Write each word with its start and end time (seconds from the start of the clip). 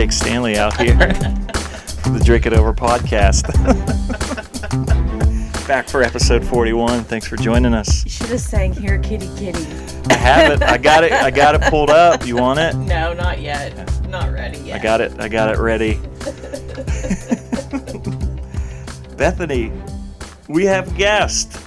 Jake 0.00 0.12
Stanley 0.12 0.56
out 0.56 0.80
here 0.80 0.96
for 0.96 2.08
the 2.08 2.22
Drink 2.24 2.46
It 2.46 2.54
Over 2.54 2.72
podcast. 2.72 3.44
Back 5.68 5.90
for 5.90 6.02
episode 6.02 6.42
41. 6.42 7.04
Thanks 7.04 7.26
for 7.26 7.36
joining 7.36 7.74
us. 7.74 8.02
You 8.06 8.10
should 8.10 8.28
have 8.28 8.40
sang 8.40 8.72
"Here, 8.72 8.98
Kitty, 8.98 9.28
Kitty." 9.36 9.62
I 10.08 10.14
have 10.14 10.52
it. 10.52 10.62
I 10.62 10.78
got 10.78 11.04
it. 11.04 11.12
I 11.12 11.30
got 11.30 11.54
it 11.54 11.60
pulled 11.68 11.90
up. 11.90 12.26
You 12.26 12.36
want 12.36 12.60
it? 12.60 12.74
No, 12.76 13.12
not 13.12 13.42
yet. 13.42 13.74
Not 14.08 14.32
ready 14.32 14.56
yet. 14.60 14.80
I 14.80 14.82
got 14.82 15.02
it. 15.02 15.20
I 15.20 15.28
got 15.28 15.54
it 15.54 15.58
ready. 15.58 15.92
Bethany, 19.18 19.70
we 20.48 20.64
have 20.64 20.90
a 20.90 20.96
guest. 20.96 21.60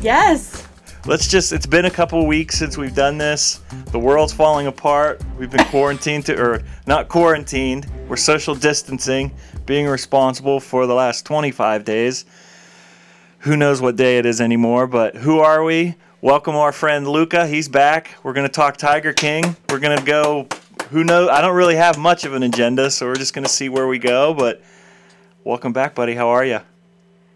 Yes. 0.00 0.65
Let's 1.06 1.28
just, 1.28 1.52
it's 1.52 1.66
been 1.66 1.84
a 1.84 1.90
couple 1.90 2.26
weeks 2.26 2.58
since 2.58 2.76
we've 2.76 2.92
done 2.92 3.16
this. 3.16 3.60
The 3.92 3.98
world's 3.98 4.32
falling 4.32 4.66
apart. 4.66 5.22
We've 5.38 5.48
been 5.48 5.64
quarantined 5.66 6.26
to, 6.26 6.36
or 6.36 6.64
not 6.84 7.06
quarantined, 7.06 7.86
we're 8.08 8.16
social 8.16 8.56
distancing, 8.56 9.30
being 9.66 9.86
responsible 9.86 10.58
for 10.58 10.84
the 10.88 10.94
last 10.94 11.24
25 11.24 11.84
days. 11.84 12.24
Who 13.38 13.56
knows 13.56 13.80
what 13.80 13.94
day 13.94 14.18
it 14.18 14.26
is 14.26 14.40
anymore, 14.40 14.88
but 14.88 15.14
who 15.14 15.38
are 15.38 15.62
we? 15.62 15.94
Welcome 16.22 16.56
our 16.56 16.72
friend 16.72 17.06
Luca. 17.06 17.46
He's 17.46 17.68
back. 17.68 18.16
We're 18.24 18.32
going 18.32 18.48
to 18.48 18.52
talk 18.52 18.76
Tiger 18.76 19.12
King. 19.12 19.54
We're 19.70 19.78
going 19.78 19.96
to 19.96 20.04
go, 20.04 20.48
who 20.90 21.04
knows? 21.04 21.28
I 21.28 21.40
don't 21.40 21.54
really 21.54 21.76
have 21.76 21.98
much 21.98 22.24
of 22.24 22.34
an 22.34 22.42
agenda, 22.42 22.90
so 22.90 23.06
we're 23.06 23.14
just 23.14 23.32
going 23.32 23.44
to 23.44 23.52
see 23.52 23.68
where 23.68 23.86
we 23.86 24.00
go, 24.00 24.34
but 24.34 24.60
welcome 25.44 25.72
back, 25.72 25.94
buddy. 25.94 26.16
How 26.16 26.30
are 26.30 26.44
you? 26.44 26.58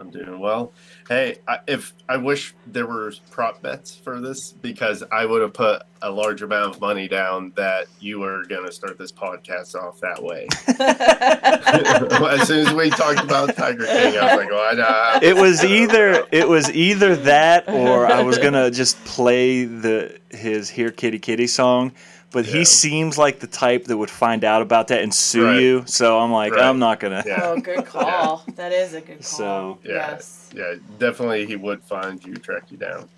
I'm 0.01 0.11
doing 0.11 0.41
well. 0.41 0.73
Hey, 1.11 1.39
I, 1.49 1.59
if 1.67 1.93
I 2.09 2.19
wish 2.19 2.55
there 2.69 2.87
were 2.87 3.13
prop 3.33 3.61
bets 3.63 3.97
for 3.97 4.21
this 4.21 4.53
because 4.53 5.03
I 5.11 5.27
would 5.27 5.43
have 5.43 5.53
put 5.53 5.83
a 6.03 6.09
large 6.09 6.41
amount 6.41 6.73
of 6.77 6.81
money 6.81 7.09
down 7.09 7.53
that 7.57 7.89
you 7.99 8.21
were 8.21 8.45
going 8.45 8.65
to 8.65 8.71
start 8.71 8.97
this 8.97 9.11
podcast 9.11 9.75
off 9.75 9.99
that 10.03 10.23
way. 10.23 10.47
as 10.79 12.47
soon 12.47 12.65
as 12.65 12.73
we 12.75 12.91
talked 12.91 13.25
about 13.25 13.57
Tiger 13.57 13.87
King, 13.87 14.19
I 14.19 14.37
was 14.37 14.37
like, 14.37 14.49
"Oh, 14.53 14.69
I 14.71 14.75
know." 14.75 15.19
It 15.29 15.35
was 15.35 15.65
either 15.65 16.27
it 16.31 16.49
was 16.49 16.71
either 16.71 17.17
that 17.17 17.69
or 17.69 18.07
I 18.07 18.23
was 18.23 18.39
gonna 18.39 18.71
just 18.71 18.97
play 19.05 19.65
the 19.65 20.17
his 20.31 20.71
"Here 20.71 20.93
Kitty 20.93 21.19
Kitty" 21.19 21.49
song. 21.49 21.91
But 22.33 22.47
Yeah. 22.47 22.59
he 22.59 22.65
seems 22.65 23.19
like 23.19 23.41
the 23.41 23.49
type 23.49 23.87
that 23.87 23.97
would 23.97 24.09
find 24.11 24.45
out 24.45 24.63
about 24.63 24.87
that 24.89 25.03
and 25.03 25.13
sue 25.13 25.45
Right. 25.47 25.61
you. 25.61 25.83
So 25.87 26.21
I'm 26.21 26.31
like, 26.31 26.53
Right. 26.53 26.63
I'm 26.63 26.79
not 26.79 27.01
gonna. 27.01 27.25
Yeah. 27.27 27.41
Oh, 27.43 27.59
good 27.61 27.85
call. 27.87 28.45
That 28.55 28.71
is 28.71 28.95
a 28.95 29.01
good 29.01 29.17
call. 29.17 29.23
So- 29.23 29.79
Yeah. 29.83 30.13
Yes. 30.13 30.40
Yeah, 30.53 30.75
definitely 30.99 31.47
he 31.47 31.57
would 31.57 31.83
find 31.83 32.25
you, 32.25 32.35
track 32.37 32.65
you 32.71 32.77
down. 32.77 33.09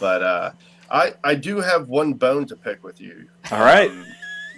But 0.00 0.22
uh, 0.22 0.50
I 0.90 1.14
I 1.24 1.34
do 1.34 1.60
have 1.60 1.88
one 1.88 2.14
bone 2.14 2.46
to 2.46 2.56
pick 2.56 2.82
with 2.84 3.00
you. 3.00 3.26
All 3.50 3.60
right. 3.60 3.90
Um, 3.90 4.04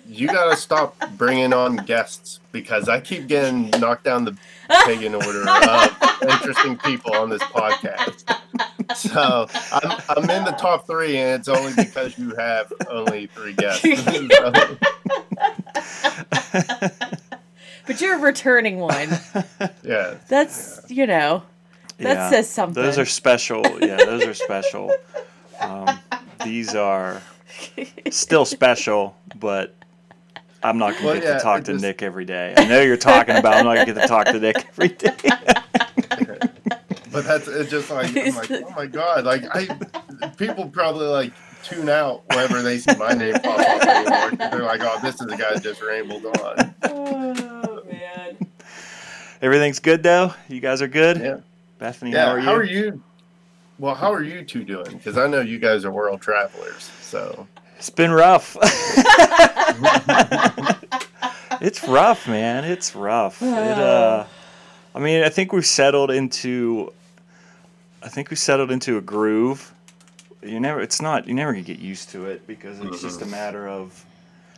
you 0.07 0.27
gotta 0.27 0.55
stop 0.57 0.97
bringing 1.17 1.55
on 1.55 1.77
guests 1.77 2.41
because 2.53 2.91
I 2.91 3.01
keep 3.01 3.27
getting 3.27 3.71
knocked 3.81 4.05
down 4.05 4.27
the 4.27 4.37
pig 4.85 5.03
in 5.03 5.15
order 5.15 5.49
of 5.49 5.97
interesting 6.23 6.77
people 6.77 7.15
on 7.15 7.31
this 7.31 7.43
podcast. 7.43 8.23
So 8.95 9.49
I'm, 9.73 10.03
I'm 10.11 10.29
in 10.31 10.45
the 10.45 10.55
top 10.59 10.87
three, 10.87 11.17
and 11.17 11.41
it's 11.41 11.49
only 11.49 11.73
because 11.75 12.19
you 12.19 12.35
have 12.37 12.71
only 12.91 13.29
three 13.29 13.55
guests. 13.55 13.83
So, 14.35 14.53
But 17.87 18.01
you're 18.01 18.17
a 18.17 18.21
returning 18.21 18.79
one. 18.79 19.09
yeah, 19.83 20.15
That's 20.29 20.81
you 20.89 21.07
know. 21.07 21.43
That 21.99 22.15
Yeah. 22.15 22.31
says 22.31 22.49
something. 22.51 22.83
Those 22.83 22.99
are 22.99 23.05
special. 23.07 23.63
Yeah, 23.81 23.97
those 23.97 24.25
are 24.25 24.35
special. 24.35 24.93
Um, 25.61 25.99
these 26.45 26.75
are 26.75 27.23
still 28.11 28.45
special, 28.45 29.17
but 29.39 29.75
I'm 30.63 30.79
not 30.79 30.95
gonna 30.95 31.07
Well, 31.07 31.15
get 31.15 31.23
yeah, 31.25 31.35
to 31.35 31.41
talk 31.41 31.65
to 31.65 31.73
just- 31.73 31.83
Nick 31.83 32.03
every 32.03 32.25
day. 32.25 32.55
I 32.57 32.65
know 32.65 32.81
you're 32.81 32.97
talking 32.97 33.37
about. 33.37 33.55
I'm 33.55 33.65
not 33.65 33.75
gonna 33.75 33.87
get 33.95 34.01
to 34.03 34.09
talk 34.09 34.27
to 34.27 34.41
Nick 34.41 34.67
every 34.69 34.89
day. 34.89 35.15
but 37.13 37.25
that's 37.25 37.47
it's 37.49 37.71
just 37.71 37.91
like 37.91 38.17
I'm 38.17 38.35
like, 38.35 38.51
oh 38.51 38.71
my 38.75 38.87
god, 38.87 39.25
like 39.25 39.45
I 39.55 39.67
people 40.37 40.69
probably 40.69 41.07
like 41.07 41.33
tune 41.63 41.89
out 41.89 42.23
whenever 42.29 42.61
they 42.63 42.79
see 42.79 42.95
my 42.97 43.13
name 43.13 43.35
pop 43.35 43.59
up 43.59 43.87
anymore 43.87 44.31
'cause 44.31 44.51
they're 44.51 44.63
like, 44.63 44.81
oh, 44.83 44.99
this 45.03 45.15
is 45.21 45.27
the 45.27 45.37
guy 45.37 45.55
that 45.55 45.63
just 45.63 45.81
rambled 45.81 46.27
on. 46.27 46.75
oh 46.85 47.83
man. 47.91 48.37
Everything's 49.41 49.79
good 49.79 50.03
though. 50.03 50.35
You 50.49 50.61
guys 50.61 50.83
are 50.83 50.89
good. 50.89 51.19
Yeah. 51.19 51.37
Bethany, 51.85 52.13
Yeah, 52.13 52.25
how 52.25 52.33
are 52.33 52.39
you? 52.39 52.45
how 52.45 52.55
are 52.55 52.65
you? 52.65 53.03
Well, 53.79 53.95
how 53.95 54.11
are 54.11 54.23
you 54.23 54.43
two 54.43 54.65
doing? 54.65 54.91
Because 54.97 55.19
I 55.19 55.27
know 55.27 55.43
you 55.43 55.59
guys 55.59 55.85
are 55.85 55.91
world 55.91 56.23
travelers. 56.23 56.91
So 57.03 57.47
It's 57.77 57.91
been 57.91 58.11
rough. 58.11 58.57
it's 61.61 61.87
rough, 61.87 62.27
man. 62.27 62.65
It's 62.65 62.97
rough. 62.97 63.43
It, 63.43 63.49
uh, 63.53 64.25
I 64.95 64.99
mean, 64.99 65.25
I 65.25 65.29
think 65.29 65.53
we've 65.53 65.67
settled 65.67 66.11
into. 66.11 66.91
I 68.03 68.09
think 68.09 68.31
we 68.31 68.37
settled 68.37 68.71
into 68.71 68.97
a 68.97 69.03
groove. 69.03 69.75
You 70.43 70.61
never. 70.61 70.81
It's 70.81 71.03
not. 71.03 71.29
You 71.29 71.35
never 71.35 71.53
gonna 71.53 71.65
get 71.65 71.81
used 71.81 72.09
to 72.11 72.25
it 72.25 72.47
because 72.47 72.81
it's 72.81 73.03
just 73.03 73.21
a 73.21 73.27
matter 73.27 73.69
of 73.69 74.07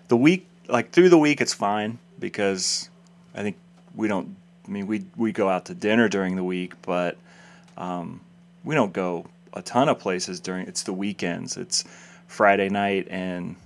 the 0.06 0.16
week. 0.16 0.46
Like 0.68 0.92
through 0.92 1.08
the 1.08 1.18
week, 1.18 1.40
it's 1.40 1.54
fine 1.54 1.98
because 2.20 2.88
I 3.34 3.42
think 3.42 3.56
we 3.96 4.06
don't. 4.06 4.36
I 4.66 4.70
mean, 4.70 4.86
we 4.86 5.04
we 5.16 5.32
go 5.32 5.48
out 5.48 5.66
to 5.66 5.74
dinner 5.74 6.08
during 6.08 6.36
the 6.36 6.44
week, 6.44 6.74
but 6.82 7.16
um, 7.76 8.20
we 8.64 8.74
don't 8.74 8.92
go 8.92 9.26
a 9.52 9.62
ton 9.62 9.88
of 9.88 9.98
places 9.98 10.40
during. 10.40 10.66
It's 10.66 10.82
the 10.82 10.92
weekends. 10.92 11.56
It's 11.56 11.84
Friday 12.26 12.68
night 12.68 13.06
and 13.08 13.56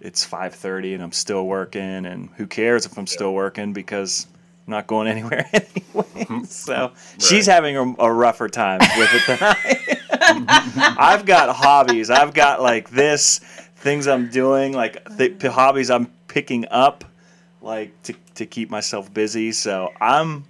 it's 0.00 0.26
5:30 0.26 0.94
and 0.94 1.02
I'm 1.02 1.12
still 1.12 1.46
working 1.46 2.06
and 2.06 2.28
who 2.36 2.46
cares 2.46 2.86
if 2.86 2.96
I'm 2.96 3.06
still 3.06 3.34
working 3.34 3.72
because 3.72 4.26
I'm 4.66 4.72
not 4.72 4.86
going 4.86 5.08
anywhere 5.14 5.48
anyway. 5.52 6.44
So 6.44 6.92
she's 7.18 7.46
having 7.46 7.76
a, 7.76 7.94
a 7.98 8.12
rougher 8.12 8.48
time 8.48 8.80
with 8.96 9.10
it 9.12 9.26
than 9.26 9.38
I. 9.40 9.94
I've 10.98 11.26
got 11.26 11.54
hobbies. 11.54 12.10
I've 12.10 12.34
got 12.34 12.62
like 12.62 12.90
this 12.90 13.40
things 13.76 14.06
I'm 14.06 14.28
doing 14.28 14.72
like 14.72 15.16
th- 15.16 15.40
hobbies 15.42 15.90
I'm 15.90 16.06
picking 16.26 16.66
up 16.70 17.04
like 17.60 18.00
to 18.04 18.14
to 18.38 18.46
keep 18.46 18.70
myself 18.70 19.12
busy. 19.12 19.52
So 19.52 19.92
I'm 20.00 20.44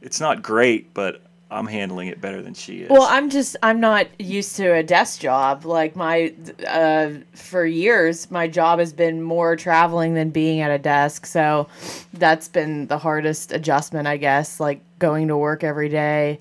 it's 0.00 0.20
not 0.20 0.42
great, 0.42 0.94
but 0.94 1.20
I'm 1.50 1.66
handling 1.66 2.08
it 2.08 2.20
better 2.20 2.40
than 2.40 2.54
she 2.54 2.82
is. 2.82 2.90
Well, 2.90 3.02
I'm 3.02 3.28
just 3.28 3.56
I'm 3.62 3.78
not 3.80 4.06
used 4.18 4.56
to 4.56 4.72
a 4.72 4.82
desk 4.82 5.20
job. 5.20 5.64
Like 5.64 5.94
my 5.96 6.32
uh 6.66 7.10
for 7.34 7.66
years 7.66 8.30
my 8.30 8.48
job 8.48 8.78
has 8.78 8.92
been 8.92 9.22
more 9.22 9.54
traveling 9.56 10.14
than 10.14 10.30
being 10.30 10.60
at 10.60 10.70
a 10.70 10.78
desk. 10.78 11.26
So 11.26 11.68
that's 12.14 12.48
been 12.48 12.86
the 12.86 12.98
hardest 12.98 13.52
adjustment, 13.52 14.06
I 14.06 14.16
guess, 14.16 14.60
like 14.60 14.80
going 14.98 15.28
to 15.28 15.36
work 15.36 15.62
every 15.62 15.88
day 15.88 16.38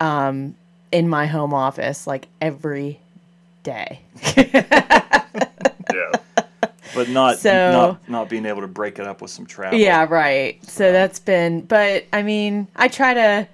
um 0.00 0.54
in 0.92 1.08
my 1.08 1.26
home 1.26 1.54
office 1.54 2.06
like 2.06 2.28
every 2.40 3.00
day. 3.62 4.00
yeah, 4.36 6.12
but 6.96 7.08
not 7.08 7.38
So- 7.38 7.70
not 7.72 8.08
not 8.08 8.28
being 8.28 8.46
able 8.46 8.62
to 8.62 8.66
break 8.68 8.98
it 8.98 9.06
up 9.06 9.22
with 9.22 9.30
some 9.30 9.46
travel. 9.46 9.78
Yeah, 9.78 10.06
right. 10.08 10.58
So 10.68 10.90
that's 10.90 11.20
been, 11.20 11.60
but 11.60 12.04
I 12.12 12.22
mean, 12.22 12.66
I 12.74 12.88
try 12.88 13.14
to 13.14 13.46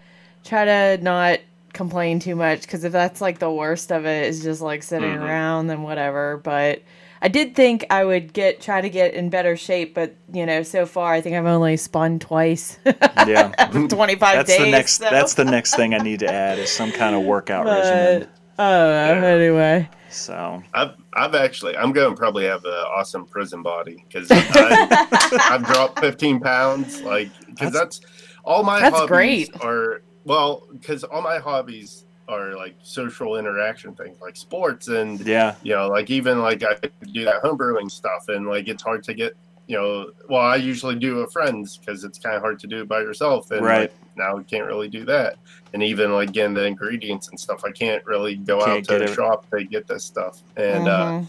try 0.44 0.64
to 0.64 0.98
not 1.02 1.40
complain 1.74 2.18
too 2.20 2.36
much 2.36 2.62
because 2.62 2.84
if 2.84 2.92
that's 2.92 3.20
like 3.20 3.38
the 3.38 3.50
worst 3.50 3.90
of 3.92 4.06
it 4.06 4.26
is 4.26 4.42
just 4.42 4.60
like 4.62 4.82
sitting 4.82 5.10
Mhm. 5.16 5.22
around, 5.22 5.66
then 5.66 5.82
whatever. 5.82 6.38
But 6.42 6.82
I 7.24 7.28
did 7.28 7.54
think 7.54 7.84
I 7.88 8.04
would 8.04 8.32
get 8.32 8.60
try 8.60 8.80
to 8.80 8.90
get 8.90 9.14
in 9.14 9.30
better 9.30 9.56
shape, 9.56 9.94
but 9.94 10.14
you 10.32 10.44
know, 10.44 10.62
so 10.64 10.86
far 10.86 11.12
I 11.12 11.20
think 11.20 11.36
I've 11.36 11.46
only 11.46 11.76
spun 11.76 12.18
twice. 12.18 12.78
yeah. 12.84 13.48
Twenty 13.88 14.16
five 14.16 14.36
That's 14.36 14.48
days. 14.50 14.58
the 14.58 14.70
next. 14.70 14.92
so- 14.98 15.08
That's 15.10 15.34
the 15.34 15.44
next 15.44 15.76
thing 15.76 15.94
I 15.94 15.98
need 15.98 16.18
to 16.20 16.32
add 16.32 16.58
is 16.58 16.70
some 16.70 16.90
kind 16.92 17.14
of 17.14 17.22
workout 17.22 17.64
But- 17.66 17.84
regimen. 17.84 18.28
I. 18.58 18.68
Yeah. 18.70 19.24
Anyway, 19.24 19.88
So 20.10 20.62
I've 20.74 20.90
I've 21.14 21.34
actually 21.34 21.76
I'm 21.76 21.92
going 21.92 22.10
to 22.10 22.16
probably 22.16 22.44
have 22.44 22.64
an 22.64 22.72
awesome 22.72 23.26
prison 23.26 23.62
body 23.62 24.04
because 24.08 24.28
I've 24.30 25.64
dropped 25.64 26.00
15 26.00 26.40
pounds. 26.40 27.02
Like 27.02 27.28
because 27.46 27.72
that's, 27.72 28.00
all 28.44 28.62
my 28.62 28.80
That's 28.80 28.96
hobbies 28.96 29.08
great. 29.08 29.50
are 29.62 30.02
well 30.24 30.66
because 30.72 31.04
all 31.04 31.22
my 31.22 31.38
hobbies 31.38 32.04
are 32.28 32.56
like 32.56 32.74
social 32.82 33.36
interaction 33.36 33.94
things 33.94 34.20
like 34.20 34.36
sports 34.36 34.88
and 34.88 35.20
yeah, 35.20 35.54
you 35.62 35.74
know, 35.74 35.88
like 35.88 36.10
even 36.10 36.40
like 36.40 36.62
I 36.62 36.74
do 37.12 37.24
that 37.24 37.42
homebrewing 37.42 37.90
stuff, 37.90 38.28
and 38.28 38.46
like 38.46 38.68
it's 38.68 38.82
hard 38.82 39.02
to 39.04 39.14
get, 39.14 39.36
you 39.66 39.76
know, 39.76 40.10
well, 40.28 40.40
I 40.42 40.56
usually 40.56 40.96
do 40.96 41.16
with 41.16 41.32
friends 41.32 41.78
because 41.78 42.04
it's 42.04 42.18
kind 42.18 42.34
of 42.36 42.42
hard 42.42 42.58
to 42.60 42.66
do 42.66 42.80
it 42.82 42.88
by 42.88 43.00
yourself, 43.00 43.50
and 43.50 43.62
Right. 43.62 43.80
like, 43.90 43.96
now 44.16 44.36
we 44.36 44.44
can't 44.44 44.66
really 44.66 44.88
do 44.88 45.04
that, 45.06 45.36
and 45.72 45.82
even 45.82 46.12
like 46.12 46.32
getting 46.32 46.54
the 46.54 46.64
ingredients 46.64 47.28
and 47.28 47.38
stuff, 47.38 47.62
I 47.64 47.70
can't 47.70 48.04
really 48.04 48.36
go 48.36 48.58
Can't 48.64 48.78
out 48.78 48.84
to 48.84 48.98
the 48.98 49.10
it. 49.10 49.14
shop 49.14 49.46
to 49.50 49.64
get 49.64 49.86
this 49.86 50.04
stuff, 50.04 50.42
and 50.56 50.88
uh, 50.88 51.12
Mhm. 51.12 51.26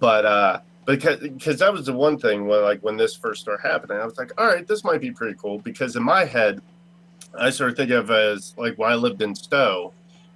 but 0.00 0.24
uh, 0.24 0.60
because 0.86 1.20
because 1.20 1.58
that 1.60 1.72
was 1.72 1.86
the 1.86 1.92
one 1.92 2.18
thing 2.18 2.46
when 2.46 2.62
like 2.62 2.80
when 2.80 2.96
this 2.96 3.14
first 3.14 3.42
started 3.42 3.62
happening, 3.66 3.98
I 3.98 4.04
was 4.04 4.18
like, 4.18 4.32
all 4.40 4.46
right, 4.46 4.66
this 4.66 4.82
might 4.84 5.00
be 5.00 5.12
pretty 5.12 5.36
cool 5.40 5.58
because 5.60 5.94
in 5.94 6.02
my 6.02 6.24
head, 6.24 6.60
I 7.38 7.50
sort 7.50 7.70
of 7.70 7.76
think 7.76 7.90
of 7.90 8.10
as 8.10 8.54
like 8.56 8.76
when 8.78 8.90
I 8.90 8.94
lived 8.96 9.22
in 9.22 9.34
Stowe, 9.34 9.92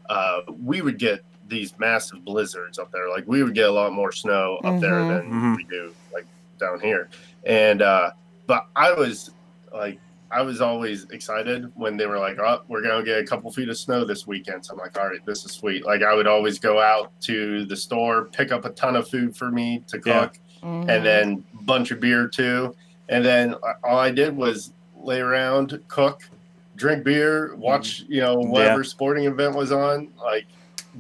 uh, 0.08 0.40
we 0.62 0.82
would 0.82 0.98
get 0.98 1.20
these 1.48 1.76
massive 1.78 2.24
blizzards 2.24 2.78
up 2.78 2.90
there. 2.92 3.08
Like 3.08 3.24
we 3.26 3.42
would 3.42 3.54
get 3.54 3.69
a 3.69 3.72
lot 3.72 3.92
more 3.92 4.12
snow 4.12 4.58
up 4.64 4.80
there 4.80 5.00
Mhm. 5.02 5.08
than 5.08 5.30
Mhm. 5.32 5.56
we 5.56 5.64
do 5.64 5.94
like 6.12 6.26
down 6.58 6.81
here. 6.81 7.08
And 7.44 7.82
uh, 7.82 8.11
but 8.47 8.67
I 8.75 8.93
was 8.93 9.31
like, 9.73 9.99
I 10.31 10.43
was 10.43 10.61
always 10.61 11.05
excited 11.11 11.70
when 11.76 11.97
they 11.97 12.06
were 12.06 12.19
like, 12.19 12.38
"Oh, 12.38 12.62
we're 12.69 12.82
gonna 12.82 13.05
get 13.05 13.19
a 13.19 13.25
couple 13.25 13.50
feet 13.53 13.69
of 13.69 13.76
snow 13.79 14.05
this 14.05 14.26
weekend." 14.26 14.64
So 14.67 14.73
I'm 14.75 14.79
like, 14.79 14.99
"All 14.99 15.06
right, 15.08 15.25
this 15.25 15.44
is 15.44 15.53
sweet." 15.53 15.85
Like 15.87 16.03
I 16.03 16.14
would 16.14 16.26
always 16.26 16.58
go 16.58 16.81
out 16.81 17.12
to 17.23 17.64
the 17.67 17.76
store, 17.76 18.25
pick 18.26 18.50
up 18.53 18.64
a 18.64 18.70
ton 18.70 18.97
of 18.97 19.08
food 19.08 19.37
for 19.37 19.50
me 19.50 19.85
to 19.88 20.00
Yeah. 20.05 20.20
cook, 20.26 20.38
Mhm. 20.62 20.88
and 20.88 21.05
then 21.06 21.44
bunch 21.62 21.91
of 21.93 22.00
beer 22.00 22.26
too. 22.29 22.75
And 23.08 23.25
then 23.25 23.55
all 23.85 23.99
I 23.99 24.11
did 24.11 24.37
was 24.37 24.73
lay 25.00 25.20
around, 25.20 25.81
cook, 25.87 26.23
drink 26.75 27.05
beer, 27.05 27.55
watch 27.55 28.05
you 28.08 28.20
know 28.20 28.35
whatever 28.37 28.82
sporting 28.82 29.26
event 29.26 29.55
was 29.55 29.70
on. 29.70 30.08
Like, 30.20 30.47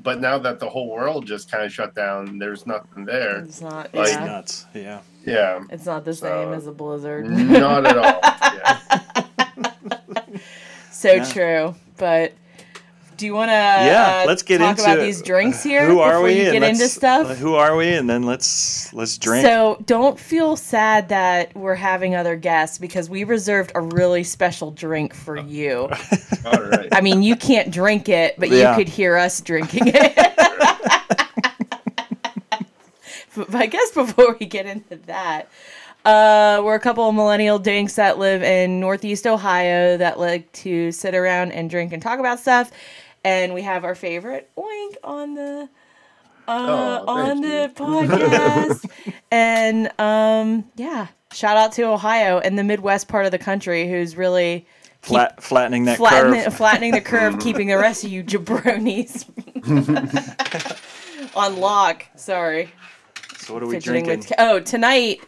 but 0.04 0.20
now 0.20 0.38
that 0.38 0.60
the 0.60 0.68
whole 0.68 0.88
world 0.88 1.26
just 1.26 1.50
kind 1.50 1.64
of 1.64 1.72
shut 1.72 1.94
down, 1.96 2.38
there's 2.38 2.64
nothing 2.66 3.04
there. 3.04 3.38
it's 3.38 3.60
not. 3.60 3.92
like- 3.92 4.06
It's 4.08 4.12
yeah. 4.12 4.24
nuts. 4.24 4.66
Yeah. 4.72 5.00
Yeah, 5.26 5.60
It's 5.70 5.84
not 5.84 6.04
the 6.04 6.14
So- 6.14 6.26
same 6.26 6.54
as 6.54 6.66
a 6.66 6.72
blizzard. 6.72 7.28
not 7.28 7.84
at 7.86 7.98
all. 7.98 8.20
Yeah. 8.56 10.22
So 10.92 11.12
Yeah. 11.12 11.24
true. 11.24 11.74
But 11.98 12.32
do 13.16 13.24
you 13.26 13.34
want 13.34 13.48
to 13.48 13.52
Yeah, 13.52 14.20
uh, 14.22 14.26
let's 14.26 14.42
get 14.42 14.58
talk 14.58 14.78
into 14.78 14.82
about 14.90 14.98
these 15.02 15.22
drinks 15.22 15.62
here 15.70 15.86
Who 15.86 16.00
are 16.00 16.10
before 16.12 16.22
we? 16.24 16.38
you 16.38 16.44
get 16.52 16.62
into 16.62 16.80
let's- 16.82 16.92
stuff? 16.92 17.36
Who 17.38 17.54
are 17.54 17.76
we? 17.76 17.92
And 17.94 18.08
then 18.08 18.22
let's 18.24 18.92
let's 18.94 19.16
drink. 19.18 19.44
So 19.46 19.82
don't 19.86 20.18
feel 20.18 20.56
sad 20.56 21.08
that 21.10 21.54
we're 21.56 21.74
having 21.74 22.14
other 22.14 22.36
guests 22.36 22.78
because 22.78 23.08
we 23.10 23.24
reserved 23.24 23.72
a 23.74 23.80
really 23.80 24.22
special 24.24 24.70
drink 24.70 25.14
for 25.14 25.36
you. 25.36 25.88
All 26.44 26.60
right. 26.62 26.88
I 26.92 27.00
mean, 27.00 27.22
you 27.22 27.36
can't 27.36 27.70
drink 27.70 28.08
it, 28.08 28.34
but 28.38 28.50
Yeah. 28.50 28.70
you 28.70 28.76
could 28.84 28.88
hear 28.88 29.16
us 29.16 29.40
drinking 29.40 29.88
it. 29.88 30.32
but 33.36 33.54
I 33.54 33.66
guess 33.66 33.90
before 33.92 34.36
we 34.40 34.46
get 34.46 34.66
into 34.66 34.96
that, 35.06 35.48
uh, 36.04 36.60
we're 36.64 36.74
a 36.74 36.80
couple 36.80 37.08
of 37.08 37.14
millennial 37.14 37.58
dinks 37.58 37.94
that 37.96 38.18
live 38.18 38.42
in 38.42 38.80
Northeast 38.80 39.26
Ohio 39.26 39.96
that 39.96 40.18
like 40.18 40.50
to 40.52 40.92
sit 40.92 41.14
around 41.14 41.52
and 41.52 41.68
drink 41.70 41.92
and 41.92 42.02
talk 42.02 42.18
about 42.18 42.38
stuff. 42.40 42.70
And 43.24 43.54
we 43.54 43.62
have 43.62 43.84
our 43.84 43.94
favorite 43.96 44.48
oink 44.56 44.94
on 45.02 45.34
the 45.34 45.68
uh, 46.48 47.02
Oh, 47.06 47.12
on 47.12 47.42
thank 47.42 47.76
the 47.76 47.84
you. 47.84 47.86
podcast. 47.90 48.90
and 49.32 49.90
um, 50.00 50.64
yeah, 50.76 51.08
shout 51.32 51.56
out 51.56 51.72
to 51.72 51.82
Ohio 51.82 52.38
and 52.38 52.56
the 52.56 52.62
Midwest 52.62 53.08
part 53.08 53.26
of 53.26 53.32
the 53.32 53.38
country 53.38 53.88
who's 53.88 54.16
really 54.16 54.64
Flat, 55.02 55.40
flattening 55.42 55.84
that 55.84 55.96
flatten, 55.98 56.34
curve. 56.34 56.54
flattening 56.56 56.92
the 56.92 57.00
curve, 57.00 57.38
keeping 57.40 57.66
the 57.68 57.78
rest 57.78 58.02
of 58.04 58.10
you 58.10 58.22
jabronis 58.24 59.24
on 61.34 61.56
lock. 61.60 62.06
Sorry. 62.16 62.70
So 63.46 63.54
what 63.54 63.62
are 63.62 63.66
we 63.66 63.78
drinking? 63.78 64.18
with- 64.18 64.32
oh, 64.38 64.58
tonight. 64.58 65.20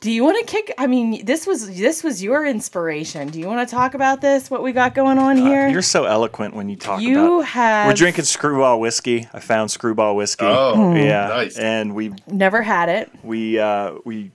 Do 0.00 0.12
you 0.12 0.22
want 0.22 0.38
to 0.38 0.44
kick? 0.44 0.72
I 0.78 0.86
mean, 0.86 1.24
this 1.24 1.46
was 1.46 1.76
this 1.76 2.04
was 2.04 2.22
your 2.22 2.44
inspiration. 2.46 3.28
Do 3.28 3.40
you 3.40 3.46
want 3.48 3.66
to 3.66 3.74
talk 3.74 3.94
about 3.94 4.20
this? 4.20 4.48
What 4.50 4.62
we 4.62 4.72
got 4.72 4.94
going 4.94 5.18
on 5.18 5.38
Uh, 5.40 5.44
here? 5.46 5.68
you're 5.68 5.80
so 5.82 6.04
eloquent 6.04 6.54
when 6.54 6.68
you 6.68 6.76
talk 6.76 7.00
you 7.00 7.36
about. 7.38 7.46
have. 7.48 7.86
We're 7.88 7.94
drinking 7.94 8.26
Screwball 8.26 8.78
whiskey. 8.78 9.26
I 9.32 9.40
found 9.40 9.70
Screwball 9.70 10.14
whiskey. 10.16 10.44
Oh, 10.46 10.94
yeah, 10.94 11.28
nice. 11.28 11.58
and 11.58 11.94
we 11.94 12.12
Never 12.28 12.62
had 12.62 12.88
it. 12.90 13.10
we 13.24 13.58
uh, 13.58 13.94
we 14.04 14.30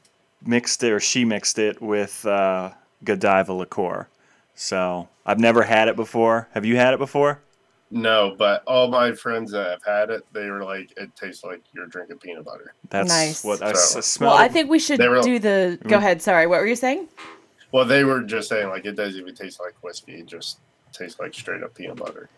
mixed 0.45 0.83
it 0.83 0.91
or 0.91 0.99
she 0.99 1.23
mixed 1.25 1.59
it 1.59 1.79
with 1.81 2.25
uh, 2.25 2.71
Godiva 3.05 3.53
liqueur. 3.53 4.07
So 4.55 5.07
I've 5.25 5.39
never 5.39 5.61
had 5.63 5.87
it 5.87 5.95
before. 5.95 6.49
Have 6.55 6.65
you 6.65 6.75
had 6.75 6.93
it 6.93 6.97
before? 6.99 7.39
No, 7.95 8.33
but 8.37 8.63
all 8.65 8.87
my 8.87 9.11
friends 9.13 9.51
that 9.51 9.69
have 9.69 9.83
had 9.85 10.09
it, 10.09 10.25
they 10.33 10.49
were 10.49 10.63
like, 10.63 10.91
it 10.97 11.15
tastes 11.15 11.43
like 11.43 11.61
you're 11.73 11.85
drinking 11.85 12.17
peanut 12.17 12.43
butter. 12.43 12.73
That's 12.89 13.07
Nice. 13.07 13.43
what 13.43 13.61
I, 13.61 13.73
So- 13.73 13.99
s- 13.99 14.05
smelled. 14.07 14.33
Well, 14.33 14.41
I 14.41 14.47
think 14.47 14.69
we 14.69 14.79
should 14.79 14.99
were- 14.99 15.21
do 15.21 15.37
the. 15.37 15.77
Go 15.87 15.97
ahead. 15.97 16.21
Sorry. 16.21 16.47
What 16.47 16.59
were 16.59 16.65
you 16.67 16.75
saying? 16.75 17.07
Well, 17.71 17.85
they 17.85 18.03
were 18.03 18.21
just 18.21 18.49
saying 18.49 18.69
like 18.69 18.85
it 18.85 18.93
doesn't 18.95 19.19
even 19.21 19.35
taste 19.35 19.59
like 19.59 19.75
whiskey; 19.83 20.13
it 20.15 20.25
just 20.25 20.57
tastes 20.91 21.19
like 21.19 21.33
straight 21.35 21.61
up 21.63 21.73
peanut 21.75 21.97
butter. 21.97 22.29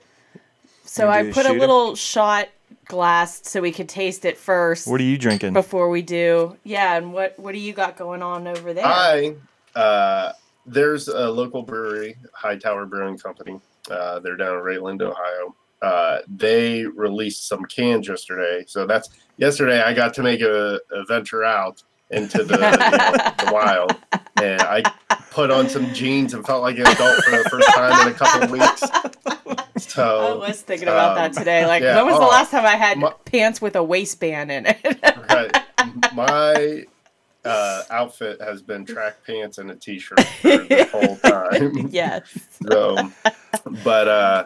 So 0.84 1.10
I 1.10 1.24
put 1.32 1.46
a 1.46 1.50
shooter? 1.50 1.60
little 1.60 1.96
shot 1.96 2.50
glass 2.86 3.42
so 3.44 3.60
we 3.62 3.72
could 3.72 3.90
taste 3.90 4.24
it 4.26 4.38
first 4.38 4.88
What 4.88 5.00
are 5.02 5.04
you 5.04 5.18
drinking? 5.18 5.54
before 5.54 5.90
we 5.90 6.02
do. 6.02 6.58
Yeah, 6.64 6.96
and 6.98 7.14
what 7.14 7.38
what 7.40 7.54
do 7.54 7.60
you 7.60 7.74
got 7.74 7.98
going 7.98 8.22
on 8.22 8.46
over 8.48 8.74
there? 8.74 8.86
I 8.86 9.36
uh, 9.76 10.34
there's 10.66 11.08
a 11.08 11.30
local 11.30 11.64
brewery, 11.64 12.18
Hightower 12.34 12.86
Brewing 12.86 13.18
Company. 13.18 13.60
Uh, 13.90 14.20
they're 14.20 14.38
down 14.38 14.58
in 14.58 14.64
Rayland, 14.64 15.02
Ohio. 15.02 15.56
Uh, 15.82 16.20
they 16.28 16.86
released 16.86 17.48
some 17.48 17.64
cans 17.66 18.08
yesterday, 18.08 18.64
so 18.68 18.88
that's 18.88 19.10
yesterday. 19.38 19.82
I 19.82 19.94
got 19.94 20.14
to 20.16 20.24
make 20.24 20.42
a, 20.42 20.80
a 20.92 21.06
venture 21.06 21.44
out 21.44 21.84
into 22.12 22.44
the, 22.44 22.56
you 22.56 22.60
know, 22.62 23.46
the 23.46 23.54
wild, 23.54 23.96
and 24.42 24.62
I 24.62 24.82
put 25.32 25.52
on 25.52 25.70
some 25.70 25.94
jeans 25.94 26.34
and 26.34 26.46
felt 26.46 26.64
like 26.64 26.78
an 26.78 26.88
adult 26.88 27.24
for 27.24 27.32
the 27.32 27.50
first 27.50 27.68
time 27.76 28.08
in 28.08 28.14
a 28.14 28.18
couple 28.18 28.44
of 28.44 28.52
weeks. 28.52 28.84
I 29.98 30.34
was 30.34 30.62
thinking 30.62 30.88
about 30.88 31.16
that 31.16 31.32
um, 31.32 31.36
today. 31.38 31.66
Like, 31.66 31.84
yeah, 31.84 31.98
when 31.98 32.06
was 32.06 32.20
the 32.20 32.26
oh, 32.26 32.30
last 32.30 32.52
time 32.52 32.66
I 32.66 32.76
had 32.76 32.98
my- 32.98 33.14
pants 33.26 33.62
with 33.62 33.76
a 33.76 33.84
waistband 33.84 34.52
in 34.52 34.66
it? 34.68 34.78
right, 35.30 36.14
my 36.16 36.86
uh, 37.44 37.84
outfit 37.90 38.42
has 38.42 38.62
been 38.62 38.86
track 38.86 39.18
pants 39.26 39.58
and 39.58 39.70
a 39.72 39.76
t-shirt 39.76 40.20
for 40.22 40.58
the 40.58 40.90
whole 40.92 41.18
time. 41.18 41.90
yes. 41.92 42.24
so 42.66 43.12
but 43.84 44.08
uh 44.08 44.46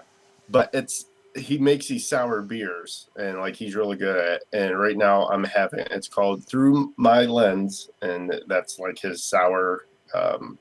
but 0.50 0.69
it's 0.74 1.06
he 1.36 1.57
makes 1.57 1.88
these 1.88 2.07
sour 2.07 2.42
beers 2.42 3.10
and 3.16 3.38
like 3.39 3.56
he's 3.56 3.75
really 3.75 3.95
good 3.98 4.18
at 4.18 4.42
it. 4.42 4.44
and 4.54 4.80
right 4.80 4.98
now 4.98 5.27
i'm 5.30 5.44
having 5.44 5.80
it's 5.92 6.07
called 6.07 6.44
through 6.44 6.92
my 6.98 7.21
lens 7.25 7.89
and 8.01 8.33
that's 8.48 8.80
like 8.80 8.98
his 9.00 9.24
sour 9.24 9.86
um 10.13 10.57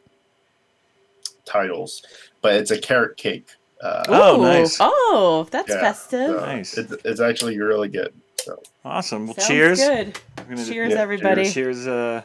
titles 1.45 2.03
but 2.43 2.55
it's 2.55 2.71
a 2.71 2.79
carrot 2.79 3.17
cake 3.17 3.49
uh 3.81 4.05
Oh, 4.09 4.43
nice. 4.43 4.77
Oh, 4.81 5.47
that's 5.53 5.69
Yeah, 5.71 5.81
festive. 5.81 6.31
so 6.31 6.41
Nice. 6.41 6.77
it's, 6.77 6.93
it's 7.05 7.21
actually 7.21 7.59
really 7.61 7.89
good 7.89 8.13
so 8.37 8.61
awesome. 8.85 9.27
Well, 9.27 9.35
Sounds 9.35 9.47
cheers. 9.49 9.79
good. 9.81 10.19
I'm 10.39 10.49
gonna- 10.49 10.65
Cheers, 10.65 10.93
yeah, 10.93 11.01
everybody. 11.01 11.51
Cheers. 11.51 11.87
Uh, 11.87 12.23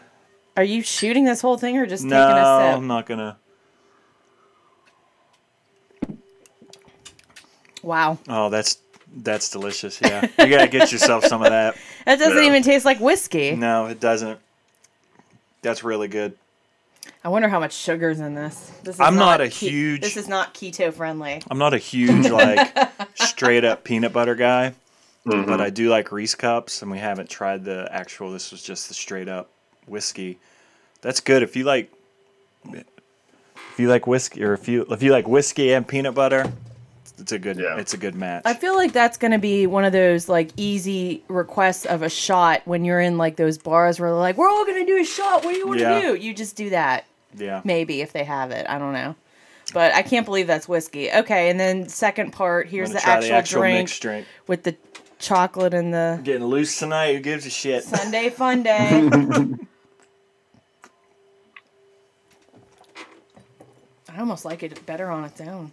Are 0.56 0.63
you 0.63 0.81
shooting 0.83 1.25
this 1.25 1.41
whole 1.41 1.57
thing 1.57 1.77
or 1.77 1.86
just 1.86 2.03
no, 2.06 2.15
taking 2.15 2.38
a 2.38 2.77
I'm 2.77 2.88
not 2.88 3.06
gonna. 3.07 3.38
Wow. 7.83 8.17
Oh, 8.27 8.49
that's 8.49 8.77
that's 9.15 9.49
delicious. 9.51 10.01
Yeah, 10.01 10.21
you 10.39 10.47
gotta 10.49 10.67
get 10.67 10.91
yourself 10.91 11.25
some 11.25 11.41
of 11.43 11.49
that. 11.49 11.75
That 12.05 12.19
doesn't 12.19 12.37
Yeah. 12.41 12.49
even 12.49 12.63
taste 12.63 12.83
like 12.83 12.99
whiskey. 12.99 13.55
No, 13.55 13.85
it 13.85 13.99
doesn't. 14.01 14.39
That's 15.61 15.83
really 15.83 16.07
good. 16.09 16.33
I 17.23 17.29
wonder 17.29 17.47
how 17.47 17.59
much 17.61 17.73
sugar's 17.73 18.19
in 18.19 18.33
this. 18.35 18.71
This 18.83 18.95
is 18.95 18.99
I'm 19.01 19.15
not 19.15 19.39
a 19.39 19.47
ke- 19.47 19.53
huge- 19.53 20.01
This 20.01 20.17
is 20.17 20.27
not 20.27 20.53
keto 20.53 20.93
friendly. 20.93 21.41
I'm 21.49 21.57
not 21.57 21.73
a 21.73 21.77
huge 21.77 22.29
like 22.29 22.75
straight 23.15 23.63
up 23.63 23.83
peanut 23.85 24.11
butter 24.11 24.35
guy, 24.35 24.73
Mhm. 25.25 25.45
but 25.45 25.61
I 25.61 25.69
do 25.69 25.87
like 25.89 26.11
Reese 26.11 26.35
cups, 26.35 26.81
and 26.81 26.91
we 26.91 26.97
haven't 26.99 27.29
tried 27.29 27.63
the 27.63 27.87
actual. 27.91 28.31
This 28.33 28.51
was 28.51 28.61
just 28.61 28.89
the 28.89 28.93
straight 28.93 29.29
up 29.29 29.49
whiskey. 29.87 30.39
That's 31.01 31.21
good 31.21 31.43
if 31.43 31.55
you 31.55 31.63
like. 31.63 31.89
If 32.73 33.79
you 33.79 33.87
like 33.89 34.05
whiskey, 34.07 34.43
or 34.43 34.53
if 34.53 34.67
you 34.67 34.85
if 34.89 35.01
you 35.01 35.11
like 35.11 35.27
whiskey 35.27 35.73
and 35.73 35.87
peanut 35.87 36.13
butter, 36.15 36.51
it's 37.20 37.32
a 37.32 37.39
good 37.39 37.58
Yeah. 37.58 37.77
it's 37.77 37.93
a 37.93 37.98
good 37.98 38.15
match. 38.15 38.43
I 38.46 38.53
feel 38.53 38.75
like 38.75 38.91
that's 38.93 39.17
going 39.17 39.32
to 39.32 39.38
be 39.39 39.67
one 39.67 39.86
of 39.86 39.91
those 39.93 40.27
like 40.29 40.50
easy 40.58 41.24
requests 41.27 41.86
of 41.86 42.01
a 42.01 42.10
shot 42.10 42.62
when 42.65 42.84
you're 42.86 43.00
in 43.00 43.17
like 43.17 43.36
those 43.36 43.58
bars 43.58 44.00
where 44.00 44.10
they're 44.10 44.17
like, 44.20 44.38
"We're 44.38 44.50
all 44.50 44.65
going 44.65 44.86
to 44.86 44.91
do 44.91 45.00
a 45.00 45.05
shot. 45.05 45.43
What 45.46 45.51
do 45.53 45.58
you 45.58 45.67
want 45.67 45.79
to 45.79 45.84
Yeah. 45.86 46.01
do?" 46.01 46.15
You 46.15 46.34
just 46.34 46.55
do 46.55 46.70
that. 46.72 47.05
yeah. 47.38 47.62
Maybe 47.63 48.01
if 48.01 48.13
they 48.13 48.24
have 48.24 48.51
it, 48.51 48.65
I 48.70 48.77
don't 48.79 48.93
know. 48.93 49.15
But 49.74 49.93
I 49.96 50.01
can't 50.01 50.25
believe 50.25 50.46
that's 50.48 50.67
whiskey. 50.67 51.10
Okay, 51.12 51.50
and 51.50 51.60
then 51.60 51.88
second 51.89 52.32
part, 52.34 52.67
here's 52.67 52.91
the 52.91 52.98
actual, 53.05 53.29
the 53.29 53.34
actual 53.36 53.62
drink 53.62 53.79
mixed 53.79 54.01
drink. 54.01 54.27
with 54.48 54.63
the 54.63 54.75
chocolate 55.20 55.74
and 55.74 55.93
the 55.93 56.20
Getting 56.24 56.46
loose 56.46 56.77
tonight. 56.77 57.13
Who 57.15 57.22
gives 57.22 57.46
a 57.46 57.50
shit? 57.50 57.84
Sunday 57.84 58.29
fun 58.29 58.62
day. 58.63 59.10
I 64.10 64.20
almost 64.20 64.46
like 64.46 64.62
it 64.63 64.86
better 64.86 65.10
on 65.10 65.24
its 65.24 65.41
own. 65.41 65.72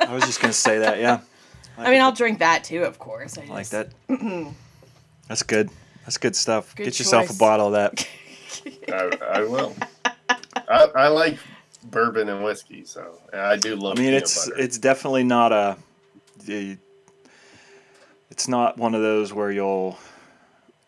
I 0.00 0.12
was 0.14 0.24
just 0.24 0.40
gonna 0.40 0.52
say 0.52 0.78
that. 0.78 0.98
Yeah, 0.98 1.20
I 1.78 1.90
mean, 1.90 2.00
I'll 2.00 2.12
drink 2.12 2.38
that 2.40 2.64
too, 2.64 2.82
of 2.84 2.98
course. 2.98 3.38
I, 3.38 3.42
I 3.42 3.46
like 3.46 3.68
just- 3.68 3.72
that. 3.72 3.90
That's 5.28 5.42
good. 5.42 5.70
That's 6.04 6.16
good 6.16 6.34
stuff. 6.34 6.74
Good 6.74 6.84
Get 6.84 6.98
yourself 6.98 7.28
a 7.30 7.34
bottle 7.34 7.66
of 7.66 7.72
that. 7.74 8.08
I, 8.92 9.38
I 9.40 9.40
will 9.42 9.74
I, 10.68 10.88
I 10.96 11.08
like 11.08 11.38
bourbon 11.84 12.28
and 12.28 12.42
whiskey 12.42 12.84
so 12.84 13.18
and 13.32 13.40
i 13.40 13.56
do 13.56 13.76
love 13.76 13.98
it. 13.98 14.00
I 14.00 14.04
mean, 14.04 14.14
it's 14.14 14.48
butter. 14.48 14.60
it's 14.60 14.78
definitely 14.78 15.24
not 15.24 15.52
a. 15.52 15.76
a- 16.48 16.78
It's 18.30 18.48
not 18.48 18.78
one 18.78 18.94
of 18.94 19.02
those 19.02 19.32
where 19.32 19.50
you'll. 19.50 19.98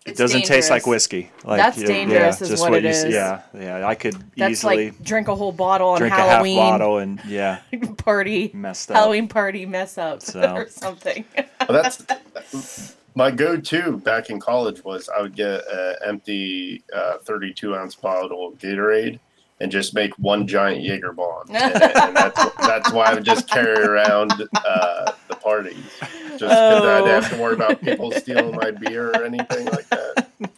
It 0.06 0.16
doesn't 0.16 0.46
taste 0.46 0.70
like 0.70 0.86
whiskey. 0.86 1.30
Like 1.44 1.58
That's 1.58 1.76
you- 1.78 1.86
dangerous 1.86 2.40
is 2.40 2.48
just 2.48 2.62
what 2.62 2.72
it 2.74 2.84
you 2.84 2.90
is. 2.90 3.04
Yeah, 3.04 3.42
yeah. 3.54 3.86
I 3.86 3.94
could 3.94 4.14
That's 4.36 4.52
easily 4.52 4.86
like 4.90 5.02
drink 5.04 5.28
a 5.28 5.34
whole 5.34 5.52
bottle 5.52 5.90
on 5.90 5.98
drink 5.98 6.14
Halloween 6.14 6.58
a 6.58 6.62
half 6.62 6.70
bottle 6.70 6.98
and 6.98 7.22
yeah, 7.26 7.60
party, 7.98 8.50
messed 8.54 8.90
up. 8.90 8.96
Halloween 8.96 9.28
party 9.28 9.66
mess 9.66 9.98
up 9.98 10.22
So. 10.22 10.40
or 10.54 10.68
something. 10.68 11.24
Well, 11.68 11.82
that's 11.82 12.96
my 13.14 13.30
go-to 13.30 13.98
back 13.98 14.30
in 14.30 14.40
college 14.40 14.82
was 14.84 15.10
I 15.10 15.20
would 15.20 15.36
get 15.36 15.62
an 15.70 15.96
empty 16.06 16.82
uh, 16.94 17.18
32 17.18 17.74
ounce 17.76 17.94
bottle 17.94 18.48
of 18.48 18.58
Gatorade 18.58 19.18
and 19.60 19.70
just 19.70 19.94
make 19.94 20.14
one 20.18 20.46
giant 20.46 20.82
Jaeger 20.82 21.12
bomb. 21.12 21.44
And, 21.50 21.74
and 21.82 22.16
that's 22.16 22.44
that's 22.56 22.92
why 22.92 23.06
I 23.06 23.14
would 23.14 23.24
just 23.24 23.48
carry 23.50 23.84
around 23.84 24.32
uh, 24.32 25.12
the 25.12 25.14
parties, 25.62 25.98
just 26.00 26.40
because 26.40 26.82
Oh. 26.82 27.04
I'd 27.04 27.10
have 27.10 27.30
to 27.30 27.36
worry 27.38 27.54
about 27.54 27.80
people 27.80 28.12
oh. 28.14 28.18
stealing 28.18 28.56
my 28.56 28.70
beer 28.70 29.10
or 29.10 29.24
anything 29.24 29.66
like 29.66 29.88
that. 29.90 30.28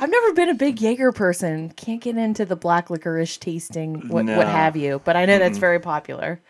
I've 0.00 0.10
never 0.10 0.32
been 0.34 0.48
a 0.50 0.54
big 0.54 0.80
Jaeger 0.80 1.12
person. 1.12 1.70
Can't 1.70 2.00
get 2.02 2.16
into 2.18 2.44
the 2.44 2.56
black 2.56 2.90
licorice 2.90 3.38
tasting, 3.38 4.08
what, 4.08 4.24
No. 4.24 4.36
what 4.36 4.48
have 4.48 4.76
you. 4.76 5.00
But 5.04 5.16
I 5.16 5.24
know 5.24 5.38
that's 5.38 5.56
very 5.56 5.78
popular. 5.78 6.40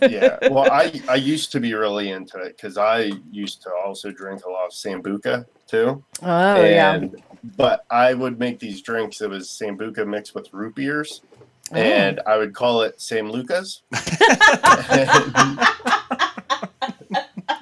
Yeah, 0.00 0.38
well, 0.50 0.70
I 0.72 1.00
I 1.08 1.16
used 1.16 1.52
to 1.52 1.60
be 1.60 1.74
really 1.74 2.10
into 2.10 2.38
it 2.38 2.56
because 2.56 2.78
I 2.78 3.12
used 3.30 3.62
to 3.62 3.70
also 3.70 4.10
drink 4.10 4.44
a 4.46 4.50
lot 4.50 4.66
of 4.66 4.72
sambuca 4.72 5.44
too. 5.66 6.02
Oh, 6.22 6.64
yeah. 6.64 7.04
But 7.56 7.84
I 7.90 8.14
would 8.14 8.38
make 8.38 8.58
these 8.58 8.80
drinks. 8.82 9.20
It 9.20 9.30
was 9.30 9.48
sambuca 9.48 10.06
mixed 10.06 10.34
with 10.34 10.52
root 10.52 10.74
beers, 10.74 11.20
Oh. 11.70 11.76
and 11.76 12.20
I 12.26 12.38
would 12.38 12.54
call 12.54 12.80
it 12.82 13.00
Sam 13.00 13.30
Lucas. 13.30 13.82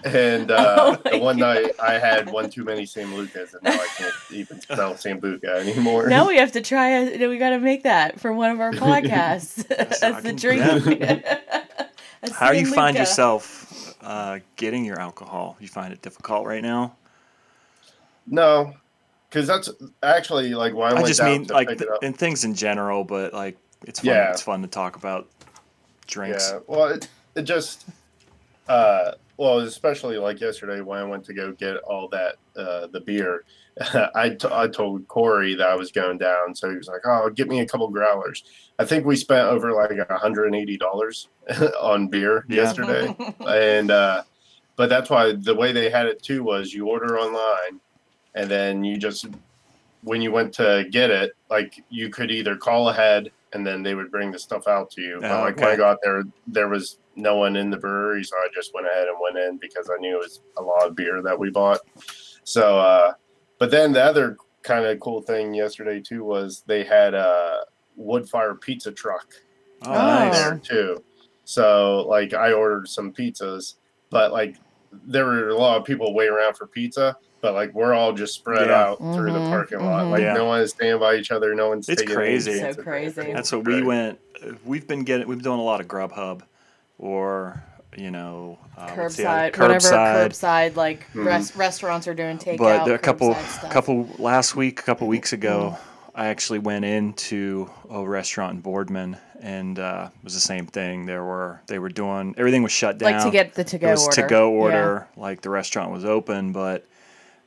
and 0.06 0.50
uh, 0.50 0.74
Oh 0.78 1.00
my 1.04 1.10
the 1.10 1.18
one 1.18 1.36
night 1.38 1.72
I 1.80 1.94
had 1.94 2.30
one 2.30 2.48
too 2.50 2.64
many 2.64 2.86
Sam 2.86 3.14
Lucas, 3.14 3.54
and 3.54 3.62
now 3.62 3.72
I 3.72 3.86
can't 3.96 4.14
even 4.30 4.60
smell 4.60 4.94
Sambuca 4.94 5.44
anymore. 5.60 6.08
Now 6.08 6.28
we 6.28 6.36
have 6.38 6.52
to 6.52 6.60
try 6.60 6.90
it. 6.98 7.28
We 7.28 7.38
got 7.38 7.50
to 7.50 7.58
make 7.58 7.82
that 7.82 8.20
for 8.20 8.32
one 8.32 8.50
of 8.50 8.60
our 8.60 8.72
podcasts 8.72 9.66
That's, 9.68 10.02
I 10.02 10.20
the 10.20 10.28
can- 10.28 10.36
drink. 10.36 11.24
How 12.32 12.52
do 12.52 12.58
you 12.58 12.66
find 12.66 12.96
yourself 12.96 13.94
uh, 14.02 14.40
getting 14.56 14.84
your 14.84 14.98
alcohol? 15.00 15.56
You 15.60 15.68
find 15.68 15.92
it 15.92 16.02
difficult 16.02 16.46
right 16.46 16.62
now? 16.62 16.96
No, 18.26 18.74
because 19.28 19.46
that's 19.46 19.70
actually 20.02 20.54
like 20.54 20.74
why 20.74 20.88
I, 20.88 20.90
I 20.90 20.94
went 20.94 21.06
just 21.06 21.20
down 21.20 21.30
mean 21.30 21.46
to 21.46 21.52
like 21.54 21.68
pick 21.68 21.78
th- 21.78 21.90
it 22.02 22.04
in 22.06 22.12
things 22.12 22.44
in 22.44 22.54
general, 22.54 23.04
but 23.04 23.32
like 23.32 23.56
it's 23.86 24.00
fun. 24.00 24.08
Yeah. 24.08 24.30
It's 24.30 24.42
fun 24.42 24.62
to 24.62 24.68
talk 24.68 24.96
about 24.96 25.28
drinks. 26.08 26.50
Yeah, 26.52 26.60
well, 26.66 26.86
it, 26.86 27.08
it 27.36 27.42
just, 27.42 27.86
uh, 28.68 29.12
well, 29.36 29.58
especially 29.60 30.16
like 30.18 30.40
yesterday 30.40 30.80
when 30.80 30.98
I 30.98 31.04
went 31.04 31.24
to 31.26 31.34
go 31.34 31.52
get 31.52 31.76
all 31.78 32.08
that, 32.08 32.36
uh, 32.56 32.86
the 32.88 33.00
beer. 33.00 33.44
I, 34.14 34.30
t- 34.30 34.48
I 34.50 34.68
told 34.68 35.06
Corey 35.06 35.54
that 35.54 35.68
I 35.68 35.74
was 35.76 35.92
going 35.92 36.16
down, 36.16 36.54
so 36.54 36.70
he 36.70 36.76
was 36.76 36.88
like, 36.88 37.02
"Oh, 37.04 37.28
get 37.28 37.46
me 37.46 37.60
a 37.60 37.66
couple 37.66 37.86
growlers." 37.88 38.42
I 38.78 38.86
think 38.86 39.04
we 39.04 39.16
spent 39.16 39.46
over 39.48 39.72
like 39.72 39.90
hundred 40.10 40.46
and 40.46 40.54
eighty 40.54 40.78
dollars 40.78 41.28
on 41.80 42.08
beer 42.08 42.46
Yeah. 42.48 42.62
yesterday, 42.62 43.14
and 43.46 43.90
uh, 43.90 44.22
but 44.76 44.88
that's 44.88 45.10
why 45.10 45.32
the 45.32 45.54
way 45.54 45.72
they 45.72 45.90
had 45.90 46.06
it 46.06 46.22
too 46.22 46.42
was 46.42 46.72
you 46.72 46.88
order 46.88 47.18
online, 47.18 47.80
and 48.34 48.50
then 48.50 48.82
you 48.82 48.96
just 48.96 49.26
when 50.02 50.22
you 50.22 50.32
went 50.32 50.54
to 50.54 50.86
get 50.90 51.10
it, 51.10 51.32
like 51.50 51.78
you 51.90 52.08
could 52.08 52.30
either 52.30 52.56
call 52.56 52.88
ahead 52.88 53.30
and 53.56 53.66
then 53.66 53.82
they 53.82 53.94
would 53.94 54.10
bring 54.10 54.30
the 54.30 54.38
stuff 54.38 54.68
out 54.68 54.90
to 54.92 55.00
you. 55.00 55.18
But 55.20 55.30
Oh, 55.32 55.40
like 55.40 55.56
when 55.56 55.68
I 55.68 55.76
got 55.76 55.98
there, 56.02 56.22
there 56.46 56.68
was 56.68 56.98
no 57.16 57.36
one 57.36 57.56
in 57.56 57.70
the 57.70 57.78
brewery, 57.78 58.22
so 58.22 58.36
I 58.36 58.48
just 58.54 58.72
went 58.74 58.86
ahead 58.86 59.08
and 59.08 59.16
went 59.20 59.38
in 59.38 59.56
because 59.56 59.90
I 59.90 59.98
knew 59.98 60.16
it 60.16 60.18
was 60.18 60.40
a 60.58 60.62
lot 60.62 60.86
of 60.86 60.94
beer 60.94 61.22
that 61.22 61.38
we 61.38 61.50
bought. 61.50 61.80
So, 62.44 62.78
uh, 62.78 63.14
but 63.58 63.70
then 63.70 63.92
the 63.92 64.02
other 64.04 64.36
kind 64.62 64.84
of 64.84 65.00
cool 65.00 65.22
thing 65.22 65.54
yesterday 65.54 66.00
too 66.00 66.22
was 66.24 66.62
they 66.66 66.84
had 66.84 67.14
a 67.14 67.64
wood 67.96 68.28
fire 68.28 68.54
pizza 68.54 68.92
truck 68.92 69.26
Oh, 69.82 69.92
Oh. 69.92 69.94
nice. 69.94 70.32
there 70.32 70.58
too. 70.58 71.02
So 71.44 72.04
like 72.08 72.34
I 72.34 72.52
ordered 72.52 72.88
some 72.88 73.12
pizzas, 73.12 73.74
but 74.10 74.32
like 74.32 74.56
there 74.92 75.24
were 75.24 75.48
a 75.48 75.56
lot 75.56 75.76
of 75.78 75.84
people 75.84 76.14
waiting 76.14 76.34
around 76.34 76.56
for 76.56 76.66
pizza. 76.66 77.16
But 77.46 77.54
like 77.54 77.72
we're 77.74 77.94
all 77.94 78.12
just 78.12 78.34
spread 78.34 78.66
Yeah. 78.68 78.82
out 78.82 78.98
through 78.98 79.32
the 79.32 79.38
Mhm, 79.38 79.50
parking 79.50 79.78
lot. 79.78 80.06
mhm. 80.06 80.10
Like 80.10 80.22
Yeah. 80.22 80.32
no 80.32 80.46
one 80.46 80.60
is 80.62 80.70
staying 80.70 80.98
by 80.98 81.14
each 81.14 81.30
other. 81.30 81.54
No 81.54 81.68
one's 81.68 81.88
It's 81.88 82.02
taking 82.02 82.16
crazy. 82.16 82.50
any 82.50 82.60
So 82.60 82.66
pizza 82.66 82.82
crazy. 82.82 83.32
That's 83.32 83.52
what 83.52 83.64
we 83.64 83.84
went. 83.84 84.18
We've 84.64 84.86
been 84.88 85.04
getting. 85.04 85.28
We've 85.28 85.38
been 85.38 85.44
doing 85.44 85.60
a 85.60 85.62
lot 85.62 85.80
of 85.80 85.86
Grubhub, 85.86 86.40
or 86.98 87.62
you 87.96 88.10
know, 88.10 88.58
uh, 88.76 88.90
what's 88.96 89.14
the 89.16 89.26
other- 89.30 89.50
curbside, 89.52 89.58
whatever 89.60 89.78
curbside. 89.78 90.26
curbside 90.28 90.76
like 90.76 91.06
Mhm. 91.14 91.24
res- 91.26 91.56
restaurants 91.56 92.08
are 92.08 92.14
doing 92.14 92.36
takeout. 92.36 92.58
but 92.58 92.84
there- 92.84 92.94
a 92.96 92.98
couple, 92.98 93.34
curbside 93.34 93.58
stuff. 93.58 93.70
couple 93.70 94.08
last 94.18 94.56
week, 94.56 94.80
a 94.80 94.82
couple 94.82 95.06
weeks 95.06 95.32
ago, 95.32 95.74
Mm-hmm. 95.76 96.20
I 96.20 96.26
actually 96.26 96.58
went 96.58 96.84
into 96.84 97.70
a 97.90 98.02
restaurant 98.02 98.54
in 98.54 98.60
Boardman, 98.60 99.18
and 99.40 99.78
uh, 99.78 100.08
it 100.14 100.24
was 100.24 100.34
the 100.34 100.40
same 100.40 100.66
thing. 100.66 101.06
There 101.06 101.22
were 101.24 101.60
they 101.68 101.78
were 101.78 101.88
doing 101.90 102.34
everything 102.36 102.62
was 102.64 102.72
shut 102.72 102.98
down. 102.98 103.12
like 103.12 103.22
to 103.24 103.30
get 103.30 103.54
the 103.54 103.64
to 103.64 103.78
go 103.78 103.88
it 103.88 103.90
was 103.92 104.04
order. 104.06 104.22
to 104.22 104.26
go 104.26 104.50
Yeah. 104.52 104.62
order. 104.62 105.06
Like 105.16 105.40
the 105.42 105.50
restaurant 105.50 105.90
was 105.92 106.04
open, 106.04 106.50
but 106.52 106.84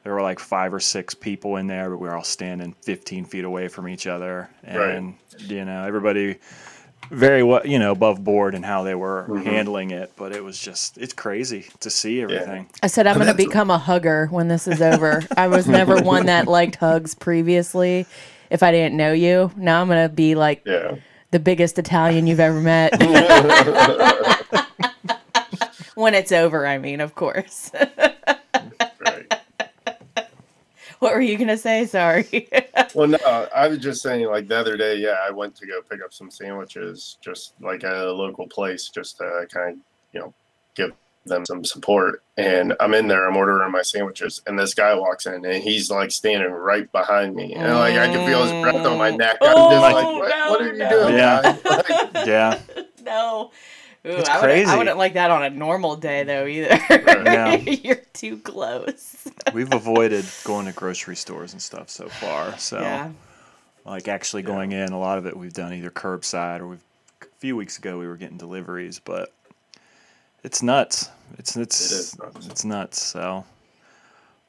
there 0.04 0.14
were 0.14 0.22
like 0.22 0.40
five 0.40 0.74
or 0.74 0.80
six 0.80 1.14
people 1.14 1.58
in 1.58 1.68
there, 1.68 1.90
but 1.90 1.98
we 1.98 2.08
were 2.08 2.16
all 2.16 2.24
standing 2.24 2.74
15 2.84 3.26
feet 3.26 3.44
away 3.44 3.68
from 3.68 3.88
each 3.88 4.08
other, 4.08 4.50
Right. 4.66 4.96
and 4.96 5.16
you 5.40 5.66
know 5.66 5.84
everybody 5.86 6.38
very 7.12 7.42
well, 7.44 7.66
you 7.66 7.80
know, 7.80 7.92
above 7.92 8.24
board 8.24 8.54
and 8.56 8.64
how 8.66 8.84
they 8.84 8.94
were 8.96 9.26
Mhm. 9.30 9.44
handling 9.46 9.92
it. 9.92 10.12
But 10.16 10.32
it 10.36 10.44
was 10.44 10.60
just 10.60 10.98
it's 10.98 11.14
crazy 11.14 11.66
to 11.80 11.90
see 11.90 12.22
everything. 12.22 12.70
I 12.84 12.88
said 12.88 13.08
I'm 13.08 13.16
going 13.16 13.28
to 13.28 13.34
become 13.34 13.72
a 13.72 13.78
hugger 13.78 14.28
when 14.32 14.48
this 14.48 14.68
is 14.68 14.82
over. 14.82 15.24
I 15.38 15.48
was 15.48 15.68
never 15.68 15.98
one 16.02 16.28
that 16.28 16.48
liked 16.48 16.76
hugs 16.76 17.16
previously. 17.16 18.06
If 18.50 18.64
I 18.64 18.72
didn't 18.72 18.96
know 18.98 19.12
you, 19.14 19.52
now 19.58 19.82
I'm 19.82 19.88
going 19.88 20.08
to 20.08 20.14
be 20.14 20.36
like 20.36 20.62
Yeah. 20.66 20.96
the 21.32 21.40
biggest 21.40 21.78
Italian 21.80 22.28
you've 22.28 22.40
ever 22.40 22.60
met. 22.62 22.94
when 25.96 26.14
it's 26.14 26.32
over, 26.32 26.66
I 26.68 26.78
mean, 26.78 27.02
of 27.02 27.16
course. 27.16 27.72
Right. 31.02 31.08
what 31.12 31.14
were 31.14 31.22
you 31.22 31.38
going 31.38 31.48
to 31.50 31.58
say? 31.58 31.86
Sorry. 31.86 32.50
Well, 32.96 33.08
no, 33.08 33.48
I 33.56 33.68
was 33.68 33.78
just 33.78 34.02
saying, 34.02 34.26
like 34.26 34.48
the 34.48 34.58
other 34.58 34.76
day, 34.76 34.96
yeah, 34.96 35.18
I 35.24 35.30
went 35.30 35.56
to 35.58 35.68
go 35.68 35.80
pick 35.88 36.02
up 36.04 36.12
some 36.12 36.32
sandwiches, 36.32 37.18
just 37.22 37.54
like 37.62 37.84
at 37.84 37.96
a 37.96 38.12
local 38.12 38.48
place, 38.48 38.90
just 38.90 39.18
to 39.18 39.46
kind 39.54 39.74
of, 39.74 39.78
you 40.12 40.20
know, 40.22 40.34
give 40.74 40.92
them 41.26 41.46
some 41.46 41.64
support. 41.64 42.24
And 42.38 42.74
I'm 42.80 42.94
in 42.96 43.08
there, 43.08 43.28
I'm 43.28 43.38
ordering 43.38 43.72
my 43.72 43.84
sandwiches, 43.84 44.42
and 44.48 44.58
this 44.58 44.74
guy 44.74 44.96
walks 44.96 45.28
in, 45.28 45.46
and 45.46 45.64
he's 45.64 45.92
like 45.92 46.10
standing 46.10 46.52
right 46.52 46.92
behind 46.92 47.36
me, 47.36 47.54
and 47.54 47.76
like 47.76 47.96
I 47.96 48.08
can 48.08 48.26
feel 48.28 48.44
his 48.44 48.52
breath 48.64 48.86
on 48.86 48.98
my 48.98 49.12
neck. 49.12 49.38
I'm 49.42 49.50
mm. 49.50 49.54
Oh, 49.56 49.70
just 49.70 49.82
like, 49.82 50.06
what, 50.06 50.30
no, 50.30 50.50
what 50.50 50.62
are 50.62 50.74
you 50.74 50.80
no. 50.80 50.90
doing? 50.90 51.16
Yeah. 51.16 51.58
Like, 51.66 52.28
Yeah, 52.28 52.60
no. 53.04 53.52
Ooh, 54.06 54.12
It's 54.12 54.30
I 54.30 54.36
wouldn't- 54.36 54.42
crazy. 54.54 54.72
I 54.72 54.78
wouldn't 54.78 54.98
like 54.98 55.14
that 55.16 55.30
on 55.32 55.44
a 55.44 55.50
normal 55.50 55.96
day, 55.98 56.24
though, 56.24 56.46
either. 56.46 56.80
Yeah. 56.90 57.56
You're 57.58 58.02
too 58.14 58.38
close. 58.40 59.28
we've 59.54 59.74
avoided 59.74 60.26
going 60.46 60.66
to 60.68 60.72
grocery 60.72 61.16
stores 61.18 61.52
and 61.54 61.62
stuff 61.62 61.90
so 61.90 62.08
far. 62.08 62.58
So 62.58 62.80
Yeah. 62.80 63.12
like 63.86 64.08
actually 64.08 64.44
going 64.44 64.72
in, 64.72 64.94
a 64.94 65.00
lot 65.00 65.18
of 65.18 65.26
it 65.26 65.36
we've 65.36 65.54
done 65.54 65.74
either 65.74 65.90
curbside 65.92 66.60
or 66.62 66.68
we've 66.68 66.84
a 67.22 67.26
few 67.40 67.56
weeks 67.58 67.78
ago 67.78 67.98
we 68.00 68.08
were 68.08 68.16
getting 68.18 68.38
deliveries, 68.38 69.00
but 69.00 69.34
it's 70.44 70.64
nuts. 70.64 71.10
It's 71.38 71.58
it's 71.58 71.92
It 71.92 71.96
is 71.96 72.18
nuts. 72.20 72.48
it's 72.48 72.66
nuts. 72.66 73.02
So 73.02 73.44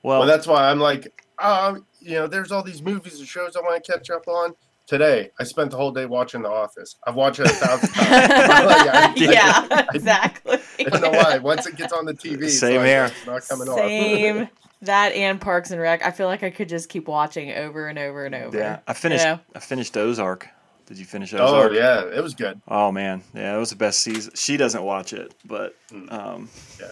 well, 0.04 0.20
well, 0.20 0.26
that's 0.28 0.46
why 0.46 0.70
I'm 0.70 0.78
like, 0.80 1.24
um, 1.40 1.84
you 2.00 2.12
know, 2.14 2.26
there's 2.28 2.52
all 2.52 2.62
these 2.62 2.82
movies 2.82 3.18
and 3.18 3.26
shows 3.28 3.56
I 3.56 3.60
want 3.60 3.82
to 3.84 3.92
catch 3.92 4.10
up 4.10 4.26
on. 4.28 4.54
Today, 4.90 5.30
I 5.38 5.44
spent 5.44 5.70
the 5.70 5.76
whole 5.76 5.92
day 5.92 6.04
watching 6.04 6.42
The 6.42 6.48
Office. 6.50 6.96
I've 7.06 7.14
watched 7.14 7.38
it 7.38 7.46
a 7.46 7.50
thousand 7.50 7.90
times. 7.90 8.10
Like, 8.28 8.88
I- 8.92 9.12
yeah, 9.70 9.86
exactly. 9.94 10.58
I 10.80 10.82
don't 10.82 11.00
know 11.00 11.10
why. 11.10 11.38
Once 11.38 11.64
it 11.64 11.76
gets 11.76 11.92
on 11.92 12.06
the 12.06 12.12
TV, 12.12 12.42
it's 12.42 12.58
Same 12.58 12.78
like, 12.78 12.86
here. 12.86 13.12
Not 13.24 13.46
coming 13.48 13.68
off. 13.68 13.78
Same. 13.78 14.48
that 14.82 15.12
and 15.12 15.40
Parks 15.40 15.70
and 15.70 15.80
Rec. 15.80 16.04
I 16.04 16.10
feel 16.10 16.26
like 16.26 16.42
I 16.42 16.50
could 16.50 16.68
just 16.68 16.88
keep 16.88 17.06
watching 17.06 17.52
over 17.52 17.86
and 17.86 18.00
over 18.00 18.26
and 18.26 18.34
over. 18.34 18.58
yeah, 18.58 18.80
I 18.88 18.94
finished 18.94 19.22
know? 19.24 19.38
I 19.54 19.60
finished 19.60 19.96
Ozark. 19.96 20.48
Did 20.86 20.98
you 20.98 21.04
finish 21.04 21.32
Ozark? 21.34 21.48
oh 21.48 21.56
Ozark? 21.58 21.72
yeah, 21.74 22.18
it 22.18 22.20
was 22.20 22.34
good. 22.34 22.60
Oh 22.66 22.90
man, 22.90 23.22
yeah, 23.32 23.54
it 23.54 23.58
was 23.60 23.70
the 23.70 23.76
best 23.76 24.00
season. 24.00 24.32
She 24.34 24.56
doesn't 24.56 24.82
watch 24.82 25.12
it, 25.12 25.32
but 25.44 25.76
Mm. 25.92 26.12
um, 26.12 26.48
Yeah. 26.80 26.90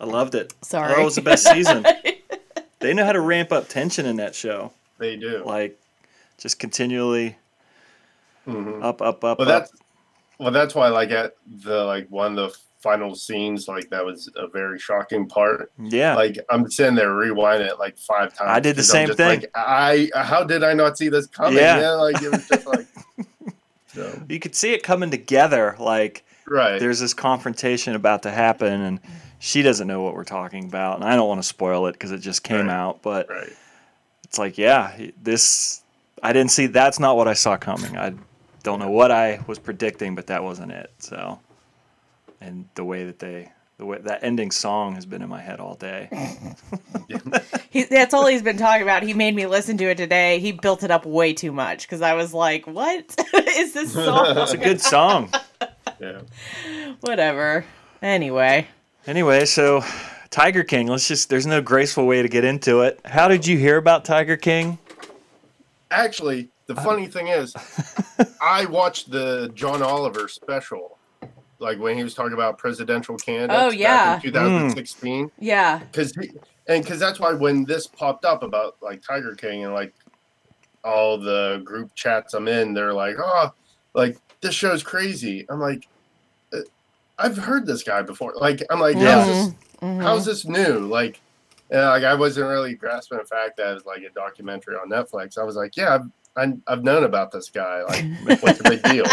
I 0.00 0.06
loved 0.06 0.34
it. 0.34 0.52
Sorry. 0.62 0.92
Oh, 0.96 1.02
it 1.02 1.04
was 1.04 1.14
the 1.14 1.22
best 1.22 1.46
season. 1.46 1.86
they 2.80 2.92
know 2.94 3.04
how 3.04 3.12
to 3.12 3.20
ramp 3.20 3.52
up 3.52 3.68
tension 3.68 4.06
in 4.06 4.16
that 4.16 4.34
show. 4.34 4.72
They 4.98 5.14
do. 5.16 5.44
Like, 5.46 5.78
just 6.42 6.58
continually 6.58 7.36
Mhm. 8.48 8.82
up, 8.82 9.00
up, 9.00 9.22
up, 9.24 9.38
Well, 9.38 9.48
up. 9.50 9.60
that's 9.62 9.72
well, 10.38 10.50
that's 10.50 10.74
why 10.74 10.88
like 10.88 11.10
at 11.12 11.36
the 11.64 11.84
like 11.84 12.08
one 12.10 12.36
of 12.36 12.50
the 12.52 12.58
final 12.80 13.14
scenes, 13.14 13.68
like 13.68 13.88
that 13.90 14.04
was 14.04 14.28
a 14.34 14.48
very 14.48 14.76
shocking 14.80 15.28
part. 15.28 15.70
Yeah, 15.78 16.16
Like 16.16 16.36
I'm 16.50 16.68
sitting 16.68 16.96
there 16.96 17.10
rewinding 17.10 17.68
it 17.68 17.78
like 17.78 17.96
five 17.96 18.34
times. 18.34 18.50
I 18.50 18.58
did 18.58 18.74
the 18.74 18.82
same 18.82 19.14
thing. 19.14 19.40
Like, 19.42 19.50
I 19.54 20.10
how 20.16 20.42
did 20.42 20.64
I 20.64 20.72
not 20.74 20.98
see 20.98 21.08
this 21.08 21.28
coming? 21.28 21.58
Yeah. 21.58 21.80
Yeah, 21.80 21.90
like 21.92 22.20
it 22.20 22.32
was 22.32 22.48
just 22.48 22.66
like. 22.66 22.86
so, 23.94 24.20
you 24.28 24.40
could 24.40 24.56
see 24.56 24.72
it 24.72 24.82
coming 24.82 25.12
together. 25.12 25.76
Like, 25.78 26.24
right. 26.48 26.80
there's 26.80 26.98
this 26.98 27.14
confrontation 27.14 27.94
about 27.94 28.24
to 28.24 28.32
happen, 28.32 28.80
and 28.80 28.98
she 29.38 29.62
doesn't 29.62 29.86
know 29.86 30.02
what 30.02 30.14
we're 30.14 30.24
talking 30.24 30.64
about, 30.64 30.96
and 30.96 31.04
I 31.04 31.14
don't 31.14 31.28
want 31.28 31.40
to 31.40 31.46
spoil 31.46 31.86
it 31.86 31.92
because 31.92 32.10
it 32.10 32.18
just 32.18 32.42
came 32.42 32.66
Right. 32.66 32.74
out. 32.74 33.00
But 33.02 33.28
right. 33.28 33.52
it's 34.24 34.38
like, 34.38 34.58
yeah, 34.58 34.96
this 35.22 35.81
I 36.22 36.32
didn't 36.32 36.50
see. 36.52 36.66
That's 36.66 36.98
not 37.00 37.16
what 37.16 37.28
I 37.28 37.34
saw 37.34 37.56
coming. 37.56 37.96
I 37.96 38.14
don't 38.62 38.78
know 38.78 38.90
what 38.90 39.10
I 39.10 39.40
was 39.46 39.58
predicting, 39.58 40.14
but 40.14 40.28
that 40.28 40.42
wasn't 40.44 40.72
it. 40.72 40.90
So, 40.98 41.40
and 42.40 42.68
the 42.74 42.84
way 42.84 43.04
that 43.04 43.18
they, 43.18 43.50
the 43.78 43.86
way 43.86 43.98
that 43.98 44.22
ending 44.22 44.50
song 44.52 44.94
has 44.94 45.04
been 45.04 45.20
in 45.22 45.28
my 45.28 45.40
head 45.40 45.60
all 45.60 45.74
day. 45.74 46.08
He, 47.70 47.84
that's 47.84 48.12
all 48.12 48.26
he's 48.26 48.42
been 48.42 48.58
talking 48.58 48.82
about. 48.82 49.02
He 49.02 49.14
made 49.14 49.34
me 49.34 49.46
listen 49.46 49.78
to 49.78 49.84
it 49.86 49.96
today. 49.96 50.38
He 50.40 50.52
built 50.52 50.82
it 50.82 50.90
up 50.90 51.06
way 51.06 51.32
too 51.32 51.52
much 51.52 51.82
because 51.86 52.02
I 52.02 52.12
was 52.12 52.34
like, 52.34 52.66
"What 52.66 53.14
is 53.56 53.72
this 53.72 53.94
song?" 53.94 54.36
It's 54.36 54.52
a 54.52 54.58
good 54.58 54.80
song. 54.80 55.32
Yeah. 55.98 56.20
Whatever. 57.00 57.64
Anyway, 58.02 58.66
Anyway, 59.06 59.46
so 59.46 59.82
Tiger 60.30 60.62
King. 60.64 60.86
Let's 60.86 61.08
just. 61.08 61.28
There's 61.30 61.46
no 61.46 61.60
graceful 61.62 62.06
way 62.06 62.20
to 62.22 62.28
get 62.28 62.44
into 62.44 62.82
it. 62.82 63.00
How 63.06 63.26
did 63.28 63.46
you 63.46 63.56
hear 63.56 63.78
about 63.78 64.04
Tiger 64.04 64.36
King? 64.36 64.78
Actually, 65.92 66.50
the 66.66 66.74
funny 66.76 67.06
thing 67.06 67.28
is, 67.28 67.54
I 68.42 68.64
watched 68.66 69.10
the 69.10 69.50
John 69.54 69.82
Oliver 69.82 70.26
special, 70.28 70.98
like 71.58 71.78
when 71.78 71.96
he 71.96 72.02
was 72.04 72.14
talking 72.14 72.32
about 72.34 72.58
presidential 72.58 73.16
candidates. 73.16 73.58
Oh, 73.62 73.70
yeah. 73.70 74.16
Back 74.16 74.24
in 74.24 74.32
2016. 74.32 75.30
yeah. 75.38 75.78
because 75.78 76.12
and 76.68 76.82
because 76.82 76.98
that's 76.98 77.18
why 77.20 77.32
when 77.32 77.64
this 77.64 77.86
popped 77.86 78.24
up 78.24 78.42
about 78.42 78.76
like 78.80 79.02
Tiger 79.02 79.34
King 79.34 79.64
and 79.64 79.74
like 79.74 79.92
all 80.84 81.18
the 81.18 81.60
group 81.64 81.94
chats 81.94 82.34
I'm 82.34 82.48
in, 82.48 82.74
they're 82.74 82.92
like, 82.94 83.16
oh, 83.18 83.52
like 83.94 84.16
this 84.40 84.54
show's 84.54 84.82
crazy. 84.82 85.46
I'm 85.48 85.60
like, 85.60 85.86
uh, 86.52 86.58
I've 87.18 87.36
heard 87.36 87.66
this 87.66 87.82
guy 87.84 88.02
before. 88.02 88.34
Like, 88.36 88.62
I'm 88.70 88.80
like, 88.80 88.96
Yeah. 88.96 89.24
how's 89.24 89.26
this? 89.26 89.54
Mhm. 89.80 90.02
How's 90.02 90.24
this 90.24 90.44
new? 90.44 90.78
Like, 90.80 91.20
uh, 91.72 91.88
like 91.90 92.04
I 92.04 92.14
wasn't 92.14 92.48
really 92.48 92.74
grasping 92.74 93.18
the 93.18 93.24
fact 93.24 93.56
that 93.56 93.76
it's 93.76 93.86
like 93.86 94.02
a 94.02 94.10
documentary 94.10 94.76
on 94.76 94.90
Netflix. 94.90 95.38
I 95.38 95.44
was 95.44 95.56
like, 95.56 95.76
yeah, 95.76 95.98
I've, 96.36 96.60
I've 96.66 96.84
known 96.84 97.04
about 97.04 97.30
this 97.32 97.50
guy. 97.50 97.82
Like, 97.82 98.42
what's 98.42 98.58
the 98.58 98.68
big 98.68 98.82
deal? 98.82 99.04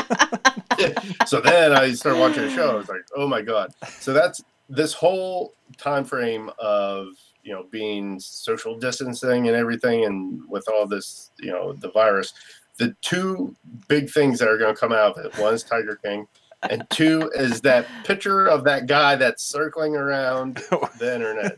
so 1.28 1.42
then 1.42 1.74
I 1.74 1.92
started 1.94 2.20
watching 2.20 2.44
the 2.44 2.50
show. 2.50 2.72
I 2.72 2.76
was 2.76 2.90
like, 2.90 3.02
oh 3.16 3.28
my 3.28 3.42
god. 3.42 3.74
So 4.00 4.14
that's 4.14 4.42
this 4.70 4.94
whole 4.94 5.54
time 5.78 6.06
frame 6.06 6.52
of 6.60 7.08
you 7.44 7.54
know 7.54 7.66
being 7.72 8.20
social 8.20 8.78
distancing 8.78 9.48
and 9.48 9.56
everything, 9.56 10.06
and 10.06 10.48
with 10.50 10.68
all 10.70 10.86
this 10.86 11.32
you 11.40 11.52
know 11.52 11.74
the 11.74 11.92
virus. 11.92 12.34
The 12.78 12.96
two 13.02 13.54
big 13.90 14.10
things 14.10 14.40
that 14.40 14.48
are 14.48 14.58
going 14.58 14.74
to 14.74 14.80
come 14.80 14.94
out 14.94 15.18
of 15.18 15.26
it: 15.26 15.38
one 15.38 15.54
is 15.54 15.64
Tiger 15.64 16.00
King, 16.04 16.28
and 16.70 16.86
two 16.90 17.32
is 17.36 17.62
that 17.62 17.86
picture 18.04 18.46
of 18.48 18.64
that 18.66 18.86
guy 18.88 19.16
that's 19.16 19.44
circling 19.44 19.96
around 19.96 20.56
the 20.98 21.14
internet. 21.16 21.58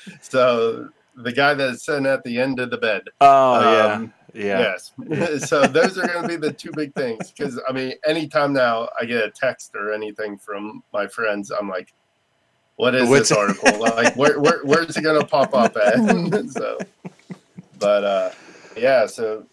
so 0.20 0.88
the 1.16 1.32
guy 1.32 1.54
that's 1.54 1.84
sitting 1.84 2.06
at 2.06 2.22
the 2.24 2.38
end 2.38 2.58
of 2.60 2.70
the 2.70 2.78
bed. 2.78 3.02
Oh 3.20 3.54
Um, 3.54 4.12
yeah, 4.34 4.44
yeah. 4.44 4.58
Yes. 5.08 5.48
so 5.48 5.66
those 5.66 5.98
are 5.98 6.06
going 6.06 6.22
to 6.22 6.28
be 6.28 6.36
the 6.36 6.52
two 6.52 6.70
big 6.74 6.94
things. 6.94 7.30
Because 7.30 7.60
I 7.68 7.72
mean, 7.72 7.94
anytime 8.06 8.52
now 8.52 8.88
I 9.00 9.04
get 9.04 9.24
a 9.24 9.30
text 9.30 9.72
or 9.74 9.92
anything 9.92 10.38
from 10.38 10.82
my 10.92 11.06
friends, 11.06 11.50
I'm 11.50 11.68
like, 11.68 11.92
"What 12.76 12.94
is 12.94 13.08
What's- 13.08 13.30
this 13.30 13.38
article? 13.38 13.80
like, 13.80 14.14
where, 14.16 14.38
where 14.38 14.60
where's 14.64 14.96
it 14.96 15.02
going 15.02 15.20
to 15.20 15.26
pop 15.26 15.54
up 15.54 15.76
at?" 15.76 15.96
so, 16.50 16.78
but 17.78 18.04
uh, 18.04 18.30
yeah. 18.76 19.06
So, 19.06 19.46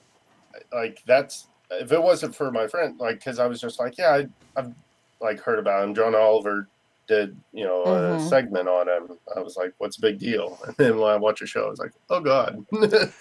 like, 0.71 1.01
that's 1.07 1.47
if 1.71 1.91
it 1.91 2.01
wasn't 2.01 2.35
for 2.35 2.51
my 2.51 2.67
friend, 2.67 2.97
like, 2.99 3.19
because 3.19 3.39
I 3.39 3.47
was 3.47 3.59
just 3.61 3.79
like, 3.79 3.97
yeah, 3.97 4.09
I, 4.11 4.27
I've 4.59 4.73
like 5.21 5.39
heard 5.39 5.59
about 5.59 5.83
him. 5.83 5.95
John 5.95 6.15
Oliver 6.15 6.67
did 7.07 7.37
you 7.53 7.63
know 7.63 7.83
a 7.83 8.17
Mhm. 8.17 8.29
segment 8.29 8.67
on 8.67 8.89
him. 8.89 9.17
I 9.33 9.39
was 9.39 9.55
like, 9.55 9.71
"What's 9.77 9.97
a 9.97 10.01
big 10.01 10.19
deal?" 10.19 10.59
And 10.67 10.75
then 10.77 10.97
when 10.99 11.09
I 11.09 11.15
watch 11.15 11.41
a 11.41 11.45
show, 11.47 11.65
I 11.65 11.69
was 11.69 11.79
like, 11.79 11.93
"Oh 12.09 12.19
God." 12.19 12.65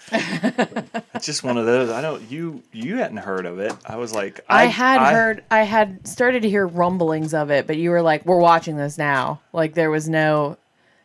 It's 1.15 1.25
just 1.25 1.43
one 1.43 1.57
of 1.57 1.65
those. 1.65 1.89
I 1.89 2.01
don't. 2.01 2.29
You 2.29 2.61
you 2.71 2.97
hadn't 2.97 3.17
heard 3.17 3.45
of 3.45 3.59
it. 3.59 3.73
I 3.85 3.95
was 3.95 4.13
like, 4.13 4.41
I, 4.49 4.65
had 4.65 5.13
heard, 5.13 5.43
I 5.49 5.63
had 5.63 6.05
started 6.07 6.41
to 6.43 6.49
hear 6.49 6.67
rumblings 6.67 7.33
of 7.33 7.49
it, 7.49 7.65
but 7.65 7.77
you 7.77 7.89
were 7.91 8.01
like, 8.01 8.25
"We're 8.25 8.39
watching 8.39 8.77
this 8.77 8.97
now." 8.97 9.41
Like 9.53 9.73
there 9.73 9.89
was 9.89 10.07
no 10.09 10.57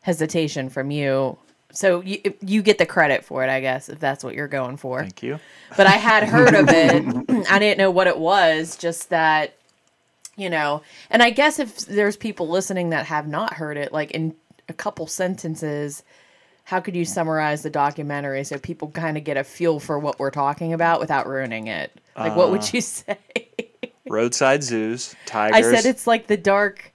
hesitation 0.03 0.69
from 0.69 0.91
you, 0.91 1.39
so 1.73 2.01
you 2.03 2.21
you 2.41 2.63
get 2.63 2.79
the 2.79 2.87
credit 2.87 3.25
for 3.25 3.43
it, 3.45 3.51
I 3.51 3.61
guess, 3.61 3.89
if 3.89 3.99
that's 3.99 4.23
what 4.23 4.35
you're 4.35 4.49
going 4.49 4.77
for. 4.77 5.01
Thank 5.01 5.23
you. 5.23 5.41
But 5.77 5.87
I 5.87 5.93
had 5.97 6.25
heard 6.25 6.55
of 6.55 6.69
it. 6.69 7.47
I 7.51 7.59
didn't 7.59 7.79
know 7.79 7.91
what 7.91 8.07
it 8.07 8.19
was. 8.19 8.77
Just 8.77 9.11
that, 9.11 9.55
you 10.37 10.51
know. 10.51 10.83
And 11.11 11.23
I 11.23 11.31
guess 11.31 11.59
if 11.59 11.79
there's 11.79 12.17
people 12.17 12.49
listening 12.49 12.91
that 12.91 13.07
have 13.07 13.27
not 13.27 13.55
heard 13.55 13.77
it, 13.77 13.93
like 13.93 14.11
in 14.13 14.35
a 14.69 14.73
couple 14.73 15.07
sentences. 15.07 16.03
How 16.65 16.79
could 16.79 16.95
you 16.95 17.05
summarize 17.05 17.65
the 17.65 17.71
documentary 17.71 18.45
so 18.45 18.57
people 18.57 18.89
kind 18.93 19.17
of 19.19 19.25
get 19.25 19.37
a 19.37 19.43
feel 19.43 19.81
for 19.81 19.99
what 19.99 20.21
we're 20.21 20.31
talking 20.31 20.73
about 20.73 21.01
without 21.01 21.27
ruining 21.27 21.67
it? 21.67 21.91
Like, 22.17 22.37
what 22.37 22.49
Uh, 22.49 22.51
would 22.53 22.73
you 22.73 22.81
say? 22.81 23.19
Roadside 24.09 24.63
zoos, 24.63 25.17
tigers. 25.27 25.57
I 25.67 25.75
said 25.75 25.87
it's 25.87 26.07
like 26.07 26.29
the 26.29 26.37
dark 26.37 26.92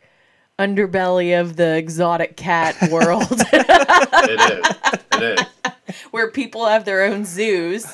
underbelly 0.60 1.40
of 1.40 1.56
the 1.56 1.76
exotic 1.76 2.36
cat 2.36 2.76
world 2.92 3.28
it 3.30 4.40
is. 4.40 5.22
It 5.22 5.40
is. 5.40 6.04
where 6.12 6.32
people 6.32 6.66
have 6.66 6.86
their 6.86 7.04
own 7.04 7.26
zoos 7.26 7.86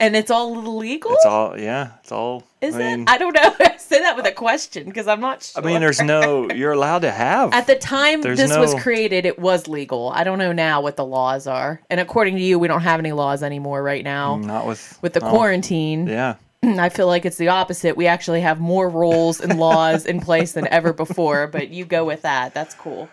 and 0.00 0.16
it's 0.16 0.30
all 0.30 0.58
illegal. 0.58 1.12
It's 1.12 1.24
all 1.24 1.58
yeah. 1.58 1.92
It's 2.00 2.12
all. 2.12 2.44
Is 2.60 2.74
I 2.74 2.78
mean, 2.78 3.00
it? 3.02 3.10
I 3.10 3.18
don't 3.18 3.34
know. 3.34 3.54
I 3.60 3.76
say 3.76 4.00
that 4.00 4.16
with 4.16 4.26
a 4.26 4.32
question 4.32 4.84
because 4.84 5.08
I'm 5.08 5.20
not 5.20 5.42
sure. 5.42 5.62
I 5.62 5.66
mean, 5.66 5.80
there's 5.80 6.00
no. 6.00 6.50
You're 6.50 6.72
allowed 6.72 7.00
to 7.00 7.10
have. 7.10 7.52
At 7.52 7.66
the 7.66 7.76
time 7.76 8.22
this 8.22 8.56
was 8.56 8.74
created, 8.74 9.26
it 9.26 9.38
was 9.38 9.68
legal. 9.68 10.10
I 10.10 10.24
don't 10.24 10.38
know 10.38 10.52
now 10.52 10.80
what 10.80 10.96
the 10.96 11.04
laws 11.04 11.46
are. 11.46 11.80
And 11.90 12.00
according 12.00 12.36
to 12.36 12.42
you, 12.42 12.58
we 12.58 12.68
don't 12.68 12.82
have 12.82 13.00
any 13.00 13.12
laws 13.12 13.42
anymore 13.42 13.82
right 13.82 14.04
now. 14.04 14.36
not 14.36 14.66
with 14.66 14.98
With 15.02 15.12
the 15.12 15.24
oh, 15.24 15.30
quarantine, 15.30 16.06
Yeah. 16.06 16.36
I 16.78 16.88
feel 16.88 17.06
like 17.06 17.24
it's 17.24 17.36
the 17.38 17.48
opposite. 17.48 17.96
We 17.96 18.06
actually 18.06 18.40
have 18.42 18.60
more 18.60 18.88
rules 18.88 19.40
and 19.40 19.58
laws 19.58 20.04
in 20.06 20.20
place 20.20 20.52
than 20.52 20.66
ever 20.68 20.92
before, 20.92 21.46
but 21.46 21.68
you 21.70 21.84
go 21.84 22.04
with 22.04 22.22
that. 22.22 22.54
That's 22.54 22.74
cool. 22.74 23.08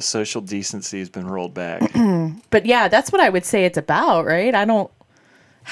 Social 0.00 0.40
decency 0.42 0.98
has 0.98 1.08
been 1.08 1.26
rolled 1.26 1.54
back. 1.54 1.82
But 2.50 2.66
yeah, 2.66 2.88
that's 2.88 3.10
what 3.12 3.20
I 3.20 3.28
would 3.28 3.44
say 3.44 3.64
it's 3.64 3.78
about, 3.78 4.26
right? 4.26 4.54
I 4.54 4.64
don't 4.64 4.90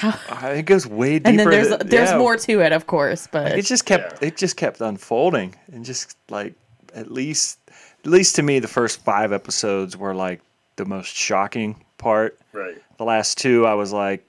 Uh, 0.03 0.13
it 0.55 0.63
goes 0.63 0.87
way 0.87 1.19
deeper. 1.19 1.29
and 1.29 1.39
then 1.39 1.49
there's 1.49 1.69
than- 1.69 1.87
there's 1.87 2.09
yeah. 2.11 2.17
more 2.17 2.37
to 2.37 2.61
it, 2.61 2.71
of 2.71 2.87
course, 2.87 3.27
but 3.31 3.57
It 3.57 3.65
just 3.65 3.85
kept. 3.85 4.21
Yeah. 4.21 4.27
It 4.29 4.37
just 4.37 4.55
kept 4.55 4.79
unfolding, 4.81 5.55
and 5.73 5.83
just 5.85 6.15
like 6.29 6.53
at 6.95 7.11
least, 7.11 7.59
at 8.03 8.07
least 8.11 8.35
to 8.37 8.43
me, 8.43 8.59
the 8.59 8.67
first 8.67 9.03
five 9.03 9.31
episodes 9.33 9.97
were 9.97 10.13
like 10.15 10.41
the 10.77 10.85
most 10.85 11.13
shocking 11.15 11.83
part. 11.97 12.39
Right. 12.53 12.77
The 12.97 13.03
last 13.05 13.37
two, 13.37 13.65
I 13.65 13.73
was 13.73 13.91
like, 13.91 14.25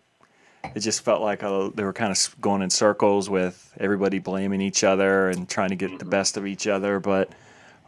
it 0.75 0.81
just 0.81 1.03
felt 1.03 1.21
like 1.23 1.43
uh 1.43 1.71
they 1.75 1.85
were 1.85 1.93
kind 1.93 2.13
of 2.13 2.37
going 2.41 2.63
in 2.63 2.71
circles 2.71 3.29
with 3.31 3.73
everybody 3.79 4.19
blaming 4.19 4.61
each 4.61 4.85
other 4.85 5.29
and 5.29 5.49
trying 5.49 5.71
to 5.71 5.77
get 5.77 5.99
the 5.99 6.05
best 6.05 6.37
of 6.37 6.47
each 6.47 6.67
other. 6.67 7.01
But 7.01 7.31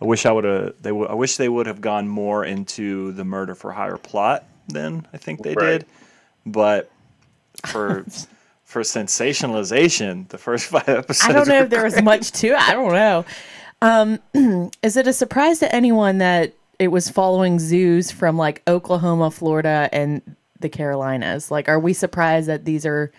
I 0.01 0.05
wish 0.05 0.27
I 0.27 0.33
would 0.33 0.45
have. 0.45 0.75
They 0.83 0.91
would. 0.93 1.11
I 1.11 1.15
wish 1.15 1.37
they 1.37 1.49
would 1.49 1.67
have 1.67 1.81
gone 1.81 2.09
more 2.09 2.45
into 2.45 3.13
the 3.13 3.25
murder 3.25 3.55
for 3.55 3.73
hire 3.73 3.99
plot 3.99 4.45
than 4.69 5.07
I 5.13 5.17
think 5.17 5.43
they 5.43 5.55
Right. 5.55 5.79
did. 5.81 5.87
But 6.45 6.91
for 7.67 8.05
for 8.65 8.83
sensationalization, 8.83 10.29
the 10.29 10.39
first 10.39 10.67
five 10.71 10.89
episodes. 10.89 11.29
I 11.29 11.33
don't 11.33 11.49
know 11.49 11.63
if 11.63 11.71
there 11.71 11.85
was 11.85 12.01
much 12.03 12.33
to 12.33 12.49
it. 12.49 12.59
I 12.61 12.73
don't 12.73 12.93
know. 12.93 13.25
Um, 13.83 14.71
is 14.83 14.97
it 14.97 15.07
a 15.07 15.13
surprise 15.13 15.59
to 15.61 15.75
anyone 15.75 16.19
that 16.19 16.55
it 16.79 16.89
was 16.89 17.09
following 17.09 17.59
zoos 17.59 18.11
from 18.11 18.37
like 18.37 18.63
Oklahoma, 18.67 19.31
Florida, 19.31 19.89
and 19.93 20.23
the 20.63 20.69
Carolinas? 20.69 21.51
Like, 21.51 21.69
are 21.69 21.79
we 21.79 21.93
surprised 21.93 22.49
that 22.49 22.65
these 22.65 22.87
are 22.87 23.13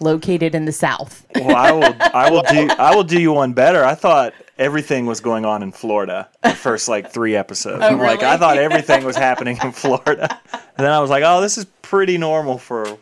located 0.00 0.54
in 0.54 0.64
the 0.64 0.72
South? 0.72 1.26
Well, 1.34 1.56
I 1.56 1.72
will. 1.72 1.96
I 2.14 2.30
will 2.30 2.42
do. 2.42 2.68
I 2.78 2.94
will 2.94 3.04
do 3.04 3.20
you 3.20 3.32
one 3.32 3.52
better. 3.52 3.84
I 3.84 3.94
thought 3.94 4.34
everything 4.58 5.06
was 5.06 5.20
going 5.20 5.44
on 5.44 5.62
in 5.62 5.72
Florida. 5.72 6.28
The 6.42 6.50
first 6.50 6.88
like 6.88 7.10
three 7.10 7.36
episodes. 7.36 7.82
Oh, 7.82 7.88
I'm 7.88 7.98
like 7.98 8.22
I 8.22 8.36
thought 8.36 8.58
everything 8.58 9.04
was 9.04 9.16
happening 9.16 9.58
in 9.62 9.72
Florida, 9.72 10.40
and 10.52 10.62
then 10.76 10.90
I 10.90 11.00
was 11.00 11.10
like, 11.10 11.22
oh, 11.24 11.40
this 11.40 11.58
is 11.58 11.66
pretty 11.82 12.18
normal 12.18 12.58
for 12.58 12.98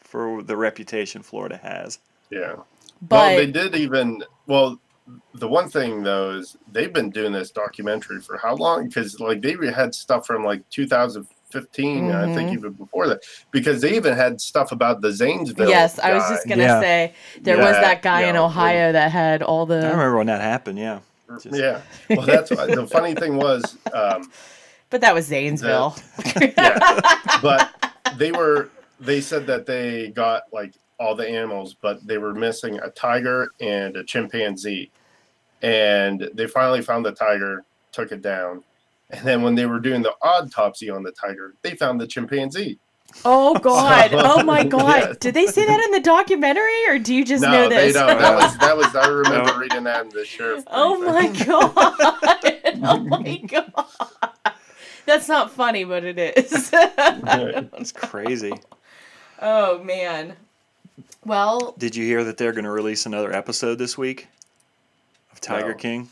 for 0.00 0.42
the 0.42 0.56
reputation 0.56 1.22
Florida 1.22 1.56
has. 1.58 1.98
Yeah. 2.30 2.56
But 3.02 3.16
well, 3.16 3.36
they 3.36 3.46
did 3.46 3.74
even. 3.74 4.24
Well, 4.46 4.80
the 5.34 5.48
one 5.48 5.68
thing 5.68 6.02
though 6.02 6.30
is 6.30 6.56
they've 6.72 6.92
been 6.92 7.10
doing 7.10 7.32
this 7.32 7.50
documentary 7.50 8.20
for 8.20 8.38
how 8.38 8.54
long? 8.56 8.88
Because 8.88 9.20
like 9.20 9.42
they 9.42 9.54
had 9.72 9.94
stuff 9.94 10.26
from 10.26 10.44
like 10.44 10.68
2015, 11.60 12.12
I 12.12 12.34
think 12.34 12.50
Mhm. 12.50 12.54
even 12.54 12.72
before 12.72 13.08
that. 13.08 13.20
Because 13.50 13.80
they 13.80 13.94
even 13.96 14.14
had 14.14 14.40
stuff 14.40 14.72
about 14.72 15.00
the 15.00 15.12
Zanesville. 15.12 15.68
yes, 15.68 15.98
I 15.98 16.14
was 16.14 16.28
just 16.28 16.48
gonna 16.48 16.62
Yeah. 16.62 16.80
say 16.80 17.14
there 17.40 17.56
was 17.58 17.72
that 17.76 18.02
guy 18.02 18.22
in 18.22 18.34
yeah, 18.34 18.42
Ohio 18.42 18.92
that 18.92 19.10
had 19.10 19.42
all 19.42 19.66
the. 19.66 19.76
I 19.76 19.90
remember 19.90 20.16
when 20.18 20.26
that 20.28 20.40
happened. 20.40 20.78
Yeah. 20.78 21.00
Just- 21.42 21.56
Yeah. 21.56 21.80
Well, 22.10 22.26
that's 22.26 22.50
why- 22.50 22.66
the 22.66 22.86
funny 22.86 23.14
thing 23.14 23.36
was. 23.36 23.76
Um, 23.92 24.30
But 24.88 25.00
that 25.00 25.14
was 25.14 25.26
Zanesville. 25.26 25.96
yeah, 26.40 26.78
but 27.42 27.70
they 28.16 28.30
were. 28.30 28.68
They 29.00 29.20
said 29.20 29.44
that 29.48 29.66
they 29.66 30.08
got 30.14 30.44
like 30.52 30.74
all 31.00 31.16
the 31.16 31.28
animals, 31.28 31.74
but 31.74 32.06
they 32.06 32.18
were 32.18 32.32
missing 32.32 32.78
a 32.78 32.88
tiger 32.90 33.48
and 33.60 33.96
a 33.96 34.04
chimpanzee. 34.04 34.92
And 35.60 36.30
they 36.34 36.46
finally 36.46 36.82
found 36.82 37.04
the 37.04 37.10
tiger, 37.12 37.64
took 37.90 38.12
it 38.12 38.22
down, 38.22 38.62
and 39.10 39.26
then 39.26 39.42
when 39.42 39.54
they 39.54 39.66
were 39.66 39.80
doing 39.80 40.02
the 40.02 40.12
autopsy 40.22 40.90
on 40.90 41.02
the 41.02 41.12
tiger, 41.12 41.54
they 41.62 41.74
found 41.74 42.00
the 42.00 42.06
chimpanzee. 42.06 42.78
Oh 43.24 43.54
God! 43.62 44.10
Oh 44.12 44.42
my 44.42 44.64
God! 44.68 44.98
Yeah. 45.00 45.12
Did 45.20 45.34
they 45.34 45.46
say 45.46 45.64
that 45.64 45.84
in 45.84 45.90
the 45.92 46.00
documentary, 46.00 46.86
or 46.88 46.98
do 46.98 47.14
you 47.14 47.24
just 47.24 47.42
no, 47.42 47.50
know 47.52 47.68
they 47.68 47.92
don't. 47.92 48.18
That 48.18 48.34
was 48.36 48.58
that 48.58 48.76
was. 48.76 48.94
I 48.96 49.06
remember 49.08 49.52
No. 49.52 49.58
reading 49.58 49.84
that 49.84 50.04
in 50.06 50.10
the 50.10 50.24
sheriff. 50.24 50.64
Oh, 50.66 50.96
oh 50.96 51.12
my 51.12 51.28
god! 51.44 51.72
oh 52.84 52.98
my 53.00 53.36
god! 53.46 54.54
That's 55.06 55.28
not 55.28 55.52
funny, 55.52 55.84
but 55.84 56.02
it 56.04 56.18
is. 56.18 56.70
It's 56.74 57.92
crazy. 57.92 58.52
oh 59.40 59.82
man. 59.84 60.34
Well, 61.24 61.74
Did 61.76 61.96
you 61.96 62.04
hear 62.06 62.22
that 62.24 62.36
they're 62.38 62.52
going 62.52 62.64
to 62.64 62.70
release 62.70 63.04
another 63.04 63.32
episode 63.32 63.76
this 63.76 63.98
week 63.98 64.28
of 65.32 65.40
Tiger 65.40 65.70
No. 65.70 65.74
King? 65.74 66.08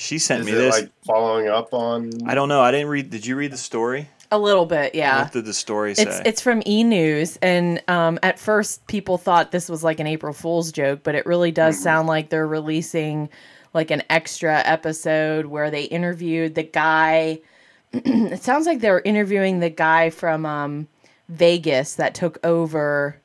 She 0.00 0.20
sent 0.20 0.40
Is 0.42 0.46
me 0.46 0.52
it 0.52 0.56
this. 0.56 0.74
like 0.80 0.90
following 1.04 1.48
up 1.48 1.74
on? 1.74 2.10
I 2.24 2.36
don't 2.36 2.48
know. 2.48 2.60
I 2.60 2.70
didn't 2.70 2.86
read. 2.86 3.10
Did 3.10 3.26
you 3.26 3.34
read 3.34 3.50
the 3.50 3.56
story? 3.58 4.08
a 4.30 4.38
little 4.38 4.66
bit, 4.66 4.94
yeah. 4.94 5.22
What 5.22 5.32
did 5.32 5.46
the 5.46 5.54
story 5.54 5.94
say? 5.94 6.02
It's 6.02 6.20
it's 6.24 6.40
from 6.42 6.62
E 6.66 6.84
News, 6.84 7.36
and 7.42 7.82
um, 7.88 8.18
at 8.22 8.38
first 8.38 8.86
people 8.86 9.16
thought 9.18 9.50
this 9.52 9.68
was 9.70 9.82
like 9.82 9.98
an 10.00 10.06
April 10.06 10.32
Fool's 10.34 10.70
joke, 10.70 11.00
but 11.02 11.14
it 11.16 11.24
really 11.26 11.50
does 11.50 11.78
Mhm. 11.78 11.82
sound 11.82 12.08
like 12.08 12.28
they're 12.28 12.46
releasing 12.46 13.28
like 13.74 13.90
an 13.90 14.02
extra 14.10 14.58
episode 14.66 15.46
where 15.46 15.70
they 15.70 15.82
interviewed 15.84 16.54
the 16.54 16.62
guy. 16.62 17.40
it 17.92 18.42
sounds 18.42 18.66
like 18.66 18.80
they're 18.80 19.00
interviewing 19.00 19.58
the 19.60 19.70
guy 19.70 20.10
from 20.10 20.44
um, 20.46 20.88
Vegas 21.30 21.94
that 21.94 22.14
took 22.14 22.38
over 22.44 23.16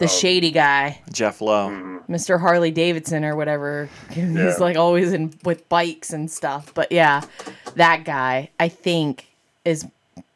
the 0.00 0.06
Oh. 0.06 0.08
shady 0.08 0.50
guy, 0.50 0.98
Jeff 1.12 1.40
Lowe. 1.40 2.00
Mr. 2.08 2.40
Harley 2.40 2.72
Davidson 2.72 3.24
or 3.24 3.36
whatever. 3.36 3.88
Yeah. 4.16 4.46
He's 4.46 4.58
like 4.58 4.76
always 4.76 5.12
in 5.12 5.32
with 5.44 5.68
bikes 5.68 6.10
and 6.12 6.28
stuff. 6.28 6.74
But 6.74 6.90
yeah, 6.90 7.20
that 7.76 8.04
guy 8.04 8.50
I 8.58 8.68
think 8.68 9.26
is 9.64 9.86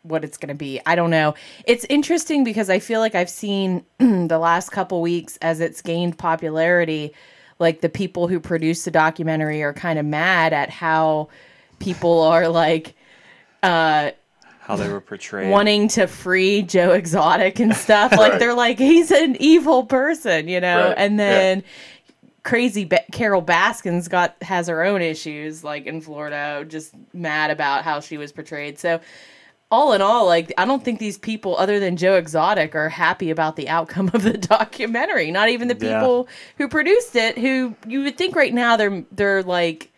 what 0.03 0.23
it's 0.23 0.37
going 0.37 0.51
to 0.51 0.55
be. 0.55 0.81
I 0.87 0.95
don't 0.95 1.11
know. 1.11 1.35
It's 1.67 1.85
interesting 1.87 2.45
because 2.45 2.71
I 2.71 2.79
feel 2.79 3.01
like 3.01 3.15
I've 3.17 3.31
seen 3.31 3.85
the 3.99 4.39
last 4.39 4.71
couple 4.71 5.01
weeks 5.03 5.37
as 5.43 5.59
it's 5.61 5.81
gained 5.83 6.17
popularity, 6.19 7.13
like 7.59 7.81
the 7.81 7.89
people 7.89 8.29
who 8.29 8.39
produced 8.39 8.85
the 8.85 8.91
documentary 8.93 9.63
are 9.63 9.73
kind 9.73 9.99
of 9.99 10.05
mad 10.05 10.53
at 10.53 10.71
how 10.71 11.29
people 11.81 12.21
are 12.21 12.49
like 12.49 12.95
uh 13.63 14.11
How 14.67 14.77
they 14.77 14.89
were 14.89 15.01
portrayed. 15.01 15.51
wanting 15.51 15.89
to 15.89 16.07
free 16.07 16.63
Joe 16.63 16.93
Exotic 16.93 17.61
and 17.61 17.75
stuff. 17.77 18.13
Like 18.17 18.33
Right. 18.33 18.39
they're 18.41 18.55
like 18.55 18.79
he's 18.79 19.11
an 19.11 19.37
evil 19.39 19.85
person, 19.85 20.49
you 20.49 20.61
know. 20.61 20.89
Right, 20.89 20.95
And 20.99 21.19
yeah. 21.19 21.29
then 21.31 21.63
crazy 22.43 22.85
ba- 22.85 23.05
Carol 23.13 23.41
Baskins 23.41 24.09
got 24.09 24.37
has 24.43 24.69
her 24.69 24.83
own 24.85 25.03
issues 25.03 25.65
like 25.65 25.87
in 25.87 26.01
Florida, 26.01 26.65
just 26.69 26.95
mad 27.13 27.51
about 27.51 27.85
how 27.85 28.01
she 28.01 28.17
was 28.19 28.33
portrayed. 28.33 28.79
So 28.79 29.01
all 29.71 29.93
in 29.93 30.01
all, 30.03 30.27
like 30.27 30.53
I 30.59 30.65
don't 30.67 30.85
think 30.85 30.99
these 30.99 31.19
people 31.19 31.57
other 31.59 31.81
than 31.81 31.97
Joe 31.97 32.17
Exotic 32.17 32.75
are 32.75 32.89
happy 32.89 33.31
about 33.31 33.57
the 33.57 33.69
outcome 33.69 34.11
of 34.15 34.23
the 34.23 34.37
documentary. 34.59 35.31
Not 35.31 35.49
even 35.49 35.69
the 35.69 35.77
Yeah. 35.81 35.99
people 36.01 36.29
who 36.59 36.69
produced 36.69 37.17
it 37.17 37.37
who 37.39 37.75
you 37.87 38.03
would 38.05 38.17
think 38.17 38.37
right 38.37 38.53
now 38.55 38.77
they're 38.77 39.05
they're 39.11 39.43
like 39.43 39.91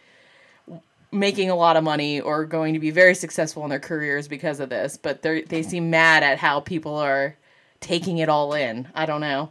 making 1.16 1.50
a 1.50 1.56
lot 1.56 1.76
of 1.76 1.84
money 1.84 2.20
or 2.20 2.44
going 2.44 2.74
to 2.74 2.80
be 2.80 2.90
very 2.90 3.14
successful 3.14 3.64
in 3.64 3.70
their 3.70 3.80
careers 3.80 4.28
because 4.28 4.60
of 4.60 4.68
this, 4.68 4.96
but 4.96 5.22
they 5.22 5.42
they 5.42 5.62
seem 5.62 5.90
mad 5.90 6.22
at 6.22 6.38
how 6.38 6.60
people 6.60 6.96
are 6.96 7.36
taking 7.80 8.18
it 8.18 8.28
all 8.28 8.54
in. 8.54 8.88
I 8.94 9.06
don't 9.06 9.20
know. 9.20 9.50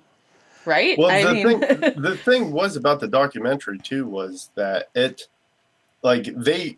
Right? 0.65 0.97
Well, 0.97 1.11
I 1.11 1.23
the 1.23 1.33
mean 1.33 1.59
thing 1.59 1.59
the 1.97 2.17
thing 2.23 2.51
was 2.51 2.75
about 2.75 2.99
the 2.99 3.07
documentary 3.07 3.77
too 3.79 4.07
was 4.07 4.49
that 4.55 4.87
it, 4.95 5.23
like 6.01 6.25
they, 6.35 6.77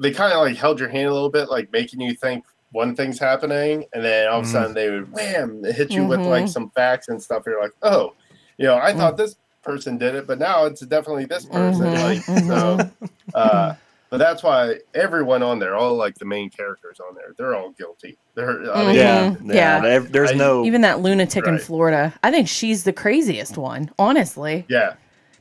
they 0.00 0.10
kind 0.12 0.32
of 0.32 0.40
like 0.40 0.56
held 0.56 0.78
your 0.80 0.88
hand 0.88 1.08
a 1.08 1.12
little 1.12 1.30
bit, 1.30 1.48
like 1.50 1.72
making 1.72 2.00
you 2.00 2.14
think 2.14 2.44
one 2.72 2.94
thing's 2.94 3.18
happening, 3.18 3.86
and 3.92 4.04
then 4.04 4.28
all 4.28 4.40
of 4.40 4.44
a 4.44 4.48
Mhm. 4.48 4.52
sudden 4.52 4.74
they 4.74 4.90
would 4.90 5.10
wham 5.12 5.64
hit 5.64 5.90
you 5.90 6.04
with 6.06 6.20
like 6.20 6.44
Mhm. 6.44 6.48
some 6.48 6.70
facts 6.70 7.08
and 7.08 7.20
stuff. 7.22 7.44
and 7.46 7.52
You're 7.54 7.62
like, 7.62 7.72
oh, 7.82 8.12
you 8.58 8.66
know, 8.66 8.76
Mm. 8.76 8.82
I 8.82 8.92
thought 8.94 9.16
this 9.16 9.36
person 9.62 9.98
did 9.98 10.14
it, 10.14 10.26
but 10.26 10.38
now 10.38 10.64
it's 10.66 10.80
definitely 10.82 11.24
this 11.24 11.44
person. 11.46 11.86
Mhm, 11.86 11.98
Like 12.02 12.22
so, 12.46 12.90
uh, 13.34 13.74
but 14.10 14.18
that's 14.18 14.42
why 14.42 14.76
everyone 14.94 15.42
on 15.42 15.58
there, 15.58 15.76
all 15.76 15.94
like 15.94 16.14
the 16.16 16.24
main 16.24 16.50
characters 16.50 16.98
on 17.06 17.14
there, 17.14 17.34
they're 17.36 17.54
all 17.54 17.70
guilty. 17.70 18.16
They're 18.34 18.72
I 18.72 18.86
mean, 18.86 18.94
Yeah, 18.96 19.30
Mhm. 19.30 19.48
yeah. 19.48 19.54
Yeah. 19.54 19.80
there- 19.80 20.00
There's 20.00 20.30
I- 20.32 20.34
no. 20.34 20.64
even 20.64 20.80
that 20.82 21.00
lunatic 21.00 21.46
in 21.46 21.58
Florida. 21.58 22.14
I 22.22 22.30
think 22.30 22.48
she's 22.48 22.84
the 22.84 22.92
craziest 22.92 23.56
one, 23.58 23.90
honestly. 23.98 24.64
yeah. 24.68 24.94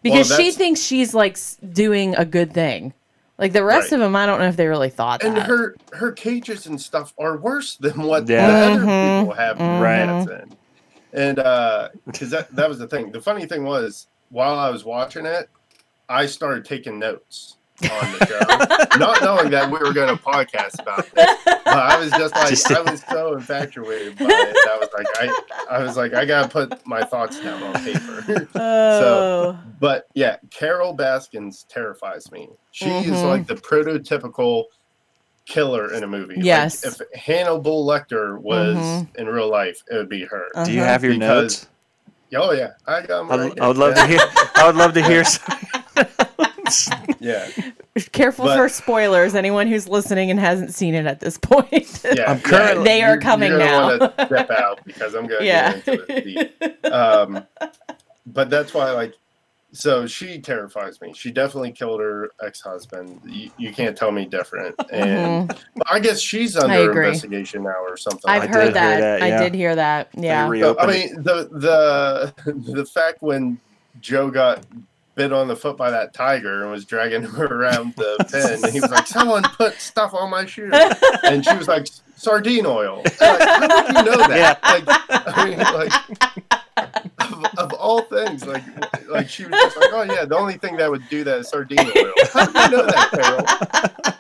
Because 0.03 0.29
Well, 0.29 0.39
she 0.39 0.51
thinks 0.51 0.79
she's 0.81 1.13
like 1.13 1.37
doing 1.73 2.15
a 2.15 2.23
good 2.25 2.53
thing. 2.53 2.93
Like 3.39 3.53
the 3.53 3.63
rest 3.63 3.91
Right. 3.91 3.93
of 3.93 3.99
them, 3.99 4.15
I 4.15 4.25
don't 4.25 4.39
know 4.39 4.47
if 4.47 4.55
they 4.55 4.67
really 4.67 4.89
thought 4.89 5.23
and 5.23 5.37
that. 5.37 5.47
her 5.47 5.75
her 5.93 6.11
cages 6.11 6.65
and 6.65 6.79
stuff 6.81 7.13
are 7.19 7.37
worse 7.37 7.75
than 7.77 8.01
what 8.03 8.27
Yeah. 8.27 8.47
the 8.47 8.53
other 8.53 8.85
Mhm, 8.85 9.19
people 9.21 9.33
have 9.35 9.59
Right. 9.59 10.05
cats 10.05 10.29
in. 10.31 10.53
And 11.13 11.39
uh 11.39 11.89
because 12.05 12.29
that 12.31 12.55
that 12.55 12.67
was 12.69 12.79
the 12.79 12.87
thing. 12.87 13.11
The 13.11 13.21
funny 13.21 13.45
thing 13.45 13.63
was 13.63 14.07
while 14.29 14.57
I 14.57 14.69
was 14.69 14.83
watching 14.85 15.25
it, 15.25 15.49
I 16.09 16.25
started 16.25 16.65
taking 16.65 16.97
notes 16.99 17.56
on 17.83 18.11
the 18.19 18.25
show, 18.25 18.97
not 18.97 19.21
knowing 19.21 19.51
that 19.51 19.69
we 19.71 19.77
were 19.79 19.93
going 19.93 20.07
to 20.15 20.21
podcast 20.21 20.79
about 20.81 21.05
this. 21.13 21.37
But 21.45 21.67
I 21.67 21.99
was 21.99 22.09
just 22.11 22.33
like, 22.35 22.49
Just- 22.49 22.71
I 22.71 22.81
was 22.81 23.03
so 23.09 23.33
infatuated 23.35 24.17
by 24.17 24.25
it. 24.25 24.29
I 24.69 24.77
was 24.79 24.89
like, 24.97 25.07
I, 25.19 25.75
I 25.77 25.83
was 25.83 25.95
like, 25.97 26.13
I 26.13 26.25
gotta 26.25 26.47
put 26.49 26.85
my 26.87 27.03
thoughts 27.03 27.39
down 27.39 27.61
on 27.61 27.73
paper. 27.83 28.47
oh, 28.55 29.59
But 29.79 30.07
yeah, 30.15 30.37
Carol 30.49 30.93
Baskins 30.93 31.65
terrifies 31.69 32.31
me. 32.31 32.49
She 32.71 32.85
is 32.89 33.05
Mhm. 33.11 33.27
like 33.27 33.47
the 33.47 33.55
prototypical 33.55 34.63
killer 35.45 35.93
in 35.93 36.03
a 36.03 36.07
movie. 36.07 36.35
Like, 36.35 36.45
Yes. 36.45 36.83
if 36.83 36.99
Hannibal 37.17 37.85
Lecter 37.85 38.39
was 38.39 38.75
Mhm. 38.75 39.15
in 39.17 39.27
real 39.27 39.49
life, 39.49 39.83
it 39.89 39.95
would 39.95 40.09
be 40.09 40.25
her. 40.25 40.47
Do 40.65 40.71
you 40.71 40.81
Uh-huh. 40.81 40.89
have 40.89 41.03
your 41.03 41.13
Because- 41.13 41.61
notes? 41.63 41.67
Oh 42.35 42.51
yeah, 42.51 42.71
I 42.85 43.01
got 43.03 43.31
I, 43.31 43.37
them. 43.37 43.53
I 43.61 43.67
would 43.69 43.77
love 43.77 43.95
to 43.95 44.05
hear. 44.05 44.19
I 44.55 44.65
would 44.67 44.75
love 44.75 44.93
to 44.95 45.01
hear. 45.01 45.23
Some, 45.25 45.57
Yeah, 47.19 47.49
careful 48.11 48.45
But- 48.45 48.57
for 48.57 48.69
spoilers. 48.69 49.33
Anyone 49.35 49.67
who's 49.67 49.87
listening 49.87 50.29
and 50.31 50.39
hasn't 50.39 50.73
seen 50.73 50.93
it 50.93 51.05
at 51.05 51.19
this 51.19 51.37
point. 51.37 52.01
yeah. 52.13 52.31
I'm 52.31 52.39
currently- 52.39 52.83
They 52.83 53.01
are 53.03 53.17
coming 53.17 53.49
you're 53.51 53.59
now. 53.59 53.87
wanna 53.97 54.13
step 54.25 54.51
out 54.51 54.79
because 54.85 55.15
I'm 55.15 55.25
gonna 55.27 55.43
yeah. 55.45 55.77
get 55.79 55.87
into 55.87 56.05
it 56.17 56.23
deep. 56.23 56.85
Um, 56.93 57.45
but 58.27 58.49
that's 58.49 58.73
why, 58.73 58.91
like, 58.91 59.13
so 59.73 60.07
she 60.07 60.39
terrifies 60.39 61.01
me. 61.01 61.13
She 61.13 61.29
definitely 61.31 61.71
killed 61.71 61.99
her 61.99 62.29
ex-husband. 62.41 63.19
You, 63.25 63.51
you 63.57 63.73
can't 63.73 63.97
tell 63.97 64.11
me 64.11 64.25
different. 64.25 64.75
And 64.91 65.49
Mhm. 65.49 65.57
I 65.89 65.99
guess 65.99 66.19
she's 66.19 66.55
I 66.55 66.63
under 66.79 67.03
investigation 67.03 67.63
now 67.63 67.75
or 67.83 67.97
something. 67.97 68.21
I've 68.29 68.43
like 68.43 68.49
heard 68.49 68.73
did 68.73 68.73
hear 68.75 68.99
that. 68.99 69.19
that, 69.19 69.21
I 69.23 69.43
did 69.43 69.53
hear 69.55 69.75
that. 69.75 70.09
Yeah. 70.15 70.47
So, 70.59 70.79
I 70.79 70.87
mean, 70.87 71.21
the 71.23 71.49
the 71.51 72.33
the 72.73 72.85
fact 72.85 73.21
when 73.21 73.59
Joe 73.99 74.29
got 74.31 74.63
bit 75.17 75.33
on 75.33 75.47
the 75.47 75.55
foot 75.55 75.75
by 75.75 75.89
that 75.91 76.13
tiger 76.13 76.61
and 76.61 76.71
was 76.71 76.85
dragging 76.85 77.23
him 77.23 77.35
around 77.41 77.95
the 77.95 78.25
pen, 78.31 78.63
and 78.63 78.71
he 78.71 78.79
was 78.79 78.91
like, 78.91 79.07
"Someone 79.07 79.43
put 79.43 79.73
stuff 79.81 80.13
on 80.13 80.29
my 80.29 80.45
shoe," 80.45 80.71
and 81.23 81.43
she 81.43 81.57
was 81.57 81.67
like, 81.67 81.87
"Sardine 82.15 82.65
oil." 82.65 83.01
Like, 83.03 83.19
How 83.19 83.59
did 83.59 83.87
you 83.87 84.03
know 84.03 84.27
that? 84.27 84.59
Like, 84.63 84.83
I 85.09 85.45
mean, 85.45 85.57
like 85.59 85.91
of, 87.19 87.45
of 87.57 87.73
all 87.73 88.01
things, 88.03 88.45
like 88.45 88.63
like 89.09 89.27
she 89.27 89.43
was 89.43 89.51
just 89.51 89.77
like, 89.77 89.89
"Oh 89.91 90.03
yeah, 90.03 90.23
the 90.23 90.37
only 90.37 90.57
thing 90.57 90.77
that 90.77 90.89
would 90.89 91.07
do 91.09 91.25
that 91.25 91.39
is 91.39 91.49
sardine 91.49 91.79
oil." 91.79 92.13
How 92.33 92.45
did 92.45 92.71
you 92.71 92.77
know 92.77 92.85
that, 92.85 93.09
Carol? 93.11 94.13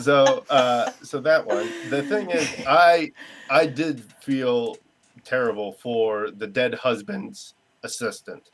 so 0.00 0.44
uh 0.50 0.90
so 1.02 1.20
that 1.20 1.46
one 1.46 1.66
the 1.88 2.02
thing 2.02 2.28
is 2.28 2.46
i 2.66 3.10
i 3.48 3.64
did 3.64 4.02
feel 4.20 4.76
terrible 5.24 5.72
for 5.72 6.30
the 6.32 6.46
dead 6.46 6.74
husband's 6.74 7.54
assistant 7.84 8.50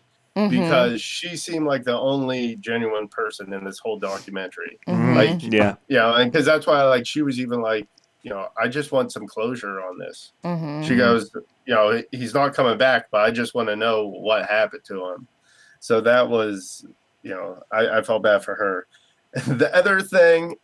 Mhm. 0.48 0.50
because 0.50 1.00
she 1.00 1.36
seemed 1.36 1.66
like 1.66 1.84
the 1.84 1.98
only 1.98 2.56
genuine 2.56 3.08
person 3.08 3.52
in 3.52 3.64
this 3.64 3.78
whole 3.78 3.98
documentary 3.98 4.78
Mhm. 4.88 5.14
like 5.16 5.42
yeah, 5.52 5.74
yeah, 5.88 6.18
and 6.20 6.30
because 6.32 6.46
that's 6.46 6.66
why 6.66 6.82
like 6.84 7.06
she 7.06 7.22
was 7.22 7.38
even 7.40 7.60
like 7.60 7.86
you 8.22 8.30
know 8.30 8.48
i 8.58 8.68
just 8.68 8.92
want 8.92 9.10
some 9.12 9.26
closure 9.26 9.80
on 9.82 9.98
this 9.98 10.32
Mhm. 10.44 10.84
she 10.86 10.94
goes 10.96 11.30
you 11.66 11.74
know 11.74 12.02
he's 12.12 12.34
not 12.34 12.54
coming 12.54 12.76
back 12.78 13.06
but 13.10 13.22
i 13.22 13.30
just 13.30 13.54
want 13.54 13.68
to 13.68 13.76
know 13.76 14.06
what 14.08 14.46
happened 14.46 14.84
to 14.84 15.06
him 15.06 15.26
so 15.80 16.00
that 16.02 16.28
was 16.28 16.84
you 17.22 17.30
know 17.30 17.62
i, 17.72 17.98
I 17.98 18.02
felt 18.02 18.22
bad 18.22 18.44
for 18.44 18.54
her 18.54 18.86
the 19.46 19.74
other 19.74 20.00
thing 20.02 20.56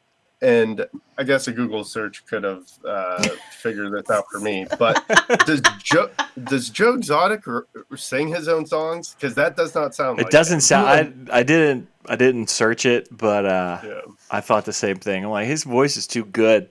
and 0.43 0.85
i 1.17 1.23
guess 1.25 1.49
a 1.49 1.53
google 1.53 1.83
search 1.83 2.25
could 2.27 2.45
have 2.45 2.65
uh, 2.87 3.23
figured 3.53 3.91
this 3.93 4.11
out 4.11 4.25
for 4.31 4.39
me 4.39 4.67
but 4.79 5.03
does 5.47 5.63
joe 5.83 6.11
does 6.45 6.69
joe 6.69 6.93
exotic 6.95 7.47
r- 7.49 7.67
r- 7.91 7.97
sing 7.97 8.29
his 8.29 8.47
own 8.47 8.67
songs 8.67 9.15
because 9.15 9.35
that 9.35 9.57
does 9.57 9.75
not 9.75 9.95
sound 9.95 10.19
it 10.19 10.25
like 10.25 10.31
doesn't 10.31 10.57
him. 10.57 10.61
sound. 10.61 11.31
I 11.33 11.39
I 11.39 11.43
didn't. 11.43 11.89
I 12.09 12.15
didn't 12.15 12.49
search 12.51 12.87
it, 12.87 13.09
but 13.11 13.45
uh, 13.47 13.81
yeah 13.83 14.01
I 14.31 14.41
thought 14.41 14.65
the 14.65 14.73
same 14.73 14.95
thing. 14.97 15.25
I'm 15.25 15.31
like, 15.33 15.49
his 15.49 15.65
voice 15.65 15.97
is 15.97 16.07
too 16.07 16.25
good. 16.25 16.69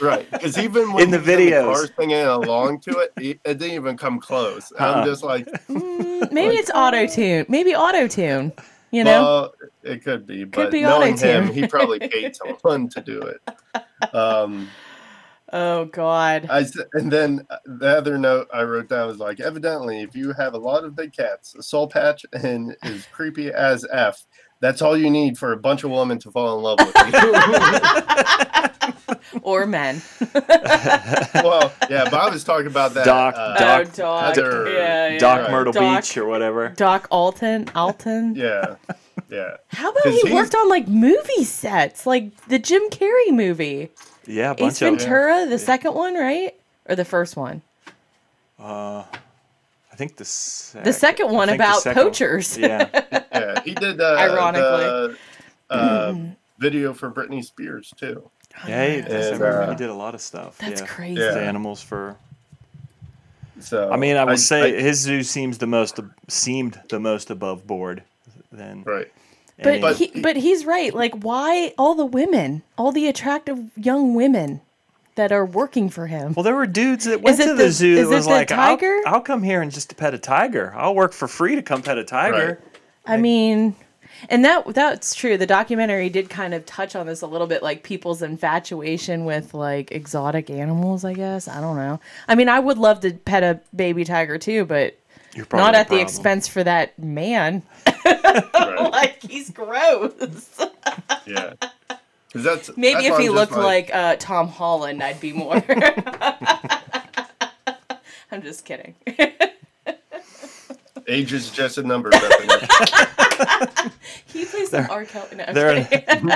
right 0.00 0.28
because 0.32 0.58
even 0.66 0.92
when 0.92 1.04
In 1.04 1.10
the 1.10 1.18
he's 1.20 1.28
in 1.28 1.38
videos. 1.52 1.74
car 1.74 1.86
singing 1.98 2.22
along 2.26 2.80
to 2.80 2.90
it 2.98 3.12
it, 3.18 3.40
it 3.44 3.58
didn't 3.58 3.74
even 3.74 3.96
come 3.96 4.18
close 4.18 4.72
Uh-uh. 4.78 4.94
i'm 4.94 5.06
just 5.06 5.22
like 5.22 5.46
Mm, 5.68 6.32
maybe 6.32 6.56
it's 6.56 6.70
auto 6.74 7.06
tune. 7.06 7.44
Maybe 7.48 7.74
auto 7.74 8.08
tune. 8.08 8.52
You 8.96 9.04
know. 9.04 9.22
Well, 9.22 9.54
it 9.82 10.02
could 10.02 10.26
be, 10.26 10.44
but 10.44 10.70
be 10.70 10.80
knowing 10.80 11.18
him, 11.18 11.52
he 11.52 11.68
probably 11.68 11.98
paid 12.08 12.34
someone 12.34 12.88
to 12.88 13.02
do 13.02 13.20
it. 13.20 14.14
Um, 14.14 14.70
oh 15.52 15.84
God. 15.84 16.46
I 16.48 16.64
and 16.94 17.12
then 17.12 17.46
the 17.66 17.88
other 17.88 18.16
note 18.16 18.48
I 18.54 18.62
wrote 18.62 18.88
down 18.88 19.08
was 19.08 19.18
like, 19.18 19.38
evidently, 19.38 20.00
if 20.00 20.16
you 20.16 20.32
have 20.32 20.54
a 20.54 20.58
lot 20.58 20.84
of 20.84 20.96
big 20.96 21.12
cats, 21.12 21.54
a 21.54 21.62
soul 21.62 21.88
patch 21.88 22.24
and 22.32 22.74
is 22.84 23.04
creepy 23.12 23.52
as 23.52 23.84
f, 23.92 24.24
that's 24.60 24.80
all 24.82 24.96
you 24.96 25.10
need 25.10 25.36
for 25.38 25.52
a 25.52 25.56
bunch 25.56 25.82
of 25.84 25.90
women 25.90 26.18
to 26.20 26.30
fall 26.30 26.56
in 26.56 26.62
love 26.62 26.78
with 26.78 26.94
you. 26.96 27.04
or 29.42 29.66
men. 29.66 30.00
well, 31.34 31.72
yeah, 31.90 32.08
Bob 32.10 32.32
is 32.34 32.44
talking 32.44 32.66
about 32.66 32.94
that. 32.94 33.04
Doc- 33.04 33.34
uh, 33.36 33.56
Doc- 33.58 33.88
oh, 33.88 33.90
Doc. 33.96 34.36
Yeah, 34.36 35.08
yeah. 35.10 35.18
Doc 35.18 35.40
Right. 35.42 35.50
Myrtle 35.50 35.72
Doc- 35.72 36.02
Beach 36.02 36.16
or 36.16 36.26
whatever. 36.26 36.68
Doc 36.70 37.08
Antle. 37.10 37.64
Antle. 37.66 38.36
Yeah, 38.36 38.76
yeah. 39.30 39.56
How 39.68 39.90
about 39.90 40.06
he 40.12 40.32
worked 40.32 40.54
on 40.54 40.68
like 40.68 40.88
movie 40.88 41.44
sets, 41.44 42.06
like 42.06 42.34
the 42.46 42.58
Jim 42.58 42.82
Carrey 42.90 43.30
movie, 43.32 43.90
Yeah, 44.26 44.50
a 44.50 44.54
Ace 44.54 44.58
bunch 44.60 44.72
of 44.74 44.78
them. 44.80 44.98
Ventura, 44.98 45.46
the 45.46 45.58
second 45.58 45.94
one, 45.94 46.14
right, 46.14 46.54
or 46.88 46.96
the 46.96 47.04
first 47.04 47.36
one? 47.36 47.62
Uh, 48.58 49.04
I 49.96 49.98
think 49.98 50.16
the 50.16 50.26
sec- 50.26 50.84
The 50.84 50.92
second 50.92 51.30
one 51.32 51.48
I 51.48 51.52
think 51.52 51.62
the 51.62 51.68
about 51.68 51.80
second- 51.80 52.02
poachers. 52.02 52.58
Yeah, 52.58 52.88
Yeah, 53.32 53.62
he 53.62 53.72
did 53.72 53.98
uh, 53.98 54.16
Ironically. 54.18 55.16
the 55.70 55.74
uh, 55.74 56.14
video 56.58 56.92
for 56.92 57.10
Britney 57.10 57.42
Spears 57.42 57.94
too. 57.96 58.28
yeah, 58.68 58.84
he, 58.86 58.98
And, 58.98 59.08
he 59.08 59.14
uh, 59.42 59.72
did 59.72 59.88
a 59.88 59.94
lot 59.94 60.14
of 60.14 60.20
stuff. 60.20 60.58
That's 60.58 60.82
yeah. 60.82 60.86
crazy. 60.86 61.18
Yeah. 61.22 61.30
The 61.30 61.40
animals 61.40 61.80
for. 61.82 62.16
So 63.58 63.90
I 63.90 63.96
mean, 63.96 64.18
I 64.18 64.24
will 64.24 64.36
say 64.36 64.76
I- 64.76 64.82
his 64.82 65.00
zoo 65.00 65.22
seems 65.22 65.56
the 65.56 65.66
most 65.66 65.98
seemed 66.28 66.78
the 66.90 67.00
most 67.00 67.30
above 67.30 67.66
board. 67.66 68.02
Then 68.52 68.82
right. 68.84 69.10
But 69.62 69.80
But- 69.80 69.96
he, 69.96 70.20
but 70.20 70.36
he's 70.36 70.66
right. 70.66 70.92
Like, 70.94 71.14
why 71.24 71.72
all 71.78 71.94
the 71.94 72.04
women, 72.04 72.62
all 72.76 72.92
the 72.92 73.08
attractive 73.08 73.70
young 73.78 74.14
women 74.14 74.60
that 75.16 75.32
are 75.32 75.44
working 75.44 75.88
for 75.90 76.06
him? 76.06 76.32
well, 76.34 76.44
there 76.44 76.54
were 76.54 76.66
dudes 76.66 77.04
that 77.06 77.20
went 77.20 77.38
it 77.40 77.44
to 77.46 77.54
the- 77.54 77.64
the 77.64 77.70
zoo 77.70 77.92
is 77.92 77.96
that 78.08 78.12
it 78.12 78.16
was 78.16 78.24
the 78.26 78.30
like, 78.30 78.52
I'll. 78.52 78.78
I'll 79.06 79.20
come 79.20 79.42
here 79.42 79.60
and 79.62 79.70
just 79.72 79.94
pet 79.96 80.14
a 80.14 80.18
tiger. 80.18 80.72
I'll 80.76 80.94
work 80.94 81.12
for 81.12 81.26
free 81.28 81.54
to 81.56 81.62
come 81.62 81.82
pet 81.82 81.98
a 81.98 82.04
tiger. 82.04 82.60
I 83.04 83.16
mean, 83.16 83.74
and 84.30 84.44
that 84.44 84.66
that's 84.74 85.14
true. 85.14 85.36
The 85.36 85.46
documentary 85.46 86.08
did 86.08 86.28
kind 86.30 86.54
of 86.54 86.64
touch 86.66 86.96
on 86.96 87.06
this 87.06 87.22
a 87.22 87.26
little 87.26 87.46
bit, 87.46 87.62
like 87.62 87.82
people's 87.82 88.22
infatuation 88.22 89.24
with 89.24 89.52
like 89.54 89.92
exotic 89.92 90.48
animals. 90.50 91.04
I 91.04 91.12
guess 91.12 91.48
I 91.48 91.60
don't 91.60 91.76
know. 91.76 92.00
I 92.28 92.34
mean, 92.34 92.48
I 92.48 92.58
would 92.58 92.78
love 92.78 93.00
to 93.00 93.12
pet 93.12 93.42
a 93.42 93.60
baby 93.74 94.04
tiger 94.04 94.38
too, 94.38 94.64
but 94.64 94.98
You're 95.34 95.44
probably 95.46 95.64
not 95.66 95.74
at 95.74 95.84
the 95.88 95.96
problem. 95.96 96.00
expense 96.06 96.48
for 96.48 96.64
that 96.64 96.98
man. 96.98 97.62
Like 98.54 99.22
he's 99.22 99.50
gross. 99.50 100.12
Yeah. 101.26 101.52
'Cause 102.36 102.44
that's 102.44 102.76
Maybe 102.76 103.02
that's 103.08 103.16
if 103.16 103.18
he 103.18 103.28
looked 103.30 103.52
just 103.52 103.62
like 103.62 103.90
uh, 103.94 104.16
Tom 104.16 104.48
Holland, 104.48 105.02
I'd 105.02 105.20
be 105.20 105.32
more. 105.32 105.62
I'm 108.32 108.42
just 108.42 108.64
kidding. 108.64 108.94
age 111.08 111.32
is 111.32 111.50
just 111.50 111.78
a 111.78 111.82
number. 111.82 112.10
He 114.26 114.44
plays 114.44 114.70
some 114.70 114.86
R. 114.90 115.04
Kelly. 115.04 115.36
No, 115.36 115.52
There, 115.52 115.84
kidding. 115.84 116.26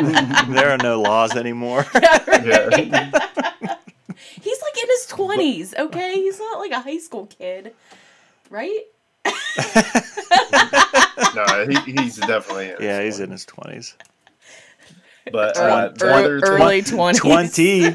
there 0.54 0.70
are 0.70 0.78
no 0.78 1.00
laws 1.02 1.36
anymore. 1.36 1.84
yeah. 1.94 2.70
He's 4.42 4.62
like 4.62 4.82
in 4.82 4.88
his 4.88 5.06
twenties, 5.08 5.74
okay? 5.78 6.14
He's 6.14 6.38
not 6.38 6.58
like 6.60 6.70
a 6.72 6.80
high 6.80 6.98
school 6.98 7.26
kid, 7.26 7.74
right? 8.48 8.80
No, 11.34 11.66
he, 11.68 11.92
he's 11.92 12.16
definitely 12.16 12.66
in. 12.70 12.76
his 12.76 12.80
Yeah, 12.80 13.02
he's 13.02 13.18
20s. 13.18 13.24
in 13.24 13.30
his 13.30 13.44
twenties. 13.44 13.94
But 15.32 15.56
Early, 15.56 15.72
uh, 15.72 15.90
whether 16.00 16.36
it's- 16.38 16.50
early 16.50 16.82
twenties. 16.82 17.20
Twenty. 17.20 17.86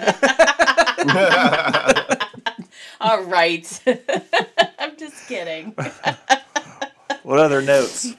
All 3.02 3.24
right. 3.26 3.82
I'm 4.80 4.95
just 4.98 5.28
kidding. 5.28 5.76
What 7.24 7.39
other 7.39 7.62
notes? 7.63 8.13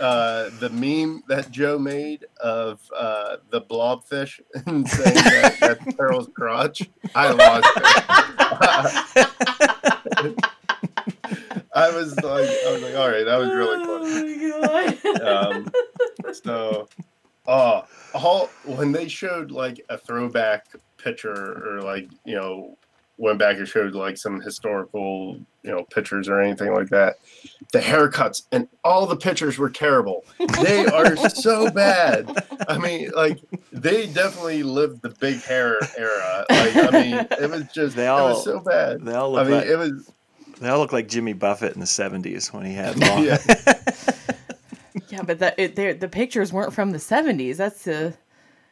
uh, 0.00 0.50
the 0.60 0.70
meme 0.72 1.22
that 1.28 1.50
Joe 1.50 1.78
made 1.78 2.24
of 2.40 2.80
uh, 2.96 3.36
the 3.50 3.62
blobfish 3.62 4.40
and 4.66 4.88
saying 4.88 5.14
that 5.14 5.56
that's 5.60 5.96
Carol's 5.96 6.28
crotch, 6.34 6.82
I 7.14 7.30
lost 7.32 7.68
it. 10.24 10.44
I 11.74 11.90
was 11.94 12.16
like, 12.16 12.48
I 12.66 12.72
was 12.72 12.82
like, 12.82 12.94
all 12.96 13.08
right, 13.08 13.24
that 13.24 13.36
was 13.38 13.50
really 13.52 13.84
funny. 13.84 14.52
Oh 14.54 14.60
my 14.60 14.98
god. 15.18 15.56
Um, 15.56 15.72
so, 16.34 16.88
uh, 17.46 17.82
all 18.14 18.46
when 18.66 18.92
they 18.92 19.08
showed 19.08 19.50
like 19.50 19.80
a 19.88 19.98
throwback 19.98 20.66
picture 20.98 21.76
or 21.76 21.82
like 21.82 22.08
you 22.24 22.34
know 22.36 22.76
went 23.18 23.38
back 23.38 23.56
and 23.56 23.68
showed 23.68 23.94
like 23.94 24.16
some 24.16 24.40
historical 24.40 25.36
you 25.62 25.70
know 25.70 25.84
pictures 25.84 26.28
or 26.28 26.40
anything 26.40 26.72
like 26.72 26.88
that, 26.88 27.16
the 27.72 27.78
haircuts 27.80 28.42
and 28.52 28.68
all 28.84 29.06
the 29.06 29.16
pictures 29.16 29.58
were 29.58 29.70
terrible. 29.70 30.24
They 30.62 30.86
are 30.86 31.16
so 31.28 31.70
bad. 31.70 32.44
I 32.68 32.78
mean, 32.78 33.10
like 33.14 33.38
they 33.72 34.06
definitely 34.06 34.62
lived 34.62 35.02
the 35.02 35.10
big 35.10 35.42
hair 35.42 35.78
era. 35.96 36.44
Like 36.50 36.76
I 36.76 36.90
mean, 36.90 37.26
it 37.40 37.50
was 37.50 37.64
just 37.72 37.96
They 37.96 38.04
it 38.06 38.08
all- 38.08 38.30
was 38.30 38.44
so 38.44 38.60
bad. 38.60 39.04
They 39.04 39.14
all 39.14 39.36
I 39.36 39.42
look 39.42 39.48
mean, 39.48 39.58
like 39.58 39.66
it 39.68 39.76
was 39.76 40.10
they 40.62 40.68
all 40.68 40.78
look 40.78 40.92
like 40.92 41.08
Jimmy 41.08 41.32
Buffett 41.32 41.74
in 41.74 41.80
the 41.80 41.86
seventies 41.86 42.52
when 42.52 42.64
he 42.64 42.74
had 42.74 42.98
long. 43.08 43.24
yeah. 43.24 43.38
Yeah, 45.08 45.22
but 45.22 45.38
that 45.40 45.54
it, 45.58 46.00
the 46.00 46.08
pictures 46.08 46.52
weren't 46.52 46.72
from 46.72 46.90
the 46.90 46.98
70s. 46.98 47.56
That's 47.56 47.84
the 47.84 48.14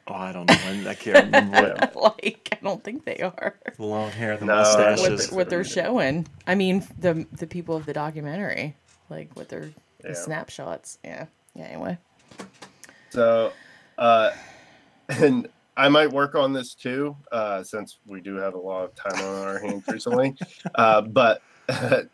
Oh, 0.09 0.15
I 0.15 0.33
don't 0.33 0.49
know. 0.49 0.91
I 0.91 0.95
can't 0.95 1.27
remember 1.27 1.75
what 1.95 1.97
like 2.21 2.49
I 2.53 2.59
don't 2.65 2.83
think 2.83 3.05
they 3.05 3.19
are 3.19 3.55
the 3.77 3.85
long 3.85 4.11
hair, 4.11 4.37
the 4.37 4.47
No, 4.47 4.57
mustaches. 4.57 5.01
what, 5.03 5.19
the- 5.31 5.35
what 5.37 5.51
they're 5.51 5.65
showing. 5.65 6.27
I 6.47 6.55
mean, 6.55 6.85
the 6.99 7.27
the 7.33 7.47
people 7.47 7.77
of 7.77 7.87
the 7.87 7.93
documentary, 7.93 8.75
like 9.11 9.31
what 9.37 9.49
they're 9.49 9.71
Yeah. 10.03 10.11
the 10.11 10.15
snapshots. 10.15 10.99
Yeah. 11.05 11.27
Yeah. 11.55 11.65
Anyway. 11.65 11.99
So, 13.11 13.53
uh, 13.99 14.31
and 15.09 15.49
I 15.77 15.89
might 15.89 16.11
work 16.11 16.35
on 16.35 16.53
this 16.53 16.75
too, 16.75 17.17
uh, 17.33 17.63
since 17.63 17.99
we 18.07 18.21
do 18.21 18.37
have 18.37 18.55
a 18.55 18.59
lot 18.59 18.85
of 18.85 18.95
time 18.95 19.23
on 19.25 19.47
our 19.49 19.59
hands 19.59 19.85
recently. 19.89 20.35
Uh, 20.75 21.03
but 21.03 21.43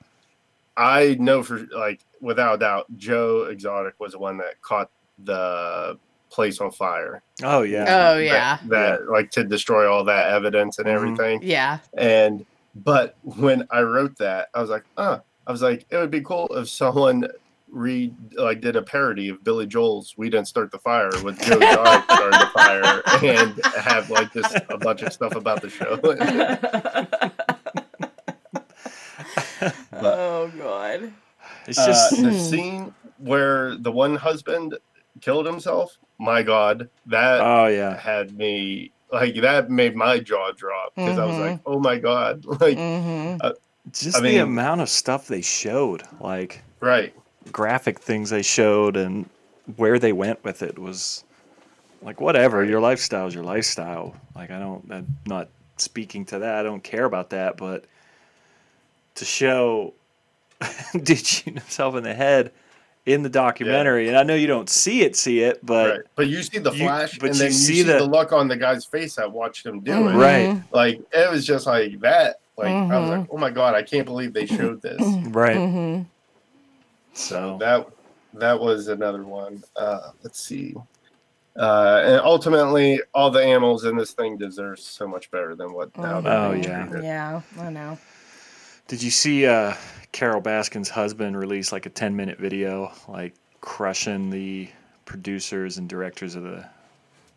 I 0.76 1.16
know 1.18 1.42
for 1.42 1.66
like 1.74 2.00
without 2.20 2.56
a 2.56 2.58
doubt, 2.58 2.86
Joe 2.96 3.44
Exotic 3.44 3.94
was 3.98 4.12
the 4.12 4.18
one 4.18 4.36
that 4.38 4.60
caught 4.62 4.90
the 5.24 5.98
place 6.30 6.60
on 6.60 6.70
fire. 6.70 7.22
oh 7.42 7.62
yeah. 7.62 8.10
Oh 8.12 8.18
yeah. 8.18 8.58
That, 8.66 9.00
that, 9.00 9.10
like 9.10 9.30
to 9.32 9.44
destroy 9.44 9.90
all 9.90 10.04
that 10.04 10.32
evidence 10.32 10.78
and 10.78 10.86
Mhm. 10.86 10.92
everything. 10.94 11.40
Yeah. 11.42 11.78
And 11.96 12.44
but 12.74 13.16
when 13.22 13.66
I 13.70 13.80
wrote 13.80 14.18
that, 14.18 14.48
I 14.54 14.60
was 14.60 14.68
like, 14.68 14.84
uh, 14.98 15.18
I 15.46 15.52
was 15.52 15.62
like, 15.62 15.86
it 15.88 15.96
would 15.96 16.10
be 16.10 16.20
cool 16.20 16.46
if 16.56 16.68
someone 16.68 17.26
read 17.70 18.14
like 18.36 18.60
did 18.60 18.76
a 18.76 18.82
parody 18.82 19.28
of 19.28 19.42
Billy 19.42 19.66
Joel's 19.66 20.14
"We 20.18 20.28
Didn't 20.30 20.46
Start 20.48 20.70
the 20.70 20.78
Fire" 20.78 21.10
with 21.24 21.40
Joe 21.40 21.56
Exotic 21.60 22.04
starting 22.04 22.40
the 22.40 22.50
fire 22.54 23.02
and 23.24 23.64
have 23.76 24.10
like 24.10 24.32
just 24.34 24.56
a 24.68 24.76
bunch 24.78 25.02
of 25.02 25.12
stuff 25.12 25.34
about 25.34 25.62
the 25.62 25.70
show. 25.70 25.98
oh 29.94 30.50
god. 31.00 31.12
It's 31.66 31.78
Uh, 31.78 31.86
just 31.86 32.22
the 32.22 32.32
scene 32.32 32.94
where 33.18 33.76
the 33.76 33.92
one 33.92 34.16
husband 34.16 34.78
killed 35.20 35.46
himself. 35.46 35.96
My 36.18 36.42
God, 36.42 36.88
that 37.06 37.40
oh 37.40 37.66
yeah. 37.66 37.96
had 37.98 38.34
me 38.36 38.92
like 39.12 39.34
that 39.42 39.70
made 39.70 39.94
my 39.94 40.18
jaw 40.18 40.52
drop 40.52 40.94
because 40.96 41.18
I 41.18 41.24
was 41.26 41.38
like, 41.38 41.60
oh 41.66 41.78
my 41.78 41.98
God, 41.98 42.44
like 42.60 42.78
hmm 42.78 43.36
Just 43.92 44.18
I 44.18 44.20
the 44.20 44.38
amount 44.38 44.80
of 44.80 44.88
stuff 44.88 45.28
they 45.28 45.42
showed, 45.42 46.02
like 46.20 46.62
right. 46.80 47.14
graphic 47.52 48.00
things 48.00 48.30
they 48.30 48.42
showed 48.42 48.96
and 48.96 49.28
where 49.76 49.98
they 49.98 50.12
went 50.12 50.42
with 50.44 50.62
it 50.62 50.78
was 50.78 51.24
like 52.02 52.20
whatever. 52.20 52.64
Your 52.64 52.80
lifestyle 52.80 53.26
is 53.26 53.34
your 53.34 53.44
lifestyle. 53.44 54.14
Like 54.34 54.50
I 54.50 54.58
don't 54.58 54.90
I'm 54.90 55.16
not 55.26 55.48
speaking 55.76 56.24
to 56.26 56.38
that. 56.40 56.54
I 56.56 56.62
don't 56.62 56.82
care 56.82 57.04
about 57.04 57.30
that, 57.30 57.56
but 57.56 57.84
to 59.16 59.24
show 59.24 59.94
did 61.02 61.18
shoot 61.26 61.54
himself 61.58 61.94
in 61.96 62.02
the 62.04 62.14
head 62.14 62.52
in 63.04 63.22
the 63.22 63.28
documentary, 63.28 64.08
and 64.08 64.16
I 64.16 64.22
know 64.24 64.34
you 64.34 64.46
don't 64.48 64.68
see 64.68 65.02
it, 65.02 65.14
see 65.14 65.40
it, 65.40 65.64
but 65.64 65.90
right. 65.90 66.00
But 66.16 66.26
you 66.28 66.42
see 66.42 66.58
the 66.58 66.72
you- 66.72 66.84
flash, 66.86 67.18
but 67.18 67.26
and 67.30 67.34
you 67.36 67.42
then 67.42 67.48
you 67.52 67.56
see 67.56 67.74
see, 67.76 67.82
the, 67.82 67.98
the- 67.98 68.04
look 68.06 68.32
on 68.32 68.48
the 68.48 68.56
guy's 68.56 68.84
face 68.84 69.14
that 69.16 69.30
watched 69.30 69.64
him 69.64 69.80
do 69.80 69.92
Mhm. 69.92 70.14
it. 70.14 70.16
Right. 70.16 70.62
Like 70.72 71.00
it 71.12 71.30
was 71.30 71.46
just 71.46 71.66
like 71.66 72.00
that. 72.00 72.40
Like 72.56 72.68
I 72.68 72.98
was 72.98 73.08
Mhm. 73.10 73.18
like, 73.20 73.28
oh 73.30 73.36
my 73.38 73.50
god, 73.50 73.74
I 73.74 73.82
can't 73.82 74.06
believe 74.06 74.32
they 74.32 74.46
showed 74.46 74.82
this. 74.82 75.00
right. 75.28 75.56
hmm 75.56 76.02
So 77.12 77.56
that 77.60 77.86
that 78.34 78.58
was 78.58 78.88
another 78.88 79.22
one. 79.24 79.62
Uh, 79.76 80.10
let's 80.22 80.40
see. 80.40 80.74
Uh, 81.58 82.02
and 82.04 82.20
ultimately, 82.20 83.00
all 83.14 83.30
the 83.30 83.42
animals 83.42 83.84
in 83.84 83.96
this 83.96 84.12
thing 84.12 84.36
deserve 84.36 84.78
so 84.78 85.06
much 85.08 85.30
better 85.30 85.54
than 85.54 85.72
what 85.72 85.90
how 85.96 86.20
they're 86.20 86.32
Oh, 86.32 86.52
yeah. 86.52 86.84
treated. 86.86 87.04
Yeah. 87.04 87.40
I 87.58 87.70
know. 87.70 87.98
Did 88.88 89.02
you 89.02 89.10
see 89.10 89.46
uh, 89.46 89.74
Carol 90.12 90.40
Baskin's 90.40 90.88
husband 90.88 91.36
release 91.36 91.72
like 91.72 91.86
a 91.86 91.90
10 91.90 92.14
minute 92.14 92.38
video, 92.38 92.92
like 93.08 93.34
crushing 93.60 94.30
the 94.30 94.68
producers 95.04 95.78
and 95.78 95.88
directors 95.88 96.34
of 96.34 96.44
the. 96.44 96.64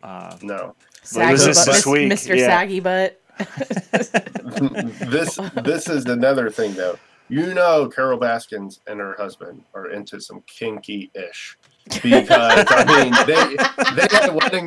Uh, 0.02 0.36
No, 0.42 0.74
But 1.12 1.28
it 1.28 1.32
was 1.32 1.42
Saggy 1.42 1.52
just 1.52 1.66
this 1.66 1.86
week, 1.86 2.10
Mr. 2.10 2.36
yeah. 2.36 2.46
Saggy 2.46 2.80
butt. 2.80 3.20
this 5.10 5.38
this 5.62 5.88
is 5.88 6.04
another 6.06 6.50
thing 6.50 6.74
though. 6.74 6.98
You 7.30 7.54
know, 7.54 7.88
Carol 7.88 8.18
Baskins 8.18 8.80
and 8.86 8.98
her 9.00 9.14
husband 9.16 9.62
are 9.74 9.90
into 9.90 10.20
some 10.20 10.42
kinky 10.46 11.10
ish. 11.14 11.56
because 12.02 12.66
I 12.68 12.84
mean 13.02 13.12
they 13.26 13.56
they 13.96 14.08
had 14.16 14.34
wedding 14.34 14.66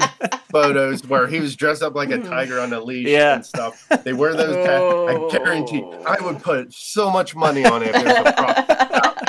photos 0.52 1.06
where 1.08 1.28
he 1.28 1.39
was 1.39 1.56
dressed 1.56 1.82
up 1.84 1.93
like 1.95 2.10
a 2.10 2.17
tiger 2.17 2.60
on 2.60 2.73
a 2.73 2.80
leash 2.80 3.08
Yeah. 3.08 3.36
and 3.36 3.45
stuff. 3.45 3.88
They 4.04 4.13
wear 4.13 4.34
those. 4.36 4.56
Ca- 4.65 5.06
I 5.08 5.30
guarantee 5.32 5.84
I 6.06 6.17
would 6.21 6.41
put 6.41 6.73
so 6.73 7.10
much 7.12 7.36
money 7.36 7.65
on 7.65 7.84
it. 7.84 7.93
If 7.95 8.04
there's 8.04 8.17
a. 8.17 9.23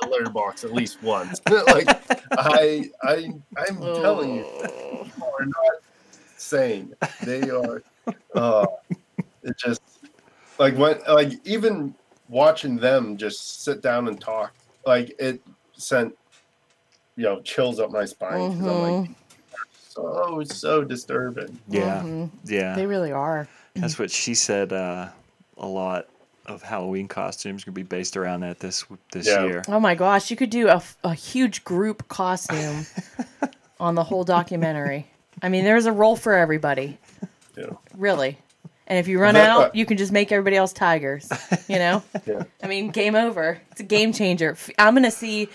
The 0.00 0.08
litter 0.08 0.30
box 0.30 0.64
at 0.64 0.72
least 0.72 1.02
once. 1.02 1.40
like 1.50 1.88
I 2.32 2.84
I 3.02 3.30
I'm 3.56 3.78
telling 3.80 4.36
you, 4.36 4.44
people 5.04 5.32
are 5.38 5.46
not 5.46 5.82
sane. 6.36 6.94
They 7.22 7.48
are. 7.50 7.82
Uh, 8.34 8.66
it 9.42 9.56
just 9.58 9.82
like 10.58 10.76
when 10.76 10.98
like 11.08 11.32
even 11.44 11.94
watching 12.28 12.76
them 12.76 13.16
just 13.16 13.62
sit 13.64 13.80
down 13.82 14.08
and 14.08 14.20
talk 14.20 14.52
like 14.84 15.14
it 15.18 15.40
sent 15.76 16.12
you 17.16 17.24
know 17.24 17.40
chills 17.42 17.78
up 17.80 17.90
my 17.90 18.04
spine 18.04 18.56
'cause 18.58 18.66
I'm 18.66 18.82
like 19.00 19.10
so 19.88 20.42
so 20.44 20.84
disturbing. 20.84 21.58
Yeah, 21.68 22.02
Mhm. 22.02 22.30
yeah. 22.44 22.74
They 22.74 22.86
really 22.86 23.12
are. 23.12 23.48
That's 23.74 23.98
what 23.98 24.10
she 24.10 24.34
said. 24.34 24.72
Uh, 24.72 25.08
a 25.56 25.66
lot 25.66 26.06
of 26.44 26.62
Halloween 26.62 27.08
costumes 27.08 27.64
gonna 27.64 27.74
be 27.74 27.82
based 27.82 28.16
around 28.16 28.40
that 28.40 28.60
this 28.60 28.84
this 29.12 29.26
Yeah. 29.26 29.44
year. 29.46 29.62
Oh 29.68 29.80
my 29.80 29.94
gosh, 29.94 30.30
you 30.30 30.36
could 30.36 30.50
do 30.50 30.68
a, 30.68 30.82
a 31.02 31.14
huge 31.14 31.64
group 31.64 32.06
costume 32.08 32.86
on 33.80 33.94
the 33.94 34.04
whole 34.04 34.24
documentary. 34.24 35.06
I 35.42 35.48
mean, 35.48 35.64
there's 35.64 35.86
a 35.86 35.92
role 35.92 36.16
for 36.16 36.34
everybody, 36.34 36.98
Yeah. 37.56 37.70
really. 37.96 38.38
And 38.88 38.98
if 38.98 39.08
you 39.08 39.18
run 39.18 39.34
That- 39.34 39.50
out, 39.50 39.74
you 39.74 39.84
can 39.86 39.96
just 39.96 40.12
make 40.12 40.30
everybody 40.30 40.56
else 40.56 40.72
tigers. 40.72 41.28
You 41.68 41.78
know? 41.78 42.02
Yeah. 42.26 42.44
I 42.62 42.66
mean, 42.68 42.90
game 42.90 43.14
over. 43.14 43.60
It's 43.72 43.80
a 43.80 43.84
game 43.84 44.12
changer. 44.12 44.56
I'm 44.78 44.94
gonna 44.94 45.10
see 45.10 45.48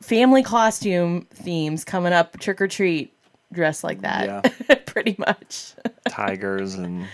family 0.00 0.42
costume 0.42 1.26
themes 1.34 1.84
coming 1.84 2.12
up. 2.12 2.38
Trick 2.40 2.60
or 2.60 2.68
treat, 2.68 3.12
dressed 3.52 3.84
like 3.84 4.00
that. 4.02 4.52
Pretty 4.86 5.16
much. 5.18 5.74
Tigers 6.08 6.74
and 6.74 7.06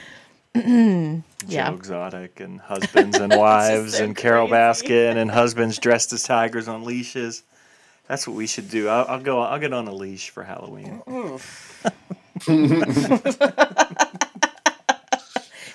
Yeah. 1.46 1.72
Exotic 1.72 2.40
and 2.40 2.60
husbands 2.60 3.18
and 3.18 3.32
wives 3.36 3.96
so 3.98 4.04
and 4.04 4.16
Carole 4.16 4.48
crazy. 4.48 4.86
Baskin 4.86 5.16
and 5.16 5.30
husbands 5.30 5.78
dressed 5.78 6.12
as 6.12 6.22
tigers 6.22 6.68
on 6.68 6.84
leashes. 6.84 7.42
That's 8.08 8.26
what 8.28 8.36
we 8.36 8.46
should 8.46 8.68
do. 8.70 8.88
I'll, 8.88 9.06
I'll 9.08 9.20
go. 9.20 9.40
I'll 9.40 9.58
get 9.58 9.72
on 9.72 9.88
a 9.88 9.94
leash 9.94 10.30
for 10.30 10.42
Halloween. 10.44 11.02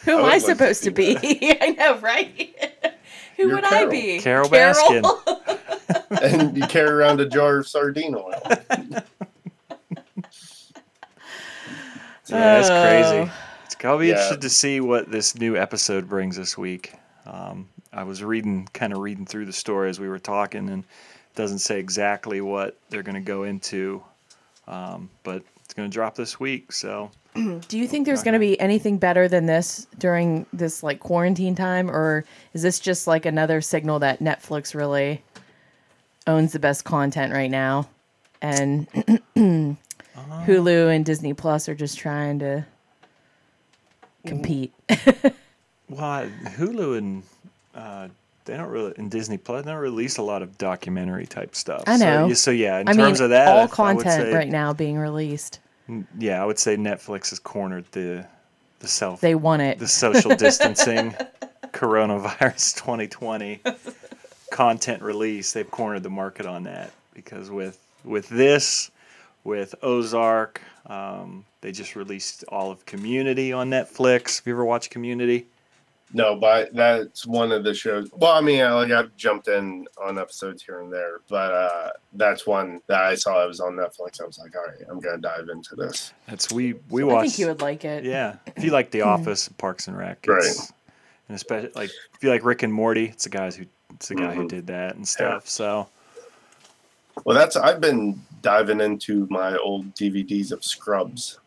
Who 0.06 0.12
am 0.12 0.18
would 0.18 0.26
I, 0.26 0.30
like 0.38 0.40
to 0.42 0.46
supposed 0.48 0.84
to 0.84 0.92
be? 0.92 1.18
I 1.62 1.70
know, 1.78 1.98
right? 2.00 2.56
Who 3.38 3.48
You're 3.48 3.56
would 3.56 3.66
I 3.66 3.86
be? 3.86 4.20
Carole 4.20 4.50
Baskin. 4.50 5.04
and 6.22 6.58
you 6.58 6.66
carry 6.68 6.90
around 6.90 7.20
a 7.22 7.26
jar 7.28 7.58
of 7.58 7.68
sardine 7.68 8.16
oil. 8.16 8.34
Yeah, 12.28 12.60
it's 12.60 12.70
Oh. 12.70 12.82
crazy. 12.82 13.32
It's 13.66 13.76
gonna 13.76 13.98
be 13.98 14.08
Yeah. 14.08 14.14
interested 14.14 14.42
to 14.42 14.50
see 14.50 14.82
what 14.82 15.10
this 15.12 15.36
new 15.36 15.56
episode 15.58 16.08
brings 16.08 16.36
this 16.38 16.58
week. 16.58 16.94
Um, 17.26 17.70
I 17.94 18.04
was 18.04 18.24
reading, 18.24 18.68
kind 18.74 18.94
of 18.94 19.00
reading 19.00 19.26
through 19.26 19.46
the 19.46 19.54
story 19.54 19.90
as 19.90 20.00
we 20.00 20.08
were 20.10 20.20
talking, 20.20 20.70
and 20.70 20.84
it 20.84 21.36
doesn't 21.36 21.60
say 21.60 21.80
exactly 21.80 22.42
what 22.42 22.78
they're 22.90 23.04
going 23.04 23.16
to 23.16 23.22
go 23.22 23.44
into, 23.44 24.04
um, 24.68 25.10
but 25.24 25.42
it's 25.64 25.74
going 25.74 25.90
to 25.90 25.94
drop 25.94 26.16
this 26.16 26.40
week. 26.40 26.72
So 26.72 27.10
Do 27.36 27.78
you 27.78 27.88
think 27.88 28.06
there's 28.06 28.24
going 28.24 28.34
to 28.34 28.40
be 28.40 28.60
anything 28.60 28.98
better 28.98 29.28
than 29.28 29.46
this 29.46 29.88
during 29.98 30.46
this 30.52 30.82
like 30.84 31.00
quarantine 31.00 31.56
time, 31.56 31.90
or 31.90 32.26
is 32.54 32.62
this 32.62 32.80
just 32.80 33.08
like 33.08 33.26
another 33.26 33.62
signal 33.62 34.00
that 34.00 34.20
Netflix 34.20 34.74
really 34.74 35.24
owns 36.28 36.52
the 36.54 36.60
best 36.60 36.84
content 36.86 37.32
right 37.34 37.52
now, 37.52 37.88
and 38.42 38.88
Hulu 39.38 40.96
and 40.96 41.06
Disney 41.06 41.34
Plus 41.34 41.70
are 41.70 41.76
just 41.76 41.98
trying 41.98 42.40
to 42.40 42.66
compete? 44.26 44.74
Well, 45.92 46.30
Hulu 46.44 47.00
and 47.00 47.24
uh, 47.74 48.10
they 48.46 48.56
don't 48.56 48.70
really 48.70 48.94
in 48.98 49.10
Disney 49.10 49.38
Plus 49.40 49.66
they 49.66 49.72
don't 49.72 49.80
release 49.80 50.18
a 50.18 50.22
lot 50.22 50.44
of 50.44 50.56
documentary 50.60 51.26
type 51.26 51.56
stuff. 51.56 51.84
I 51.88 51.98
know. 51.98 52.26
So, 52.26 52.28
yeah, 52.28 52.34
so 52.36 52.52
yeah, 52.52 52.80
in 52.82 52.90
I 52.90 52.92
mean, 52.94 53.06
terms 53.08 53.20
of 53.22 53.32
that, 53.32 53.48
I- 53.48 53.52
all 53.52 53.58
I 53.58 53.62
would 53.64 53.72
content 53.72 54.22
say- 54.28 54.34
right 54.36 54.48
now 54.50 54.72
being 54.72 55.00
released. 55.00 55.58
Yeah, 56.18 56.42
I 56.42 56.46
would 56.46 56.60
say 56.60 56.76
Netflix 56.78 57.30
has 57.32 57.40
cornered 57.40 57.86
the 57.92 58.26
the 58.80 58.88
self 58.88 59.20
They 59.22 59.36
want 59.36 59.62
it. 59.62 59.80
the 59.80 59.88
social 59.88 60.36
distancing 60.36 61.14
coronavirus 61.74 62.76
2020 62.78 63.60
content 64.52 65.02
release. 65.02 65.52
They've 65.54 65.70
cornered 65.70 66.04
the 66.04 66.10
market 66.10 66.46
on 66.46 66.64
that 66.64 66.92
because 67.14 67.50
with 67.50 67.80
with 68.06 68.30
this, 68.30 68.92
with 69.44 69.76
Ozark, 69.84 70.62
um, 70.86 71.44
they 71.62 71.72
just 71.72 71.96
released 71.96 72.46
all 72.48 72.72
of 72.72 72.86
Community 72.86 73.52
on 73.52 73.70
Netflix. 73.70 74.38
Have 74.38 74.48
you 74.48 74.54
ever 74.54 74.66
watched 74.66 74.90
Community? 74.92 75.46
No, 76.12 76.36
but 76.36 76.74
that's 76.74 77.28
one 77.28 77.52
of 77.52 77.64
the 77.64 77.74
shows. 77.74 78.10
Well, 78.14 78.32
I 78.32 78.42
mean, 78.42 78.62
I, 78.62 78.72
like 78.74 78.92
I've 78.92 79.16
jumped 79.16 79.48
in 79.48 79.86
on 80.02 80.18
episodes 80.18 80.64
here 80.64 80.80
and 80.82 80.92
there, 80.92 81.20
but 81.30 81.54
uh, 81.54 81.90
that's 82.14 82.48
one 82.48 82.82
that 82.88 83.02
I 83.04 83.14
saw. 83.14 83.42
I 83.42 83.46
was 83.46 83.60
on 83.60 83.74
Netflix. 83.74 84.20
I 84.22 84.26
was 84.26 84.40
like, 84.40 84.56
all 84.56 84.64
right, 84.66 84.88
I'm 84.90 85.00
gonna 85.00 85.20
dive 85.20 85.50
into 85.50 85.76
this. 85.76 86.12
That's 86.28 86.52
we 86.52 86.74
we 86.90 87.04
I 87.04 87.06
watched. 87.06 87.22
think 87.32 87.40
you 87.40 87.48
would 87.48 87.62
like 87.62 87.86
it. 87.86 88.04
Yeah, 88.06 88.38
if 88.56 88.64
you 88.64 88.72
like 88.72 88.90
The 88.90 89.02
Office, 89.04 89.50
Parks 89.50 89.88
and 89.88 89.96
Rec, 89.96 90.18
it's, 90.28 90.72
and 91.28 91.36
especially 91.36 91.70
like 91.76 91.92
if 92.16 92.24
you 92.24 92.30
like 92.30 92.44
Rick 92.44 92.64
and 92.64 92.74
Morty, 92.74 93.06
it's 93.06 93.26
the 93.26 93.30
guys 93.30 93.56
who 93.56 93.66
it's 93.94 94.08
the 94.08 94.16
guy 94.16 94.34
who 94.34 94.46
Mhm. 94.46 94.50
did 94.50 94.68
that 94.68 94.96
and 94.96 95.08
stuff. 95.08 95.48
So 95.48 95.88
Well, 97.24 97.38
that's 97.38 97.56
I've 97.56 97.82
been 97.82 98.20
diving 98.42 98.82
into 98.82 99.28
my 99.30 99.58
old 99.58 99.94
DVDs 99.94 100.52
of 100.52 100.64
Scrubs 100.64 101.38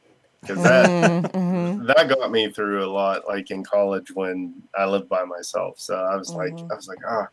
because 0.42 0.62
that 0.62 1.32
Mhm. 1.32 1.86
that 1.86 2.08
got 2.08 2.30
me 2.30 2.50
through 2.50 2.84
a 2.84 2.90
lot, 2.90 3.26
like 3.26 3.50
in 3.50 3.64
college 3.64 4.10
when 4.14 4.54
I 4.76 4.84
lived 4.84 5.08
by 5.08 5.24
myself. 5.24 5.78
So 5.78 5.94
I 5.94 6.16
was 6.16 6.34
like, 6.34 6.52
Mhm. 6.54 6.70
I 6.70 6.74
was 6.74 6.88
like, 6.88 6.98
ah, 7.08 7.28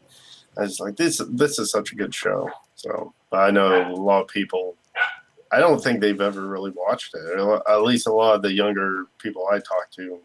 I 0.58 0.62
was 0.62 0.80
like, 0.80 0.95
this 0.95 1.22
this 1.30 1.60
is 1.60 1.72
such 1.72 1.91
a 1.91 1.95
good 1.95 2.13
show. 2.13 2.50
So 2.76 3.13
but 3.30 3.38
I 3.41 3.52
know 3.52 3.91
a 3.91 3.95
lot 3.95 4.22
of 4.22 4.28
people. 4.28 4.76
I 5.52 5.60
don't 5.60 5.84
think 5.84 6.00
they've 6.00 6.22
ever 6.22 6.45
really 6.48 6.72
watched 6.76 7.15
it. 7.15 7.39
At 7.67 7.82
least 7.82 8.06
a 8.06 8.13
lot 8.13 8.36
of 8.36 8.43
the 8.43 8.54
younger 8.54 9.06
people 9.17 9.48
I 9.52 9.58
talk 9.58 9.89
to 9.95 10.19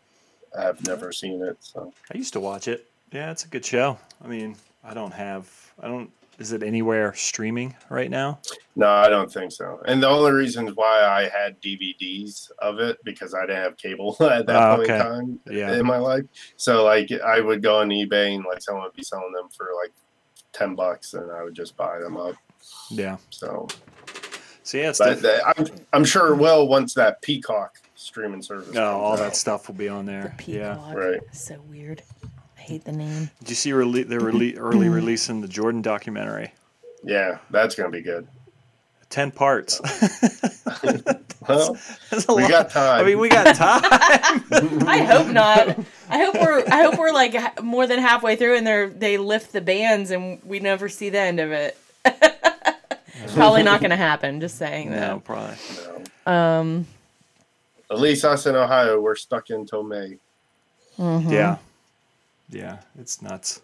have 0.55 0.87
never 0.87 1.12
seen 1.12 1.42
it. 1.42 1.57
So 1.61 1.94
I 2.12 2.18
used 2.18 2.35
to 2.35 2.40
watch 2.40 2.68
it. 2.68 2.90
Yeah, 3.11 3.31
it's 3.31 3.44
a 3.44 3.49
good 3.49 3.64
show. 3.64 3.99
I 4.23 4.29
mean, 4.29 4.57
I 4.83 4.92
don't 4.92 5.12
have, 5.12 5.49
I 5.81 5.88
don't. 5.88 6.11
Is 6.38 6.53
it 6.53 6.62
anywhere 6.62 7.14
streaming 7.14 7.75
right 7.90 8.11
now? 8.11 8.40
no, 8.77 8.88
I 8.88 9.09
don't 9.09 9.33
think 9.33 9.53
so. 9.53 9.81
And 9.87 10.03
the 10.03 10.09
only 10.09 10.33
reasons 10.33 10.73
why 10.75 11.03
I 11.05 11.29
had 11.29 11.61
DVDs 11.62 12.51
of 12.59 12.81
it 12.81 12.99
because 13.05 13.33
I 13.35 13.42
didn't 13.42 13.62
have 13.62 13.77
cable 13.77 14.16
at 14.20 14.47
that 14.47 14.57
Oh, 14.73 14.77
point 14.77 14.90
okay. 14.90 14.97
in 14.97 15.03
time 15.03 15.40
Yeah. 15.51 15.75
in 15.77 15.87
my 15.87 15.99
life. 15.99 16.25
So 16.57 16.83
like 16.85 17.11
I 17.12 17.40
would 17.40 17.62
go 17.62 17.79
on 17.81 17.88
eBay 17.90 18.35
and 18.35 18.44
like 18.44 18.61
someone 18.62 18.85
would 18.85 18.94
be 18.94 19.03
selling 19.05 19.33
them 19.33 19.49
for 19.57 19.68
like 19.83 19.92
ten 20.53 20.75
bucks, 20.75 21.14
and 21.14 21.31
I 21.33 21.42
would 21.44 21.55
just 21.55 21.77
buy 21.77 21.99
them 21.99 22.16
up. 22.16 22.35
Yeah. 22.90 23.16
So, 23.31 23.66
So 24.62 24.79
yeah, 24.79 24.90
it's 24.90 24.99
but 24.99 25.20
def- 25.23 25.40
I'm 25.47 25.66
I'm 25.92 26.05
sure 26.05 26.33
it 26.33 26.37
will 26.37 26.66
once 26.68 26.94
that 26.94 27.20
Peacock 27.23 27.81
streaming 27.94 28.42
service. 28.42 28.68
no, 28.73 28.81
comes 28.81 29.03
all 29.03 29.12
out. 29.14 29.18
that 29.20 29.37
stuff 29.37 29.68
will 29.68 29.75
be 29.77 29.88
on 29.88 30.05
there. 30.07 30.35
Yeah. 30.47 30.75
Peacock. 30.75 30.94
Right. 30.97 31.20
So 31.33 31.61
weird. 31.68 32.03
I 32.64 32.66
hate 32.66 32.85
the 32.85 32.92
name. 32.92 33.29
Did 33.40 33.50
you 33.50 33.55
see 33.57 33.70
rele- 33.72 34.09
they're 34.09 34.20
rele- 34.20 34.57
early 34.59 34.88
releasing 34.88 35.42
the 35.42 35.48
Jordan 35.48 35.83
documentary? 35.83 36.55
Yeah, 37.03 37.38
that's 37.50 37.74
gonna 37.74 37.90
be 37.90 38.00
good. 38.00 38.27
Ten 39.11 39.31
parts. 39.31 39.81
Well, 41.46 41.77
That's 42.09 42.27
a 42.27 42.35
we 42.35 42.40
lot. 42.40 42.50
got 42.50 42.70
time. 42.70 43.00
I 43.03 43.07
mean, 43.07 43.18
we 43.18 43.29
got 43.29 43.55
time. 43.55 43.83
I 44.88 45.03
hope 45.07 45.29
not. 45.29 45.79
I 46.09 46.19
hope 46.25 46.35
we're. 46.37 46.65
I 46.67 46.83
hope 46.85 46.98
we're 46.98 47.12
like 47.12 47.62
more 47.62 47.87
than 47.87 47.98
halfway 47.98 48.35
through, 48.37 48.56
and 48.56 48.67
they 48.67 48.87
they 48.87 49.19
lift 49.19 49.52
the 49.52 49.60
bands, 49.60 50.10
and 50.10 50.40
we 50.46 50.58
never 50.58 50.88
see 50.88 51.10
the 51.10 51.19
end 51.21 51.40
of 51.40 51.52
it. 51.52 51.77
Probably 53.35 53.62
not 53.62 53.81
going 53.81 53.90
to 53.90 53.96
happen. 53.96 54.40
Just 54.40 54.56
saying 54.56 54.88
no, 54.88 54.96
that. 54.96 55.25
probably. 55.25 55.54
No. 56.27 56.33
Um. 56.33 56.87
At 57.90 58.00
least 58.00 58.25
us 58.25 58.46
in 58.46 58.56
Ohio, 58.56 58.98
we're 58.98 59.15
stuck 59.15 59.50
until 59.50 59.83
May. 59.83 60.17
mhm. 60.98 61.31
Yeah. 61.31 61.58
Yeah, 62.55 62.79
it's 62.98 63.21
nuts. 63.21 63.61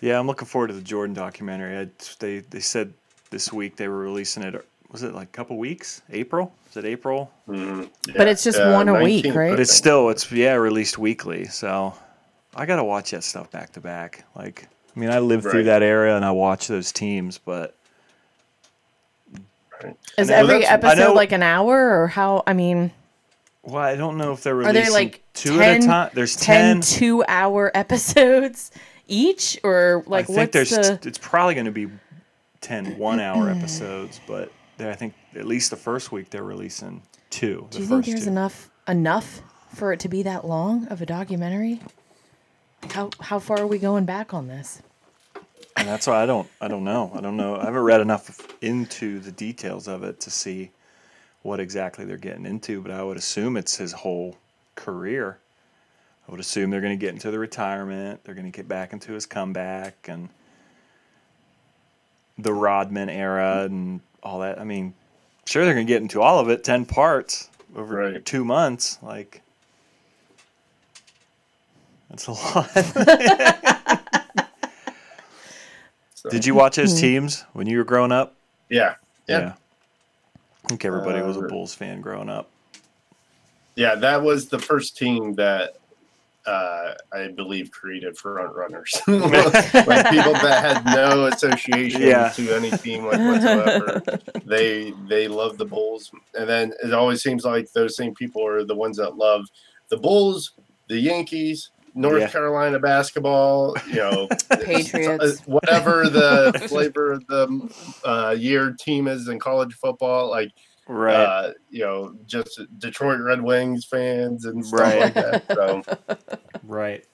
Yeah, 0.00 0.18
I'm 0.18 0.26
looking 0.26 0.46
forward 0.46 0.68
to 0.68 0.74
the 0.74 0.82
Jordan 0.82 1.14
documentary. 1.14 1.76
I, 1.78 1.88
they 2.18 2.38
they 2.40 2.60
said 2.60 2.92
this 3.30 3.52
week 3.52 3.76
they 3.76 3.88
were 3.88 3.98
releasing 3.98 4.42
it. 4.42 4.64
Was 4.90 5.02
it 5.02 5.14
like 5.14 5.28
a 5.28 5.32
couple 5.32 5.58
weeks? 5.58 6.00
April? 6.10 6.52
Is 6.70 6.76
it 6.78 6.84
April? 6.84 7.30
Mhm. 7.48 7.90
But 8.16 8.28
it's 8.28 8.42
just 8.42 8.58
yeah, 8.58 8.72
one 8.72 8.88
a 8.88 9.02
week, 9.02 9.34
right? 9.34 9.50
But 9.50 9.60
it's 9.60 9.72
still 9.74 10.08
it's 10.08 10.30
yeah 10.32 10.54
released 10.54 10.98
weekly. 10.98 11.44
So 11.44 11.94
I 12.54 12.64
gotta 12.64 12.84
watch 12.84 13.10
that 13.10 13.24
stuff 13.24 13.50
back 13.50 13.72
to 13.72 13.80
back. 13.80 14.24
Like 14.34 14.68
I 14.96 15.00
mean, 15.00 15.10
I 15.10 15.18
lived 15.18 15.44
through 15.44 15.64
that 15.64 15.82
era 15.82 16.16
and 16.16 16.24
I 16.24 16.30
watch 16.30 16.68
those 16.68 16.90
teams, 16.90 17.38
but 17.38 17.74
Is 20.16 20.30
every 20.30 20.64
episode 20.64 21.14
like 21.14 21.32
an 21.32 21.42
hour, 21.42 22.02
or 22.02 22.08
how? 22.08 22.42
I 22.46 22.52
mean, 22.52 22.90
well, 23.68 23.82
I 23.82 23.96
don't 23.96 24.16
know 24.16 24.32
if 24.32 24.42
they're 24.42 24.54
releasing 24.54 24.76
Are 24.76 24.84
there, 24.84 24.92
like, 24.92 25.22
two 25.34 25.60
at 25.60 25.82
a 25.82 25.86
time. 25.86 26.10
There's 26.14 26.36
10 26.36 26.80
ten. 26.80 26.80
two 26.80 27.24
hour 27.28 27.70
episodes 27.74 28.70
each, 29.06 29.58
or 29.62 30.04
like 30.06 30.24
I 30.24 30.26
think 30.26 30.38
what's 30.38 30.70
there's 30.70 30.70
the? 30.70 31.08
it's 31.08 31.18
probably 31.18 31.54
going 31.54 31.66
to 31.66 31.72
be 31.72 31.88
10 32.60 32.98
one 32.98 33.20
hour 33.20 33.48
episodes, 33.56 34.20
but 34.26 34.52
I 34.78 34.94
think 34.94 35.14
at 35.34 35.46
least 35.46 35.70
the 35.70 35.76
first 35.76 36.12
week 36.12 36.30
they're 36.30 36.42
releasing 36.44 37.02
two. 37.30 37.66
Do 37.70 37.78
you 37.80 37.86
think 37.86 38.06
there's 38.06 38.24
two. 38.24 38.30
enough 38.30 38.70
enough 38.86 39.42
for 39.74 39.92
it 39.92 40.00
to 40.00 40.08
be 40.08 40.22
that 40.22 40.46
long 40.46 40.86
of 40.88 41.02
a 41.02 41.06
documentary? 41.06 41.80
How 42.90 43.10
how 43.20 43.38
far 43.38 43.58
are 43.58 43.66
we 43.66 43.78
going 43.78 44.04
back 44.04 44.32
on 44.32 44.48
this? 44.48 44.82
And 45.76 45.86
that's 45.86 46.06
why 46.06 46.22
I 46.22 46.26
don't 46.26 46.48
I 46.60 46.68
don't 46.68 46.84
know. 46.84 47.12
I 47.14 47.20
don't 47.20 47.36
know. 47.36 47.56
I 47.56 47.64
haven't 47.64 47.82
read 47.82 48.00
enough 48.00 48.54
into 48.62 49.18
the 49.20 49.32
details 49.32 49.88
of 49.88 50.02
it 50.04 50.20
to 50.20 50.30
see 50.30 50.70
what 51.42 51.60
exactly 51.60 52.04
they're 52.04 52.16
getting 52.16 52.46
into, 52.46 52.80
but 52.80 52.90
I 52.90 53.02
would 53.02 53.16
assume 53.16 53.56
it's 53.56 53.76
his 53.76 53.92
whole 53.92 54.36
career. 54.74 55.38
I 56.26 56.30
would 56.30 56.40
assume 56.40 56.70
they're 56.70 56.80
going 56.80 56.98
to 56.98 57.00
get 57.00 57.14
into 57.14 57.30
the 57.30 57.38
retirement, 57.38 58.24
they're 58.24 58.34
going 58.34 58.50
to 58.50 58.56
get 58.56 58.68
back 58.68 58.92
into 58.92 59.12
his 59.12 59.26
comeback 59.26 60.08
and 60.08 60.28
the 62.36 62.52
Rodman 62.52 63.08
era 63.08 63.64
and 63.64 64.00
all 64.22 64.40
that. 64.40 64.60
I 64.60 64.64
mean, 64.64 64.94
sure 65.46 65.64
they're 65.64 65.74
going 65.74 65.86
to 65.86 65.92
get 65.92 66.02
into 66.02 66.20
all 66.20 66.38
of 66.38 66.48
it, 66.48 66.64
10 66.64 66.86
parts 66.86 67.50
over 67.74 67.96
Right. 67.96 68.24
2 68.24 68.44
months, 68.44 68.98
like 69.02 69.42
that's 72.10 72.26
a 72.26 72.32
lot. 72.32 72.70
So, 76.28 76.30
Did 76.30 76.44
you 76.44 76.54
watch 76.56 76.74
his 76.74 76.94
hmm. 76.94 77.00
teams 77.00 77.44
when 77.52 77.68
you 77.68 77.78
were 77.78 77.84
growing 77.84 78.10
up? 78.10 78.34
Yeah. 78.68 78.96
Yeah. 79.28 79.54
I 80.68 80.72
think 80.72 80.84
everybody 80.84 81.22
was 81.22 81.38
a 81.38 81.40
Uh, 81.40 81.48
Bulls 81.48 81.74
fan 81.74 82.02
growing 82.02 82.28
up. 82.28 82.50
Yeah, 83.74 83.94
that 83.94 84.22
was 84.22 84.48
the 84.48 84.58
first 84.58 84.98
team 84.98 85.34
that 85.36 85.76
uh, 86.44 86.92
I 87.10 87.28
believe 87.28 87.70
created 87.70 88.18
front 88.18 88.54
runners. 88.54 88.92
like 89.06 90.10
people 90.10 90.32
that 90.34 90.84
had 90.84 90.94
no 90.94 91.26
association 91.26 92.02
Yeah. 92.02 92.28
to 92.36 92.54
any 92.54 92.70
team 92.70 93.06
like 93.06 93.18
whatsoever. 93.18 94.02
they 94.44 94.92
they 95.08 95.26
love 95.26 95.56
the 95.56 95.64
Bulls, 95.64 96.10
and 96.38 96.46
then 96.46 96.74
it 96.84 96.92
always 96.92 97.22
seems 97.22 97.44
like 97.46 97.72
those 97.72 97.96
same 97.96 98.14
people 98.14 98.46
are 98.46 98.62
the 98.64 98.74
ones 98.74 98.98
that 98.98 99.16
love 99.16 99.46
the 99.88 99.96
Bulls, 99.96 100.52
the 100.88 100.98
Yankees, 100.98 101.70
North 101.94 102.20
Yeah. 102.20 102.28
Carolina 102.28 102.78
basketball. 102.78 103.74
You 103.88 103.96
know, 103.96 104.28
Patriots. 104.62 105.40
whatever 105.46 106.08
the 106.08 106.64
flavor 106.68 107.12
of 107.12 107.26
the 107.26 107.68
uh, 108.04 108.34
year 108.38 108.74
team 108.78 109.08
is 109.08 109.28
in 109.28 109.38
college 109.38 109.74
football, 109.74 110.30
like 110.30 110.50
Right. 110.90 111.14
uh, 111.14 111.52
you 111.70 111.84
know, 111.84 112.14
just 112.26 112.60
Detroit 112.78 113.20
Red 113.20 113.42
Wings 113.42 113.84
fans 113.84 114.46
and 114.46 114.64
stuff 114.64 114.80
Right. 114.80 115.00
like 115.00 115.14
that. 115.14 115.44
So, 115.54 115.82
right. 116.64 117.04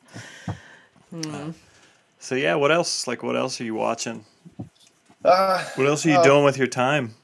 Hmm. 1.11 1.51
So 2.21 2.35
yeah, 2.37 2.55
what 2.55 2.71
else? 2.73 3.07
Like, 3.07 3.23
what 3.23 3.37
else 3.37 3.61
are 3.61 3.65
you 3.65 3.75
watching? 3.75 4.25
uh, 5.25 5.65
What 5.75 5.87
else 5.87 6.07
are 6.07 6.11
you 6.11 6.19
Uh, 6.19 6.23
doing 6.23 6.45
with 6.45 6.57
your 6.57 6.67
time? 6.69 7.15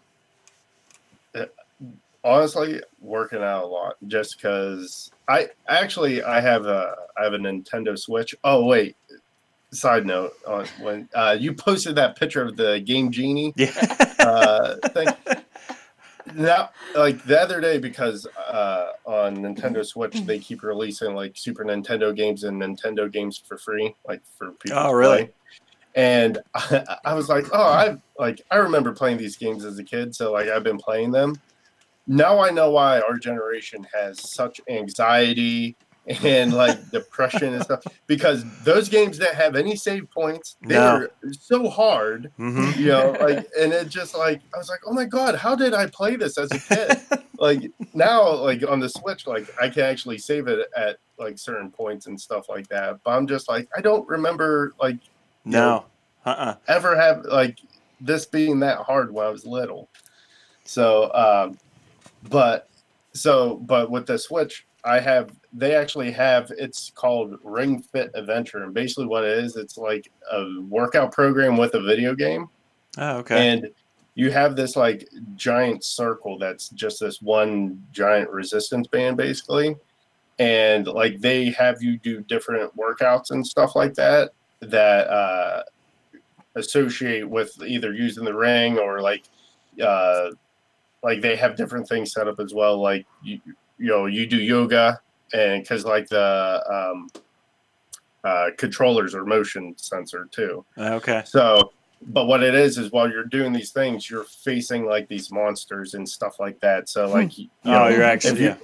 Honestly, 2.24 2.80
working 3.00 3.42
out 3.42 3.64
a 3.64 3.66
lot 3.66 3.96
just 4.06 4.36
because 4.36 5.10
I 5.28 5.48
actually 5.68 6.22
I 6.22 6.40
have 6.40 6.66
a 6.66 6.94
I 7.18 7.24
have 7.24 7.34
a 7.34 7.38
Nintendo 7.38 7.98
Switch. 7.98 8.34
Oh 8.44 8.64
wait, 8.66 8.96
side 9.72 10.06
note 10.06 10.32
on 10.46 10.66
when 10.80 11.08
uh, 11.14 11.36
you 11.38 11.52
posted 11.52 11.94
that 11.96 12.16
picture 12.16 12.42
of 12.42 12.56
the 12.56 12.80
Game 12.80 13.10
Genie 13.10 13.52
Yeah. 13.56 13.70
uh, 14.18 14.76
thing. 14.88 15.08
Now, 16.34 16.70
like 16.94 17.24
the 17.24 17.40
other 17.40 17.60
day, 17.60 17.78
because 17.78 18.26
uh, 18.26 18.92
on 19.04 19.38
Nintendo 19.38 19.84
Switch 19.84 20.20
they 20.26 20.38
keep 20.38 20.62
releasing 20.62 21.14
like 21.14 21.32
Super 21.36 21.64
Nintendo 21.64 22.14
games 22.14 22.44
and 22.44 22.60
Nintendo 22.60 23.10
games 23.10 23.36
for 23.36 23.56
free, 23.56 23.94
like 24.06 24.20
for 24.38 24.52
people. 24.52 24.78
Oh, 24.78 24.92
really? 24.92 25.24
play. 25.24 25.30
And 25.96 26.38
I, 26.54 26.96
I 27.06 27.14
was 27.14 27.28
like, 27.28 27.46
oh, 27.52 27.62
I 27.62 27.96
like 28.18 28.42
I 28.50 28.56
remember 28.56 28.92
playing 28.92 29.18
these 29.18 29.36
games 29.36 29.64
as 29.64 29.78
a 29.78 29.84
kid, 29.84 30.14
so 30.14 30.32
like 30.32 30.48
I've 30.48 30.62
been 30.64 30.78
playing 30.78 31.10
them. 31.10 31.40
Now 32.10 32.40
I 32.40 32.50
know 32.50 32.72
why 32.72 33.00
our 33.00 33.18
generation 33.18 33.86
has 33.94 34.20
such 34.20 34.60
anxiety 34.68 35.76
and 36.24 36.52
like 36.64 36.76
depression 36.90 37.54
and 37.54 37.62
stuff 37.62 37.84
because 38.08 38.44
those 38.64 38.88
games 38.88 39.16
that 39.18 39.36
have 39.36 39.54
any 39.54 39.76
save 39.76 40.10
points, 40.10 40.56
they 40.60 40.74
No. 40.74 40.96
are 40.96 41.10
so 41.30 41.68
hard 41.70 42.32
hmm 42.36 42.70
you 42.76 42.88
know 42.88 43.16
like 43.20 43.38
and 43.58 43.72
it 43.72 43.88
just 43.88 44.16
like 44.16 44.40
i 44.54 44.58
was 44.58 44.68
like 44.68 44.80
oh 44.86 44.92
my 44.92 45.04
god 45.04 45.34
how 45.34 45.54
did 45.54 45.72
i 45.72 45.86
play 45.86 46.14
this 46.16 46.36
as 46.36 46.52
a 46.52 46.60
kid 46.60 47.00
like 47.38 47.62
now 47.94 48.30
like 48.34 48.62
on 48.68 48.78
the 48.80 48.88
switch 48.88 49.26
like 49.26 49.48
i 49.60 49.68
can 49.68 49.82
actually 49.84 50.18
save 50.18 50.46
it 50.46 50.68
at 50.76 50.98
like 51.18 51.38
certain 51.38 51.70
points 51.70 52.06
and 52.06 52.20
stuff 52.20 52.48
like 52.48 52.68
that 52.68 52.96
but 53.04 53.12
i'm 53.12 53.26
just 53.26 53.48
like 53.48 53.66
i 53.76 53.80
don't 53.80 54.06
remember 54.08 54.72
like 54.80 54.98
No. 55.44 55.84
Uh. 56.26 56.30
uh 56.30 56.54
ever 56.68 56.94
have 56.96 57.24
like 57.24 57.58
this 58.00 58.26
being 58.26 58.60
that 58.60 58.78
hard 58.78 59.12
when 59.12 59.26
i 59.26 59.30
was 59.30 59.44
little 59.46 59.88
so 60.64 61.10
um 61.14 61.56
but 62.28 62.68
so 63.12 63.56
but 63.56 63.90
with 63.90 64.06
the 64.06 64.18
switch 64.18 64.66
i 64.84 65.00
have 65.00 65.30
they 65.52 65.74
actually 65.74 66.10
have 66.10 66.50
it's 66.58 66.90
called 66.94 67.38
ring 67.42 67.82
fit 67.82 68.10
adventure. 68.14 68.62
And 68.62 68.72
basically 68.72 69.06
what 69.06 69.24
it 69.24 69.38
is 69.38 69.56
it's 69.56 69.76
like 69.76 70.10
a 70.30 70.60
workout 70.68 71.12
program 71.12 71.56
with 71.56 71.74
a 71.74 71.80
video 71.80 72.14
game. 72.14 72.48
Oh, 72.98 73.18
okay. 73.18 73.48
and 73.48 73.70
you 74.14 74.30
have 74.30 74.56
this 74.56 74.76
like 74.76 75.08
giant 75.36 75.84
circle 75.84 76.38
that's 76.38 76.68
just 76.70 77.00
this 77.00 77.22
one 77.22 77.82
giant 77.92 78.30
resistance 78.30 78.86
band 78.86 79.16
basically. 79.16 79.76
And 80.38 80.86
like 80.86 81.20
they 81.20 81.50
have 81.50 81.82
you 81.82 81.98
do 81.98 82.20
different 82.22 82.74
workouts 82.76 83.30
and 83.30 83.46
stuff 83.46 83.74
like 83.74 83.94
that 83.94 84.30
that 84.60 85.08
uh 85.08 85.62
associate 86.56 87.28
with 87.28 87.60
either 87.62 87.92
using 87.92 88.24
the 88.24 88.34
ring 88.34 88.78
or 88.78 89.00
like 89.00 89.24
uh 89.82 90.30
like 91.02 91.20
they 91.20 91.36
have 91.36 91.56
different 91.56 91.88
things 91.88 92.12
set 92.12 92.28
up 92.28 92.38
as 92.40 92.52
well 92.54 92.80
like 92.80 93.06
you 93.22 93.40
you 93.78 93.88
know 93.88 94.06
you 94.06 94.26
do 94.26 94.36
yoga 94.36 95.00
and 95.32 95.62
because 95.62 95.84
like 95.84 96.08
the 96.08 96.62
um 96.70 97.08
uh 98.24 98.50
controllers 98.58 99.14
are 99.14 99.24
motion 99.24 99.74
sensor 99.78 100.28
too 100.30 100.64
okay. 100.78 101.22
so, 101.24 101.72
but 102.08 102.26
what 102.26 102.42
it 102.42 102.54
is 102.54 102.76
is 102.78 102.90
while 102.92 103.10
you're 103.10 103.24
doing 103.24 103.52
these 103.52 103.72
things, 103.72 104.08
you're 104.10 104.24
facing 104.24 104.86
like 104.86 105.06
these 105.08 105.30
monsters 105.30 105.92
and 105.94 106.08
stuff 106.08 106.40
like 106.40 106.58
that. 106.60 106.88
So, 106.88 107.06
like, 107.06 107.36
you 107.36 107.48
Oh, 107.66 107.88
you're 107.88 108.00
if 108.02 108.06
actually 108.08 108.44
you- 108.44 108.56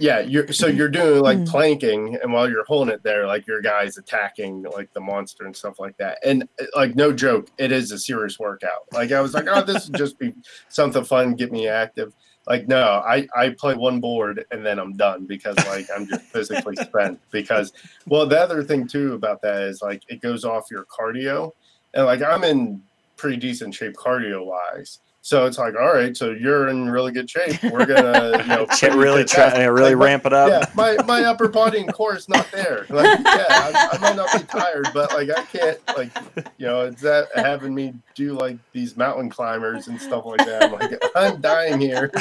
yeah. 0.00 0.20
you're 0.20 0.52
so 0.52 0.66
you're 0.66 0.88
doing 0.88 1.20
like 1.20 1.38
Hmm. 1.38 1.44
planking, 1.44 2.18
and 2.22 2.32
while 2.32 2.48
you're 2.48 2.64
holding 2.64 2.92
it 2.94 3.02
there, 3.02 3.26
like 3.26 3.46
your 3.46 3.60
guy's 3.60 3.98
attacking 3.98 4.62
like 4.62 4.92
the 4.92 5.00
monster 5.00 5.44
and 5.44 5.54
stuff 5.54 5.78
like 5.78 5.96
that. 5.98 6.18
And 6.24 6.44
uh, 6.60 6.64
like, 6.74 6.96
no 6.96 7.12
joke, 7.12 7.48
it 7.58 7.70
is 7.72 7.92
a 7.92 7.98
serious 7.98 8.38
workout. 8.38 8.86
Like, 8.92 9.12
I 9.12 9.20
was 9.20 9.34
like, 9.34 9.46
oh, 9.48 9.62
this 9.62 9.88
would 9.88 9.98
just 9.98 10.18
be 10.18 10.34
something 10.68 11.04
fun, 11.04 11.34
get 11.34 11.52
me 11.52 11.68
active. 11.68 12.12
Like, 12.46 12.66
no, 12.66 13.02
I 13.06 13.28
I 13.36 13.50
play 13.50 13.74
one 13.74 14.00
board 14.00 14.44
and 14.50 14.64
then 14.64 14.78
I'm 14.78 14.96
done 14.96 15.26
because 15.26 15.56
like 15.66 15.86
I'm 15.94 16.06
just 16.06 16.22
physically 16.22 16.74
spent. 16.76 17.20
Because 17.30 17.72
well, 18.06 18.26
the 18.26 18.40
other 18.40 18.64
thing 18.64 18.88
too 18.88 19.14
about 19.14 19.42
that 19.42 19.62
is 19.62 19.82
like 19.82 20.02
it 20.08 20.20
goes 20.20 20.44
off 20.44 20.70
your 20.70 20.86
cardio, 20.86 21.52
and 21.94 22.06
like 22.06 22.22
I'm 22.22 22.42
in 22.44 22.82
pretty 23.16 23.36
decent 23.36 23.74
shape 23.74 23.94
cardio 23.94 24.44
wise. 24.44 24.98
So 25.22 25.44
it's 25.44 25.58
like, 25.58 25.74
all 25.74 25.92
right, 25.92 26.16
so 26.16 26.30
you're 26.30 26.68
in 26.68 26.88
really 26.88 27.12
good 27.12 27.28
shape. 27.28 27.62
We're 27.62 27.84
gonna, 27.84 28.38
you 28.42 28.48
know, 28.48 28.96
really 28.96 29.24
try, 29.24 29.64
really 29.66 29.94
Like, 29.94 30.02
ramp 30.02 30.26
it 30.26 30.32
up. 30.32 30.48
yeah, 30.48 30.70
my, 30.74 30.96
my 31.06 31.24
upper 31.24 31.46
body 31.46 31.80
and 31.80 31.92
core 31.92 32.16
is 32.16 32.26
not 32.26 32.50
there. 32.52 32.86
Like, 32.88 33.18
yeah, 33.18 33.44
I, 33.48 33.88
I 33.92 33.98
might 33.98 34.16
not 34.16 34.32
be 34.32 34.46
tired, 34.46 34.88
but 34.94 35.12
like 35.12 35.28
I 35.30 35.42
can't 35.44 35.78
like 35.96 36.10
you 36.56 36.66
know, 36.66 36.82
it's 36.86 37.02
that 37.02 37.28
having 37.34 37.74
me 37.74 37.92
do 38.14 38.32
like 38.32 38.56
these 38.72 38.96
mountain 38.96 39.28
climbers 39.28 39.88
and 39.88 40.00
stuff 40.00 40.24
like 40.24 40.44
that. 40.46 40.64
I'm 40.64 40.72
like, 40.72 41.02
I'm 41.14 41.40
dying 41.42 41.80
here. 41.80 42.10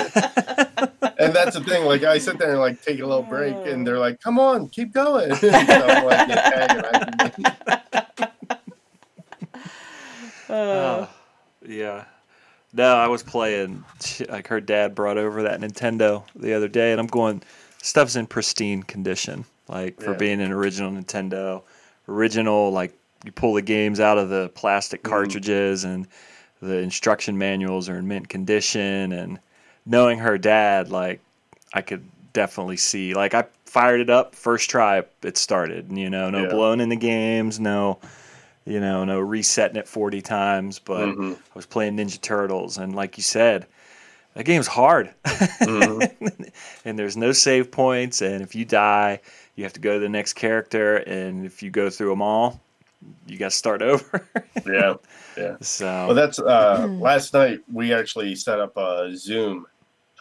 and 1.20 1.34
that's 1.34 1.56
the 1.56 1.64
thing, 1.66 1.86
like 1.86 2.04
I 2.04 2.18
sit 2.18 2.38
there 2.38 2.52
and 2.52 2.60
like 2.60 2.82
take 2.82 3.00
a 3.00 3.06
little 3.06 3.24
break 3.24 3.56
mm. 3.56 3.72
and 3.74 3.88
they're 3.88 4.00
like, 4.00 4.20
Come 4.20 4.40
on, 4.40 4.68
keep 4.68 4.92
going. 4.92 5.34
so 5.36 5.50
I'm 5.50 6.06
like 6.06 6.28
yeah, 6.28 6.50
tagging, 6.50 6.84
I- 6.84 8.06
Oh, 10.52 11.08
yeah. 11.68 12.06
No, 12.74 12.96
I 12.96 13.08
was 13.08 13.24
playing. 13.24 13.84
Like 14.30 14.48
her 14.48 14.62
dad 14.62 14.94
brought 14.96 15.18
over 15.18 15.44
that 15.44 15.60
Nintendo 15.60 16.24
the 16.36 16.54
other 16.54 16.68
day, 16.68 16.92
and 16.92 17.00
I'm 17.00 17.08
going. 17.08 17.42
Stuff's 17.82 18.18
in 18.18 18.28
pristine 18.28 18.84
condition, 18.84 19.46
like 19.70 20.02
for 20.02 20.12
Yeah. 20.12 20.18
being 20.18 20.42
an 20.42 20.52
original 20.52 20.92
Nintendo. 20.92 21.62
Original, 22.10 22.72
like 22.72 22.92
you 23.24 23.32
pull 23.32 23.54
the 23.54 23.62
games 23.62 24.00
out 24.02 24.18
of 24.18 24.28
the 24.30 24.50
plastic 24.54 25.02
Mhm. 25.02 25.10
cartridges, 25.10 25.84
and 25.86 26.06
the 26.62 26.78
instruction 26.80 27.38
manuals 27.38 27.88
are 27.88 27.96
in 27.98 28.08
mint 28.08 28.28
condition. 28.28 29.14
And 29.14 29.40
knowing 29.86 30.20
her 30.20 30.38
dad, 30.38 30.90
like 30.92 31.22
I 31.74 31.82
could 31.82 32.04
definitely 32.34 32.78
see. 32.78 33.14
Like 33.14 33.34
I 33.34 33.46
fired 33.66 34.02
it 34.02 34.10
up 34.10 34.36
first 34.36 34.70
try, 34.70 35.04
it 35.24 35.38
started. 35.38 35.90
You 35.92 36.10
know, 36.10 36.30
no 36.30 36.44
Yeah. 36.44 36.50
blowing 36.50 36.82
in 36.82 36.90
the 36.90 36.96
games, 36.98 37.60
no 37.62 37.98
you 38.70 38.80
know, 38.80 39.04
no 39.04 39.20
resetting 39.20 39.78
it 39.78 39.88
40 39.88 40.22
times, 40.22 40.80
but 40.80 41.08
Mhm. 41.10 41.34
I 41.36 41.38
was 41.56 41.66
playing 41.66 41.98
Ninja 41.98 42.22
Turtles, 42.22 42.78
and 42.78 42.96
like 42.96 43.18
you 43.18 43.24
said, 43.24 43.66
that 44.36 44.44
game's 44.44 44.68
hard, 44.68 45.10
Mhm. 45.26 46.52
and 46.86 46.98
there's 46.98 47.18
no 47.18 47.32
save 47.32 47.72
points, 47.72 48.22
and 48.22 48.42
if 48.44 48.54
you 48.56 48.66
die, 48.66 49.20
you 49.56 49.64
have 49.64 49.74
to 49.74 49.80
go 49.80 49.96
to 49.96 50.00
the 50.00 50.08
next 50.10 50.34
character, 50.34 50.98
and 50.98 51.46
if 51.46 51.62
you 51.64 51.70
go 51.72 51.90
through 51.90 52.10
them 52.12 52.22
all, 52.22 52.62
you 53.28 53.38
got 53.38 53.52
to 53.52 53.58
start 53.58 53.82
over. 53.92 54.28
Yeah, 54.66 54.94
yeah. 55.38 55.56
so 55.62 55.86
Well, 56.08 56.16
that's 56.16 56.38
uh, 56.40 56.88
last 57.00 57.34
night. 57.34 57.60
We 57.72 57.94
actually 57.94 58.36
set 58.36 58.60
up 58.60 58.78
a 58.78 59.12
Zoom 59.16 59.66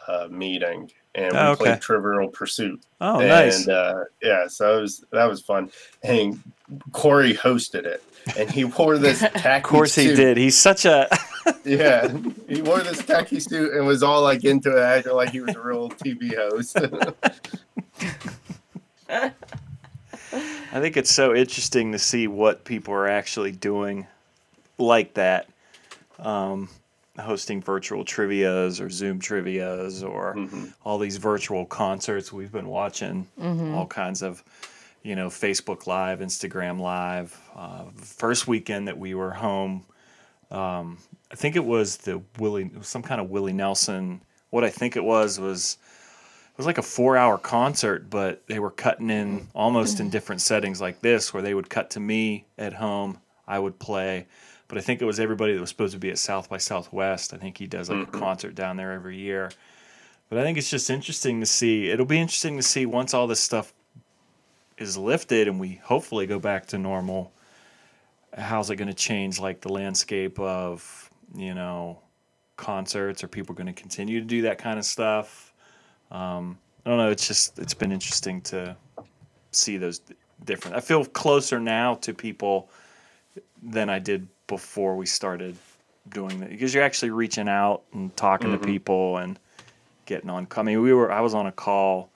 uh, 0.06 0.28
meeting 0.30 0.90
and 1.14 1.32
we 1.32 1.38
Oh, 1.38 1.50
okay. 1.52 1.64
played 1.64 1.80
Trivial 1.82 2.28
Pursuit. 2.28 2.80
oh, 3.00 3.18
and, 3.20 3.28
nice. 3.28 3.68
Uh, 3.68 4.04
yeah, 4.22 4.46
so 4.46 4.78
it 4.78 4.80
was 4.82 5.04
that 5.10 5.26
was 5.26 5.42
fun. 5.42 5.70
And 6.02 6.40
Corey 6.92 7.34
hosted 7.34 7.84
it, 7.84 8.02
and 8.36 8.50
he 8.50 8.64
wore 8.64 8.98
this 8.98 9.20
tacky 9.34 9.48
Of 9.58 9.62
course 9.62 9.94
he 9.94 10.08
suit. 10.08 10.16
did. 10.16 10.36
He's 10.36 10.56
such 10.56 10.84
a 10.84 11.08
Yeah, 11.64 12.14
he 12.48 12.60
wore 12.62 12.80
this 12.80 13.04
tacky 13.04 13.40
suit 13.40 13.72
and 13.74 13.86
was 13.86 14.02
all 14.02 14.22
like 14.22 14.44
into 14.44 14.76
it, 14.76 14.80
acting 14.80 15.12
like 15.14 15.30
he 15.30 15.40
was 15.40 15.54
a 15.54 15.60
real 15.60 15.88
TV 15.90 16.34
host. 16.36 16.76
I 19.10 20.80
think 20.80 20.96
it's 20.96 21.10
so 21.10 21.34
interesting 21.34 21.92
to 21.92 21.98
see 21.98 22.26
what 22.26 22.64
people 22.64 22.92
are 22.94 23.08
actually 23.08 23.52
doing 23.52 24.06
like 24.76 25.14
that. 25.14 25.48
Um, 26.18 26.68
hosting 27.18 27.60
virtual 27.62 28.04
trivias 28.04 28.80
or 28.80 28.90
Zoom 28.90 29.18
trivias 29.20 30.08
or 30.08 30.34
Mhm. 30.34 30.72
all 30.84 30.98
these 30.98 31.16
virtual 31.16 31.64
concerts 31.66 32.32
we've 32.32 32.52
been 32.52 32.68
watching, 32.68 33.26
all 33.74 33.86
kinds 33.86 34.22
of, 34.22 34.42
you 35.08 35.16
know, 35.16 35.28
Facebook 35.28 35.86
Live, 35.86 36.18
Instagram 36.18 36.78
Live. 36.78 37.40
Uh, 37.56 37.84
first 37.96 38.46
weekend 38.46 38.88
that 38.88 38.98
we 38.98 39.14
were 39.14 39.30
home, 39.30 39.86
um, 40.50 40.98
I 41.32 41.34
think 41.34 41.56
it 41.56 41.64
was 41.64 41.96
the 41.96 42.20
Willie, 42.38 42.70
some 42.82 43.02
kind 43.02 43.18
of 43.18 43.30
Willie 43.30 43.54
Nelson. 43.54 44.20
What 44.50 44.64
I 44.64 44.68
think 44.68 44.96
it 44.96 45.04
was 45.04 45.40
was 45.40 45.78
it 46.52 46.58
was 46.58 46.66
like 46.66 46.76
a 46.76 46.82
four-hour 46.82 47.38
concert, 47.38 48.10
but 48.10 48.46
they 48.48 48.58
were 48.58 48.70
cutting 48.70 49.08
in 49.08 49.48
almost 49.54 49.98
in 49.98 50.10
different 50.10 50.42
settings 50.42 50.78
like 50.78 51.00
this, 51.00 51.32
where 51.32 51.42
they 51.42 51.54
would 51.54 51.70
cut 51.70 51.88
to 51.92 52.00
me 52.00 52.44
at 52.58 52.74
home, 52.74 53.18
I 53.46 53.58
would 53.58 53.78
play. 53.78 54.26
But 54.68 54.76
I 54.76 54.82
think 54.82 55.00
it 55.00 55.06
was 55.06 55.18
everybody 55.18 55.54
that 55.54 55.60
was 55.60 55.70
supposed 55.70 55.94
to 55.94 55.98
be 55.98 56.10
at 56.10 56.18
South 56.18 56.50
by 56.50 56.58
Southwest. 56.58 57.32
I 57.32 57.38
think 57.38 57.56
he 57.56 57.66
does 57.66 57.88
like 57.88 58.08
a 58.08 58.10
concert 58.10 58.54
down 58.54 58.76
there 58.76 58.92
every 58.92 59.16
year. 59.16 59.52
But 60.28 60.38
I 60.38 60.42
think 60.42 60.58
it's 60.58 60.68
just 60.68 60.90
interesting 60.90 61.40
to 61.40 61.46
see. 61.46 61.88
It'll 61.88 62.04
be 62.04 62.20
interesting 62.20 62.58
to 62.58 62.62
see 62.62 62.84
once 62.84 63.14
all 63.14 63.26
this 63.26 63.40
stuff 63.40 63.72
is 64.78 64.96
lifted 64.96 65.48
and 65.48 65.58
we 65.58 65.80
hopefully 65.84 66.26
go 66.26 66.38
back 66.38 66.66
to 66.66 66.78
normal. 66.78 67.32
How's 68.36 68.70
it 68.70 68.76
going 68.76 68.88
to 68.88 68.94
change 68.94 69.40
like 69.40 69.60
the 69.60 69.72
landscape 69.72 70.38
of, 70.38 71.10
you 71.34 71.54
know, 71.54 71.98
concerts? 72.56 73.24
Are 73.24 73.28
people 73.28 73.54
going 73.54 73.66
to 73.66 73.72
continue 73.72 74.20
to 74.20 74.26
do 74.26 74.42
that 74.42 74.58
kind 74.58 74.78
of 74.78 74.84
stuff? 74.84 75.52
Um, 76.10 76.58
I 76.84 76.90
don't 76.90 76.98
know. 76.98 77.10
It's 77.10 77.26
just, 77.26 77.58
it's 77.58 77.74
been 77.74 77.92
interesting 77.92 78.40
to 78.42 78.76
see 79.50 79.76
those 79.76 80.00
different. 80.44 80.76
I 80.76 80.80
feel 80.80 81.04
closer 81.04 81.58
now 81.58 81.94
to 81.96 82.14
people 82.14 82.70
than 83.62 83.88
I 83.90 83.98
did 83.98 84.28
before 84.46 84.96
we 84.96 85.06
started 85.06 85.56
doing 86.08 86.40
that 86.40 86.50
because 86.50 86.72
you're 86.72 86.84
actually 86.84 87.10
reaching 87.10 87.48
out 87.48 87.82
and 87.92 88.16
talking 88.16 88.52
to 88.52 88.58
people 88.58 89.18
and 89.18 89.38
getting 90.06 90.30
on. 90.30 90.46
I 90.56 90.62
mean, 90.62 90.80
we 90.80 90.92
were 90.92 91.12
I 91.12 91.20
was 91.20 91.34
on 91.34 91.46
a 91.46 91.52
call 91.52 92.10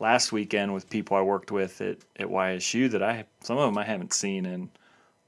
last 0.00 0.32
weekend 0.32 0.74
with 0.74 0.88
people 0.90 1.16
I 1.16 1.22
worked 1.22 1.50
with 1.50 1.80
at, 1.80 1.98
at 2.18 2.28
YSU 2.28 2.90
that 2.90 3.02
I 3.02 3.24
some 3.40 3.58
of 3.58 3.66
them 3.66 3.78
I 3.78 3.84
haven't 3.84 4.12
seen 4.12 4.46
in 4.46 4.70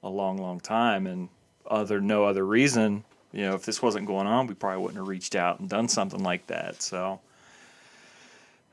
a 0.03 0.09
long, 0.09 0.39
long 0.39 0.61
time, 0.61 1.07
and 1.07 1.29
other 1.67 2.01
no 2.01 2.25
other 2.25 2.45
reason. 2.45 3.05
You 3.33 3.43
know, 3.43 3.55
if 3.55 3.65
this 3.65 3.83
wasn't 3.83 4.07
going 4.07 4.27
on, 4.27 4.47
we 4.47 4.55
probably 4.55 4.83
wouldn't 4.83 4.99
have 4.99 5.09
reached 5.09 5.35
out 5.35 5.61
and 5.61 5.69
done 5.69 5.89
something 5.89 6.23
like 6.23 6.47
that. 6.47 6.83
So 6.83 7.21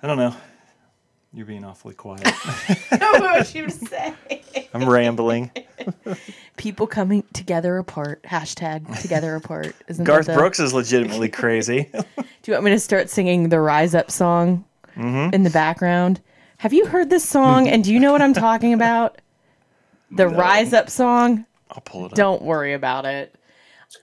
I 0.02 0.08
don't 0.08 0.18
know. 0.18 0.36
You're 1.34 1.46
being 1.46 1.66
awfully 1.66 1.96
quiet. 1.96 2.26
what 2.90 3.22
was 3.22 3.54
you 3.54 3.70
say? 3.70 4.14
I'm 4.74 4.90
rambling. 4.90 5.52
People 6.58 6.88
coming 6.88 7.26
together 7.34 7.78
apart. 7.78 8.24
Hashtag 8.24 9.02
together 9.02 9.36
apart. 9.36 9.76
Isn't 9.90 10.06
Garth 10.06 10.28
the, 10.28 10.34
Brooks 10.34 10.62
is 10.62 10.74
legitimately 10.74 11.28
crazy. 11.28 11.90
Do 11.94 12.24
you 12.46 12.54
want 12.54 12.64
me 12.64 12.72
to 12.72 12.80
start 12.80 13.10
singing 13.10 13.50
the 13.50 13.60
Rise 13.60 13.94
Up 13.94 14.12
song 14.12 14.64
Mm-hmm. 14.98 15.34
in 15.34 15.44
the 15.44 15.50
background? 15.50 16.22
Have 16.58 16.74
you 16.74 16.86
heard 16.86 17.10
this 17.10 17.28
song 17.28 17.68
and 17.68 17.84
do 17.84 17.94
you 17.94 18.00
know 18.00 18.12
what 18.12 18.22
I'm 18.22 18.34
talking 18.34 18.74
about? 18.74 19.20
The 20.12 20.30
No. 20.30 20.38
Rise 20.38 20.74
Up 20.74 20.90
song? 20.90 21.46
I'll 21.72 21.82
pull 21.82 22.06
it 22.06 22.12
up. 22.12 22.16
Don't 22.16 22.42
worry 22.44 22.74
about 22.74 23.06
it. 23.06 23.36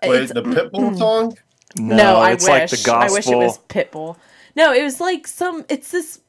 Wait, 0.03 0.23
It's- 0.23 0.33
the 0.33 0.43
Pitbull 0.43 0.97
song? 0.99 1.37
No, 1.79 2.17
I 2.17 2.33
it's 2.33 2.45
wish. 2.45 2.51
like 2.51 2.71
the 2.71 2.77
gospel. 2.85 2.95
I 2.95 3.11
wish 3.11 3.27
it 3.29 3.37
was 3.37 3.59
Pitbull. 3.69 4.17
No, 4.55 4.73
it 4.75 4.83
was 4.83 5.01
like 5.01 5.27
some. 5.27 5.65
It's 5.71 5.91
this 5.91 6.21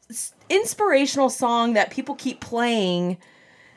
inspirational 0.49 1.30
song 1.30 1.74
that 1.74 1.89
people 1.91 2.16
keep 2.16 2.39
playing, 2.39 3.18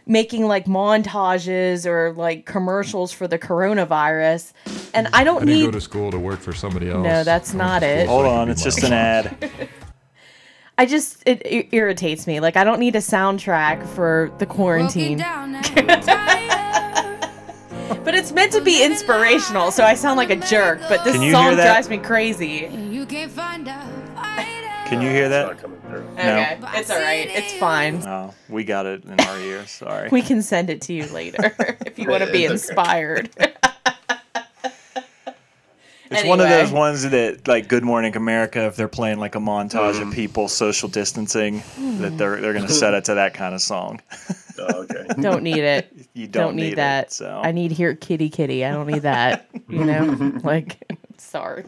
making 0.07 0.47
like 0.47 0.67
montages 0.67 1.85
or 1.87 2.13
like 2.13 2.47
commercials 2.47 3.11
for 3.11 3.27
the 3.27 3.39
coronavirus. 3.41 4.53
And 4.95 5.09
I 5.09 5.23
I 5.23 5.25
don't 5.25 5.41
didn't 5.41 5.55
need. 5.55 5.65
go 5.65 5.71
to 5.73 5.81
school 5.81 6.13
to 6.13 6.19
work 6.19 6.39
for 6.39 6.53
somebody 6.53 6.89
else. 6.91 7.03
No, 7.05 7.25
that's 7.25 7.53
not 7.55 7.83
it. 7.83 8.07
Hold 8.07 8.27
on, 8.27 8.49
it's 8.49 8.63
just 8.63 8.85
an 8.85 8.93
ad. 8.93 9.51
I 10.79 10.87
just 10.87 11.23
it, 11.27 11.41
it 11.47 11.69
irritates 11.73 12.27
me. 12.27 12.41
Like 12.41 12.57
I 12.57 12.65
don't 12.65 12.81
need 12.81 12.97
a 12.97 13.01
soundtrack 13.01 13.87
for 13.89 14.31
the 14.39 14.47
quarantine. 14.47 15.19
But 18.05 18.15
it's 18.15 18.31
meant 18.31 18.53
to 18.53 18.61
be 18.61 18.85
inspirational, 18.85 19.73
so 19.73 19.83
I 19.83 19.95
sound 19.95 20.17
like 20.17 20.31
a 20.31 20.37
jerk. 20.37 20.81
But 20.89 21.03
this 21.03 21.17
song 21.17 21.57
that? 21.57 21.65
drives 21.67 21.89
me 21.91 21.99
crazy. 21.99 22.69
You 22.73 23.05
can't 23.05 23.33
find 23.33 23.67
a 23.67 23.75
Can 24.87 25.01
you 25.03 25.09
hear 25.09 25.25
It's 25.25 25.31
that? 25.31 25.47
not 25.49 25.59
coming 25.59 25.81
through. 25.89 26.07
It's 26.17 26.91
all 26.91 27.01
right. 27.01 27.29
It's 27.29 27.53
fine. 27.55 28.07
Oh, 28.07 28.33
we 28.49 28.63
got 28.63 28.87
it 28.87 29.05
in 29.05 29.19
our 29.21 29.39
ears. 29.41 29.71
Sorry. 29.73 30.09
We 30.11 30.23
can 30.23 30.41
send 30.43 30.71
it 30.71 30.83
to 30.83 30.93
you 30.93 31.07
later 31.07 31.53
if 31.85 31.99
you 31.99 32.09
want 32.09 32.23
to 32.25 32.31
be 32.31 32.45
It's 32.45 32.71
okay. 32.71 32.73
inspired. 32.73 33.31
It's 36.11 36.25
one 36.25 36.41
of 36.41 36.49
those 36.49 36.71
ones 36.71 37.03
that, 37.09 37.49
like 37.49 37.69
Good 37.69 37.85
Morning 37.85 38.17
America, 38.17 38.67
if 38.67 38.77
they're 38.77 38.89
playing 38.89 39.19
like 39.19 39.35
a 39.35 39.41
montage 39.41 39.91
of 39.91 39.97
mm-hmm. 39.97 40.11
people 40.13 40.49
social 40.49 40.89
distancing, 40.89 41.63
that 42.01 42.17
they're 42.17 42.41
they're 42.41 42.53
gonna 42.53 42.69
set 42.69 42.95
it 42.95 43.05
to 43.07 43.15
that 43.15 43.35
kind 43.35 43.55
of 43.55 43.61
song. 43.61 44.01
Oh, 44.59 44.85
okay. 44.85 45.07
Don't 45.21 45.43
need 45.43 45.59
it. 45.59 45.93
You 46.15 46.27
Don't, 46.27 46.47
don't, 46.47 46.57
need, 46.57 46.73
it, 46.73 46.77
that. 46.77 47.13
so 47.13 47.43
I 47.45 47.53
need 47.53 47.73
here, 47.73 47.95
kitty 47.95 48.31
kitty. 48.31 48.65
I 48.65 48.71
don't 48.71 48.87
need 48.87 49.03
that. 49.03 49.51
You 49.69 49.85
know, 49.85 50.33
like 50.45 50.79
sorry. 51.19 51.67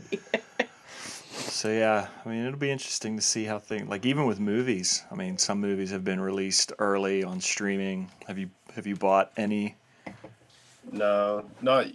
So 1.36 1.70
yeah, 1.70 2.09
I 2.24 2.28
mean 2.28 2.47
it'll 2.47 2.59
be 2.59 2.70
interesting 2.70 3.16
to 3.16 3.22
see 3.22 3.45
how 3.45 3.59
things 3.59 3.89
like 3.89 4.07
even 4.07 4.24
with 4.26 4.41
movies. 4.41 5.05
I 5.11 5.16
mean 5.16 5.36
some 5.36 5.61
movies 5.61 5.91
have 5.91 6.05
been 6.05 6.20
released 6.20 6.72
early 6.78 7.24
on 7.24 7.41
streaming. 7.41 8.11
Have 8.26 8.39
you 8.39 8.49
have 8.74 8.86
you 8.86 8.97
bought 8.97 9.32
any? 9.36 9.76
No, 10.91 11.45
not 11.61 11.89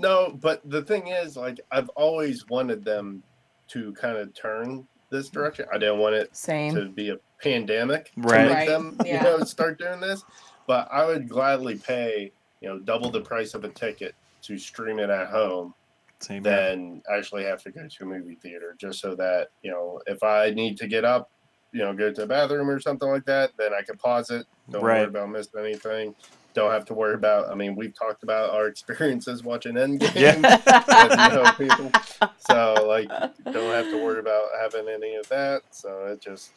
no. 0.00 0.38
But 0.40 0.68
the 0.68 0.82
thing 0.82 1.08
is, 1.08 1.36
like, 1.36 1.60
I've 1.70 1.88
always 1.90 2.46
wanted 2.48 2.84
them 2.84 3.22
to 3.68 3.92
kind 3.94 4.16
of 4.16 4.34
turn 4.34 4.86
this 5.10 5.28
mm. 5.28 5.32
direction. 5.32 5.66
I 5.72 5.78
didn't 5.78 5.98
want 5.98 6.14
it 6.14 6.34
to 6.34 6.88
be 6.88 7.10
a 7.10 7.16
pandemic 7.42 8.10
Right. 8.16 8.42
to 8.42 8.48
make 8.48 8.54
Right, 8.56 8.68
them, 8.68 8.96
yeah. 9.04 9.18
you 9.18 9.38
know, 9.38 9.44
start 9.44 9.78
doing 9.78 10.00
this. 10.00 10.24
But 10.66 10.88
I 10.90 11.04
would 11.06 11.28
gladly 11.28 11.76
pay, 11.76 12.32
you 12.60 12.68
know, 12.68 12.78
double 12.78 13.10
the 13.10 13.20
price 13.22 13.54
of 13.54 13.64
a 13.64 13.68
ticket 13.68 14.14
to 14.42 14.56
stream 14.58 14.98
it 14.98 15.10
at 15.10 15.28
home 15.28 15.74
Same 16.20 16.44
here. 16.44 16.52
than 16.54 17.02
actually 17.12 17.44
have 17.44 17.62
to 17.64 17.70
go 17.70 17.86
to 17.88 18.02
a 18.04 18.06
movie 18.06 18.36
theater, 18.36 18.76
just 18.78 19.00
so 19.00 19.14
that 19.16 19.48
you 19.62 19.70
know, 19.70 20.00
if 20.06 20.22
I 20.22 20.50
need 20.50 20.76
to 20.78 20.86
get 20.86 21.04
up, 21.04 21.30
you 21.72 21.80
know, 21.80 21.92
go 21.92 22.12
to 22.12 22.20
the 22.20 22.26
bathroom 22.26 22.68
or 22.70 22.80
something 22.80 23.08
like 23.08 23.24
that, 23.26 23.50
then 23.58 23.72
I 23.74 23.82
can 23.82 23.96
pause 23.96 24.30
it. 24.30 24.46
Don't 24.70 24.82
worry 24.82 25.02
about 25.04 25.30
missing 25.30 25.60
anything. 25.60 26.14
Don't 26.52 26.70
have 26.70 26.84
to 26.86 26.94
worry 26.94 27.14
about. 27.14 27.50
I 27.50 27.54
mean, 27.54 27.76
we've 27.76 27.94
talked 27.94 28.22
about 28.22 28.50
our 28.50 28.66
experiences 28.68 29.44
watching 29.44 29.74
Endgame. 29.74 30.14
Yeah. 30.14 30.34
with, 31.56 31.58
you 31.58 31.68
know, 31.68 31.78
people. 31.78 31.92
So 32.38 32.86
like, 32.86 33.08
don't 33.44 33.72
have 33.72 33.90
to 33.90 34.02
worry 34.02 34.20
about 34.20 34.48
having 34.60 34.88
any 34.88 35.14
of 35.14 35.28
that. 35.28 35.62
So 35.70 36.06
it 36.06 36.20
just, 36.20 36.52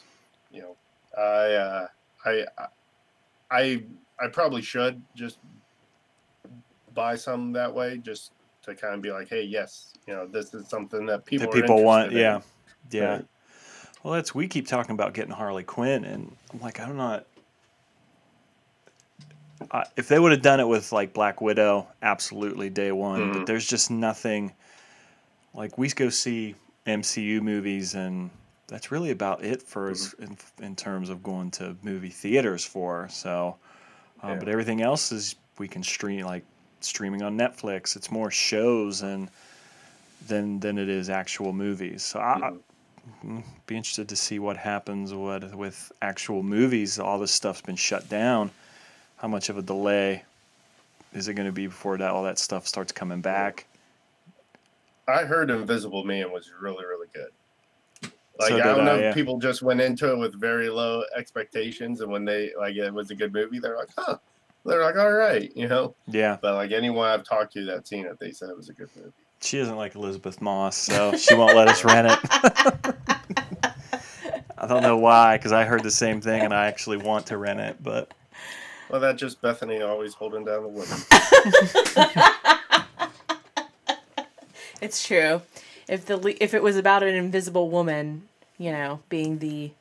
you 0.52 0.62
know, 0.62 0.76
I, 1.18 1.54
uh, 1.54 1.88
I, 2.26 2.46
I, 3.52 3.84
I 4.20 4.28
probably 4.32 4.62
should 4.62 5.02
just 5.16 5.38
buy 6.94 7.16
some 7.16 7.54
that 7.54 7.74
way, 7.74 7.98
just 7.98 8.32
to 8.64 8.76
kind 8.76 8.96
of 8.96 9.02
be 9.02 9.12
like, 9.12 9.30
hey, 9.30 9.44
yes, 9.44 9.94
you 10.08 10.14
know, 10.14 10.26
this 10.26 10.54
is 10.54 10.68
something 10.68 11.06
that 11.06 11.26
people 11.26 11.52
that 11.52 11.62
people 11.62 11.84
want. 11.84 12.14
interested 12.14 12.52
Yeah, 12.92 13.02
yeah. 13.02 13.10
Right. 13.16 13.26
Well, 14.04 14.14
that's 14.14 14.36
we 14.36 14.48
keep 14.48 14.68
talking 14.68 14.94
about 14.94 15.14
getting 15.14 15.32
Harley 15.32 15.64
Quinn, 15.64 16.04
and 16.04 16.36
I'm 16.52 16.60
like, 16.60 16.80
I'm 16.80 16.98
not. 16.98 17.26
If 19.96 20.08
they 20.08 20.20
would 20.20 20.32
have 20.32 20.42
done 20.42 20.60
it 20.60 20.68
with 20.68 20.92
like 20.92 21.14
Black 21.14 21.42
Widow, 21.42 21.88
absolutely 22.02 22.70
day 22.70 22.92
one. 22.92 23.20
Mhm. 23.22 23.34
But 23.34 23.46
there's 23.46 23.66
just 23.68 23.90
nothing. 23.92 24.52
Like 25.54 25.78
we 25.78 25.90
go 25.90 26.10
see 26.10 26.56
MCU 26.88 27.42
movies, 27.42 27.94
and 27.96 28.30
that's 28.68 28.92
really 28.92 29.12
about 29.12 29.44
it 29.44 29.62
for 29.62 29.90
us 29.92 30.14
in, 30.14 30.38
in 30.62 30.76
terms 30.76 31.10
of 31.10 31.22
going 31.24 31.52
to 31.52 31.76
movie 31.84 32.10
theaters 32.10 32.66
for. 32.66 33.08
So, 33.10 33.56
um, 34.22 34.32
Yeah. 34.32 34.36
but 34.40 34.48
everything 34.50 34.82
else 34.82 35.12
is 35.12 35.36
we 35.60 35.68
can 35.68 35.84
stream 35.84 36.26
like 36.26 36.44
streaming 36.82 37.22
on 37.22 37.38
Netflix. 37.38 37.96
It's 37.96 38.12
more 38.12 38.32
shows 38.32 39.02
and 39.04 39.30
than 40.28 40.60
than 40.60 40.78
it 40.78 40.90
is 40.90 41.10
actual 41.10 41.54
movies. 41.54 42.02
So 42.04 42.20
I, 42.20 42.48
I 42.50 42.52
Mhm. 43.26 43.44
be 43.68 43.76
interested 43.76 44.08
to 44.10 44.16
see 44.16 44.40
what 44.40 44.56
happens 44.58 45.14
with 45.14 45.54
with 45.54 45.92
actual 46.02 46.42
movies. 46.42 47.00
All 47.00 47.20
this 47.20 47.32
stuff's 47.32 47.62
been 47.62 47.76
shut 47.76 48.08
down. 48.10 48.50
How 49.24 49.30
much 49.30 49.48
of 49.48 49.58
a 49.58 49.62
delay 49.62 50.26
is 51.14 51.30
it 51.30 51.36
going 51.36 51.46
to 51.46 51.54
be 51.54 51.68
before 51.68 51.98
that 51.98 52.12
all 52.12 52.24
that 52.24 52.38
stuff 52.38 52.68
starts 52.68 52.92
coming 52.92 53.22
back? 53.22 53.66
I 55.08 55.24
heard 55.24 55.50
Invisible 55.50 56.04
Man 56.04 56.30
was 56.30 56.52
really, 56.60 56.84
really 56.84 57.08
good. 57.14 58.12
Like 58.38 58.50
So 58.50 58.56
I 58.58 58.64
don't 58.64 58.84
know 58.84 58.98
I, 58.98 59.00
yeah. 59.00 59.14
people 59.14 59.40
just 59.40 59.62
went 59.62 59.80
into 59.80 60.12
it 60.12 60.18
with 60.18 60.38
very 60.38 60.68
low 60.68 61.06
expectations, 61.16 62.02
and 62.02 62.12
when 62.12 62.26
they 62.26 62.52
like 62.60 62.76
it 62.76 62.94
was 62.94 63.12
a 63.12 63.16
good 63.16 63.32
movie, 63.32 63.60
they're 63.60 63.78
like, 63.78 63.92
huh. 63.98 64.18
They're 64.66 64.84
like, 64.84 64.98
all 64.98 65.14
right, 65.14 65.56
you 65.56 65.70
know. 65.70 65.96
Yeah, 66.08 66.38
But 66.42 66.56
like 66.56 66.72
anyone 66.72 67.08
I've 67.08 67.24
talked 67.24 67.54
to 67.54 67.64
that's 67.64 67.90
seen 67.90 68.06
it, 68.06 68.20
they 68.20 68.32
said 68.32 68.50
it 68.50 68.58
was 68.58 68.68
a 68.68 68.74
good 68.74 68.90
movie. 68.94 69.14
she 69.40 69.58
isn't 69.58 69.78
like 69.78 69.96
Elisabeth 69.96 70.42
Moss, 70.42 70.76
so 70.76 71.16
she 71.16 71.34
won't 71.34 71.56
let 71.56 71.70
us 71.70 71.86
rent 71.86 72.10
it. 72.12 72.20
I 74.58 74.68
don't 74.68 74.84
know 74.84 74.98
why, 74.98 75.38
because 75.38 75.54
I 75.54 75.64
heard 75.64 75.84
the 75.84 75.92
same 75.92 76.20
thing, 76.20 76.42
and 76.42 76.54
I 76.54 76.66
actually 76.68 76.98
want 76.98 77.28
to 77.28 77.38
rent 77.38 77.62
it, 77.62 77.82
but 77.82 78.12
Well, 78.94 79.02
that's 79.02 79.20
just 79.20 79.42
Bethany 79.42 79.82
always 79.82 80.14
holding 80.14 80.46
down 80.46 80.62
the 80.62 80.70
women. 80.70 81.00
It's 84.82 85.04
true. 85.04 85.42
If 85.88 86.06
the 86.06 86.18
le- 86.18 86.36
if 86.40 86.54
it 86.54 86.62
was 86.62 86.78
about 86.78 87.02
an 87.02 87.16
invisible 87.16 87.72
woman, 87.72 88.28
you 88.60 88.72
know, 88.72 89.00
being 89.10 89.40
the 89.40 89.72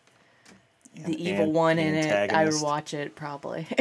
the 0.94 1.22
evil 1.22 1.44
An- 1.44 1.52
one 1.52 1.78
in 1.78 1.94
it, 1.94 2.32
I 2.32 2.46
would 2.46 2.62
watch 2.62 2.94
it 2.94 3.14
probably. 3.14 3.66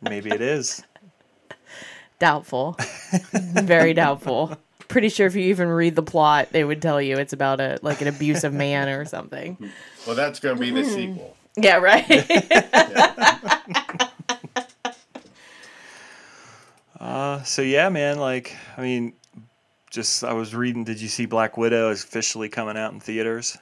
maybe 0.00 0.30
it 0.30 0.40
is. 0.40 0.82
doubtful. 2.18 2.76
Very 3.32 3.94
doubtful. 3.94 4.56
Pretty 4.88 5.10
sure 5.10 5.28
if 5.28 5.36
you 5.36 5.42
even 5.42 5.68
read 5.68 5.94
the 5.94 6.02
plot, 6.02 6.48
they 6.50 6.64
would 6.64 6.82
tell 6.82 7.00
you 7.00 7.18
it's 7.18 7.32
about 7.32 7.60
a 7.60 7.78
like 7.82 8.00
an 8.00 8.08
abusive 8.08 8.52
man 8.52 8.88
or 8.88 9.04
something. 9.04 9.58
well, 10.08 10.16
that's 10.16 10.40
going 10.40 10.56
to 10.56 10.60
be 10.60 10.72
the 10.72 10.80
mm-hmm. 10.80 10.92
sequel. 10.92 11.35
Yeah, 11.56 11.76
right. 11.76 12.06
Uh, 16.98 17.42
so 17.42 17.62
yeah, 17.62 17.88
man. 17.88 18.18
Like, 18.18 18.56
I 18.76 18.80
mean, 18.80 19.12
just 19.90 20.24
I 20.24 20.32
was 20.32 20.54
reading. 20.54 20.84
Did 20.84 21.00
you 21.00 21.08
see 21.08 21.26
Black 21.26 21.56
Widow 21.56 21.90
is 21.90 22.02
officially 22.02 22.48
coming 22.48 22.76
out 22.76 22.92
in 22.92 23.00
theaters 23.00 23.58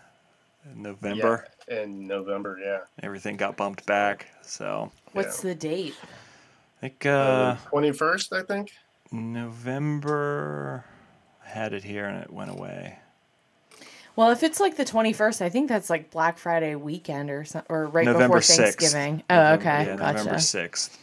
in 0.72 0.82
November? 0.82 1.46
Yeah, 1.68 1.82
in 1.82 2.06
November, 2.06 2.58
yeah. 2.62 2.80
Everything 3.02 3.36
got 3.36 3.56
bumped 3.56 3.86
back. 3.86 4.26
So 4.42 4.92
What's 5.12 5.42
Yeah. 5.42 5.50
the 5.50 5.54
date? 5.56 5.94
I 6.02 6.80
think 6.80 7.06
uh, 7.06 7.56
Twenty 7.70 7.92
first, 7.92 8.32
I 8.32 8.42
think. 8.42 8.72
November. 9.10 10.84
I 11.44 11.48
had 11.48 11.72
it 11.72 11.84
here 11.84 12.06
and 12.06 12.22
it 12.22 12.32
went 12.32 12.50
away. 12.50 12.98
Well, 14.16 14.30
if 14.30 14.42
it's 14.42 14.60
like 14.60 14.76
the 14.76 14.84
21st, 14.84 15.42
I 15.42 15.48
think 15.48 15.68
that's 15.68 15.90
like 15.90 16.10
Black 16.10 16.38
Friday 16.38 16.76
weekend 16.76 17.30
or 17.30 17.44
some, 17.44 17.62
or 17.68 17.86
right 17.86 18.04
November 18.04 18.38
before 18.38 18.40
6th. 18.40 18.56
Thanksgiving. 18.56 19.22
Oh, 19.28 19.34
November- 19.34 19.60
okay. 19.60 19.86
yeah, 19.86 19.96
gotcha. 19.96 20.18
November 20.18 20.38
sixth. 20.38 20.98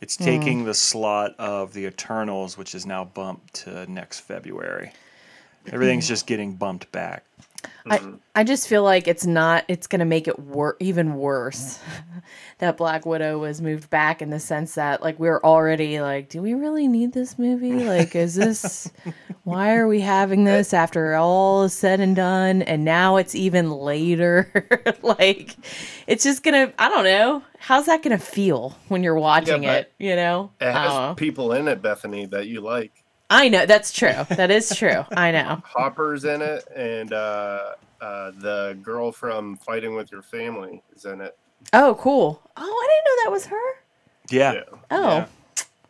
It's 0.00 0.16
hmm. 0.16 0.24
taking 0.24 0.64
the 0.64 0.74
slot 0.74 1.34
of 1.38 1.72
the 1.72 1.86
Eternals, 1.86 2.56
which 2.56 2.74
is 2.74 2.86
now 2.86 3.04
bumped 3.04 3.54
to 3.64 3.90
next 3.90 4.20
February. 4.20 4.92
Everything's 5.70 6.06
hmm. 6.06 6.12
just 6.12 6.26
getting 6.26 6.54
bumped 6.54 6.90
back. 6.92 7.24
I, 7.90 7.98
mm-hmm. 7.98 8.16
I 8.34 8.44
just 8.44 8.68
feel 8.68 8.82
like 8.82 9.08
it's 9.08 9.26
not 9.26 9.64
it's 9.68 9.86
going 9.86 10.00
to 10.00 10.04
make 10.04 10.28
it 10.28 10.38
wor- 10.38 10.76
even 10.78 11.14
worse 11.14 11.80
that 12.58 12.76
Black 12.76 13.06
Widow 13.06 13.38
was 13.38 13.60
moved 13.60 13.90
back 13.90 14.20
in 14.20 14.30
the 14.30 14.38
sense 14.38 14.74
that 14.74 15.02
like 15.02 15.18
we're 15.18 15.40
already 15.40 16.00
like 16.00 16.28
do 16.28 16.42
we 16.42 16.54
really 16.54 16.86
need 16.86 17.12
this 17.12 17.38
movie? 17.38 17.84
Like 17.84 18.14
is 18.14 18.34
this 18.34 18.90
why 19.44 19.74
are 19.74 19.88
we 19.88 20.00
having 20.00 20.44
this 20.44 20.72
after 20.72 21.14
all 21.14 21.64
is 21.64 21.72
said 21.72 22.00
and 22.00 22.14
done? 22.14 22.62
And 22.62 22.84
now 22.84 23.16
it's 23.16 23.34
even 23.34 23.70
later. 23.70 24.52
Like 25.02 25.56
it's 26.06 26.24
just 26.24 26.42
going 26.42 26.68
to 26.68 26.74
I 26.78 26.88
don't 26.88 27.04
know. 27.04 27.42
How's 27.58 27.86
that 27.86 28.02
going 28.02 28.16
to 28.16 28.22
feel 28.22 28.76
when 28.88 29.02
you're 29.02 29.14
watching 29.14 29.62
but 29.62 29.80
it 29.80 29.92
you 29.98 30.16
know? 30.16 30.50
It 30.60 30.72
has 30.72 30.90
know. 30.90 31.14
people 31.16 31.52
in 31.52 31.68
it, 31.68 31.80
Bethany, 31.80 32.26
that 32.26 32.46
you 32.46 32.60
like. 32.60 33.04
I 33.30 33.48
know 33.48 33.66
that's 33.66 33.92
true 33.92 34.24
that 34.30 34.50
is 34.50 34.74
true 34.74 35.04
I 35.12 35.30
know 35.30 35.62
Hopper's 35.64 36.24
in 36.24 36.42
it, 36.42 36.66
and 36.74 37.12
uh, 37.12 37.74
uh, 38.00 38.30
the 38.38 38.78
girl 38.82 39.12
from 39.12 39.56
Fighting 39.56 39.94
with 39.94 40.10
Your 40.10 40.22
Family 40.22 40.82
is 40.94 41.04
in 41.04 41.20
it. 41.20 41.36
oh 41.72 41.96
cool 42.00 42.42
oh 42.56 42.62
I 42.62 42.88
didn't 42.88 43.04
know 43.04 43.24
that 43.24 43.32
was 43.32 43.46
her 43.46 43.72
Yeah. 44.30 44.52
Yeah. 44.52 44.78
oh 44.90 45.08
Yeah. 45.08 45.26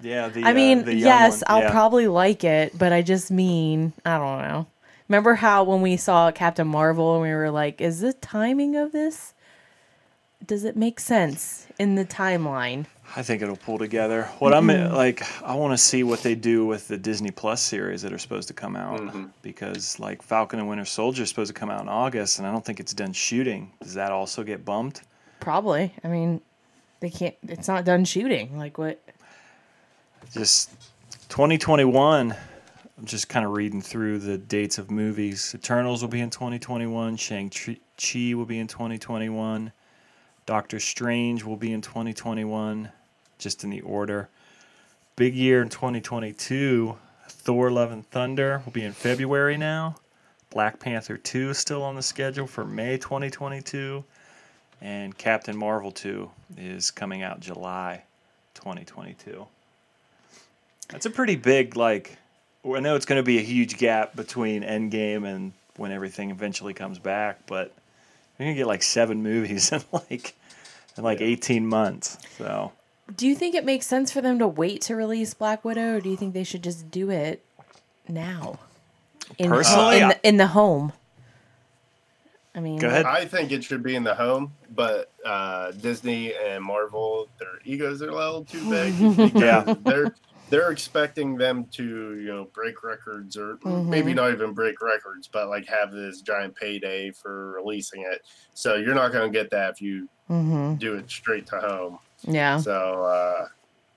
Yeah, 0.01 0.29
the, 0.29 0.45
I 0.45 0.53
uh, 0.53 0.55
mean, 0.55 0.85
the 0.85 0.95
yes, 0.95 1.39
one. 1.39 1.43
I'll 1.49 1.63
yeah. 1.65 1.71
probably 1.73 2.07
like 2.07 2.45
it, 2.45 2.79
but 2.79 2.93
I 2.93 3.03
just 3.03 3.33
mean, 3.33 3.93
I 4.05 4.19
don't 4.19 4.43
know. 4.43 4.67
Remember 5.09 5.35
how 5.35 5.65
when 5.65 5.81
we 5.81 5.97
saw 5.97 6.31
Captain 6.31 6.69
Marvel 6.69 7.15
and 7.15 7.23
we 7.23 7.33
were 7.35 7.51
like, 7.51 7.81
is 7.81 8.01
the 8.01 8.13
timing 8.13 8.77
of 8.77 8.93
this? 8.93 9.35
Does 10.45 10.65
it 10.65 10.77
make 10.77 11.01
sense 11.01 11.67
in 11.79 11.95
the 11.95 12.05
timeline? 12.05 12.87
I 13.17 13.23
think 13.23 13.43
it'll 13.43 13.57
pull 13.57 13.79
together. 13.79 14.25
What 14.39 14.53
I'm 14.55 14.67
like, 14.67 15.23
I 15.43 15.55
want 15.55 15.73
to 15.73 15.79
see 15.79 16.03
what 16.03 16.23
they 16.23 16.35
do 16.35 16.67
with 16.67 16.89
the 16.89 16.97
Disney 16.99 17.31
Plus 17.31 17.61
series 17.63 18.03
that 18.03 18.13
are 18.13 18.19
supposed 18.19 18.49
to 18.49 18.55
come 18.55 18.77
out 18.77 19.01
Mhm. 19.01 19.31
because 19.43 19.99
like 19.99 20.23
Falcon 20.23 20.59
and 20.59 20.69
Winter 20.69 20.85
Soldier 20.85 21.23
is 21.23 21.29
supposed 21.29 21.49
to 21.49 21.59
come 21.59 21.71
out 21.71 21.81
in 21.81 21.89
August, 21.89 22.39
and 22.39 22.47
I 22.47 22.53
don't 22.53 22.65
think 22.65 22.81
it's 22.81 22.93
done 22.95 23.13
shooting. 23.13 23.73
Does 23.83 23.95
that 23.95 24.13
also 24.13 24.45
get 24.45 24.65
bumped? 24.65 25.03
Probably. 25.41 25.93
I 26.05 26.09
mean, 26.09 26.41
they 27.01 27.11
can't, 27.11 27.35
it's 27.49 27.67
not 27.69 27.85
done 27.85 28.05
shooting. 28.05 28.59
Like, 28.59 28.77
what? 28.77 29.01
Just 30.33 30.71
2021. 31.29 32.35
I'm 32.99 33.05
just 33.05 33.29
kind 33.29 33.47
of 33.47 33.53
reading 33.53 33.81
through 33.81 34.19
the 34.19 34.37
dates 34.37 34.77
of 34.77 34.91
movies. 34.91 35.55
Eternals 35.55 36.03
will 36.03 36.09
be 36.09 36.21
in 36.21 36.31
2021. 36.31 37.17
Shang 37.17 37.49
Chi 37.51 38.35
will 38.35 38.45
be 38.45 38.59
in 38.59 38.67
2021. 38.67 39.73
Doctor 40.47 40.81
Strange 40.81 41.45
will 41.45 41.57
be 41.57 41.73
in 41.73 41.81
2021, 41.81 42.91
just 43.39 43.65
in 43.65 43.71
the 43.71 43.81
order. 43.81 44.29
Big 45.17 45.35
year 45.35 45.63
in 45.63 45.69
2022. 45.69 46.97
Thor: 47.29 47.71
Love 47.71 47.93
and 47.93 48.09
Thunder 48.11 48.63
will 48.65 48.73
be 48.73 48.85
in 48.85 48.93
February 48.93 49.57
now. 49.57 49.97
Black 50.51 50.81
Panther 50.81 51.17
2 51.17 51.51
is 51.51 51.59
still 51.59 51.83
on 51.83 51.95
the 51.95 52.03
schedule 52.03 52.47
for 52.47 52.65
May 52.65 52.97
2022. 52.97 54.05
And 54.81 55.17
Captain 55.17 55.57
Marvel 55.57 55.91
2 55.91 56.31
is 56.57 56.91
coming 56.91 57.23
out 57.23 57.41
July 57.41 58.05
2022. 58.55 59.47
That's 60.89 61.07
a 61.07 61.11
pretty 61.11 61.37
big 61.37 61.77
like. 61.77 62.17
I 62.65 62.81
know 62.81 62.97
it's 62.97 63.07
going 63.07 63.19
to 63.19 63.25
be 63.25 63.39
a 63.39 63.43
huge 63.43 63.79
gap 63.79 64.17
between 64.17 64.63
Endgame 64.63 65.27
and 65.27 65.53
when 65.79 65.93
everything 65.93 66.31
eventually 66.31 66.75
comes 66.75 66.99
back, 66.99 67.47
but 67.47 67.73
you're 68.39 68.47
gonna 68.47 68.57
get 68.57 68.67
like 68.67 68.83
seven 68.83 69.23
movies 69.23 69.73
in 69.73 69.83
like 69.93 70.35
in 70.97 71.05
like 71.05 71.21
18 71.21 71.67
months. 71.67 72.19
So 72.37 72.73
Do 73.15 73.27
you 73.27 73.35
think 73.35 73.55
it 73.55 73.65
makes 73.65 73.87
sense 73.87 74.13
for 74.13 74.21
them 74.21 74.39
to 74.39 74.47
wait 74.47 74.83
to 74.83 74.95
release 74.97 75.33
Black 75.35 75.65
Widow, 75.65 75.97
or 75.97 76.01
do 76.01 76.11
you 76.11 76.17
think 76.17 76.35
they 76.35 76.45
should 76.45 76.63
just 76.63 76.91
do 76.91 77.11
it 77.11 77.45
now? 78.09 78.59
In, 79.39 79.49
Personally, 79.51 79.99
in, 79.99 80.03
I- 80.05 80.09
the, 80.15 80.29
in 80.29 80.37
the 80.37 80.47
home. 80.49 80.93
I 82.55 82.61
mean, 82.61 82.79
Go 82.79 82.89
ahead. 82.89 83.07
I 83.07 83.25
think 83.25 83.53
it 83.53 83.63
should 83.63 83.83
be 83.85 83.95
in 83.95 84.03
the 84.03 84.15
home, 84.15 84.53
but 84.75 85.13
uh, 85.25 85.71
Disney 85.73 86.35
and 86.35 86.65
Marvel, 86.65 87.29
their 87.39 87.61
egos 87.65 88.03
are 88.03 88.09
a 88.09 88.15
little 88.15 88.45
too 88.45 88.69
big. 88.69 88.95
Yeah. 89.41 89.65
they're 89.85 90.13
they're 90.51 90.71
expecting 90.73 91.37
them 91.37 91.67
to 91.73 91.85
you 92.19 92.27
know 92.27 92.49
break 92.55 92.83
records 92.83 93.37
or 93.37 93.59
maybe 93.65 94.13
not 94.15 94.33
even 94.33 94.55
break 94.55 94.81
records, 94.81 95.29
but 95.33 95.49
like 95.49 95.69
have 95.69 95.93
this 95.93 96.21
giant 96.23 96.57
payday 96.57 97.11
for 97.13 97.53
releasing 97.53 98.03
it. 98.11 98.23
So 98.55 98.75
you're 98.77 98.95
not 98.95 99.13
going 99.13 99.31
to 99.31 99.39
get 99.39 99.51
that 99.51 99.73
if 99.75 99.81
you 99.81 100.09
hmm 100.27 100.75
do 100.77 100.95
it 100.95 101.09
straight 101.11 101.47
to 101.49 101.61
home. 101.61 101.99
Yeah. 102.23 102.59
So 102.59 103.05
uh, 103.05 103.49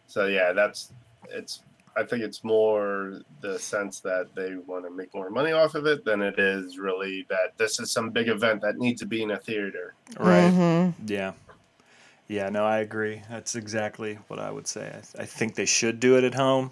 so 0.07 0.25
yeah, 0.27 0.51
that's 0.53 0.91
it's. 1.29 1.61
I 1.97 2.03
think 2.03 2.23
it's 2.23 2.41
more 2.45 3.19
the 3.41 3.59
sense 3.59 3.99
that 3.99 4.33
they 4.33 4.55
want 4.55 4.85
to 4.85 4.91
make 4.91 5.13
more 5.13 5.29
money 5.29 5.51
off 5.51 5.75
of 5.75 5.85
it 5.85 6.05
than 6.05 6.21
it 6.21 6.39
is 6.39 6.77
really 6.77 7.25
that 7.29 7.57
this 7.57 7.81
is 7.81 7.91
some 7.91 8.11
big 8.11 8.29
event 8.29 8.61
that 8.61 8.77
needs 8.77 9.01
to 9.01 9.05
be 9.05 9.23
in 9.23 9.31
a 9.31 9.37
theater. 9.37 9.93
right, 10.17 10.49
Mhm. 10.53 10.93
yeah, 11.05 11.33
yeah. 12.29 12.47
No, 12.49 12.63
I 12.63 12.77
agree. 12.77 13.21
That's 13.29 13.55
exactly 13.55 14.17
what 14.29 14.39
I 14.39 14.49
would 14.51 14.67
say. 14.67 14.87
I, 14.87 14.91
th- 15.01 15.15
I 15.19 15.25
think 15.25 15.55
they 15.55 15.65
should 15.65 15.99
do 15.99 16.17
it 16.17 16.23
at 16.23 16.33
home. 16.33 16.71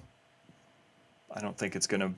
I 1.35 1.41
don't 1.41 1.57
think 1.57 1.75
it's 1.75 1.87
gonna. 1.87 2.13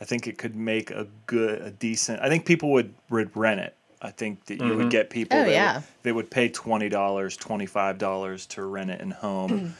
I 0.00 0.04
think 0.04 0.28
it 0.28 0.38
could 0.38 0.54
make 0.54 0.92
a 0.92 1.08
good, 1.26 1.60
a 1.60 1.72
decent. 1.72 2.20
I 2.22 2.28
think 2.28 2.46
people 2.46 2.70
would 2.70 2.94
would 3.10 3.36
rent 3.36 3.58
it. 3.60 3.74
I 4.00 4.10
think 4.10 4.44
that 4.46 4.60
you 4.60 4.76
would 4.76 4.86
Mhm. 4.86 4.90
get 4.90 5.10
people. 5.10 5.38
Oh, 5.38 5.44
that 5.44 5.50
yeah. 5.50 5.74
Would, 5.76 5.84
they 6.04 6.12
would 6.12 6.30
pay 6.30 6.48
twenty 6.48 6.88
dollars, 6.88 7.36
twenty 7.36 7.66
five 7.66 7.98
dollars 7.98 8.46
to 8.46 8.62
rent 8.64 8.90
it 8.90 9.00
in 9.00 9.10
home. 9.10 9.74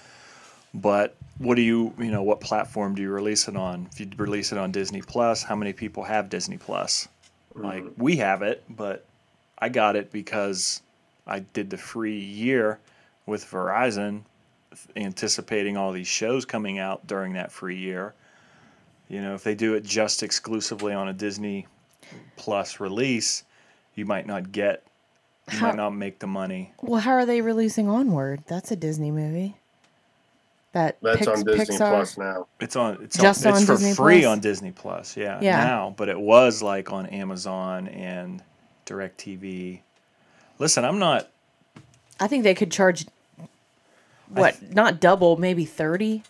but 0.74 1.16
what 1.38 1.54
do 1.54 1.62
you, 1.62 1.94
you 1.98 2.10
know, 2.10 2.22
what 2.22 2.40
platform 2.40 2.94
do 2.96 3.02
you 3.02 3.10
release 3.10 3.46
it 3.48 3.56
on? 3.56 3.88
If 3.92 4.00
you 4.00 4.10
release 4.16 4.50
it 4.52 4.58
on 4.58 4.72
Disney 4.72 5.02
Plus, 5.02 5.42
how 5.44 5.54
many 5.56 5.72
people 5.72 6.02
have 6.04 6.28
Disney 6.28 6.58
Plus? 6.58 7.06
Like 7.54 7.84
we 7.96 8.16
have 8.16 8.42
it, 8.42 8.62
but 8.68 9.04
I 9.58 9.68
got 9.68 9.94
it 9.96 10.10
because 10.12 10.82
I 11.26 11.40
did 11.40 11.70
the 11.70 11.76
free 11.78 12.18
year 12.18 12.78
with 13.26 13.44
Verizon, 13.44 14.22
anticipating 14.96 15.76
all 15.76 15.92
these 15.92 16.06
shows 16.08 16.44
coming 16.44 16.78
out 16.78 17.06
during 17.06 17.32
that 17.34 17.52
free 17.52 17.76
year. 17.76 18.14
You 19.08 19.22
know, 19.22 19.34
if 19.34 19.42
they 19.44 19.54
do 19.54 19.74
it 19.74 19.84
just 19.84 20.22
exclusively 20.22 20.92
on 20.92 21.08
a 21.08 21.12
Disney 21.12 21.66
Plus 22.36 22.78
release, 22.80 23.42
you 23.98 24.06
might 24.06 24.26
not 24.26 24.52
get, 24.52 24.84
you 25.52 25.58
How- 25.58 25.66
might 25.68 25.76
not 25.76 25.90
make 25.94 26.20
the 26.20 26.26
money. 26.26 26.72
Well, 26.80 27.00
how 27.00 27.12
are 27.12 27.26
they 27.26 27.40
releasing 27.40 27.88
Onward? 27.88 28.44
That's 28.46 28.70
a 28.70 28.76
Disney 28.76 29.10
movie. 29.10 29.56
That 30.72 30.98
That's 31.02 31.18
Pix- 31.18 31.28
on 31.28 31.44
Disney 31.44 31.76
Pixar. 31.76 31.88
Plus 31.90 32.18
now. 32.18 32.46
It's 32.60 32.76
on. 32.76 32.98
It's 33.02 33.16
Just 33.18 33.44
on, 33.46 33.52
on 33.52 33.58
It's 33.58 33.66
for 33.66 33.72
Disney 33.74 33.94
free 33.94 34.20
Plus? 34.20 34.32
on 34.32 34.40
Disney 34.40 34.70
Plus. 34.70 35.16
Yeah, 35.16 35.38
Yeah. 35.40 35.64
Now, 35.64 35.94
but 35.96 36.08
it 36.10 36.20
was 36.20 36.62
like 36.62 36.92
on 36.92 37.06
Amazon 37.06 37.88
and 37.88 38.42
Directv. 38.86 39.80
Listen, 40.58 40.84
I'm 40.84 40.98
not. 40.98 41.28
I 42.20 42.26
think 42.28 42.44
they 42.44 42.54
could 42.54 42.70
charge 42.70 43.06
what? 44.28 44.60
not 44.74 45.00
double, 45.00 45.36
maybe 45.36 45.64
thirty. 45.64 46.22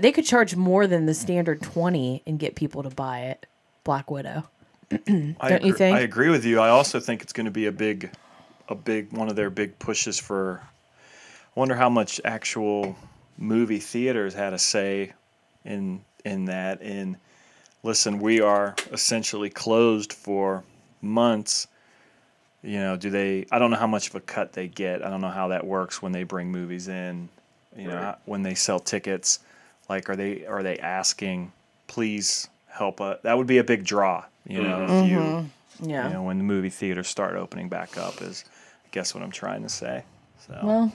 They 0.00 0.10
could 0.10 0.24
charge 0.24 0.56
more 0.56 0.86
than 0.88 1.06
the 1.06 1.14
standard 1.14 1.62
twenty 1.62 2.22
and 2.26 2.38
get 2.38 2.56
people 2.56 2.82
to 2.82 2.90
buy 2.90 3.20
it. 3.20 3.46
Black 3.84 4.10
Widow. 4.10 4.44
I 4.92 4.96
Don't 4.96 5.36
agree, 5.40 5.68
you 5.68 5.72
think? 5.74 5.96
I 5.96 6.00
agree 6.00 6.30
with 6.30 6.44
you. 6.44 6.60
I 6.60 6.70
also 6.70 7.00
think 7.00 7.22
it's 7.22 7.32
going 7.32 7.46
to 7.46 7.52
be 7.52 7.66
a 7.66 7.72
big, 7.72 8.10
a 8.68 8.74
big 8.74 9.12
one 9.12 9.28
of 9.28 9.36
their 9.36 9.50
big 9.50 9.78
pushes 9.78 10.18
for. 10.18 10.60
I 11.56 11.60
wonder 11.60 11.74
how 11.74 11.88
much 11.88 12.20
actual 12.24 12.96
movie 13.38 13.78
theaters 13.78 14.34
had 14.34 14.52
a 14.52 14.58
say 14.58 15.12
in 15.64 16.00
in 16.24 16.46
that. 16.46 16.80
And 16.82 17.16
listen, 17.82 18.18
we 18.18 18.40
are 18.40 18.74
essentially 18.92 19.50
closed 19.50 20.12
for 20.12 20.64
months. 21.00 21.68
You 22.62 22.78
know, 22.80 22.96
do 22.96 23.10
they? 23.10 23.46
I 23.52 23.58
don't 23.58 23.70
know 23.70 23.76
how 23.76 23.86
much 23.86 24.08
of 24.08 24.14
a 24.14 24.20
cut 24.20 24.52
they 24.52 24.68
get. 24.68 25.04
I 25.04 25.10
don't 25.10 25.20
know 25.20 25.28
how 25.28 25.48
that 25.48 25.66
works 25.66 26.00
when 26.00 26.12
they 26.12 26.24
bring 26.24 26.50
movies 26.50 26.88
in. 26.88 27.28
You 27.76 27.88
know, 27.88 28.14
when 28.24 28.42
they 28.42 28.54
sell 28.54 28.78
tickets, 28.78 29.40
like 29.88 30.08
are 30.08 30.16
they 30.16 30.46
are 30.46 30.62
they 30.62 30.78
asking, 30.78 31.52
please 31.88 32.48
help? 32.74 33.00
us? 33.00 33.20
that 33.22 33.38
would 33.38 33.46
be 33.46 33.58
a 33.58 33.64
big 33.64 33.84
draw. 33.84 34.24
You 34.46 34.62
know, 34.62 34.84
if 34.84 34.90
mm-hmm. 34.90 35.10
you 35.10 35.18
mm-hmm. 35.18 35.46
Yeah. 35.82 36.08
you 36.08 36.14
know, 36.14 36.22
when 36.22 36.38
the 36.38 36.44
movie 36.44 36.70
theaters 36.70 37.08
start 37.08 37.36
opening 37.36 37.68
back 37.68 37.96
up 37.96 38.22
is 38.22 38.44
I 38.84 38.88
guess 38.90 39.14
what 39.14 39.22
I'm 39.22 39.30
trying 39.30 39.62
to 39.62 39.68
say. 39.68 40.04
So 40.46 40.58
Well, 40.62 40.92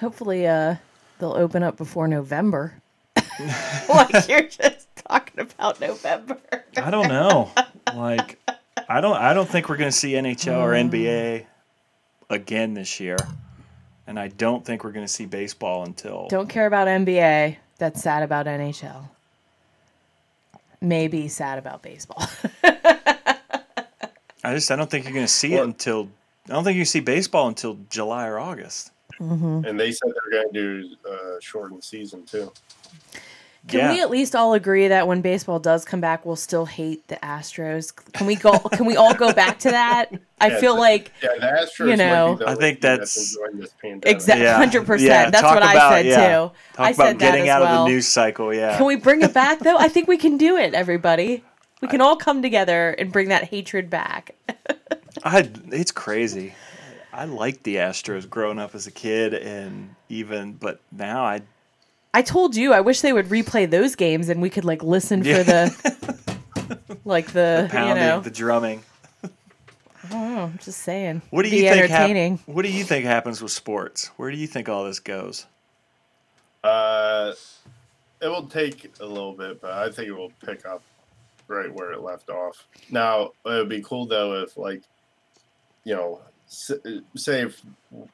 hopefully, 0.00 0.46
uh, 0.46 0.76
they'll 1.18 1.36
open 1.36 1.62
up 1.62 1.76
before 1.76 2.08
November. 2.08 2.74
like 3.88 4.28
you're 4.28 4.42
just 4.42 4.88
talking 4.96 5.40
about 5.40 5.80
November. 5.80 6.38
I 6.76 6.90
don't 6.90 7.08
know. 7.08 7.50
like 7.94 8.38
I 8.88 9.00
don't 9.00 9.16
I 9.16 9.34
don't 9.34 9.48
think 9.48 9.68
we're 9.68 9.76
gonna 9.76 9.92
see 9.92 10.12
NHL 10.12 10.58
or 10.58 10.72
mm. 10.72 10.90
NBA 10.90 11.46
again 12.30 12.74
this 12.74 13.00
year. 13.00 13.18
And 14.08 14.20
I 14.20 14.28
don't 14.28 14.64
think 14.64 14.84
we're 14.84 14.92
gonna 14.92 15.08
see 15.08 15.26
baseball 15.26 15.84
until 15.84 16.28
Don't 16.28 16.48
care 16.48 16.66
about 16.66 16.88
NBA. 16.88 17.56
That's 17.78 18.02
sad 18.02 18.22
about 18.22 18.46
NHL. 18.46 19.08
Maybe 20.86 21.28
sad 21.28 21.58
about 21.58 21.82
baseball. 21.82 22.22
I 22.64 24.54
just 24.54 24.70
I 24.70 24.76
don't 24.76 24.88
think 24.88 25.04
you're 25.04 25.14
gonna 25.14 25.26
see 25.26 25.54
it 25.54 25.62
until 25.62 26.08
I 26.48 26.52
don't 26.52 26.62
think 26.62 26.78
you 26.78 26.84
see 26.84 27.00
baseball 27.00 27.48
until 27.48 27.76
July 27.90 28.28
or 28.28 28.38
August. 28.38 28.92
Mm-hmm. 29.20 29.64
And 29.64 29.80
they 29.80 29.90
said 29.92 30.10
they're 30.12 30.42
going 30.42 30.52
to 30.52 30.82
do 30.82 30.96
a 31.08 31.42
shortened 31.42 31.82
season 31.82 32.24
too. 32.24 32.52
Can 33.68 33.80
yeah. 33.80 33.92
we 33.92 34.00
at 34.00 34.10
least 34.10 34.36
all 34.36 34.54
agree 34.54 34.86
that 34.88 35.08
when 35.08 35.22
baseball 35.22 35.58
does 35.58 35.84
come 35.84 36.00
back, 36.00 36.24
we'll 36.24 36.36
still 36.36 36.66
hate 36.66 37.08
the 37.08 37.16
Astros? 37.16 37.92
Can 38.12 38.26
we 38.26 38.36
go? 38.36 38.58
can 38.58 38.86
we 38.86 38.96
all 38.96 39.12
go 39.14 39.32
back 39.32 39.58
to 39.60 39.70
that? 39.70 40.06
I 40.40 40.48
Yeah, 40.50 40.60
feel 40.60 40.74
the- 40.74 40.80
like 40.80 41.12
Yeah, 41.22 41.30
the 41.40 41.46
Astros. 41.46 41.90
You 41.90 41.96
know, 41.96 42.28
might 42.30 42.38
be 42.38 42.44
the 42.44 42.50
I 42.50 42.54
think 42.54 42.80
that's- 42.80 43.34
enjoying 43.34 43.58
this 43.60 43.74
pandemic. 43.82 44.06
exactly 44.06 44.46
hundred 44.46 44.86
percent. 44.86 45.32
That's 45.32 45.40
talk 45.42 45.54
what 45.54 45.62
I 45.64 45.90
said 45.90 46.06
yeah. 46.06 46.16
too. 46.16 46.32
Talk 46.32 46.54
I 46.78 46.90
about 46.90 46.96
said 47.06 47.18
that 47.18 47.32
getting 47.32 47.42
as 47.44 47.48
out 47.48 47.62
well. 47.62 47.82
of 47.82 47.86
the 47.88 47.92
news 47.92 48.06
cycle, 48.06 48.54
yeah. 48.54 48.76
Can 48.76 48.86
we 48.86 48.96
bring 48.96 49.22
it 49.22 49.34
back 49.34 49.58
though? 49.60 49.76
I 49.78 49.88
think 49.88 50.06
we 50.06 50.16
can 50.18 50.36
do 50.36 50.56
it, 50.56 50.72
everybody. 50.74 51.42
We 51.82 51.88
can 51.88 52.00
all 52.00 52.16
come 52.16 52.42
together 52.42 52.90
and 52.98 53.12
bring 53.12 53.28
that 53.30 53.44
hatred 53.44 53.90
back. 53.90 54.34
I 55.24 55.50
it's 55.72 55.90
crazy. 55.92 56.54
I 57.12 57.24
liked 57.24 57.64
the 57.64 57.76
Astros 57.76 58.28
growing 58.28 58.58
up 58.58 58.74
as 58.74 58.86
a 58.86 58.90
kid 58.92 59.34
and 59.34 59.94
even 60.08 60.52
but 60.52 60.80
now 60.92 61.24
I 61.24 61.40
I 62.16 62.22
told 62.22 62.56
you 62.56 62.72
I 62.72 62.80
wish 62.80 63.02
they 63.02 63.12
would 63.12 63.26
replay 63.26 63.68
those 63.68 63.94
games 63.94 64.30
and 64.30 64.40
we 64.40 64.48
could 64.48 64.64
like 64.64 64.82
listen 64.82 65.22
Yeah. 65.22 65.36
for 65.36 65.44
the 65.44 66.78
like 67.04 67.26
the, 67.32 67.68
pounding, 67.70 68.02
you 68.04 68.08
know. 68.10 68.20
the 68.20 68.30
drumming. 68.30 68.82
I'm 70.10 70.56
just 70.58 70.80
saying. 70.80 71.20
What 71.30 71.42
do 71.44 71.50
Be 71.50 71.58
you 71.58 71.68
think? 71.70 71.90
hap- 71.90 72.40
what 72.48 72.62
do 72.62 72.70
you 72.70 72.84
think 72.84 73.04
happens 73.04 73.42
with 73.42 73.52
sports? 73.52 74.06
Where 74.16 74.30
do 74.30 74.36
you 74.38 74.46
think 74.46 74.68
all 74.68 74.84
this 74.84 74.98
goes? 75.00 75.44
Uh, 76.64 77.32
it 78.22 78.28
will 78.28 78.46
take 78.46 78.90
a 79.00 79.04
little 79.04 79.32
bit, 79.34 79.60
but 79.60 79.72
I 79.72 79.90
think 79.90 80.08
it 80.08 80.12
will 80.16 80.32
pick 80.44 80.64
up 80.64 80.82
right 81.48 81.70
where 81.72 81.92
it 81.92 82.00
left 82.00 82.30
off. 82.30 82.66
Now, 82.90 83.24
it 83.24 83.32
would 83.44 83.68
be 83.68 83.82
cool 83.82 84.06
though 84.06 84.42
if, 84.42 84.56
like, 84.56 84.82
you 85.84 85.94
know, 85.94 86.20
s- 86.24 86.35
say 86.46 87.42
if 87.42 87.60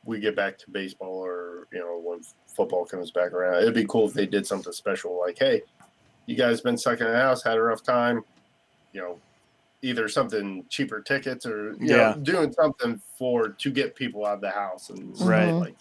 we 0.04 0.18
get 0.20 0.34
back 0.36 0.58
to 0.58 0.70
baseball 0.70 1.24
or 1.24 1.66
you 1.72 1.78
know 1.78 1.98
when 2.02 2.20
football 2.56 2.84
comes 2.84 3.10
back 3.10 3.32
around, 3.32 3.62
it'd 3.62 3.74
be 3.74 3.84
cool 3.86 4.08
if 4.08 4.14
they 4.14 4.26
did 4.26 4.46
something 4.46 4.72
special, 4.72 5.18
like, 5.18 5.36
hey, 5.38 5.62
you 6.26 6.36
guys 6.36 6.60
been 6.60 6.76
stuck 6.78 7.00
in 7.00 7.06
the 7.06 7.16
house, 7.16 7.42
had 7.42 7.56
a 7.58 7.62
rough 7.62 7.82
time, 7.82 8.22
you 8.92 9.00
know. 9.00 9.20
Either 9.84 10.06
something 10.08 10.64
cheaper 10.68 11.00
tickets 11.02 11.44
or 11.44 11.72
you 11.80 11.88
Yeah. 11.88 12.14
know, 12.14 12.20
doing 12.22 12.52
something 12.52 13.02
for 13.18 13.48
to 13.48 13.70
get 13.72 13.96
people 13.96 14.24
out 14.24 14.34
of 14.36 14.40
the 14.40 14.48
house 14.50 14.90
and 14.90 15.16
stuff 15.16 15.28
Right. 15.28 15.56
like 15.56 15.76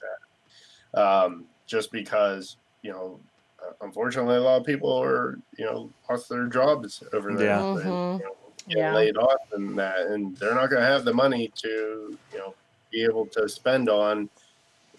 that. 0.95 0.99
Um, 0.99 1.45
just 1.67 1.91
because 1.91 2.57
you 2.81 2.91
know 2.91 3.21
uh, 3.63 3.73
unfortunately, 3.81 4.37
a 4.37 4.41
lot 4.41 4.59
of 4.59 4.65
people 4.65 4.91
are, 4.91 5.37
you 5.55 5.65
know, 5.65 5.93
lost 6.09 6.29
their 6.29 6.47
jobs 6.47 7.03
over 7.13 7.35
there. 7.35 7.45
Yeah. 7.47 7.71
and, 7.73 7.79
Mhm. 7.83 8.17
you 8.17 8.25
know, 8.25 8.35
getting 8.67 8.83
Yeah. 8.83 8.93
laid 8.95 9.17
off 9.17 9.39
and 9.53 9.77
that, 9.77 9.99
and 10.07 10.37
they're 10.37 10.55
not 10.55 10.69
going 10.69 10.81
to 10.81 10.87
have 10.87 11.05
the 11.05 11.13
money 11.13 11.51
to, 11.57 12.17
you 12.31 12.37
know, 12.37 12.55
be 12.91 13.03
able 13.03 13.27
to 13.27 13.47
spend 13.49 13.89
on, 13.89 14.29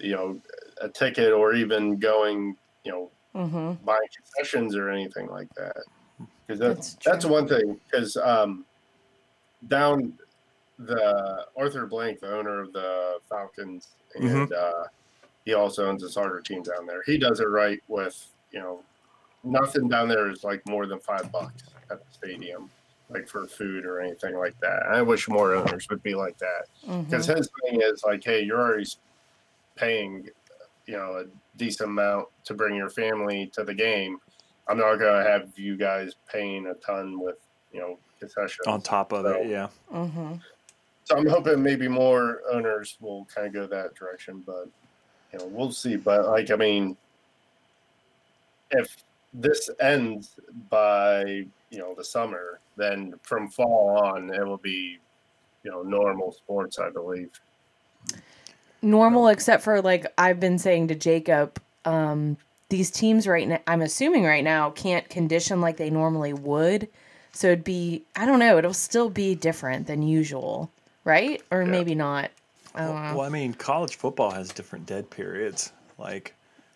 you 0.00 0.12
know, 0.12 0.40
a 0.80 0.88
ticket 0.88 1.32
or 1.32 1.54
even 1.54 1.98
going, 1.98 2.56
you 2.84 2.92
know, 2.92 3.10
Mm-hmm. 3.34 3.82
buying 3.84 4.08
concessions 4.14 4.76
or 4.76 4.90
anything 4.90 5.26
like 5.28 5.48
that. 5.56 5.74
Because 6.46 6.60
that's 6.60 6.94
That's 6.96 7.04
that's, 7.06 7.24
one 7.24 7.48
thing. 7.48 7.80
Because 7.90 8.14
um, 8.18 8.66
down 9.68 10.12
the 10.78 11.46
Arthur 11.56 11.86
Blank, 11.86 12.20
the 12.20 12.36
owner 12.36 12.60
of 12.60 12.72
the 12.74 13.18
Falcons, 13.30 13.96
and 14.14 14.50
Mhm. 14.50 14.52
uh, 14.52 14.84
he 15.46 15.54
also 15.54 15.86
owns 15.86 16.02
a 16.02 16.10
soccer 16.10 16.42
team 16.42 16.62
down 16.62 16.84
there. 16.86 17.02
He 17.06 17.16
does 17.16 17.40
it 17.40 17.48
right 17.48 17.80
with 17.88 18.14
you 18.50 18.60
know 18.60 18.84
nothing 19.44 19.88
down 19.88 20.08
there 20.08 20.30
is 20.30 20.44
like 20.44 20.60
more 20.66 20.86
than 20.86 21.00
five 21.00 21.32
bucks 21.32 21.62
at 21.90 21.98
the 21.98 22.12
stadium, 22.12 22.70
like 23.12 23.28
for 23.28 23.46
food 23.46 23.84
or 23.84 24.00
anything 24.00 24.36
like 24.36 24.58
that. 24.60 24.82
I 24.90 25.02
wish 25.02 25.28
more 25.28 25.54
owners 25.54 25.86
would 25.90 26.02
be 26.02 26.14
like 26.14 26.38
that 26.38 26.66
Mm-hmm. 26.86 27.02
because 27.02 27.26
his 27.26 27.48
thing 27.62 27.80
is 27.82 28.02
like, 28.04 28.24
hey, 28.24 28.42
you're 28.42 28.60
already 28.60 28.86
paying, 29.76 30.28
you 30.86 30.94
know, 30.94 31.18
a 31.18 31.24
decent 31.58 31.90
amount 31.90 32.28
to 32.44 32.54
bring 32.54 32.74
your 32.74 32.90
family 32.90 33.50
to 33.54 33.64
the 33.64 33.74
game. 33.74 34.18
I'm 34.68 34.78
not 34.78 34.96
gonna 34.96 35.22
have 35.22 35.50
you 35.56 35.76
guys 35.76 36.14
paying 36.30 36.66
a 36.66 36.74
ton 36.74 37.20
with, 37.20 37.36
you 37.72 37.80
know, 37.80 37.98
concessions. 38.20 38.66
On 38.66 38.80
top 38.80 39.12
of 39.12 39.24
So- 39.24 39.32
it, 39.32 39.48
yeah. 39.48 39.68
Mm-hmm. 39.92 40.34
So 41.04 41.16
I'm 41.16 41.26
hoping 41.26 41.60
maybe 41.62 41.88
more 41.88 42.42
owners 42.52 42.96
will 43.00 43.24
kind 43.24 43.46
of 43.48 43.52
go 43.52 43.66
that 43.66 43.94
direction, 43.96 44.42
but 44.46 44.68
you 45.32 45.38
know, 45.40 45.46
we'll 45.46 45.72
see. 45.72 45.96
But 45.96 46.26
like, 46.26 46.50
I 46.52 46.56
mean, 46.56 46.96
if 48.70 49.02
this 49.34 49.68
ends 49.80 50.38
by 50.70 51.24
you 51.70 51.78
know 51.78 51.94
the 51.96 52.04
summer, 52.04 52.60
then 52.76 53.12
from 53.22 53.48
fall 53.50 53.98
on, 54.04 54.32
it 54.34 54.46
will 54.46 54.58
be 54.58 54.98
you 55.64 55.70
know 55.70 55.82
normal 55.82 56.32
sports, 56.32 56.78
I 56.78 56.90
believe. 56.90 57.30
normal 58.82 59.28
except 59.28 59.62
for 59.62 59.80
like 59.80 60.06
I've 60.18 60.40
been 60.40 60.58
saying 60.58 60.88
to 60.88 60.94
Jacob, 60.94 61.60
um, 61.84 62.36
these 62.68 62.90
teams 62.90 63.26
right 63.26 63.46
now 63.46 63.58
I'm 63.66 63.82
assuming 63.82 64.24
right 64.24 64.44
now 64.44 64.70
can't 64.70 65.08
condition 65.08 65.60
like 65.60 65.76
they 65.76 65.90
normally 65.90 66.32
would. 66.32 66.88
So 67.32 67.48
it'd 67.48 67.64
be 67.64 68.04
I 68.16 68.26
don't 68.26 68.38
know, 68.38 68.58
it'll 68.58 68.74
still 68.74 69.08
be 69.10 69.34
different 69.34 69.86
than 69.86 70.02
usual, 70.02 70.70
right? 71.04 71.42
Or 71.50 71.64
Yeah. 71.64 71.70
maybe 71.70 71.94
not. 71.94 72.30
I 72.74 72.86
Well, 72.86 73.16
well, 73.16 73.20
I 73.20 73.28
mean, 73.28 73.54
college 73.54 73.96
football 73.96 74.30
has 74.30 74.52
different 74.52 74.86
dead 74.86 75.10
periods. 75.10 75.72
Like, 75.98 76.34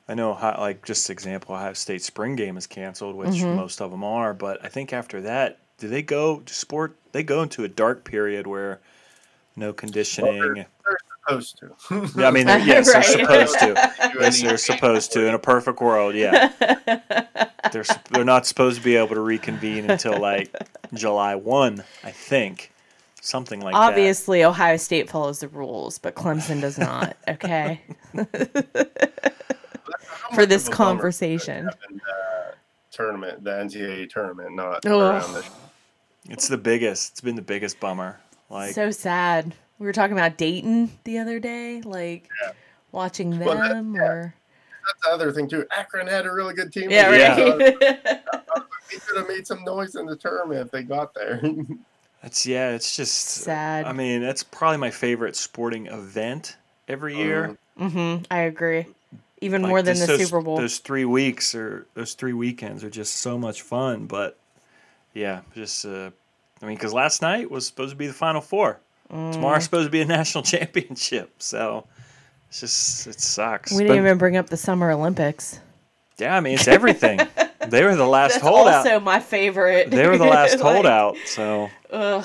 I 0.09 0.15
know, 0.15 0.35
how, 0.35 0.57
like 0.59 0.85
just 0.85 1.09
example, 1.11 1.55
Ohio 1.55 1.73
State 1.73 2.03
spring 2.03 2.37
game 2.37 2.57
is 2.57 2.67
canceled, 2.67 3.17
which 3.17 3.31
Mhm. 3.31 3.57
most 3.57 3.81
of 3.81 3.91
them 3.91 4.05
are. 4.05 4.35
But 4.35 4.65
I 4.65 4.69
think 4.69 4.93
after 4.93 5.23
that, 5.23 5.59
do 5.79 5.89
they 5.89 6.03
go 6.03 6.41
to 6.41 6.55
sport? 6.55 6.97
They 7.13 7.23
go 7.23 7.43
into 7.43 7.65
a 7.65 7.69
dark 7.69 8.05
period 8.05 8.47
where 8.47 8.81
no 9.57 9.73
conditioning. 9.73 10.55
they're 10.55 10.67
Supposed 11.27 11.59
to. 11.59 11.75
Yeah, 12.17 12.29
I 12.29 12.31
mean, 12.31 12.47
they're, 12.47 12.59
yes, 12.67 12.93
they're 12.93 13.03
supposed 13.03 13.59
to. 13.59 13.93
Yes, 14.21 14.41
they're 14.41 14.57
supposed 14.57 15.13
to. 15.13 15.27
In 15.27 15.35
a 15.35 15.39
perfect 15.39 15.81
world, 15.81 16.15
yeah. 16.15 16.53
they're 17.73 17.85
they're 18.11 18.25
not 18.25 18.47
supposed 18.47 18.79
to 18.79 18.85
be 18.85 18.95
able 18.97 19.15
to 19.15 19.21
reconvene 19.21 19.91
until 19.91 20.19
like 20.21 20.55
July 20.95 21.35
one, 21.35 21.83
I 22.05 22.13
think, 22.13 22.71
something 23.21 23.61
like 23.61 23.75
that. 23.75 23.79
Obviously 23.79 24.45
Ohio 24.45 24.77
State 24.77 25.11
follows 25.11 25.41
the 25.41 25.49
rules, 25.49 25.99
but 25.99 26.15
Clemson 26.15 26.61
does 26.61 26.79
not. 26.79 27.17
Okay. 27.27 27.83
For 30.35 30.47
this 30.47 30.69
of 30.69 30.75
a 30.75 30.77
bummer 30.77 30.91
conversation. 30.93 31.67
that 31.67 31.75
happened, 31.75 32.01
uh, 32.09 32.53
tournament, 32.91 33.45
the 33.45 33.51
NCAA 33.51 34.09
tournament, 34.09 34.55
not 34.55 34.87
Ugh. 34.87 34.93
around 34.93 35.35
this. 35.35 35.51
It's 36.29 36.49
the 36.49 36.59
biggest. 36.59 37.13
It's 37.13 37.21
been 37.21 37.37
the 37.37 37.43
biggest 37.43 37.79
bummer. 37.81 38.19
Like, 38.51 38.73
so 38.75 38.91
sad. 38.91 39.55
We 39.79 39.87
were 39.87 39.93
talking 39.93 40.17
about 40.17 40.37
Dayton 40.37 40.91
the 41.05 41.19
other 41.19 41.39
day, 41.39 41.81
like 41.83 42.29
Yeah. 42.43 42.53
watching 42.93 43.39
Well, 43.39 43.57
that- 43.57 43.69
them 43.71 43.95
yeah. 43.95 44.03
or 44.03 44.35
that's 44.87 45.03
the 45.05 45.11
other 45.11 45.33
thing 45.33 45.49
too. 45.49 45.67
Akron 45.77 46.07
had 46.07 46.27
a 46.27 46.33
really 46.33 46.55
good 46.55 46.73
team. 46.73 46.91
Yeah, 46.91 47.11
Yeah. 47.13 47.41
right. 47.57 47.81
They 47.81 48.99
could 48.99 49.17
have 49.19 49.29
made 49.29 49.47
some 49.47 49.65
noise 49.65 49.97
in 49.97 50.07
the 50.07 50.17
tournament 50.17 50.61
if 50.61 50.71
they 50.71 50.83
got 50.85 51.13
there. 51.15 51.41
That's 52.23 52.47
yeah. 52.47 52.71
It's 52.71 52.97
just 52.97 53.15
Sad. 53.15 53.85
I 53.85 53.93
mean, 53.93 54.21
that's 54.23 54.43
probably 54.43 54.79
my 54.79 54.91
favorite 54.91 55.37
sporting 55.37 55.87
event 55.87 56.57
every 56.89 57.17
year. 57.17 57.57
hmm 57.77 58.17
I 58.31 58.39
agree. 58.41 58.87
Even 59.41 59.63
Like, 59.63 59.69
more 59.69 59.83
than 59.83 59.95
just 59.97 60.07
the 60.09 60.17
those, 60.17 60.27
Super 60.29 60.41
Bowl. 60.41 60.57
Those 60.57 60.79
three 60.79 61.05
weeks 61.05 61.55
or 61.55 61.87
those 61.95 62.15
three 62.15 62.33
weekends 62.33 62.83
are 62.83 62.91
just 62.91 63.17
so 63.17 63.39
much 63.39 63.63
fun. 63.63 64.07
But 64.07 64.39
yeah, 65.17 65.41
just 65.55 65.85
uh, 65.87 66.11
I 66.63 66.67
mean, 66.67 66.77
because 66.77 66.93
last 66.93 67.23
night 67.23 67.51
was 67.51 67.67
supposed 67.67 67.91
to 67.91 67.97
be 67.97 68.07
the 68.07 68.13
Final 68.13 68.41
Four. 68.41 68.81
Mm. 69.13 69.33
Tomorrow's 69.33 69.65
supposed 69.65 69.87
to 69.87 69.91
be 69.91 70.01
a 70.03 70.05
national 70.05 70.43
championship. 70.55 71.31
So 71.39 71.87
it's 72.49 72.61
just 72.61 73.07
it 73.07 73.21
sucks. 73.21 73.73
We 73.73 73.85
didn't 73.85 73.99
even 73.99 74.19
bring 74.19 74.37
up 74.37 74.49
the 74.51 74.57
Summer 74.57 74.91
Olympics. 74.91 75.61
yeah, 76.19 76.37
I 76.37 76.41
mean, 76.41 76.55
it's 76.55 76.69
everything. 76.69 77.21
they 77.69 77.83
were 77.85 77.97
the 77.97 78.07
last 78.07 78.35
That's 78.35 78.45
holdout. 78.45 78.87
also 78.87 79.01
my 79.01 79.21
favorite. 79.21 79.91
they 79.91 80.07
were 80.07 80.19
the 80.19 80.25
last 80.27 80.59
Like, 80.61 80.75
holdout. 80.75 81.17
So 81.27 81.71
Ugh. 81.91 82.25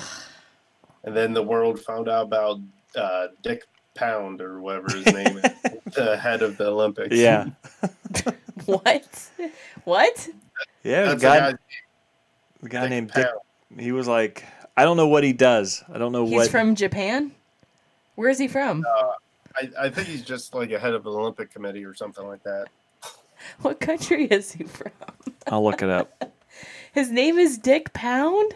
and 1.03 1.15
then 1.15 1.33
the 1.33 1.43
world 1.43 1.79
found 1.79 2.09
out 2.09 2.23
about 2.23 2.59
uh, 2.95 3.27
Dick 3.41 3.63
Pound 3.95 4.41
or 4.41 4.59
whatever 4.61 4.95
his 4.95 5.05
name 5.07 5.37
is, 5.37 5.43
the 5.93 6.17
head 6.17 6.41
of 6.41 6.57
the 6.57 6.67
Olympics. 6.67 7.15
yeah, 7.15 7.47
What? 8.65 9.29
What? 9.83 10.27
yeah. 10.83 11.03
The 11.03 11.09
That's 11.09 11.21
guy, 11.21 11.35
a 11.37 11.51
guy, 11.53 11.57
the 12.61 12.69
guy 12.69 12.81
Dick 12.81 12.89
named 12.89 13.11
Dick. 13.13 13.25
Pound. 13.25 13.81
He 13.81 13.91
was 13.91 14.07
like, 14.07 14.45
I 14.75 14.83
don't 14.83 14.97
know 14.97 15.07
what 15.07 15.23
he 15.23 15.33
does. 15.33 15.83
I 15.91 15.97
don't 15.97 16.11
know 16.11 16.23
what. 16.23 16.29
He's 16.29 16.39
what. 16.39 16.49
from 16.49 16.75
Japan? 16.75 17.31
Where 18.15 18.29
is 18.29 18.39
he 18.39 18.47
from? 18.47 18.85
Uh, 18.87 19.11
I, 19.55 19.85
I 19.85 19.89
think 19.89 20.07
he's 20.07 20.23
just 20.23 20.53
like 20.53 20.71
a 20.71 20.79
head 20.79 20.93
of 20.93 21.03
the 21.03 21.11
Olympic 21.11 21.51
committee 21.51 21.85
or 21.85 21.93
something 21.93 22.25
like 22.25 22.43
that. 22.43 22.67
What 23.63 23.79
country 23.79 24.25
is 24.25 24.51
he 24.51 24.65
from? 24.65 24.91
I'll 25.47 25.63
look 25.63 25.81
it 25.81 25.89
up. 25.89 26.31
His 26.93 27.09
name 27.09 27.39
is 27.39 27.57
Dick 27.57 27.91
Pound? 27.91 28.53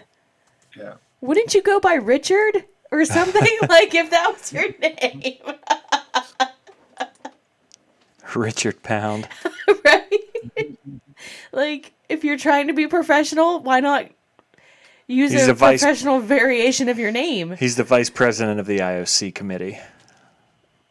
Yeah. 0.78 0.94
Wouldn't 1.22 1.56
you 1.56 1.64
go 1.64 1.80
by 1.80 1.96
Richard 1.96 2.66
or 2.92 3.04
something? 3.04 3.42
like 3.70 3.96
if 3.96 4.12
that 4.12 4.32
was 4.32 4.54
your 4.54 4.70
name, 4.78 5.40
Richard 8.36 8.84
Pound. 8.84 9.28
right? 9.84 10.25
like 11.52 11.94
if 12.10 12.24
you're 12.24 12.38
trying 12.38 12.68
to 12.68 12.74
be 12.74 12.88
professional, 12.88 13.60
why 13.62 13.80
not 13.80 14.08
use 15.08 15.32
He's 15.32 15.48
a 15.48 15.54
vice- 15.54 15.82
professional 15.82 16.20
variation 16.20 16.90
of 16.90 17.00
your 17.00 17.12
name? 17.12 17.56
He's 17.58 17.76
the 17.76 17.84
vice 17.84 18.10
president 18.10 18.60
of 18.60 18.66
the 18.66 18.80
IOC 18.80 19.34
committee. 19.36 19.80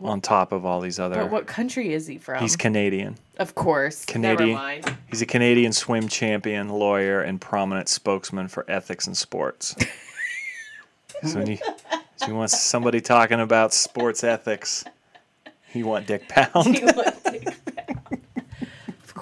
On 0.00 0.20
top 0.20 0.50
of 0.52 0.66
all 0.66 0.80
these 0.80 0.98
other, 0.98 1.14
But 1.14 1.30
what 1.30 1.46
country 1.46 1.92
is 1.94 2.06
he 2.06 2.18
from? 2.18 2.42
he's 2.42 2.56
Canadian. 2.56 3.16
of 3.38 3.54
course. 3.54 4.04
Canadian. 4.04 4.50
Never 4.50 4.60
mind. 4.60 4.96
He's 5.08 5.22
a 5.22 5.26
Canadian 5.26 5.72
swim 5.72 6.08
champion, 6.08 6.68
lawyer, 6.68 7.22
and 7.22 7.40
prominent 7.40 7.88
spokesman 7.88 8.48
for 8.48 8.68
ethics 8.68 9.06
in 9.06 9.14
sports. 9.14 9.74
so 11.22 11.38
when 11.38 11.46
you, 11.52 11.58
so 12.16 12.26
you 12.26 12.34
want 12.34 12.50
somebody 12.50 13.00
talking 13.00 13.40
about 13.40 13.72
sports 13.72 14.24
ethics, 14.24 14.84
you 15.72 15.86
want 15.86 16.06
Dick 16.06 16.28
Pound. 16.28 16.50
He 16.76 16.82
was 16.84 16.92
Dick 16.92 17.04
Pound. 17.04 17.13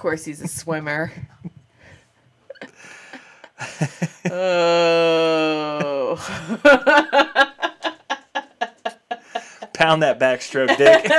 Of 0.02 0.04
course, 0.04 0.24
he's 0.24 0.42
a 0.42 0.48
swimmer. 0.48 1.12
oh. 4.32 6.16
Pound 9.72 10.02
that 10.02 10.18
backstroke, 10.18 10.76
Dick. 10.76 11.06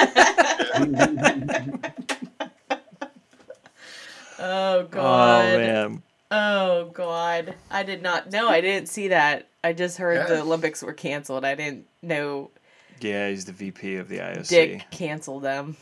Oh 4.46 4.80
oh 4.80 4.84
god. 4.88 5.58
man, 5.58 6.04
Oh 6.30 6.92
god. 6.94 7.56
I 7.72 7.84
did 7.84 8.02
not 8.02 8.34
know. 8.34 8.50
I 8.50 8.60
didn't 8.60 8.90
see 8.90 9.08
that. 9.08 9.48
I 9.64 9.72
just 9.72 9.98
heard 9.98 10.28
the 10.28 10.42
Olympics 10.42 10.84
were 10.84 10.92
canceled. 10.92 11.46
I 11.46 11.56
didn't 11.56 11.86
know 12.02 12.52
yeah, 13.00 13.30
he's 13.30 13.46
the 13.46 13.54
VP 13.54 13.96
of 13.96 14.10
the 14.10 14.18
IOC. 14.18 14.50
Dick 14.50 14.84
canceled 14.92 15.44
them. 15.44 15.78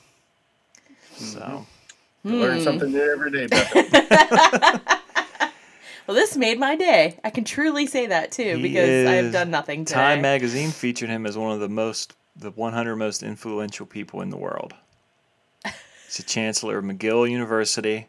So 1.16 1.39
mm-hmm. 1.39 1.64
You 2.24 2.36
learn 2.36 2.57
Hmm. 2.57 2.63
something 2.63 2.91
new 2.91 3.11
every 3.11 3.32
day. 3.32 3.47
Well, 6.07 6.15
this 6.15 6.36
made 6.36 6.59
my 6.59 6.76
day. 6.76 7.19
I 7.24 7.30
can 7.30 7.43
truly 7.45 7.86
say 7.86 8.07
that 8.07 8.32
too 8.32 8.57
He 8.57 8.61
because 8.63 9.07
I 9.07 9.13
have 9.13 9.32
done 9.32 9.49
nothing 9.51 9.86
today. 9.86 9.99
Time 9.99 10.22
magazine 10.22 10.72
featured 10.72 11.09
him 11.09 11.26
as 11.26 11.38
one 11.38 11.51
of 11.51 11.59
the 11.61 11.69
most, 11.69 12.15
the 12.36 12.49
100 12.51 12.95
most 12.97 13.24
influential 13.24 13.86
people 13.86 14.19
in 14.22 14.30
the 14.30 14.36
world. 14.36 14.74
He's 15.63 16.17
the 16.17 16.24
chancellor 16.24 16.80
of 16.80 16.84
McGill 16.86 17.30
University 17.30 18.07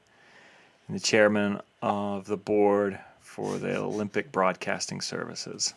and 0.88 0.96
the 0.96 1.00
chairman 1.00 1.60
of 1.80 2.26
the 2.26 2.38
board 2.38 2.98
for 3.20 3.58
the 3.58 3.76
Olympic 3.76 4.32
Broadcasting 4.32 5.00
Services. 5.00 5.74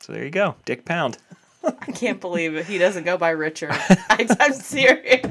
So 0.00 0.12
there 0.12 0.24
you 0.24 0.30
go, 0.30 0.54
Dick 0.66 0.84
Pound. 0.84 1.18
I 1.64 1.90
can't 1.92 2.20
believe 2.20 2.54
it. 2.54 2.66
He 2.66 2.78
doesn't 2.78 3.04
go 3.04 3.16
by 3.16 3.30
Richard. 3.30 3.70
I, 3.72 4.28
I'm 4.38 4.52
serious. 4.52 5.26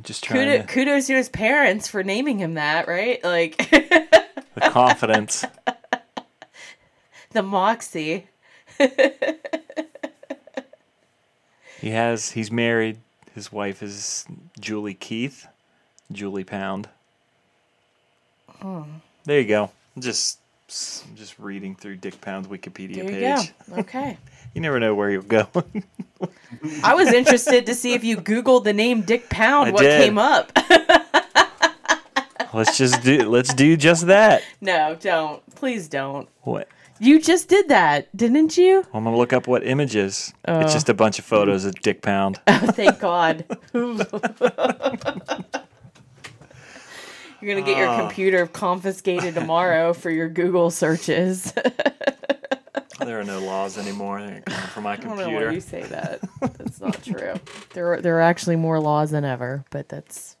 I'm 0.00 0.04
just 0.04 0.24
trying 0.24 0.46
Kudos, 0.46 0.60
to, 0.62 0.72
kudos 0.72 1.06
to 1.08 1.14
his 1.14 1.28
parents 1.28 1.86
for 1.86 2.02
naming 2.02 2.38
him 2.38 2.54
that, 2.54 2.88
right? 2.88 3.22
Like 3.22 3.58
the 3.70 4.62
confidence. 4.62 5.44
the 7.32 7.42
moxie. 7.42 8.26
He 11.82 11.90
has. 11.90 12.30
He's 12.30 12.50
married. 12.50 12.96
His 13.34 13.52
wife 13.52 13.82
is 13.82 14.24
Julie 14.58 14.94
Keith. 14.94 15.46
Julie 16.10 16.44
Pound. 16.44 16.88
Hmm. 18.62 18.84
There 19.24 19.38
you 19.38 19.46
go. 19.46 19.70
Just 19.98 20.38
just 20.70 21.38
reading 21.38 21.74
through 21.74 21.96
Dick 21.96 22.20
Pound's 22.20 22.48
Wikipedia 22.48 22.96
There 22.96 23.04
you 23.04 23.36
page. 23.36 23.52
go. 23.68 23.76
Okay. 23.80 24.16
You 24.54 24.60
never 24.60 24.80
know 24.80 24.94
where 24.94 25.10
he'll 25.10 25.22
go. 25.22 25.48
I 26.82 26.94
was 26.94 27.12
interested 27.12 27.66
to 27.66 27.74
see 27.74 27.92
if 27.94 28.02
you 28.04 28.16
Googled 28.16 28.64
the 28.64 28.72
name 28.72 29.02
Dick 29.02 29.28
Pound, 29.28 29.68
I 29.68 29.72
what 29.72 29.82
did. 29.82 30.00
came 30.02 30.18
up. 30.18 30.52
let's 32.54 32.76
just 32.76 33.02
do. 33.02 33.28
Let's 33.28 33.54
do 33.54 33.76
just 33.76 34.06
that. 34.08 34.42
no, 34.60 34.96
don't. 35.00 35.42
Please 35.54 35.88
don't. 35.88 36.28
What? 36.42 36.68
You 36.98 37.20
just 37.20 37.48
did 37.48 37.68
that, 37.68 38.14
didn't 38.16 38.56
you? 38.58 38.84
I'm 38.92 39.04
gonna 39.04 39.16
look 39.16 39.32
up 39.32 39.46
what 39.46 39.66
images. 39.66 40.34
Oh. 40.46 40.60
It's 40.60 40.72
just 40.72 40.88
a 40.88 40.94
bunch 40.94 41.18
of 41.18 41.24
photos 41.24 41.64
of 41.64 41.74
Dick 41.80 42.02
Pound. 42.02 42.40
Oh, 42.46 42.58
thank 42.72 42.98
God. 42.98 43.44
You're 47.40 47.52
going 47.54 47.64
to 47.64 47.70
get 47.70 47.78
your 47.78 47.88
Ah. 47.88 47.98
computer 48.00 48.46
confiscated 48.46 49.34
tomorrow 49.34 49.92
for 49.92 50.10
your 50.10 50.28
Google 50.28 50.70
searches. 50.70 51.52
there 53.00 53.18
are 53.18 53.24
no 53.24 53.40
laws 53.40 53.78
anymore. 53.78 54.20
They're 54.22 54.40
coming 54.42 54.60
from 54.68 54.82
my 54.84 54.92
I 54.92 54.96
don't 54.96 55.16
know 55.16 55.16
why 55.16 55.22
computer. 55.24 55.52
you 55.52 55.60
say 55.60 55.82
that. 55.84 56.20
That's 56.40 56.80
not 56.80 57.02
true. 57.02 57.34
There 57.72 57.94
are, 57.94 58.00
there 58.00 58.16
are 58.18 58.22
actually 58.22 58.56
more 58.56 58.78
laws 58.80 59.10
than 59.10 59.24
ever, 59.24 59.64
but 59.70 59.88
that's. 59.88 60.36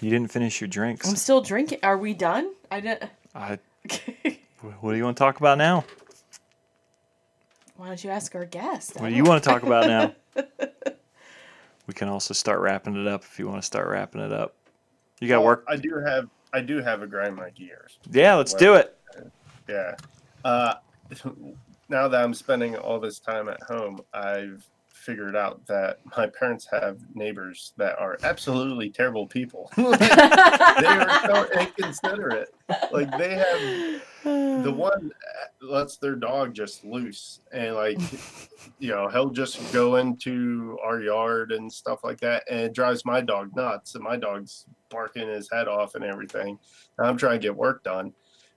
You 0.00 0.10
didn't 0.10 0.30
finish 0.32 0.60
your 0.60 0.68
drinks. 0.68 1.08
I'm 1.08 1.16
still 1.16 1.40
drinking. 1.40 1.78
Are 1.82 1.96
we 1.96 2.12
done? 2.14 2.52
I 2.70 2.80
didn't. 2.80 3.10
I, 3.34 3.58
what 4.80 4.92
do 4.92 4.96
you 4.96 5.04
want 5.04 5.16
to 5.16 5.22
talk 5.22 5.38
about 5.38 5.58
now? 5.58 5.84
Why 7.76 7.86
don't 7.88 8.02
you 8.04 8.10
ask 8.10 8.34
our 8.34 8.44
guest? 8.44 9.00
What 9.00 9.08
do 9.08 9.14
you 9.14 9.24
want 9.24 9.42
to 9.42 9.48
talk 9.48 9.62
about 9.62 9.86
now? 9.86 10.14
we 11.86 11.94
can 11.94 12.08
also 12.08 12.34
start 12.34 12.60
wrapping 12.60 12.96
it 13.00 13.06
up 13.08 13.22
if 13.22 13.38
you 13.38 13.48
want 13.48 13.62
to 13.62 13.66
start 13.66 13.88
wrapping 13.88 14.20
it 14.20 14.32
up. 14.32 14.54
You 15.22 15.28
got 15.28 15.38
Well, 15.38 15.46
work? 15.46 15.64
I 15.68 15.76
do 15.76 16.02
have 16.04 16.28
I 16.52 16.60
do 16.60 16.82
have 16.82 17.00
a 17.00 17.06
grind 17.06 17.36
my 17.36 17.50
gears. 17.50 17.96
Yeah, 18.10 18.34
let's 18.34 18.52
do 18.52 18.74
it. 18.74 18.98
Yeah. 19.68 19.94
Uh, 20.44 20.74
now 21.88 22.08
that 22.08 22.24
I'm 22.24 22.34
spending 22.34 22.76
all 22.76 22.98
this 22.98 23.20
time 23.20 23.48
at 23.48 23.62
home, 23.62 24.00
I've 24.12 24.68
figured 25.02 25.34
out 25.34 25.66
that 25.66 25.98
my 26.16 26.28
parents 26.28 26.66
have 26.70 26.98
neighbors 27.14 27.72
that 27.76 27.98
are 27.98 28.16
absolutely 28.22 28.88
terrible 28.88 29.26
people. 29.26 29.70
they 29.76 29.84
are 29.84 31.26
so 31.26 31.46
inconsiderate. 31.60 32.54
Like 32.92 33.10
they 33.18 33.34
have 33.34 34.02
the 34.62 34.72
one 34.74 35.10
lets 35.60 35.96
their 35.96 36.14
dog 36.14 36.54
just 36.54 36.84
loose 36.84 37.40
and 37.52 37.74
like 37.74 37.98
you 38.78 38.90
know 38.90 39.08
he'll 39.08 39.30
just 39.30 39.72
go 39.72 39.96
into 39.96 40.78
our 40.84 41.00
yard 41.00 41.52
and 41.52 41.72
stuff 41.72 42.02
like 42.02 42.18
that 42.18 42.42
and 42.50 42.60
it 42.60 42.74
drives 42.74 43.04
my 43.04 43.20
dog 43.20 43.54
nuts 43.54 43.94
and 43.94 44.02
my 44.02 44.16
dog's 44.16 44.66
barking 44.90 45.28
his 45.28 45.48
head 45.50 45.68
off 45.68 45.94
and 45.94 46.04
everything 46.04 46.58
and 46.98 47.06
i'm 47.06 47.16
trying 47.16 47.40
to 47.40 47.46
get 47.46 47.56
work 47.56 47.82
done 47.84 48.12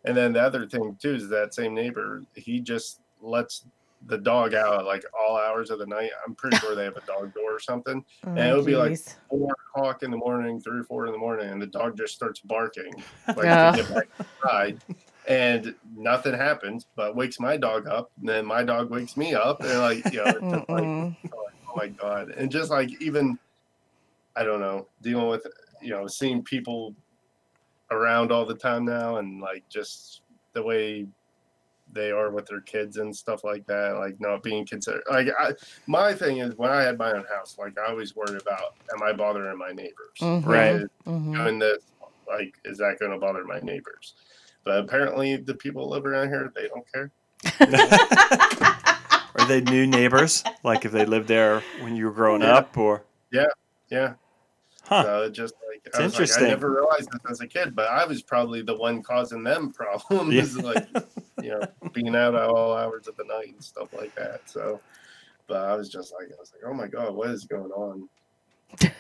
and 0.06 0.18
then 0.18 0.34
the 0.34 0.42
other 0.42 0.68
thing 0.68 0.98
too 1.00 1.14
is 1.14 1.30
that 1.30 1.54
same 1.54 1.76
neighbor 1.76 2.24
he 2.34 2.60
just 2.60 3.02
lets 3.22 3.66
the 4.08 4.18
dog 4.18 4.54
out 4.54 4.86
like 4.86 5.04
all 5.20 5.36
hours 5.38 5.72
of 5.72 5.80
the 5.80 5.86
night 5.88 6.12
i'm 6.28 6.36
pretty 6.36 6.56
sure 6.58 6.76
they 6.76 6.84
have 6.84 6.96
a 6.96 7.02
dog 7.08 7.34
door 7.34 7.56
or 7.56 7.60
something. 7.60 8.06
Oh, 8.28 8.36
it 8.36 8.56
would 8.56 8.66
be 8.66 8.76
oh, 8.76 8.80
like- 8.80 9.00
four 9.30 9.56
o'clock 9.76 10.04
in 10.04 10.12
the 10.12 10.18
morning 10.18 10.60
three 10.62 10.80
or 10.80 10.84
four 10.84 11.06
in 11.08 11.12
the 11.12 11.18
morning 11.18 11.50
and 11.50 11.62
the 11.62 11.68
dog 11.68 11.98
just 11.98 12.14
starts 12.14 12.40
barking 12.40 12.94
like 13.30 13.44
Yeah. 13.46 13.72
to 13.72 13.78
get 13.78 13.94
back 13.94 14.08
inside. 14.44 14.84
And 15.28 15.74
nothing 15.98 16.36
happens, 16.36 16.86
but 16.96 17.16
wakes 17.16 17.40
my 17.40 17.58
dog 17.58 17.88
up, 17.88 18.12
and 18.20 18.30
then 18.30 18.46
my 18.46 18.62
dog 18.64 18.92
wakes 18.92 19.18
me 19.18 19.34
up, 19.34 19.60
and 19.62 19.80
like 19.80 20.06
you 20.14 20.24
know, 20.24 20.26
it's 20.28 20.70
like, 20.70 20.70
oh 20.70 21.16
my 21.76 21.88
god, 21.88 22.30
and 22.30 22.52
just 22.52 22.70
like 22.70 22.92
even, 23.02 23.40
I 24.36 24.44
don't 24.44 24.60
know, 24.60 24.86
dealing 25.02 25.28
with 25.28 25.48
you 25.82 25.90
know 25.90 26.06
seeing 26.06 26.44
people 26.44 26.94
around 27.90 28.32
all 28.32 28.46
the 28.46 28.54
time 28.54 28.86
now, 28.86 29.18
and 29.18 29.42
like 29.42 29.68
just 29.68 30.22
the 30.54 30.62
way 30.62 31.08
they 31.96 32.12
are 32.12 32.30
with 32.30 32.46
their 32.46 32.62
kids 32.62 32.98
and 32.98 33.16
stuff 33.16 33.44
like 33.44 33.66
that, 33.66 33.98
like 33.98 34.20
not 34.20 34.44
being 34.44 34.68
considered. 34.68 35.02
Like 35.10 35.30
I, 35.40 35.54
my 35.88 36.14
thing 36.14 36.38
is 36.38 36.54
when 36.58 36.70
I 36.70 36.84
had 36.84 37.00
my 37.00 37.12
own 37.12 37.26
house, 37.34 37.56
like 37.58 37.74
I 37.80 37.90
always 37.90 38.16
worried 38.16 38.40
about, 38.40 38.76
am 38.94 39.02
I 39.02 39.14
bothering 39.14 39.58
my 39.58 39.72
neighbors? 39.72 40.20
Mhm. 40.22 40.46
Right. 40.46 40.76
Is 40.76 40.90
Mhm. 41.08 41.34
Doing 41.34 41.60
this, 41.60 41.80
like, 42.28 42.54
is 42.66 42.78
that 42.78 42.98
going 43.00 43.12
to 43.12 43.18
bother 43.18 43.44
my 43.46 43.60
neighbors? 43.60 44.14
But 44.64 44.80
apparently, 44.80 45.38
the 45.38 45.56
people 45.56 45.90
that 45.90 45.96
live 45.96 46.06
around 46.06 46.30
here, 46.30 46.52
they 46.56 46.68
don't 46.68 46.86
care. 46.94 47.12
Are 49.36 49.46
they 49.48 49.62
new 49.62 49.86
neighbors? 49.88 50.44
Like 50.64 50.86
if 50.86 50.92
they 50.92 51.06
lived 51.06 51.28
there 51.28 51.62
when 51.82 51.96
you 51.96 52.06
were 52.06 52.12
growing 52.12 52.42
Yeah. 52.42 52.58
up, 52.58 52.78
or 52.78 53.04
Yeah. 53.32 53.48
Yeah. 53.90 54.14
Huh? 54.84 55.04
So 55.04 55.22
it 55.24 55.32
just 55.32 55.54
like 55.65 55.65
It's 55.86 55.98
I 56.00 56.04
was 56.04 56.14
interesting. 56.14 56.44
Like, 56.44 56.52
I 56.52 56.56
never 56.56 56.72
realized 56.72 57.10
this 57.12 57.22
as 57.32 57.42
a 57.42 57.48
kid, 57.48 57.76
but 57.76 57.88
I 57.90 58.06
was 58.06 58.22
probably 58.24 58.62
the 58.62 58.76
one 58.76 59.02
causing 59.04 59.44
them 59.44 59.72
problems, 59.74 60.56
Yeah. 60.56 60.62
like 60.62 60.88
you 61.42 61.52
know, 61.52 61.62
being 61.94 62.16
out 62.16 62.36
at 62.36 62.50
all 62.50 62.74
hours 62.76 63.08
of 63.08 63.16
the 63.18 63.24
night 63.26 63.50
and 63.54 63.64
stuff 63.64 63.94
like 63.94 64.14
that. 64.16 64.42
So, 64.50 64.80
but 65.48 65.58
I 65.58 65.76
was 65.76 65.90
just 65.90 66.14
like, 66.14 66.28
I 66.32 66.36
was 66.40 66.52
like, 66.54 66.64
oh 66.70 66.74
my 66.74 66.88
god, 66.88 67.14
what 67.16 67.30
is 67.30 67.46
going 67.46 67.72
on? 67.72 68.10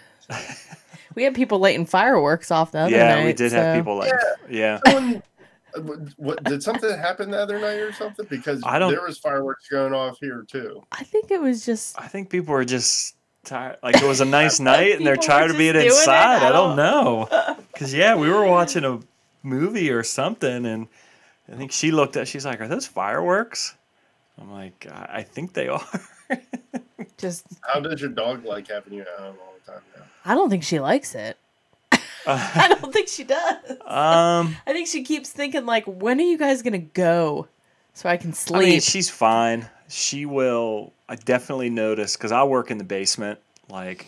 We 1.15 1.23
had 1.23 1.33
people 1.33 1.59
lighting 1.59 1.85
fireworks 1.85 2.51
off 2.51 2.73
the 2.73 2.79
other 2.79 2.91
yeah, 2.91 3.15
night. 3.15 3.25
we 3.25 3.33
did 3.33 3.53
have 3.53 3.77
people 3.77 3.95
like 3.95 4.11
yeah. 4.49 4.79
Someone- 4.85 5.23
uh, 5.73 5.79
what 6.17 6.43
did 6.43 6.61
something 6.63 6.89
happen 6.97 7.31
the 7.31 7.37
other 7.37 7.59
night 7.59 7.79
or 7.79 7.93
something? 7.93 8.25
Because 8.29 8.61
I 8.65 8.79
don't- 8.79 8.91
there 8.91 9.01
was 9.01 9.17
fireworks 9.17 9.67
going 9.69 9.93
off 9.93 10.17
here 10.19 10.43
too. 10.47 10.81
I 10.91 11.03
think 11.03 11.31
it 11.31 11.41
was 11.41 11.65
just 11.65 11.97
I 11.99 12.07
think 12.07 12.29
people 12.29 12.53
were 12.53 12.65
just 12.65 13.15
tired. 13.45 13.77
Like 13.83 13.95
it 13.97 14.03
was 14.03 14.21
a 14.21 14.25
nice 14.25 14.59
night, 14.59 14.95
and 14.97 15.05
they're 15.05 15.15
People 15.15 15.27
were 15.33 15.39
tired 15.39 15.51
of 15.51 15.57
being 15.57 15.75
inside. 15.75 16.43
I 16.43 16.49
I 16.49 16.51
don't 16.51 16.75
don't- 16.75 16.77
know. 16.77 17.57
Cause 17.77 17.93
yeah, 17.93 18.15
we 18.15 18.29
were 18.29 18.45
watching 18.45 18.83
a 18.85 18.99
movie 19.43 19.91
or 19.91 20.03
something, 20.03 20.65
and 20.65 20.87
I 21.51 21.55
think 21.55 21.71
she 21.71 21.91
looked 21.91 22.15
at. 22.17 22.27
She's 22.27 22.45
like, 22.45 22.59
"Are 22.61 22.67
those 22.67 22.87
fireworks?" 22.87 23.75
I'm 24.41 24.51
like, 24.51 24.87
"I 24.91 25.09
I 25.19 25.23
think 25.23 25.53
they 25.53 25.67
are." 25.69 25.81
just. 27.17 27.45
How 27.61 27.79
does 27.79 28.01
your 28.01 28.09
dog 28.09 28.45
like 28.45 28.67
having 28.67 28.93
you 28.93 29.01
at 29.01 29.07
home 29.19 29.35
all 29.41 29.53
the 29.65 29.71
time 29.71 29.81
now? 29.97 30.03
I 30.25 30.33
don't 30.35 30.49
think 30.49 30.63
she 30.63 30.79
likes 30.79 31.15
it. 31.15 31.37
I 32.27 32.75
don't 32.79 32.91
think 32.91 33.07
she 33.07 33.23
does. 33.23 33.69
um, 33.85 34.55
I 34.65 34.73
think 34.73 34.87
she 34.87 35.03
keeps 35.03 35.29
thinking 35.29 35.65
like, 35.67 35.85
when 35.85 36.19
are 36.19 36.23
you 36.23 36.37
guys 36.39 36.61
gonna 36.63 36.79
go, 36.79 37.47
so 37.93 38.09
I 38.09 38.17
can 38.17 38.33
sleep. 38.33 38.55
I 38.55 38.59
sleep? 38.61 38.69
mean, 38.71 38.81
she's 38.81 39.09
fine. 39.09 39.69
She 39.89 40.25
will. 40.25 40.91
I 41.07 41.15
definitely 41.15 41.69
notice 41.69 42.15
because 42.15 42.31
I 42.31 42.43
work 42.43 42.71
in 42.71 42.77
the 42.77 42.83
basement. 42.83 43.39
Like, 43.69 44.05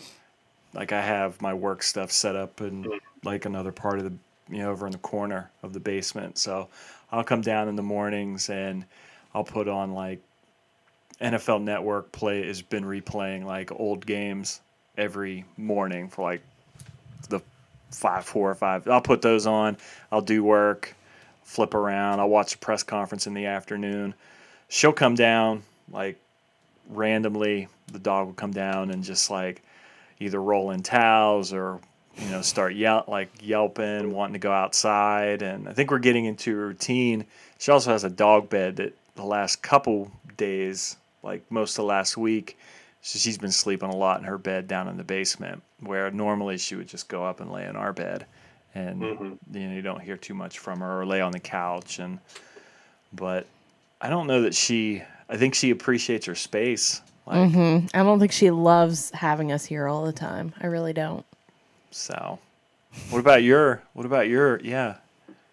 like 0.74 0.92
I 0.92 1.00
have 1.00 1.40
my 1.40 1.54
work 1.54 1.82
stuff 1.82 2.10
set 2.10 2.36
up 2.36 2.60
in 2.60 2.84
mm-hmm. 2.84 3.26
like 3.26 3.44
another 3.44 3.72
part 3.72 3.98
of 3.98 4.04
the, 4.04 4.12
you 4.54 4.62
know, 4.62 4.70
over 4.70 4.86
in 4.86 4.92
the 4.92 4.98
corner 4.98 5.50
of 5.62 5.72
the 5.72 5.80
basement. 5.80 6.38
So 6.38 6.68
I'll 7.12 7.24
come 7.24 7.40
down 7.40 7.68
in 7.68 7.76
the 7.76 7.82
mornings 7.82 8.50
and 8.50 8.84
I'll 9.34 9.44
put 9.44 9.68
on 9.68 9.92
like 9.92 10.20
NFL 11.20 11.62
Network 11.62 12.12
play 12.12 12.46
has 12.46 12.62
been 12.62 12.84
replaying 12.84 13.44
like 13.44 13.72
old 13.72 14.06
games 14.06 14.60
every 14.96 15.44
morning 15.56 16.08
for 16.08 16.22
like 16.22 16.42
the 17.28 17.40
five, 17.90 18.24
four 18.24 18.50
or 18.50 18.54
five. 18.54 18.86
I'll 18.88 19.00
put 19.00 19.22
those 19.22 19.46
on. 19.46 19.76
I'll 20.12 20.20
do 20.20 20.44
work, 20.44 20.94
flip 21.42 21.74
around. 21.74 22.20
I'll 22.20 22.28
watch 22.28 22.52
the 22.52 22.58
press 22.58 22.82
conference 22.82 23.26
in 23.26 23.34
the 23.34 23.46
afternoon. 23.46 24.14
She'll 24.68 24.92
come 24.92 25.14
down 25.14 25.62
like 25.90 26.18
randomly. 26.88 27.68
The 27.92 27.98
dog 27.98 28.26
will 28.26 28.34
come 28.34 28.52
down 28.52 28.90
and 28.90 29.02
just 29.02 29.30
like 29.30 29.62
either 30.20 30.40
roll 30.40 30.70
in 30.72 30.82
towels 30.82 31.52
or 31.52 31.80
you 32.16 32.28
know 32.30 32.42
start 32.42 32.74
yell 32.74 33.04
like 33.06 33.28
yelping, 33.40 34.12
wanting 34.12 34.34
to 34.34 34.38
go 34.38 34.52
outside. 34.52 35.42
And 35.42 35.68
I 35.68 35.72
think 35.72 35.90
we're 35.90 35.98
getting 35.98 36.24
into 36.24 36.52
a 36.52 36.56
routine. 36.66 37.24
She 37.58 37.70
also 37.70 37.92
has 37.92 38.04
a 38.04 38.10
dog 38.10 38.48
bed 38.50 38.76
that 38.76 38.94
the 39.14 39.24
last 39.24 39.62
couple 39.62 40.10
days, 40.36 40.96
like 41.22 41.42
most 41.50 41.78
of 41.78 41.84
last 41.86 42.16
week, 42.16 42.56
so 43.02 43.18
she's 43.18 43.38
been 43.38 43.52
sleeping 43.52 43.88
a 43.90 43.96
lot 43.96 44.18
in 44.20 44.24
her 44.24 44.38
bed 44.38 44.68
down 44.68 44.88
in 44.88 44.96
the 44.96 45.04
basement, 45.04 45.62
where 45.80 46.10
normally 46.10 46.58
she 46.58 46.76
would 46.76 46.88
just 46.88 47.08
go 47.08 47.24
up 47.24 47.40
and 47.40 47.50
lay 47.50 47.64
in 47.66 47.74
our 47.76 47.92
bed, 47.92 48.26
and 48.74 49.00
Mhm. 49.02 49.38
you 49.52 49.66
know 49.68 49.74
you 49.74 49.82
don't 49.82 50.00
hear 50.00 50.16
too 50.16 50.34
much 50.34 50.58
from 50.58 50.80
her 50.80 51.00
or 51.00 51.06
lay 51.06 51.20
on 51.20 51.32
the 51.32 51.40
couch. 51.40 51.98
And 51.98 52.18
but 53.12 53.46
I 54.00 54.08
don't 54.10 54.26
know 54.26 54.42
that 54.42 54.54
she. 54.54 55.02
I 55.28 55.36
think 55.36 55.54
she 55.54 55.70
appreciates 55.70 56.26
her 56.26 56.34
space. 56.34 57.02
Like 57.26 57.50
hmm 57.52 57.78
I 57.92 58.02
don't 58.02 58.18
think 58.20 58.32
she 58.32 58.50
loves 58.50 59.10
having 59.10 59.52
us 59.52 59.64
here 59.64 59.86
all 59.86 60.04
the 60.06 60.12
time. 60.12 60.54
I 60.60 60.66
really 60.66 60.92
don't. 60.92 61.24
so. 61.90 62.38
What 63.10 63.18
about 63.18 63.42
your? 63.42 63.82
What 63.92 64.06
about 64.06 64.28
your? 64.28 64.58
Yeah. 64.60 64.96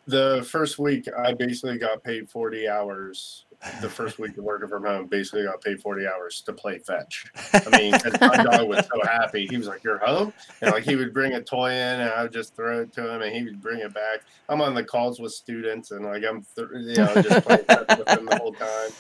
The 0.07 0.47
first 0.49 0.79
week, 0.79 1.05
I 1.17 1.33
basically 1.33 1.77
got 1.77 2.01
paid 2.03 2.29
40 2.29 2.67
hours. 2.69 3.45
The 3.81 3.89
first 3.89 4.19
week 4.19 4.37
of 4.37 4.43
working 4.43 4.69
from 4.69 4.85
home, 4.85 5.07
basically 5.07 5.43
got 5.43 5.61
paid 5.61 5.81
40 5.81 6.05
hours 6.07 6.41
to 6.45 6.53
play 6.53 6.77
fetch. 6.79 7.25
I 7.53 7.69
mean, 7.71 7.93
my 8.21 8.37
dog 8.43 8.67
was 8.69 8.85
so 8.85 9.01
happy. 9.07 9.47
He 9.47 9.57
was 9.57 9.67
like, 9.67 9.83
You're 9.83 9.97
home? 9.97 10.33
And 10.61 10.71
like, 10.71 10.83
he 10.83 10.95
would 10.95 11.13
bring 11.13 11.33
a 11.33 11.41
toy 11.41 11.71
in 11.71 11.99
and 11.99 12.09
I 12.09 12.23
would 12.23 12.31
just 12.33 12.55
throw 12.55 12.81
it 12.81 12.93
to 12.93 13.13
him 13.15 13.21
and 13.21 13.35
he 13.35 13.43
would 13.43 13.61
bring 13.61 13.79
it 13.79 13.93
back. 13.93 14.21
I'm 14.49 14.61
on 14.61 14.75
the 14.75 14.83
calls 14.83 15.19
with 15.19 15.33
students 15.33 15.91
and 15.91 16.05
like, 16.05 16.23
I'm, 16.23 16.45
th- 16.55 16.67
you 16.73 16.95
know, 16.97 17.15
just 17.21 17.43
playing 17.43 17.65
fetch 17.65 17.97
with 17.97 18.07
him 18.09 18.25
the 18.25 18.37
whole 18.37 18.53
time. 18.53 18.91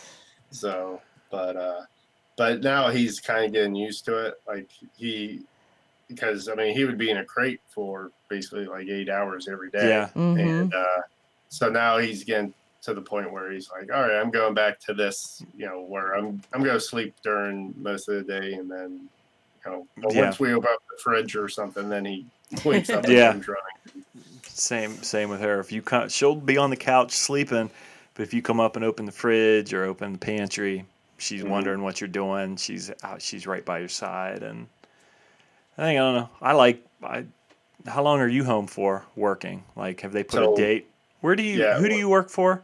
So, 0.55 1.01
but, 1.31 1.55
uh, 1.55 1.81
but 2.37 2.61
now 2.61 2.89
he's 2.89 3.19
kind 3.19 3.45
of 3.45 3.53
getting 3.53 3.75
used 3.75 4.05
to 4.05 4.27
it. 4.27 4.35
Like, 4.47 4.69
he, 4.95 5.41
because 6.07 6.47
I 6.49 6.55
mean, 6.55 6.75
he 6.75 6.85
would 6.85 6.97
be 6.97 7.09
in 7.09 7.17
a 7.17 7.25
crate 7.25 7.61
for 7.73 8.11
basically 8.29 8.65
like 8.65 8.87
eight 8.87 9.09
hours 9.09 9.47
every 9.47 9.69
day 9.71 9.87
Yeah. 9.87 10.07
hmm 10.09 10.37
and 10.37 10.73
uh, 10.73 11.01
so 11.49 11.69
now 11.69 11.97
he's 11.97 12.23
getting 12.23 12.53
to 12.83 12.93
the 12.93 13.01
point 13.01 13.31
where 13.31 13.51
he's 13.51 13.69
like, 13.71 13.91
all 13.91 14.03
right, 14.03 14.19
I'm 14.19 14.29
going 14.29 14.53
back 14.53 14.79
to 14.81 14.93
this, 14.93 15.41
you 15.57 15.65
know, 15.65 15.81
where 15.81 16.13
I'm 16.13 16.41
I'm 16.53 16.61
going 16.61 16.75
to 16.75 16.79
sleep 16.79 17.15
during 17.23 17.73
most 17.77 18.07
of 18.09 18.15
the 18.15 18.23
day, 18.23 18.53
and 18.53 18.69
then, 18.69 19.09
you 19.65 19.71
know, 19.71 19.87
but 19.97 20.13
Yeah. 20.13 20.25
once 20.25 20.39
we 20.39 20.53
open 20.53 20.69
up 20.71 20.79
the 20.89 21.01
fridge 21.03 21.35
or 21.35 21.47
something, 21.49 21.89
then 21.89 22.05
he 22.05 22.27
wakes 22.63 22.89
up 22.91 23.03
Yeah. 23.07 23.31
and 23.31 23.43
comes 23.43 23.47
running. 23.47 24.41
Same. 24.43 25.01
Same 25.03 25.29
with 25.29 25.41
her. 25.41 25.59
If 25.59 25.71
you 25.71 25.81
come, 25.81 26.09
she'll 26.09 26.35
be 26.35 26.57
on 26.57 26.69
the 26.69 26.77
couch 26.77 27.11
sleeping, 27.11 27.71
but 28.15 28.23
if 28.23 28.33
you 28.33 28.41
come 28.41 28.59
up 28.59 28.75
and 28.75 28.83
open 28.83 29.05
the 29.05 29.11
fridge 29.11 29.73
or 29.73 29.83
open 29.83 30.13
the 30.13 30.17
pantry, 30.19 30.85
she's 31.17 31.43
Mhm. 31.43 31.49
wondering 31.49 31.81
what 31.83 32.01
you're 32.01 32.07
doing. 32.07 32.55
She's 32.55 32.91
out. 33.03 33.21
She's 33.21 33.45
right 33.45 33.63
by 33.63 33.79
your 33.79 33.89
side, 33.89 34.41
and 34.41 34.67
I 35.77 35.83
think 35.83 35.99
I 35.99 36.01
don't 36.03 36.15
know. 36.15 36.29
I 36.41 36.53
like. 36.53 36.83
I. 37.03 37.25
How 37.85 38.01
long 38.01 38.19
are 38.19 38.27
you 38.27 38.43
home 38.43 38.65
for 38.65 39.05
working? 39.15 39.63
Like, 39.75 40.01
have 40.01 40.11
they 40.11 40.23
put 40.23 40.37
So- 40.37 40.53
a 40.53 40.57
date? 40.57 40.89
Where 41.21 41.35
do 41.35 41.43
you? 41.43 41.59
Yeah, 41.59 41.77
who 41.77 41.87
do 41.89 41.95
you 41.95 42.09
work 42.09 42.29
for? 42.29 42.63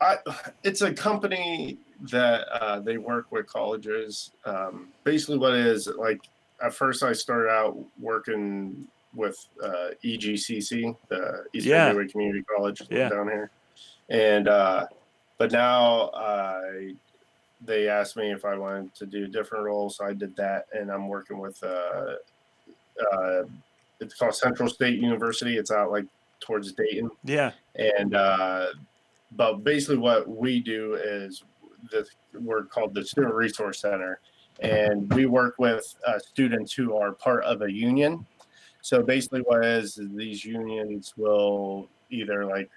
I, 0.00 0.18
it's 0.62 0.82
a 0.82 0.92
company 0.92 1.78
that 2.10 2.46
uh, 2.48 2.80
they 2.80 2.98
work 2.98 3.30
with 3.30 3.46
colleges. 3.46 4.32
Um, 4.44 4.88
basically, 5.04 5.38
what 5.38 5.54
it 5.54 5.64
is 5.66 5.86
like 5.86 6.20
at 6.60 6.74
first, 6.74 7.02
I 7.02 7.12
started 7.12 7.48
out 7.50 7.76
working 8.00 8.86
with 9.14 9.46
uh, 9.62 9.90
EGCC, 10.02 10.96
the 11.08 11.44
Eastern 11.52 11.70
Yeah. 11.70 12.04
Community 12.10 12.42
College 12.56 12.82
Yeah. 12.90 13.08
down 13.08 13.28
here, 13.28 13.50
and 14.08 14.48
uh, 14.48 14.86
but 15.38 15.52
now 15.52 16.10
I 16.14 16.94
they 17.60 17.88
asked 17.88 18.16
me 18.16 18.30
if 18.30 18.44
I 18.44 18.56
wanted 18.56 18.94
to 18.96 19.06
do 19.06 19.24
a 19.24 19.28
different 19.28 19.64
role, 19.64 19.88
so 19.90 20.04
I 20.04 20.12
did 20.12 20.36
that, 20.36 20.66
and 20.72 20.90
I'm 20.90 21.08
working 21.08 21.38
with 21.38 21.62
uh, 21.62 22.14
uh, 23.12 23.42
it's 24.00 24.14
called 24.14 24.34
Central 24.34 24.68
State 24.68 24.98
University. 25.00 25.56
It's 25.56 25.70
out 25.70 25.90
like 25.90 26.04
towards 26.40 26.72
Dayton 26.72 27.10
Yeah. 27.24 27.52
and 27.76 28.14
uh, 28.14 28.66
but 29.32 29.64
basically 29.64 29.96
what 29.96 30.28
we 30.28 30.60
do 30.60 30.94
is 30.94 31.42
this 31.90 32.10
we're 32.34 32.64
called 32.64 32.92
the 32.94 33.04
student 33.04 33.34
resource 33.34 33.80
center 33.80 34.20
and 34.60 35.10
we 35.14 35.24
work 35.26 35.54
with 35.58 35.94
uh, 36.06 36.18
students 36.18 36.72
who 36.72 36.96
are 36.96 37.12
part 37.12 37.44
of 37.44 37.62
a 37.62 37.72
union 37.72 38.26
so 38.82 39.02
basically 39.02 39.40
what 39.40 39.64
is 39.64 39.98
these 40.14 40.44
unions 40.44 41.14
will 41.16 41.88
either 42.10 42.44
like 42.44 42.70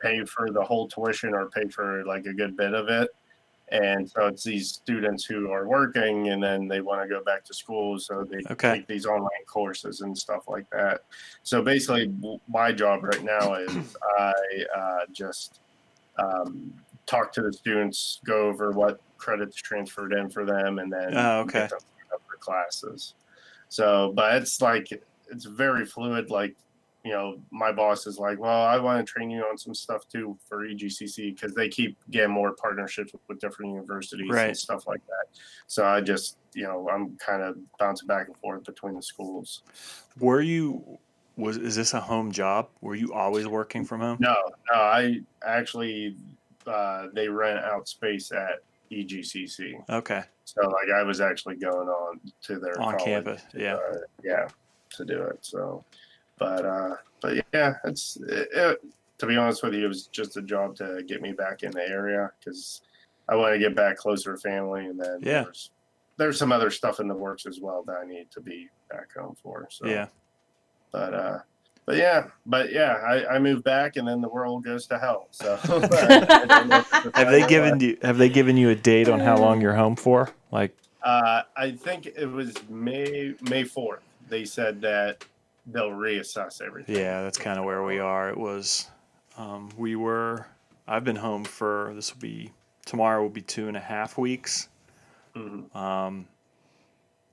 pay 0.00 0.24
for 0.24 0.50
the 0.50 0.62
whole 0.62 0.88
tuition 0.88 1.34
or 1.34 1.50
pay 1.50 1.68
for 1.68 2.04
like 2.04 2.24
a 2.26 2.32
good 2.34 2.56
bit 2.56 2.74
of 2.74 2.88
it 2.88 3.08
and 3.70 4.08
so 4.08 4.26
it's 4.26 4.44
these 4.44 4.70
students 4.70 5.24
who 5.26 5.50
are 5.50 5.68
working 5.68 6.30
and 6.30 6.42
then 6.42 6.66
they 6.68 6.80
want 6.80 7.02
to 7.02 7.08
go 7.08 7.22
back 7.24 7.44
to 7.44 7.52
school 7.52 7.98
so 7.98 8.24
they 8.30 8.38
Okay. 8.50 8.72
take 8.76 8.86
these 8.86 9.04
online 9.04 9.44
courses 9.52 10.00
and 10.00 10.16
stuff 10.16 10.44
like 10.48 10.64
that 10.72 11.00
so 11.42 11.62
basically 11.62 12.10
my 12.48 12.72
job 12.72 13.04
right 13.04 13.22
now 13.24 13.54
is 13.54 13.76
i 14.18 14.32
uh, 14.76 15.00
just 15.12 15.60
um, 16.18 16.72
talk 17.06 17.32
to 17.32 17.42
the 17.42 17.52
students 17.52 18.20
go 18.26 18.48
over 18.48 18.72
what 18.72 18.98
credits 19.18 19.56
transferred 19.56 20.12
in 20.12 20.30
for 20.30 20.44
them 20.44 20.78
and 20.78 20.92
then 20.92 21.14
Oh, 21.16 21.40
okay. 21.40 21.60
get 21.60 21.70
them 21.70 21.78
up 22.14 22.22
for 22.28 22.38
classes 22.40 23.14
so 23.68 24.12
but 24.16 24.36
it's 24.36 24.60
like 24.62 24.86
it's 25.30 25.44
very 25.44 25.84
fluid 25.84 26.30
like 26.30 26.56
you 27.04 27.12
know, 27.12 27.40
my 27.50 27.72
boss 27.72 28.06
is 28.06 28.18
like, 28.18 28.38
well, 28.38 28.62
I 28.62 28.78
want 28.78 29.04
to 29.04 29.10
train 29.10 29.30
you 29.30 29.42
on 29.42 29.56
some 29.56 29.74
stuff 29.74 30.06
too 30.08 30.36
for 30.48 30.66
EGCC 30.66 31.34
because 31.34 31.54
they 31.54 31.68
keep 31.68 31.96
getting 32.10 32.30
more 32.32 32.52
partnerships 32.52 33.12
with, 33.28 33.38
different 33.40 33.70
universities 33.72 34.30
Right. 34.30 34.48
and 34.48 34.56
stuff 34.56 34.86
like 34.86 35.04
that. 35.06 35.26
So 35.68 35.86
I 35.86 36.00
just, 36.00 36.38
you 36.54 36.64
know, 36.64 36.88
I'm 36.88 37.16
kind 37.16 37.42
of 37.42 37.56
bouncing 37.78 38.08
back 38.08 38.26
and 38.26 38.36
forth 38.38 38.64
between 38.64 38.94
the 38.94 39.02
schools. 39.02 39.62
Were 40.18 40.40
you 40.40 40.98
was 41.36 41.56
is 41.56 41.76
this 41.76 41.94
a 41.94 42.00
home 42.00 42.32
job? 42.32 42.68
Were 42.80 42.96
you 42.96 43.12
always 43.14 43.46
working 43.46 43.84
from 43.84 44.00
home? 44.00 44.18
No, 44.20 44.34
no, 44.72 44.78
I 44.78 45.20
actually, 45.46 46.16
uh, 46.66 47.06
they 47.14 47.28
rent 47.28 47.64
out 47.64 47.86
space 47.86 48.32
at 48.32 48.58
EGCC. 48.90 49.88
Okay, 49.88 50.22
So 50.44 50.62
like 50.62 50.90
I 50.94 51.04
was 51.04 51.20
actually 51.20 51.56
going 51.56 51.88
on 51.88 52.20
to 52.42 52.58
their 52.58 52.80
on 52.80 52.98
campus. 52.98 53.42
Yeah, 53.54 53.74
uh, 53.76 53.98
yeah, 54.24 54.48
to 54.96 55.04
do 55.04 55.22
it. 55.22 55.38
So, 55.42 55.84
but 56.38 56.64
uh, 56.64 56.96
but 57.20 57.44
yeah, 57.52 57.74
it's 57.84 58.16
it, 58.28 58.48
it, 58.52 58.80
to 59.18 59.26
be 59.26 59.36
honest 59.36 59.62
with 59.62 59.74
you, 59.74 59.84
it 59.84 59.88
was 59.88 60.06
just 60.06 60.36
a 60.36 60.42
job 60.42 60.76
to 60.76 61.02
get 61.06 61.20
me 61.22 61.32
back 61.32 61.62
in 61.62 61.70
the 61.72 61.82
area 61.88 62.30
because 62.38 62.82
I 63.28 63.36
want 63.36 63.52
to 63.54 63.58
get 63.58 63.74
back 63.74 63.96
closer 63.96 64.34
to 64.34 64.40
family, 64.40 64.86
and 64.86 64.98
then 64.98 65.18
Yeah. 65.22 65.42
there's 65.44 65.70
there's 66.16 66.38
some 66.38 66.52
other 66.52 66.70
stuff 66.70 67.00
in 67.00 67.08
the 67.08 67.14
works 67.14 67.46
as 67.46 67.60
well 67.60 67.82
that 67.86 67.96
I 68.02 68.06
need 68.06 68.30
to 68.32 68.40
be 68.40 68.68
back 68.90 69.14
home 69.16 69.36
for. 69.42 69.68
So 69.70 69.86
yeah. 69.86 70.06
but 70.92 71.14
uh. 71.14 71.38
But 71.86 71.96
yeah, 71.96 72.26
but 72.44 72.70
yeah, 72.70 72.96
I, 73.02 73.36
I 73.36 73.38
moved 73.38 73.64
back 73.64 73.96
and 73.96 74.06
then 74.06 74.20
the 74.20 74.28
world 74.28 74.62
goes 74.62 74.86
to 74.88 74.98
hell. 74.98 75.26
So 75.30 75.56
Have 77.14 77.30
they 77.30 77.46
given 77.48 77.80
you 77.80 77.96
Have 78.02 78.18
they 78.18 78.28
given 78.28 78.58
you 78.58 78.68
a 78.68 78.74
date 78.74 79.08
on 79.08 79.20
how 79.20 79.38
long 79.38 79.62
you're 79.62 79.74
home 79.74 79.96
for? 79.96 80.28
Like, 80.52 80.76
Uh, 81.02 81.44
I 81.56 81.70
think 81.70 82.04
it 82.06 82.26
was 82.26 82.54
May 82.68 83.34
May 83.40 83.64
fourth. 83.64 84.02
They 84.28 84.44
said 84.44 84.82
that 84.82 85.24
they'll 85.70 85.90
reassess 85.90 86.60
everything. 86.60 86.96
yeah, 86.96 87.22
that's 87.22 87.38
kind 87.38 87.58
of 87.58 87.64
where 87.64 87.82
we 87.82 87.98
are. 87.98 88.30
It 88.30 88.38
was, 88.38 88.88
um, 89.36 89.70
we 89.76 89.96
were. 89.96 90.46
I've 90.86 91.04
been 91.04 91.16
home 91.16 91.44
for 91.44 91.92
this 91.94 92.14
will 92.14 92.20
be 92.20 92.52
tomorrow 92.86 93.20
will 93.22 93.28
be 93.28 93.42
two 93.42 93.68
and 93.68 93.76
a 93.76 93.80
half 93.80 94.16
weeks. 94.16 94.68
Mhm. 95.36 95.74
Um, 95.76 96.26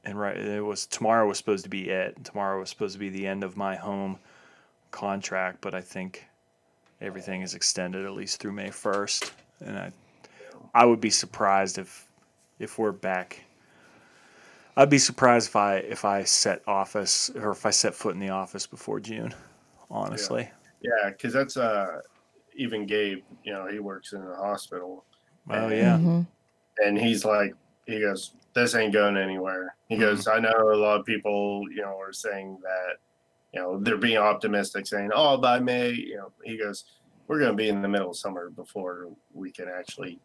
and 0.04 0.20
right, 0.20 0.38
it 0.38 0.62
was 0.62 0.86
tomorrow 0.86 1.26
was 1.28 1.38
supposed 1.38 1.64
to 1.64 1.70
be 1.70 1.90
it. 1.90 2.24
Tomorrow 2.26 2.60
was 2.60 2.70
supposed 2.70 2.94
to 2.94 3.00
be 3.00 3.10
the 3.10 3.26
end 3.26 3.44
of 3.44 3.56
my 3.56 3.76
home 3.78 4.20
contract, 4.92 5.62
but 5.62 5.74
I 5.74 5.82
think 5.82 6.26
everything 7.00 7.42
is 7.42 7.56
extended 7.56 8.06
at 8.06 8.12
least 8.12 8.40
through 8.42 8.52
May 8.52 8.70
first. 8.70 9.32
And 9.62 9.78
I, 9.80 9.92
I 10.74 10.86
would 10.86 11.00
be 11.00 11.10
surprised 11.10 11.78
if, 11.78 12.08
if 12.60 12.78
we're 12.78 12.92
back. 12.92 13.45
I'd 14.78 14.90
be 14.90 14.98
surprised 14.98 15.48
if 15.50 15.56
I 15.56 15.78
if 15.78 16.04
I 16.06 16.24
set 16.24 16.62
office 16.68 17.30
or 17.36 17.52
if 17.52 17.66
I 17.66 17.70
set 17.70 17.94
foot 17.96 18.14
in 18.14 18.20
the 18.20 18.30
office 18.30 18.68
before 18.68 19.00
June. 19.00 19.34
Honestly, 19.90 20.50
Yeah, 20.82 21.10
because 21.12 21.32
that's 21.34 21.58
uh 21.58 22.02
even 22.58 22.86
Gabe. 22.86 23.24
You 23.44 23.54
know, 23.54 23.68
he 23.68 23.80
works 23.80 24.14
in 24.14 24.22
a 24.22 24.36
hospital, 24.36 25.06
oh 25.50 25.70
yeah, 25.70 25.98
Mhm. 25.98 26.28
and 26.84 26.98
he's 26.98 27.24
like, 27.24 27.54
he 27.86 28.00
goes, 28.02 28.34
"This 28.54 28.76
ain't 28.76 28.92
going 28.94 29.16
anywhere." 29.18 29.76
He 29.88 29.96
Mhm. 29.96 30.00
goes, 30.00 30.28
"I 30.28 30.40
know 30.40 30.52
a 30.74 30.76
lot 30.76 31.00
of 31.00 31.06
people, 31.06 31.64
you 31.72 31.82
know, 31.82 31.98
are 32.00 32.12
saying 32.14 32.60
that, 32.64 32.98
you 33.54 33.62
know, 33.62 33.80
they're 33.80 33.98
being 33.98 34.18
optimistic, 34.18 34.88
saying, 34.88 35.12
oh, 35.14 35.38
by 35.38 35.60
May, 35.60 35.92
you 35.92 36.18
know." 36.18 36.32
He 36.44 36.58
goes, 36.58 36.86
"We're 37.28 37.40
going 37.40 37.52
to 37.52 37.56
be 37.58 37.70
in 37.70 37.82
the 37.82 37.88
middle 37.88 38.10
of 38.10 38.18
summer 38.18 38.50
before 38.50 39.10
we 39.34 39.52
can 39.52 39.70
actually 39.70 40.20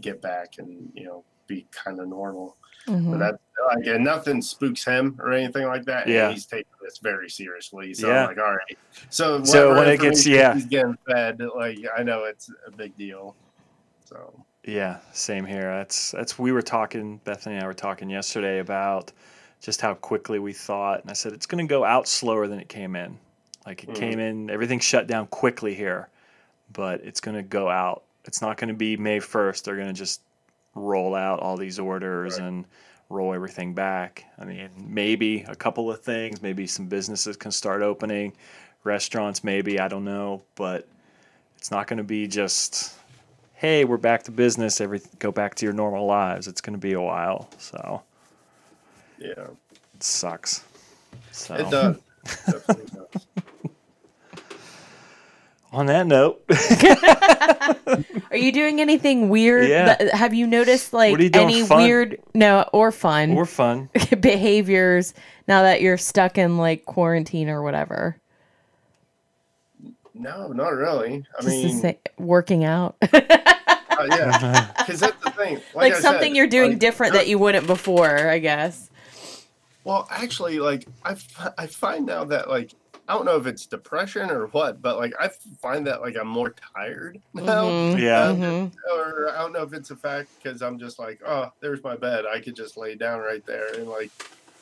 get 0.00 0.20
back 0.22 0.58
and 0.58 0.90
you 0.94 1.04
know 1.06 1.24
be 1.46 1.66
kind 1.70 2.00
of 2.00 2.08
normal." 2.08 2.56
But 2.86 2.92
Mhm. 2.94 3.18
that 3.18 3.40
like 3.76 3.86
and 3.86 4.04
nothing 4.04 4.42
spooks 4.42 4.84
him 4.84 5.18
or 5.18 5.32
anything 5.32 5.66
like 5.66 5.84
that. 5.86 6.06
Yeah. 6.06 6.26
And 6.26 6.34
he's 6.34 6.44
taking 6.44 6.70
this 6.82 6.98
very 6.98 7.30
seriously. 7.30 7.94
So 7.94 8.08
Yeah. 8.08 8.22
I'm 8.22 8.28
like, 8.28 8.38
all 8.38 8.54
right. 8.54 8.78
So 9.08 9.42
So 9.42 9.74
when 9.74 9.88
it 9.88 10.00
gets- 10.00 10.26
yeah. 10.26 10.52
he's 10.52 10.66
getting 10.66 10.98
fed, 11.06 11.40
like 11.56 11.78
I 11.96 12.02
know 12.02 12.24
it's 12.24 12.50
a 12.66 12.70
big 12.70 12.94
deal. 12.98 13.34
So 14.04 14.44
Yeah, 14.64 14.98
same 15.12 15.46
here. 15.46 15.62
That's 15.62 16.10
that's 16.10 16.38
we 16.38 16.52
were 16.52 16.60
talking 16.62 17.18
Bethany 17.24 17.54
and 17.56 17.64
I 17.64 17.66
were 17.66 17.72
talking 17.74 18.10
yesterday 18.10 18.58
about 18.58 19.12
just 19.60 19.80
how 19.80 19.94
quickly 19.94 20.38
we 20.38 20.52
thought 20.52 21.00
and 21.00 21.10
I 21.10 21.14
said 21.14 21.32
it's 21.32 21.46
going 21.46 21.66
to 21.66 21.70
go 21.70 21.84
out 21.84 22.06
slower 22.06 22.46
than 22.48 22.58
it 22.58 22.68
came 22.68 22.96
in. 22.96 23.18
Like 23.66 23.84
it 23.84 23.90
Mhm. 23.90 23.94
came 23.94 24.18
in 24.20 24.50
everything 24.50 24.78
shut 24.78 25.06
down 25.06 25.26
quickly 25.28 25.74
here, 25.74 26.08
but 26.74 27.00
it's 27.02 27.20
going 27.20 27.36
to 27.36 27.42
go 27.42 27.70
out. 27.70 28.02
It's 28.26 28.42
not 28.42 28.58
going 28.58 28.68
to 28.68 28.74
be 28.74 28.98
May 28.98 29.20
1st. 29.20 29.64
They're 29.64 29.76
going 29.76 29.88
to 29.88 29.94
just 29.94 30.20
roll 30.74 31.14
out 31.14 31.40
all 31.40 31.56
these 31.56 31.78
orders 31.78 32.38
Right. 32.38 32.46
and 32.48 32.64
roll 33.10 33.34
everything 33.34 33.74
back. 33.74 34.24
I 34.38 34.44
mean, 34.44 34.70
maybe 34.76 35.42
a 35.42 35.54
couple 35.54 35.90
of 35.90 36.00
things, 36.00 36.42
maybe 36.42 36.66
some 36.66 36.86
businesses 36.86 37.36
can 37.36 37.50
start 37.52 37.82
opening, 37.82 38.32
restaurants 38.82 39.44
maybe, 39.44 39.78
I 39.78 39.88
don't 39.88 40.04
know, 40.04 40.42
but 40.54 40.86
it's 41.56 41.70
not 41.70 41.86
going 41.86 41.98
to 41.98 42.04
be 42.04 42.26
just 42.26 42.94
hey, 43.56 43.84
we're 43.84 43.96
back 43.96 44.22
to 44.24 44.30
business. 44.30 44.80
Every 44.80 45.00
go 45.20 45.32
back 45.32 45.54
to 45.56 45.64
your 45.66 45.72
normal 45.72 46.04
lives. 46.06 46.48
It's 46.48 46.60
going 46.60 46.74
to 46.74 46.78
be 46.80 46.92
a 46.92 47.00
while, 47.00 47.48
so 47.58 48.02
yeah, 49.18 49.30
it 49.94 50.02
sucks. 50.02 50.64
So 51.30 51.54
it 51.54 51.70
does. 51.70 51.96
Definitely 55.76 55.84
does. 55.84 55.84
on 55.84 55.86
that 55.86 56.06
note, 56.06 58.04
Are 58.30 58.36
you 58.36 58.52
doing 58.52 58.80
anything 58.80 59.28
weird? 59.28 59.68
Yeah. 59.68 59.94
that- 59.96 60.14
have 60.14 60.34
you 60.34 60.46
noticed 60.46 60.92
like 60.92 61.18
you 61.18 61.28
doing 61.28 61.50
any 61.50 61.64
fun? 61.66 61.82
weird 61.82 62.18
no 62.34 62.68
or 62.72 62.90
fun 62.92 63.34
we're 63.34 63.44
fun. 63.44 63.88
behaviors 64.20 65.14
now 65.48 65.62
that 65.62 65.80
you're 65.82 65.98
stuck 65.98 66.38
in 66.38 66.56
like 66.58 66.84
quarantine 66.84 67.48
or 67.48 67.62
whatever? 67.62 68.16
No, 70.14 70.48
not 70.52 70.72
really. 70.74 71.24
I 71.38 71.42
Just 71.42 71.48
mean, 71.48 71.80
sa- 71.80 71.92
working 72.18 72.64
out. 72.64 72.94
uh, 73.02 73.08
yeah, 74.08 74.70
because 74.78 75.00
that's 75.00 75.22
the 75.24 75.30
thing. 75.30 75.54
Like, 75.74 75.92
like 75.92 75.94
something 75.96 76.30
said, 76.32 76.36
you're 76.36 76.46
doing 76.46 76.72
like, 76.72 76.78
different 76.78 77.14
that 77.14 77.26
you 77.26 77.36
wouldn't 77.38 77.66
before, 77.66 78.28
I 78.28 78.38
guess. 78.38 78.90
Well, 79.82 80.06
actually, 80.10 80.60
like 80.60 80.86
I, 81.04 81.12
f- 81.12 81.52
I 81.58 81.66
find 81.66 82.06
now 82.06 82.24
that 82.24 82.48
like 82.48 82.72
I 83.06 83.14
don't 83.14 83.24
know 83.26 83.36
if 83.36 83.46
it's 83.46 83.66
depression 83.66 84.30
or 84.30 84.46
what, 84.48 84.80
but 84.80 84.96
like 84.96 85.12
I 85.20 85.28
find 85.60 85.86
that 85.86 86.00
like 86.00 86.16
I'm 86.16 86.28
more 86.28 86.54
tired 86.74 87.20
now. 87.34 87.64
Mhm, 87.64 87.98
Yeah. 88.00 88.28
mhm. 88.32 88.72
or 88.94 89.30
I 89.30 89.38
don't 89.42 89.52
know 89.52 89.62
if 89.62 89.72
it's 89.74 89.90
a 89.90 89.96
fact 89.96 90.30
because 90.42 90.62
I'm 90.62 90.78
just 90.78 90.98
like, 90.98 91.20
oh, 91.26 91.50
there's 91.60 91.82
my 91.82 91.96
bed. 91.96 92.24
I 92.26 92.40
could 92.40 92.56
just 92.56 92.76
lay 92.76 92.94
down 92.94 93.20
right 93.20 93.44
there 93.44 93.68
and 93.74 93.88
like, 93.88 94.10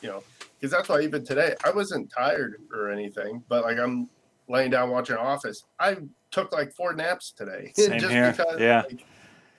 you 0.01 0.09
know, 0.09 0.23
because 0.59 0.71
that's 0.71 0.89
why 0.89 1.01
even 1.01 1.23
today 1.25 1.55
I 1.63 1.71
wasn't 1.71 2.11
tired 2.11 2.55
or 2.73 2.89
anything, 2.89 3.43
but 3.47 3.63
like 3.63 3.77
I'm 3.79 4.09
laying 4.49 4.71
down 4.71 4.89
watching 4.89 5.15
Office. 5.15 5.63
I 5.79 5.97
took 6.31 6.51
like 6.51 6.73
four 6.73 6.93
naps 6.93 7.31
today. 7.31 7.71
Same 7.77 7.99
here. 7.99 8.35
Yeah. 8.57 8.81
Like, 8.89 9.05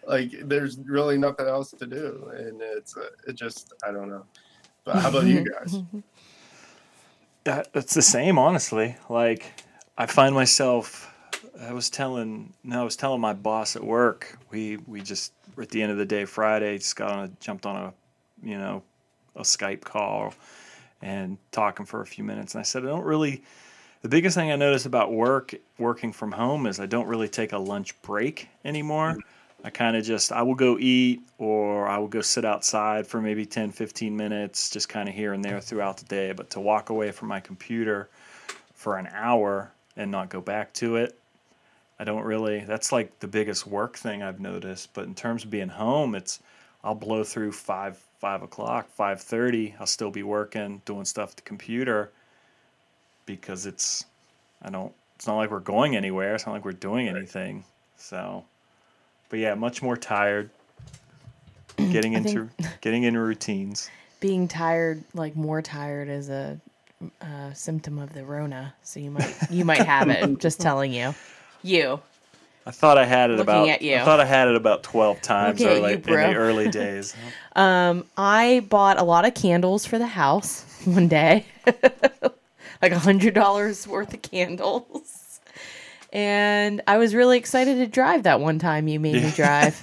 like 0.06 0.30
there's 0.48 0.78
really 0.84 1.16
nothing 1.16 1.46
else 1.46 1.70
to 1.70 1.86
do, 1.86 2.30
and 2.36 2.60
it's 2.60 2.94
uh, 2.98 3.08
it 3.26 3.34
just 3.36 3.72
I 3.82 3.90
don't 3.92 4.10
know. 4.10 4.26
But 4.84 4.96
how 4.96 5.08
about 5.08 5.24
you 5.24 5.50
guys? 5.50 5.78
That, 7.44 7.72
that's 7.72 7.94
the 7.94 8.02
same, 8.02 8.38
honestly. 8.38 8.96
Like, 9.08 9.52
I 9.96 10.06
find 10.06 10.34
myself. 10.34 11.10
I 11.60 11.72
was 11.72 11.88
telling 11.88 12.52
no, 12.64 12.80
I 12.80 12.84
was 12.84 12.96
telling 12.96 13.20
my 13.20 13.32
boss 13.32 13.76
at 13.76 13.84
work. 13.84 14.38
We 14.50 14.78
we 14.86 15.00
just 15.02 15.32
at 15.60 15.68
the 15.68 15.82
end 15.82 15.92
of 15.92 15.98
the 15.98 16.04
day 16.04 16.24
Friday 16.24 16.78
just 16.78 16.96
got 16.96 17.12
on 17.12 17.24
a 17.24 17.28
jumped 17.40 17.64
on 17.64 17.76
a, 17.76 17.94
you 18.42 18.58
know, 18.58 18.82
a 19.36 19.42
Skype 19.42 19.82
call, 19.82 20.34
and 21.00 21.38
talking 21.52 21.86
for 21.86 22.00
a 22.00 22.06
few 22.06 22.24
minutes. 22.24 22.54
And 22.54 22.60
I 22.60 22.64
said 22.64 22.82
I 22.82 22.86
don't 22.86 23.04
really. 23.04 23.42
The 24.02 24.08
biggest 24.08 24.36
thing 24.36 24.50
I 24.50 24.56
notice 24.56 24.84
about 24.84 25.12
work 25.12 25.54
working 25.78 26.12
from 26.12 26.32
home 26.32 26.66
is 26.66 26.78
I 26.80 26.86
don't 26.86 27.06
really 27.06 27.28
take 27.28 27.52
a 27.52 27.58
lunch 27.58 28.00
break 28.02 28.48
anymore. 28.64 29.14
Mm. 29.14 29.20
I 29.64 29.70
kind 29.70 29.96
of 29.96 30.04
just 30.04 30.30
I 30.30 30.42
will 30.42 30.54
go 30.54 30.78
eat 30.78 31.22
or 31.38 31.88
I 31.88 31.96
will 31.96 32.08
go 32.08 32.20
sit 32.20 32.44
outside 32.44 33.06
for 33.06 33.20
maybe 33.20 33.46
10 33.46 33.72
15 33.72 34.14
minutes 34.14 34.68
just 34.68 34.90
kind 34.90 35.08
of 35.08 35.14
here 35.14 35.32
and 35.32 35.42
there 35.42 35.58
throughout 35.58 35.96
the 35.96 36.04
day. 36.04 36.32
But 36.32 36.50
to 36.50 36.60
walk 36.60 36.90
away 36.90 37.10
from 37.10 37.28
my 37.28 37.40
computer 37.40 38.10
for 38.74 38.98
an 38.98 39.08
hour 39.10 39.72
and 39.96 40.10
not 40.10 40.28
go 40.28 40.42
back 40.42 40.74
to 40.74 40.96
it 40.96 41.18
I 41.98 42.04
don't 42.04 42.24
really 42.24 42.60
that's 42.60 42.92
like 42.92 43.18
the 43.20 43.26
biggest 43.26 43.66
work 43.66 43.96
thing 43.96 44.22
I've 44.22 44.40
noticed. 44.40 44.92
But 44.92 45.06
in 45.06 45.14
terms 45.14 45.44
of 45.44 45.50
being 45.50 45.70
home 45.70 46.14
it's 46.14 46.40
I'll 46.82 46.94
blow 46.94 47.24
through 47.24 47.52
5 47.52 47.96
5 47.96 48.42
o'clock 48.42 48.88
5.30 48.98 49.80
I'll 49.80 49.86
still 49.86 50.10
be 50.10 50.22
working 50.22 50.82
doing 50.84 51.06
stuff 51.06 51.30
at 51.30 51.36
the 51.36 51.42
computer 51.42 52.12
because 53.24 53.64
it's 53.64 54.04
I 54.60 54.68
don't 54.68 54.92
it's 55.16 55.26
not 55.26 55.36
like 55.36 55.50
we're 55.50 55.60
going 55.60 55.96
anywhere. 55.96 56.34
It's 56.34 56.44
not 56.44 56.52
like 56.52 56.64
we're 56.64 56.72
doing 56.72 57.08
anything. 57.08 57.64
So 57.96 58.44
but 59.34 59.40
yeah, 59.40 59.56
much 59.56 59.82
more 59.82 59.96
tired. 59.96 60.48
Getting 61.76 62.14
I 62.14 62.18
into 62.18 62.48
getting 62.80 63.02
into 63.02 63.18
routines. 63.18 63.90
Being 64.20 64.46
tired, 64.46 65.02
like 65.12 65.34
more 65.34 65.60
tired, 65.60 66.08
is 66.08 66.28
a, 66.28 66.60
uh 67.20 67.52
symptom 67.52 67.98
of 67.98 68.12
the 68.14 68.24
Rona. 68.24 68.72
So 68.84 69.00
you 69.00 69.10
might 69.10 69.34
you 69.50 69.64
might 69.64 69.84
have 69.84 70.08
it. 70.08 70.38
Just 70.38 70.60
telling 70.68 70.92
you. 70.92 71.16
You. 71.64 72.00
I 72.64 72.70
thought 72.70 72.96
I 72.96 73.04
had 73.04 73.30
it 73.30 73.38
Looking 73.38 73.42
about 73.42 73.68
at 73.70 73.82
you. 73.82 73.96
I 73.96 74.04
thought 74.04 74.20
I 74.20 74.24
had 74.24 74.46
it 74.46 74.54
about 74.54 74.84
twelve 74.84 75.20
times 75.20 75.60
early, 75.60 75.90
you, 75.90 75.96
in 75.96 76.02
the 76.02 76.34
early 76.36 76.68
days. 76.82 77.16
Um, 77.56 78.04
I 78.16 78.64
bought 78.68 79.00
a 79.00 79.02
lot 79.02 79.24
of 79.24 79.34
candles 79.34 79.84
for 79.84 79.98
the 79.98 80.06
house 80.06 80.64
one 80.84 81.08
day. 81.08 81.44
like 82.80 82.92
a 82.92 83.00
hundred 83.00 83.34
dollars 83.34 83.88
worth 83.88 84.14
of 84.14 84.22
candles. 84.22 85.23
And 86.14 86.80
I 86.86 86.96
was 86.96 87.12
really 87.14 87.36
excited 87.36 87.74
to 87.78 87.86
drive 87.88 88.22
that 88.22 88.40
one 88.40 88.60
time 88.60 88.86
you 88.86 89.00
made 89.00 89.20
me 89.22 89.30
drive. 89.32 89.80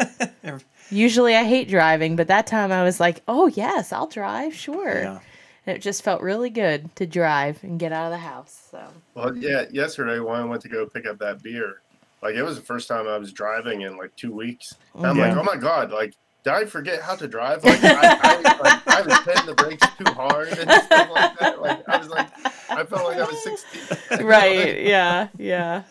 Usually 0.90 1.36
I 1.36 1.44
hate 1.44 1.68
driving, 1.68 2.16
but 2.16 2.28
that 2.28 2.48
time 2.48 2.72
I 2.72 2.84
was 2.84 3.00
like, 3.02 3.22
oh, 3.28 3.48
yes, 3.48 3.92
I'll 3.92 4.08
drive, 4.08 4.56
sure. 4.56 5.02
Yeah. 5.02 5.20
And 5.68 5.76
it 5.76 5.82
just 5.82 6.04
felt 6.04 6.22
really 6.22 6.50
good 6.50 6.96
to 6.96 7.06
drive 7.06 7.62
and 7.64 7.78
get 7.78 7.92
out 7.92 8.06
of 8.06 8.12
the 8.12 8.18
house. 8.18 8.68
So, 8.72 8.82
Well, 9.14 9.36
yeah, 9.36 9.66
yesterday 9.72 10.20
when 10.20 10.40
I 10.40 10.46
went 10.46 10.62
to 10.64 10.70
go 10.70 10.86
pick 10.86 11.06
up 11.06 11.20
that 11.20 11.44
beer, 11.44 11.82
like 12.24 12.36
it 12.36 12.44
was 12.44 12.56
the 12.56 12.64
first 12.64 12.88
time 12.88 13.08
I 13.08 13.18
was 13.18 13.34
driving 13.34 13.82
in 13.82 13.98
like 13.98 14.16
two 14.16 14.34
weeks. 14.34 14.74
And 14.96 15.06
I'm 15.06 15.18
like, 15.18 15.36
oh 15.36 15.44
my 15.44 15.58
god, 15.58 15.92
like 15.92 16.14
did 16.44 16.54
I 16.54 16.66
forget 16.66 17.02
how 17.02 17.16
to 17.16 17.28
drive? 17.28 17.64
Like 17.64 17.84
I, 17.84 18.18
I, 18.22 18.58
like, 18.60 18.88
I 18.88 19.02
was 19.02 19.18
hitting 19.20 19.46
the 19.46 19.54
brakes 19.56 19.86
too 19.98 20.12
hard 20.14 20.48
and 20.48 20.72
stuff 20.72 21.10
like 21.12 21.40
that. 21.40 21.62
Like 21.62 21.88
I 21.88 21.98
was 21.98 22.10
like, 22.10 22.28
I 22.70 22.84
felt 22.84 23.04
like 23.04 23.18
I 23.18 23.26
was 23.26 23.44
16. 23.44 24.26
right. 24.26 24.82
Yeah. 24.82 25.28
Yeah. 25.38 25.84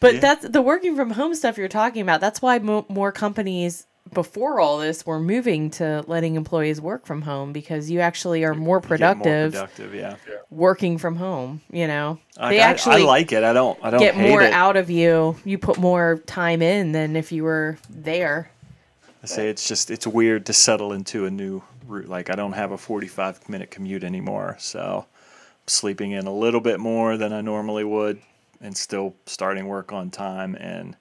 But 0.00 0.14
Yeah. 0.14 0.20
that's 0.20 0.48
the 0.48 0.62
working 0.62 0.94
from 0.96 1.10
home 1.12 1.34
stuff 1.34 1.56
you're 1.58 1.68
talking 1.68 2.02
about. 2.02 2.20
That's 2.20 2.42
why 2.42 2.58
mo- 2.58 2.84
more 2.88 3.12
companies 3.12 3.86
before 4.12 4.60
all 4.60 4.78
this 4.78 5.04
were 5.04 5.18
moving 5.18 5.68
to 5.68 6.04
letting 6.06 6.36
employees 6.36 6.80
work 6.80 7.06
from 7.06 7.22
home 7.22 7.52
because 7.52 7.90
you 7.90 7.98
actually 8.00 8.44
are 8.44 8.54
more 8.54 8.78
Get 8.78 8.88
more 8.88 8.98
productive 8.98 9.52
productive, 9.52 9.94
yeah. 9.94 10.14
working 10.50 10.96
from 10.98 11.16
home. 11.16 11.60
You 11.72 11.86
know, 11.88 12.18
Like, 12.38 12.50
they 12.50 12.60
I- 12.60 12.66
actually 12.68 13.02
I, 13.02 13.06
like 13.06 13.32
it. 13.32 13.42
I 13.42 13.52
don't. 13.52 13.78
I 13.82 13.90
don't 13.90 13.98
get 14.00 14.16
more 14.16 14.42
it. 14.42 14.52
out 14.52 14.76
of 14.76 14.90
you. 14.90 15.36
You 15.44 15.58
put 15.58 15.78
more 15.78 16.20
time 16.26 16.62
in 16.62 16.92
than 16.92 17.16
if 17.16 17.32
you 17.32 17.42
were 17.44 17.78
there. 17.90 18.50
I 19.22 19.26
say 19.26 19.48
it's 19.48 19.66
just 19.66 19.90
it's 19.90 20.06
weird 20.06 20.46
to 20.46 20.52
settle 20.52 20.92
into 20.92 21.24
a 21.26 21.30
new 21.30 21.62
route. 21.88 22.08
Like 22.08 22.30
I 22.30 22.36
don't 22.36 22.52
have 22.52 22.70
a 22.70 22.78
45 22.78 23.48
minute 23.48 23.72
commute 23.72 24.04
anymore, 24.04 24.56
so 24.60 25.06
I'm 25.08 25.68
sleeping 25.68 26.12
in 26.12 26.26
a 26.28 26.32
little 26.32 26.60
bit 26.60 26.78
more 26.78 27.16
than 27.16 27.32
I 27.32 27.40
normally 27.40 27.82
would, 27.82 28.20
and 28.60 28.76
still 28.76 29.14
starting 29.26 29.66
work 29.66 29.92
on 29.92 30.10
time. 30.10 30.54
And 30.56 30.96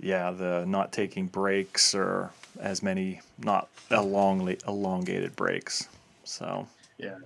yeah, 0.00 0.30
the 0.30 0.64
not 0.66 0.92
taking 0.92 1.26
breaks 1.26 1.94
or 1.94 2.30
as 2.60 2.82
many 2.82 3.20
not 3.38 3.68
elongly 3.90 4.58
elongated 4.66 5.34
breaks. 5.36 5.88
So 6.24 6.66
Yeah. 6.98 7.16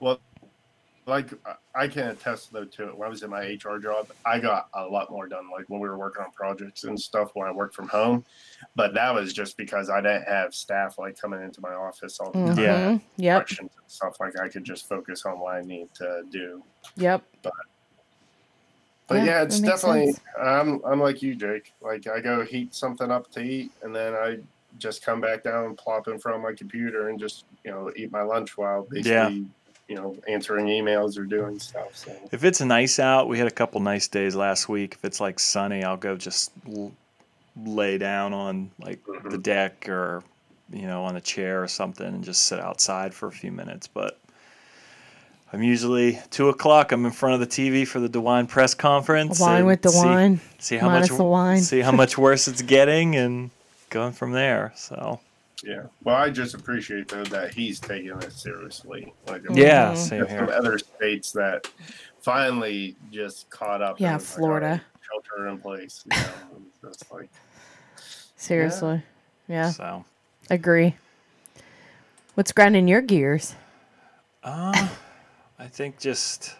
Well, 0.00 0.18
like 1.06 1.30
I- 1.46 1.56
I 1.74 1.88
can 1.88 2.08
attest 2.08 2.52
though 2.52 2.64
to 2.66 2.88
it. 2.88 2.96
When 2.98 3.06
I 3.06 3.10
was 3.10 3.22
in 3.22 3.30
my 3.30 3.40
HR 3.44 3.78
job, 3.78 4.08
I 4.26 4.38
got 4.38 4.68
a 4.74 4.84
lot 4.86 5.10
more 5.10 5.26
done. 5.26 5.48
Like 5.50 5.64
when 5.68 5.80
we 5.80 5.88
were 5.88 5.96
working 5.96 6.22
on 6.22 6.30
projects 6.32 6.84
and 6.84 7.00
stuff 7.00 7.30
when 7.34 7.48
I 7.48 7.52
worked 7.52 7.74
from 7.74 7.88
home, 7.88 8.24
but 8.76 8.92
that 8.94 9.12
was 9.14 9.32
just 9.32 9.56
because 9.56 9.88
I 9.90 10.00
didn't 10.02 10.24
have 10.28 10.54
staff 10.54 10.98
like 10.98 11.18
coming 11.18 11.40
into 11.42 11.60
my 11.62 11.72
office 11.72 12.20
all 12.20 12.30
the 12.30 12.54
time. 12.54 12.58
Yeah. 12.58 12.98
Yep. 13.16 13.46
Questions 13.46 13.70
and 13.80 13.90
stuff 13.90 14.20
like 14.20 14.38
I 14.38 14.48
could 14.48 14.64
just 14.64 14.86
focus 14.88 15.24
on 15.24 15.38
what 15.40 15.54
I 15.54 15.62
need 15.62 15.88
to 15.94 16.24
do. 16.30 16.62
Yep. 16.96 17.22
But 17.42 17.52
Yeah, 19.14 19.24
yeah, 19.24 19.42
it's 19.42 19.60
definitely. 19.60 20.12
sense. 20.12 20.20
I'm 20.40 20.80
I'm 20.84 21.00
like 21.00 21.22
you, 21.22 21.34
Jake. 21.34 21.72
Like 21.80 22.06
I 22.06 22.20
go 22.20 22.44
heat 22.44 22.74
something 22.74 23.10
up 23.10 23.30
to 23.32 23.40
eat, 23.40 23.70
and 23.82 23.94
then 23.94 24.14
I 24.14 24.38
just 24.78 25.04
come 25.04 25.20
back 25.20 25.42
down 25.44 25.64
and 25.66 25.76
plop 25.76 26.08
in 26.08 26.18
front 26.18 26.36
of 26.36 26.42
my 26.42 26.52
computer 26.52 27.08
and 27.08 27.18
just 27.18 27.44
you 27.64 27.70
know 27.70 27.90
eat 27.96 28.10
my 28.10 28.22
lunch 28.22 28.56
while 28.56 28.82
basically 28.82 29.10
Yeah. 29.10 29.28
you 29.88 29.94
know 29.94 30.16
answering 30.28 30.66
emails 30.66 31.18
or 31.18 31.24
doing 31.24 31.58
stuff. 31.58 31.96
So 31.96 32.12
if 32.30 32.44
it's 32.44 32.60
nice 32.60 32.98
out, 32.98 33.28
we 33.28 33.38
had 33.38 33.46
a 33.46 33.52
couple 33.52 33.80
nice 33.80 34.08
days 34.08 34.34
last 34.34 34.68
week. 34.68 34.94
If 34.94 35.04
it's 35.04 35.20
like 35.20 35.38
sunny, 35.38 35.84
I'll 35.84 35.96
go 35.96 36.16
just 36.16 36.52
l- 36.68 36.92
lay 37.64 37.98
down 37.98 38.32
on 38.32 38.70
like 38.80 39.04
the 39.04 39.12
mm-hmm. 39.12 39.40
deck 39.40 39.88
or 39.88 40.22
you 40.72 40.86
know 40.86 41.04
on 41.04 41.16
a 41.16 41.20
chair 41.20 41.62
or 41.62 41.68
something 41.68 42.06
and 42.06 42.24
just 42.24 42.44
sit 42.44 42.58
outside 42.58 43.12
for 43.12 43.28
a 43.28 43.32
few 43.32 43.52
minutes. 43.52 43.86
But 43.86 44.18
I'm 45.52 45.62
usually 45.62 46.18
two 46.30 46.48
o'clock. 46.48 46.92
I'm 46.92 47.04
in 47.04 47.12
front 47.12 47.34
of 47.34 47.40
the 47.40 47.46
TV 47.46 47.86
for 47.86 48.00
the 48.00 48.08
DeWine 48.08 48.48
press 48.48 48.72
conference. 48.74 49.38
Wine 49.38 49.66
with 49.66 49.82
the 49.82 49.90
see, 49.90 49.98
wine. 49.98 50.40
See 50.58 50.76
how 50.78 50.88
minus 50.88 51.10
much 51.10 51.18
the 51.18 51.24
wine. 51.24 51.60
see 51.60 51.80
how 51.80 51.92
much 51.92 52.16
worse 52.16 52.48
it's 52.48 52.62
getting 52.62 53.16
and 53.16 53.50
going 53.90 54.12
from 54.12 54.32
there. 54.32 54.72
So 54.76 55.20
yeah. 55.62 55.82
Well, 56.02 56.16
I 56.16 56.30
just 56.30 56.54
appreciate 56.54 57.08
though 57.08 57.24
that 57.24 57.52
he's 57.52 57.78
taking 57.80 58.08
it 58.10 58.32
seriously. 58.32 59.12
Like 59.26 59.42
yeah, 59.52 59.92
Mhm. 59.92 59.96
same 59.96 60.18
there's 60.20 60.30
some 60.30 60.46
here. 60.46 60.54
other 60.56 60.78
states 60.78 61.32
that 61.32 61.68
finally 62.22 62.96
just 63.10 63.50
caught 63.50 63.82
up. 63.82 64.00
Yeah, 64.00 64.12
and 64.12 64.16
was 64.20 64.30
like, 64.30 64.38
Florida. 64.38 64.66
"All 64.66 64.72
right, 64.72 64.80
shelter 65.28 65.48
in 65.48 65.58
place. 65.58 66.04
You 66.10 66.16
know, 66.18 66.90
just 66.90 67.12
like 67.12 67.28
Seriously. 68.36 69.02
Yeah. 69.48 69.70
So 69.70 70.04
Agree. 70.50 70.96
What's 72.34 72.50
grinding 72.52 72.88
your 72.88 73.00
gears? 73.02 73.54
Uh, 74.42 74.88
I 75.62 75.66
think 75.68 75.98
just 76.00 76.56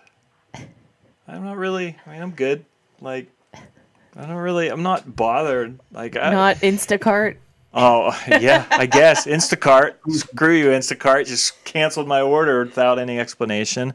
I'm 1.27 1.43
not 1.45 1.57
really. 1.57 1.97
I 2.07 2.13
mean, 2.13 2.23
I'm 2.23 2.31
good. 2.31 2.65
Like 3.01 3.27
I 3.55 4.27
don't 4.27 4.31
really. 4.37 4.69
I'm 4.69 4.83
not 4.85 5.17
bothered. 5.17 5.79
Like 5.91 6.17
I. 6.17 6.31
Not 6.31 6.57
Instacart. 6.57 7.37
oh 7.75 8.17
yeah, 8.29 8.65
I 8.71 8.87
guess 8.87 9.27
Instacart. 9.39 9.95
Screw 10.11 10.55
you, 10.55 10.67
Instacart. 10.67 11.27
Just 11.27 11.65
canceled 11.65 12.07
my 12.07 12.21
order 12.21 12.65
without 12.65 12.99
any 12.99 13.19
explanation. 13.19 13.95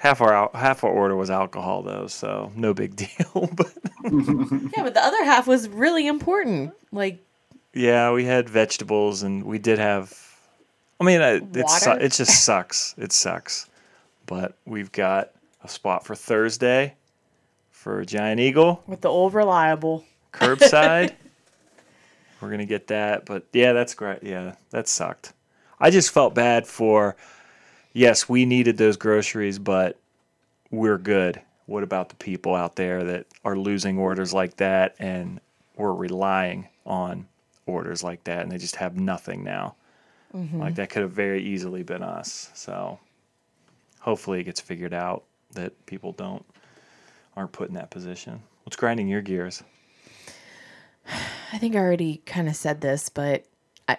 Half 0.00 0.20
our 0.20 0.32
al- 0.34 0.50
half 0.54 0.84
our 0.84 0.90
order 0.90 1.16
was 1.16 1.30
alcohol 1.30 1.82
though, 1.82 2.06
so 2.08 2.52
no 2.54 2.74
big 2.74 2.94
deal. 3.04 3.48
but 3.54 3.72
Yeah, 4.04 4.82
but 4.82 4.94
the 4.94 5.02
other 5.02 5.24
half 5.24 5.46
was 5.46 5.68
really 5.68 6.06
important. 6.06 6.72
Like 6.92 7.24
yeah, 7.72 8.12
we 8.12 8.24
had 8.24 8.48
vegetables 8.50 9.22
and 9.22 9.44
we 9.44 9.58
did 9.58 9.78
have. 9.78 10.12
I 11.00 11.04
mean, 11.04 11.20
I- 11.22 11.36
it 11.58 11.70
su- 11.70 11.90
it 11.92 12.12
just 12.12 12.44
sucks. 12.44 12.94
It 12.98 13.12
sucks. 13.12 13.67
But 14.28 14.56
we've 14.66 14.92
got 14.92 15.32
a 15.64 15.68
spot 15.68 16.04
for 16.04 16.14
Thursday 16.14 16.94
for 17.70 18.04
Giant 18.04 18.40
Eagle 18.40 18.84
with 18.86 19.00
the 19.00 19.08
old 19.08 19.32
reliable. 19.32 20.04
curbside. 20.32 21.14
We're 22.40 22.50
gonna 22.50 22.66
get 22.66 22.88
that, 22.88 23.24
but 23.24 23.46
yeah, 23.52 23.72
that's 23.72 23.94
great. 23.94 24.22
Yeah, 24.22 24.54
that 24.70 24.86
sucked. 24.86 25.32
I 25.80 25.90
just 25.90 26.10
felt 26.10 26.34
bad 26.34 26.68
for. 26.68 27.16
Yes, 27.94 28.28
we 28.28 28.44
needed 28.44 28.76
those 28.76 28.96
groceries, 28.96 29.58
but 29.58 29.98
we're 30.70 30.98
good. 30.98 31.40
What 31.66 31.82
about 31.82 32.10
the 32.10 32.14
people 32.14 32.54
out 32.54 32.76
there 32.76 33.02
that 33.02 33.26
are 33.44 33.56
losing 33.56 33.98
orders 33.98 34.32
like 34.32 34.56
that, 34.58 34.94
and 35.00 35.40
we're 35.74 35.94
relying 35.94 36.68
on 36.86 37.26
orders 37.66 38.04
like 38.04 38.22
that, 38.24 38.42
and 38.42 38.52
they 38.52 38.58
just 38.58 38.76
have 38.76 38.96
nothing 38.96 39.42
now. 39.42 39.74
Mm-hmm. 40.32 40.60
Like 40.60 40.74
that 40.76 40.90
could 40.90 41.02
have 41.02 41.12
very 41.12 41.42
easily 41.42 41.82
been 41.82 42.02
us. 42.02 42.50
So 42.54 43.00
hopefully 44.08 44.40
it 44.40 44.44
gets 44.44 44.58
figured 44.58 44.94
out 44.94 45.24
that 45.52 45.84
people 45.84 46.12
don't 46.12 46.42
aren't 47.36 47.52
put 47.52 47.68
in 47.68 47.74
that 47.74 47.90
position. 47.90 48.40
What's 48.64 48.74
grinding 48.74 49.06
your 49.06 49.20
gears? 49.20 49.62
I 51.52 51.58
think 51.58 51.76
I 51.76 51.80
already 51.80 52.22
kind 52.24 52.48
of 52.48 52.56
said 52.56 52.80
this, 52.80 53.10
but 53.10 53.44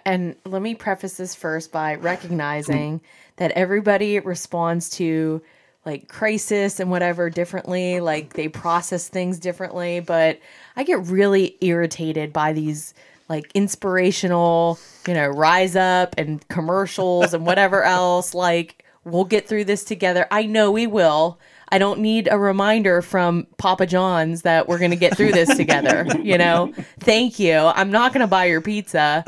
and 0.04 0.34
let 0.44 0.62
me 0.62 0.74
preface 0.74 1.16
this 1.16 1.36
first 1.36 1.70
by 1.70 1.94
recognizing 1.94 2.98
mm-hmm. 2.98 3.06
that 3.36 3.52
everybody 3.52 4.18
responds 4.18 4.90
to 4.90 5.42
like 5.86 6.08
crisis 6.08 6.80
and 6.80 6.90
whatever 6.90 7.30
differently, 7.30 8.00
like 8.00 8.32
they 8.32 8.48
process 8.48 9.08
things 9.08 9.38
differently, 9.38 10.00
but 10.00 10.40
I 10.74 10.82
get 10.82 11.06
really 11.06 11.56
irritated 11.60 12.32
by 12.32 12.52
these 12.52 12.94
like 13.28 13.48
inspirational, 13.54 14.76
you 15.06 15.14
know, 15.14 15.28
rise 15.28 15.76
up 15.76 16.16
and 16.18 16.46
commercials 16.48 17.32
and 17.32 17.46
whatever 17.46 17.84
else 17.98 18.34
like 18.34 18.84
we'll 19.04 19.24
get 19.24 19.48
through 19.48 19.64
this 19.64 19.84
together. 19.84 20.26
I 20.30 20.44
know 20.46 20.70
we 20.70 20.86
will. 20.86 21.38
I 21.72 21.78
don't 21.78 22.00
need 22.00 22.28
a 22.30 22.38
reminder 22.38 23.00
from 23.00 23.46
Papa 23.56 23.86
John's 23.86 24.42
that 24.42 24.68
we're 24.68 24.78
going 24.78 24.90
to 24.90 24.96
get 24.96 25.16
through 25.16 25.32
this 25.32 25.56
together, 25.56 26.04
you 26.22 26.36
know? 26.36 26.72
Thank 26.98 27.38
you. 27.38 27.54
I'm 27.56 27.90
not 27.92 28.12
going 28.12 28.22
to 28.22 28.26
buy 28.26 28.46
your 28.46 28.60
pizza. 28.60 29.24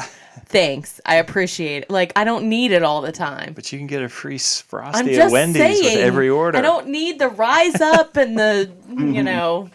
Thanks. 0.47 1.01
I 1.07 1.17
appreciate 1.17 1.85
it. 1.85 1.91
Like 1.91 2.13
I 2.17 2.25
don't 2.25 2.49
need 2.49 2.73
it 2.73 2.83
all 2.83 3.01
the 3.01 3.13
time. 3.13 3.53
But 3.55 3.73
you 3.73 3.79
can 3.79 3.87
get 3.87 4.03
a 4.03 4.09
free 4.09 4.35
s- 4.35 4.63
I'm 4.63 4.69
frosty 4.69 5.15
just 5.15 5.27
at 5.27 5.31
Wendy's 5.33 5.63
saying. 5.63 5.97
with 5.99 6.05
every 6.05 6.29
order. 6.29 6.59
I 6.59 6.61
don't 6.61 6.89
need 6.89 7.19
the 7.19 7.29
rise 7.29 7.81
up 7.81 8.17
and 8.17 8.39
the, 8.39 8.71
you 8.91 9.23
know, 9.31 9.71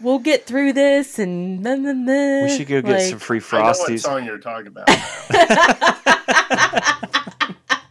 we'll 0.00 0.18
get 0.20 0.46
through 0.46 0.74
this 0.74 1.18
and 1.18 1.64
then 1.64 1.82
then 1.84 2.04
then. 2.04 2.44
we 2.44 2.56
should 2.56 2.68
go 2.68 2.82
get 2.82 3.08
some 3.08 3.18
free 3.18 3.40
I 3.52 3.56
know 3.58 3.64
what 3.64 3.76
frosties. 3.76 4.00
song 4.00 4.24
you're 4.24 4.38
talking 4.38 4.68
about. 4.68 4.88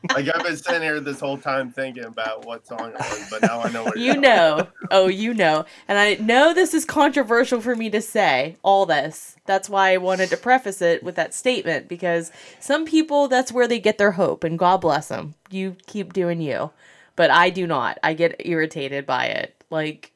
like 0.09 0.27
I've 0.33 0.43
been 0.43 0.57
sitting 0.57 0.81
here 0.81 0.99
this 0.99 1.19
whole 1.19 1.37
time 1.37 1.71
thinking 1.71 2.05
about 2.05 2.45
what 2.45 2.67
song 2.67 2.91
it 2.91 2.95
was, 2.95 3.29
but 3.29 3.41
now 3.41 3.61
I 3.61 3.71
know 3.71 3.83
what 3.83 3.97
You 3.97 4.15
know. 4.15 4.67
Oh, 4.91 5.07
you 5.07 5.33
know. 5.33 5.65
And 5.87 5.97
I 5.97 6.15
know 6.15 6.53
this 6.53 6.73
is 6.73 6.85
controversial 6.85 7.61
for 7.61 7.75
me 7.75 7.89
to 7.89 8.01
say, 8.01 8.57
all 8.63 8.85
this. 8.85 9.35
That's 9.45 9.69
why 9.69 9.93
I 9.93 9.97
wanted 9.97 10.29
to 10.29 10.37
preface 10.37 10.81
it 10.81 11.03
with 11.03 11.15
that 11.15 11.33
statement 11.33 11.87
because 11.87 12.31
some 12.59 12.85
people, 12.85 13.27
that's 13.27 13.51
where 13.51 13.67
they 13.67 13.79
get 13.79 13.97
their 13.97 14.11
hope, 14.11 14.43
and 14.43 14.59
God 14.59 14.77
bless 14.81 15.07
them. 15.07 15.35
You 15.49 15.77
keep 15.87 16.13
doing 16.13 16.41
you. 16.41 16.71
But 17.15 17.29
I 17.29 17.49
do 17.49 17.67
not. 17.67 17.99
I 18.01 18.13
get 18.13 18.35
irritated 18.39 19.05
by 19.05 19.27
it. 19.27 19.63
Like, 19.69 20.11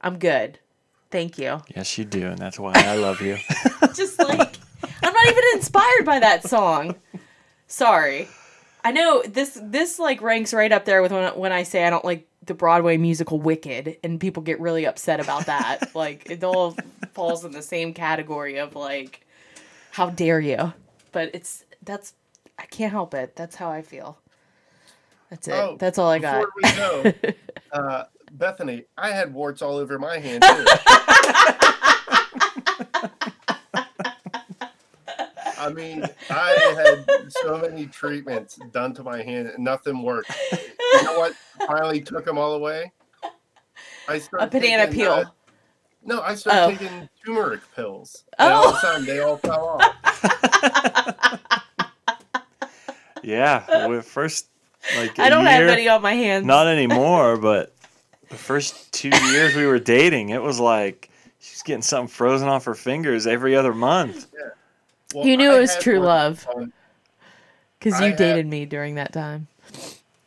I'm 0.00 0.18
good. 0.18 0.58
Thank 1.10 1.38
you. 1.38 1.62
Yes, 1.74 1.96
you 1.96 2.04
do, 2.04 2.26
and 2.26 2.38
that's 2.38 2.58
why 2.58 2.72
I 2.74 2.96
love 2.96 3.20
you. 3.22 3.38
Just 3.94 4.18
like, 4.18 4.56
I'm 5.02 5.12
not 5.14 5.26
even 5.26 5.44
inspired 5.54 6.04
by 6.04 6.18
that 6.20 6.46
song. 6.46 6.96
Sorry. 7.66 8.28
I 8.88 8.90
know 8.90 9.22
this 9.22 9.60
this 9.62 9.98
like 9.98 10.22
ranks 10.22 10.54
right 10.54 10.72
up 10.72 10.86
there 10.86 11.02
with 11.02 11.12
when 11.12 11.28
when 11.38 11.52
I 11.52 11.62
say 11.64 11.84
I 11.84 11.90
don't 11.90 12.06
like 12.06 12.26
the 12.46 12.54
Broadway 12.54 12.96
musical 12.96 13.38
Wicked, 13.38 13.98
and 14.02 14.18
people 14.18 14.42
get 14.42 14.58
really 14.60 14.86
upset 14.86 15.20
about 15.20 15.44
that. 15.44 15.90
like 15.94 16.30
it 16.30 16.42
all 16.42 16.74
falls 17.12 17.44
in 17.44 17.52
the 17.52 17.60
same 17.60 17.92
category 17.92 18.56
of 18.56 18.74
like, 18.74 19.26
how 19.90 20.08
dare 20.08 20.40
you? 20.40 20.72
But 21.12 21.34
it's 21.34 21.66
that's 21.82 22.14
I 22.58 22.64
can't 22.64 22.90
help 22.90 23.12
it. 23.12 23.36
That's 23.36 23.56
how 23.56 23.70
I 23.70 23.82
feel. 23.82 24.16
That's 25.28 25.48
it. 25.48 25.54
Oh, 25.54 25.76
that's 25.78 25.98
all 25.98 26.08
I 26.08 26.18
got. 26.18 26.46
Before 26.56 27.04
we 27.04 27.12
go, 27.12 27.32
uh, 27.78 28.04
Bethany, 28.32 28.84
I 28.96 29.10
had 29.10 29.34
warts 29.34 29.60
all 29.60 29.76
over 29.76 29.98
my 29.98 30.18
hand 30.18 30.42
too. 30.42 30.64
I 35.58 35.68
mean, 35.70 36.04
I 36.30 37.04
had 37.06 37.32
so 37.32 37.58
many 37.58 37.86
treatments 37.86 38.58
done 38.72 38.94
to 38.94 39.02
my 39.02 39.22
hand 39.22 39.48
and 39.48 39.64
nothing 39.64 40.02
worked. 40.02 40.30
You 40.52 41.02
know 41.04 41.18
what? 41.18 41.34
Finally 41.66 42.00
took 42.02 42.24
them 42.24 42.38
all 42.38 42.54
away. 42.54 42.92
I 44.08 44.14
A 44.14 44.20
started 44.20 44.46
a 44.46 44.50
banana 44.60 44.84
taking, 44.86 45.00
peel. 45.00 45.12
uh, 45.12 45.24
no, 46.04 46.22
I 46.22 46.34
started 46.34 46.62
Oh. 46.62 46.70
taking 46.70 47.08
turmeric 47.24 47.60
pills. 47.74 48.24
And 48.38 48.52
all 48.52 48.68
of 48.68 48.76
a 48.76 48.78
sudden, 48.78 49.04
they 49.06 49.20
all 49.20 49.36
fell 49.36 49.80
off. 49.80 49.94
Yeah, 53.22 53.88
we 53.88 54.00
first 54.00 54.46
like 54.96 55.18
I 55.18 55.28
don't 55.28 55.44
have 55.44 55.60
year- 55.62 55.68
any 55.70 55.88
on 55.88 56.00
my 56.02 56.14
hands. 56.14 56.46
Not 56.46 56.66
anymore, 56.66 57.36
but 57.36 57.74
the 58.30 58.36
first 58.36 58.90
two 58.92 59.10
years 59.32 59.54
we 59.54 59.66
were 59.66 59.80
dating, 59.80 60.30
it 60.30 60.40
was 60.40 60.60
like 60.60 61.10
she's 61.40 61.62
getting 61.62 61.82
something 61.82 62.08
frozen 62.08 62.48
off 62.48 62.64
her 62.64 62.74
fingers 62.74 63.26
every 63.26 63.54
other 63.56 63.74
month. 63.74 64.26
Well, 65.14 65.26
you 65.26 65.36
knew 65.36 65.50
I 65.50 65.56
it 65.56 65.60
was 65.60 65.76
true 65.78 65.98
one 65.98 66.06
love 66.06 66.46
on- 66.54 66.72
because 67.78 67.94
I 68.00 68.04
you 68.06 68.10
had- 68.10 68.18
dated 68.18 68.46
me 68.46 68.66
during 68.66 68.96
that 68.96 69.12
time. 69.12 69.48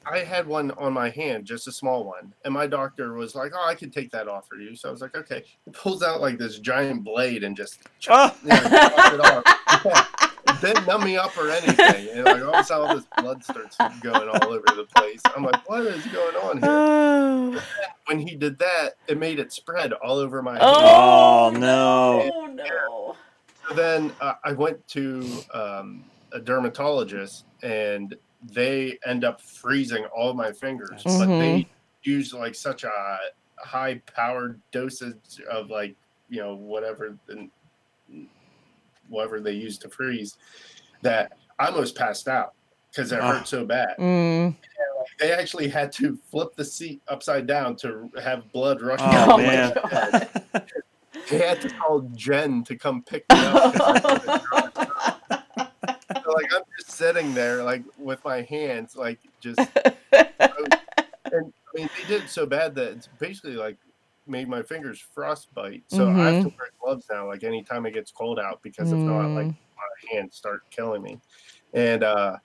I 0.03 0.19
had 0.19 0.47
one 0.47 0.71
on 0.71 0.93
my 0.93 1.09
hand, 1.09 1.45
just 1.45 1.67
a 1.67 1.71
small 1.71 2.03
one, 2.03 2.33
and 2.43 2.51
my 2.53 2.65
doctor 2.65 3.13
was 3.13 3.35
like, 3.35 3.51
"Oh, 3.55 3.63
I 3.65 3.75
could 3.75 3.93
take 3.93 4.09
that 4.11 4.27
off 4.27 4.47
for 4.47 4.55
you." 4.55 4.75
So 4.75 4.89
I 4.89 4.91
was 4.91 4.99
like, 4.99 5.15
"Okay." 5.15 5.43
He 5.63 5.71
pulls 5.71 6.01
out 6.01 6.19
like 6.21 6.39
this 6.39 6.57
giant 6.57 7.03
blade 7.03 7.43
and 7.43 7.55
just 7.55 7.79
Oh, 8.09 8.35
you 8.41 8.49
know, 8.49 8.55
chops 8.57 9.13
it 9.13 9.85
off. 9.85 10.27
It 10.47 10.59
didn't 10.61 10.87
numb 10.87 11.03
me 11.03 11.17
up 11.17 11.37
or 11.37 11.49
anything. 11.51 12.09
And 12.09 12.25
like 12.25 12.41
all 12.41 12.55
of 12.55 12.59
a 12.61 12.63
sudden, 12.63 12.87
all 12.89 12.95
this 12.95 13.05
blood 13.17 13.43
starts 13.43 13.77
going 14.01 14.27
all 14.27 14.51
over 14.51 14.65
the 14.75 14.87
place. 14.95 15.21
I'm 15.35 15.43
like, 15.43 15.69
"What 15.69 15.81
is 15.85 16.03
going 16.07 16.35
on 16.37 16.57
here?" 16.57 16.69
Oh, 16.69 17.63
When 18.07 18.19
he 18.19 18.35
did 18.35 18.57
that, 18.59 18.95
it 19.07 19.19
made 19.19 19.37
it 19.39 19.53
spread 19.53 19.93
all 19.93 20.17
over 20.17 20.41
my 20.41 20.53
hand. 20.53 20.63
Oh, 20.63 21.51
no. 21.55 22.29
Oh 22.33 22.45
no! 22.47 23.15
So 23.67 23.75
then 23.75 24.11
uh, 24.21 24.33
I 24.43 24.51
went 24.53 24.85
to 24.89 25.27
um, 25.53 26.03
a 26.31 26.39
dermatologist, 26.39 27.45
and 27.63 28.15
they 28.51 28.97
end 29.05 29.23
up 29.23 29.41
freezing 29.41 30.05
all 30.05 30.33
my 30.33 30.51
fingers, 30.51 31.01
but 31.03 31.27
they 31.27 31.67
use 32.03 32.33
like 32.33 32.55
such 32.55 32.83
a 32.83 33.19
high 33.57 34.01
powered 34.15 34.59
dosage 34.71 35.39
of 35.49 35.69
like 35.69 35.95
you 36.29 36.41
know 36.41 36.55
whatever 36.55 37.15
the, 37.27 37.47
whatever 39.09 39.39
they 39.39 39.51
use 39.53 39.77
to 39.77 39.89
freeze 39.89 40.37
that 41.01 41.33
I 41.59 41.67
almost 41.67 41.95
passed 41.95 42.27
out 42.27 42.53
because 42.89 43.11
it 43.11 43.19
Ah. 43.19 43.33
hurt 43.37 43.47
so 43.47 43.65
bad. 43.65 43.95
Mm. 43.99 44.55
They 45.19 45.31
actually 45.33 45.67
had 45.67 45.91
to 45.93 46.17
flip 46.29 46.55
the 46.55 46.65
seat 46.65 47.01
upside 47.07 47.45
down 47.45 47.75
to 47.77 48.09
have 48.23 48.51
blood 48.51 48.81
rushing. 48.81 49.07
Oh, 49.07 49.11
down 49.11 49.27
my 49.29 49.37
man. 49.37 50.29
They 51.29 51.39
had 51.39 51.61
to 51.61 51.69
call 51.69 52.09
Jen 52.13 52.63
to 52.65 52.75
come 52.77 53.03
pick 53.03 53.25
me 53.31 53.45
up. 53.45 53.71
'cause 53.71 53.81
I 53.85 53.99
couldn't 53.99 54.41
drive. 54.51 54.71
so 56.23 56.31
like 56.31 56.53
I'm 56.53 56.63
just 56.79 56.91
sitting 56.97 57.33
there 57.33 57.63
like 57.63 57.83
with 57.97 58.19
my 58.25 58.41
hands 58.41 58.95
like 58.95 59.19
just 59.41 59.59
and 60.15 60.73
I 61.33 61.71
mean 61.73 61.87
they 61.95 62.03
did 62.07 62.23
it 62.23 62.29
so 62.29 62.45
bad 62.45 62.75
that 62.75 62.91
it's 62.93 63.07
basically 63.07 63.55
like 63.55 63.77
made 64.27 64.47
my 64.47 64.61
fingers 64.63 65.03
frostbite. 65.13 65.83
So 65.87 66.07
I 66.09 66.25
have 66.25 66.43
to 66.43 66.49
wear 66.49 66.69
gloves 66.83 67.05
now 67.11 67.27
like 67.27 67.43
anytime 67.43 67.85
it 67.85 67.93
gets 67.93 68.11
cold 68.11 68.39
out 68.39 68.59
because 68.63 68.91
if 68.91 68.99
not 69.05 69.33
like 69.33 69.47
Mm. 69.47 69.55
my 69.77 70.17
hands 70.17 70.35
start 70.35 70.61
killing 70.69 71.01
me. 71.01 71.19
And 71.73 72.03
uh 72.03 72.37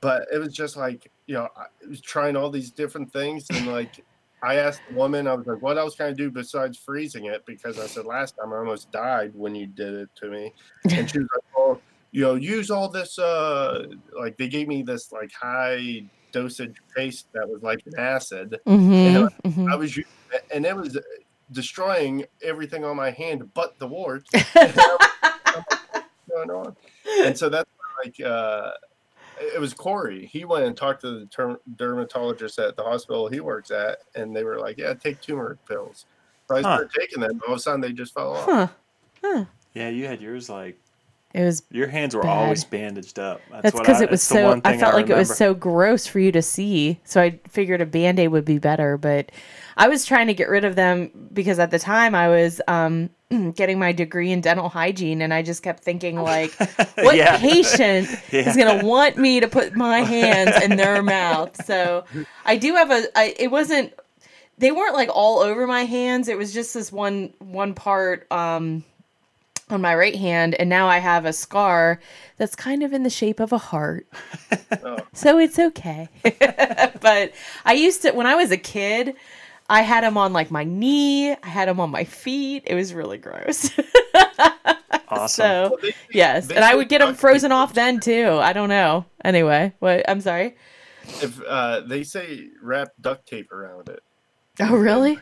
but 0.00 0.26
it 0.32 0.38
was 0.38 0.52
just 0.52 0.76
like, 0.76 1.10
you 1.26 1.34
know, 1.34 1.48
I 1.56 1.64
was 1.88 2.02
trying 2.02 2.36
all 2.36 2.50
these 2.50 2.70
different 2.72 3.10
things 3.10 3.48
and 3.50 3.66
like 3.66 4.04
I 4.44 4.56
asked 4.56 4.82
the 4.88 4.94
woman, 4.94 5.26
I 5.26 5.34
was 5.34 5.46
like, 5.46 5.62
what 5.62 5.78
else 5.78 5.96
can 5.96 6.06
I 6.06 6.12
do 6.12 6.30
besides 6.30 6.76
freezing 6.76 7.24
it? 7.26 7.46
Because 7.46 7.78
I 7.78 7.86
said 7.86 8.04
last 8.04 8.36
time 8.36 8.52
I 8.52 8.56
almost 8.56 8.90
died 8.92 9.32
when 9.34 9.54
you 9.54 9.66
did 9.66 9.94
it 9.94 10.10
to 10.16 10.28
me. 10.28 10.52
And 10.90 11.10
she 11.10 11.18
was 11.18 11.28
like, 11.34 11.56
well, 11.56 11.80
you 12.10 12.22
know, 12.22 12.34
use 12.34 12.70
all 12.70 12.88
this, 12.88 13.18
uh, 13.18 13.86
like 14.16 14.36
they 14.36 14.48
gave 14.48 14.68
me 14.68 14.82
this 14.82 15.12
like 15.12 15.32
high 15.32 16.04
dosage 16.30 16.76
paste 16.94 17.28
that 17.32 17.48
was 17.48 17.62
like 17.62 17.80
an 17.86 17.98
acid. 17.98 18.60
Mm-hmm, 18.66 19.48
mm-hmm. 19.48 19.72
I 19.72 19.76
was 19.76 19.98
and 20.52 20.66
it 20.66 20.76
was 20.76 20.98
destroying 21.52 22.24
everything 22.42 22.84
on 22.84 22.96
my 22.96 23.10
hand 23.10 23.52
but 23.54 23.78
the 23.78 23.86
warts. 23.86 24.30
And 24.56 24.76
like, 24.76 26.04
going 26.28 26.50
on? 26.50 26.76
And 27.22 27.38
so 27.38 27.48
that's 27.48 27.70
like, 28.04 28.20
uh, 28.20 28.72
it 29.38 29.60
was 29.60 29.74
Corey. 29.74 30.26
He 30.26 30.44
went 30.44 30.64
and 30.64 30.76
talked 30.76 31.00
to 31.02 31.20
the 31.20 31.26
term- 31.26 31.58
dermatologist 31.76 32.58
at 32.58 32.76
the 32.76 32.82
hospital 32.82 33.28
he 33.28 33.40
works 33.40 33.70
at, 33.70 33.98
and 34.14 34.34
they 34.34 34.44
were 34.44 34.58
like, 34.58 34.78
"Yeah, 34.78 34.94
take 34.94 35.20
turmeric 35.20 35.64
pills." 35.66 36.06
So 36.48 36.56
I 36.56 36.58
Huh. 36.62 36.62
started 36.76 36.90
taking 36.98 37.20
them. 37.20 37.40
All 37.46 37.54
of 37.54 37.58
a 37.58 37.62
sudden, 37.62 37.80
they 37.80 37.92
just 37.92 38.14
fell 38.14 38.32
off. 38.34 38.44
Huh? 39.22 39.44
yeah, 39.74 39.88
you 39.88 40.06
had 40.06 40.20
yours 40.20 40.48
like 40.50 40.78
It 41.34 41.42
was. 41.42 41.64
your 41.72 41.88
hands 41.88 42.14
were 42.14 42.22
Bad. 42.22 42.30
always 42.44 42.62
bandaged 42.62 43.18
up. 43.18 43.40
That's 43.60 43.76
because 43.76 44.00
it 44.00 44.08
was 44.08 44.22
so. 44.22 44.60
I 44.64 44.78
felt 44.78 44.94
like 44.94 45.10
it 45.10 45.16
was 45.16 45.36
so 45.36 45.52
gross 45.52 46.06
for 46.06 46.20
you 46.20 46.30
to 46.32 46.40
see. 46.42 47.00
So 47.02 47.20
I 47.20 47.40
figured 47.48 47.80
a 47.80 47.86
band 47.86 48.20
aid 48.20 48.28
would 48.28 48.44
be 48.44 48.58
better. 48.58 48.96
But 48.96 49.32
I 49.76 49.88
was 49.88 50.06
trying 50.06 50.28
to 50.28 50.34
get 50.34 50.48
rid 50.48 50.64
of 50.64 50.76
them 50.76 51.10
because 51.32 51.58
at 51.58 51.72
the 51.72 51.80
time 51.80 52.14
I 52.14 52.28
was 52.28 52.60
um, 52.68 53.10
getting 53.56 53.80
my 53.80 53.90
degree 53.90 54.30
in 54.30 54.42
dental 54.42 54.68
hygiene, 54.68 55.20
and 55.22 55.34
I 55.34 55.42
just 55.42 55.64
kept 55.64 55.82
thinking 55.82 56.16
like, 56.22 56.52
what 56.98 57.16
Yeah. 57.16 57.36
patient 57.38 58.08
Yeah. 58.30 58.48
is 58.48 58.56
gonna 58.56 58.84
want 58.86 59.16
me 59.16 59.40
to 59.40 59.48
put 59.48 59.74
my 59.74 60.00
hands 60.02 60.62
in 60.62 60.76
their 60.76 61.02
mouth? 61.02 61.64
So 61.66 62.04
I 62.44 62.56
do 62.58 62.74
have 62.76 62.92
a. 62.92 63.02
I, 63.18 63.34
it 63.36 63.50
wasn't. 63.50 63.92
They 64.58 64.70
weren't 64.70 64.94
like 64.94 65.08
all 65.12 65.40
over 65.40 65.66
my 65.66 65.84
hands. 65.84 66.28
It 66.28 66.38
was 66.38 66.54
just 66.54 66.74
this 66.74 66.92
one 66.92 67.34
one 67.40 67.74
part. 67.74 68.30
Um, 68.30 68.84
on 69.74 69.82
my 69.82 69.94
right 69.94 70.14
hand, 70.16 70.54
and 70.54 70.70
now 70.70 70.86
I 70.88 70.98
have 70.98 71.26
a 71.26 71.32
scar 71.32 72.00
that's 72.38 72.54
kind 72.54 72.82
of 72.82 72.92
in 72.92 73.02
the 73.02 73.10
shape 73.10 73.40
of 73.40 73.52
a 73.52 73.58
heart. 73.58 74.06
Oh. 74.82 74.98
So 75.16 75.38
it's 75.38 75.60
okay. 75.60 76.08
but 77.00 77.32
I 77.64 77.74
used 77.74 78.02
to, 78.02 78.10
when 78.10 78.26
I 78.26 78.34
was 78.34 78.50
a 78.50 78.56
kid, 78.56 79.14
I 79.70 79.82
had 79.82 80.02
them 80.02 80.18
on 80.18 80.32
like 80.32 80.50
my 80.50 80.64
knee, 80.64 81.30
I 81.30 81.46
had 81.46 81.68
them 81.68 81.78
on 81.78 81.90
my 81.90 82.02
feet. 82.02 82.64
It 82.66 82.74
was 82.74 82.92
really 82.92 83.18
gross. 83.18 83.70
awesome. 85.08 85.28
so, 85.28 85.68
Well, 85.70 85.78
they- 85.80 85.94
yes. 86.12 86.48
they 86.48 86.56
And 86.56 86.64
I 86.64 86.74
would 86.74 86.88
get 86.88 86.98
them 87.00 87.14
frozen 87.14 87.52
off 87.52 87.74
then 87.74 88.00
too. 88.00 88.38
I 88.42 88.52
don't 88.52 88.68
know. 88.68 89.04
Anyway, 89.24 89.72
what? 89.78 90.08
I'm 90.10 90.20
sorry. 90.20 90.56
If 91.22 91.40
uh, 91.46 91.80
they 91.80 92.02
say 92.02 92.48
wrap 92.60 92.88
duct 93.00 93.28
tape 93.28 93.52
around 93.52 93.88
it, 93.88 94.00
Oh, 94.60 94.74
really? 94.76 95.18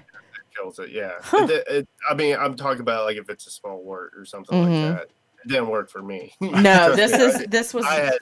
It 0.52 0.60
kills 0.60 0.78
it. 0.78 0.90
Yeah. 0.90 1.12
Huh. 1.22 1.46
It, 1.50 1.64
it, 1.68 1.88
I 2.08 2.14
mean, 2.14 2.36
I'm 2.36 2.54
talking 2.56 2.80
about 2.80 3.04
like 3.04 3.16
if 3.16 3.28
it's 3.28 3.46
a 3.46 3.50
small 3.50 3.82
wart 3.82 4.12
or 4.16 4.24
something 4.24 4.56
Mhm. 4.56 4.88
like 4.88 4.96
that. 4.98 5.08
It 5.44 5.48
didn't 5.48 5.68
work 5.68 5.90
for 5.90 6.02
me. 6.02 6.32
No, 6.40 6.94
this 6.94 7.12
me, 7.12 7.18
is, 7.18 7.46
this 7.48 7.74
was, 7.74 7.84
I, 7.84 7.88
I 7.88 8.00
had, 8.00 8.12
I 8.14 8.16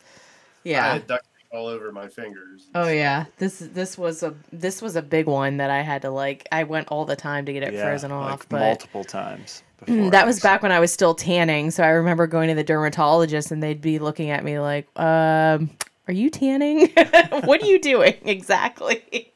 yeah. 0.65 0.93
had 0.95 1.07
duct 1.07 1.25
tape 1.25 1.47
all 1.53 1.67
over 1.67 1.93
my 1.93 2.09
fingers. 2.09 2.69
Oh 2.75 2.89
yeah, 2.89 3.27
this 3.39 3.59
this 3.59 3.99
was 3.99 4.23
a 4.23 4.35
this 4.53 4.81
was 4.81 4.97
a 4.97 5.03
big 5.03 5.27
one 5.27 5.59
that 5.59 5.71
I 5.71 5.83
had 5.83 6.03
to 6.03 6.11
like. 6.11 6.47
I 6.51 6.65
went 6.65 6.89
all 6.89 7.05
the 7.05 7.17
time 7.17 7.45
to 7.47 7.53
get 7.53 7.63
it 7.63 7.75
yeah, 7.75 7.83
frozen 7.83 8.11
like 8.11 8.33
off, 8.33 8.49
but 8.49 8.61
multiple 8.61 9.05
times. 9.05 9.63
Mm, 9.83 9.87
before 9.87 10.11
that 10.13 10.23
I 10.23 10.27
was 10.27 10.41
back 10.41 10.63
when 10.63 10.73
I 10.73 10.81
was 10.81 10.93
still 10.93 11.15
tanning. 11.15 11.71
So 11.71 11.83
I 11.83 11.89
remember 11.89 12.27
going 12.27 12.49
to 12.49 12.55
the 12.55 12.65
dermatologist 12.65 13.51
and 13.51 13.63
they'd 13.63 13.81
be 13.81 13.99
looking 13.99 14.31
at 14.31 14.45
me 14.45 14.59
like, 14.59 14.87
um, 14.99 15.71
"Are 16.09 16.13
you 16.15 16.31
tanning? 16.31 16.89
what 17.45 17.63
are 17.63 17.67
you 17.67 17.79
doing 17.81 18.15
exactly?" 18.25 19.33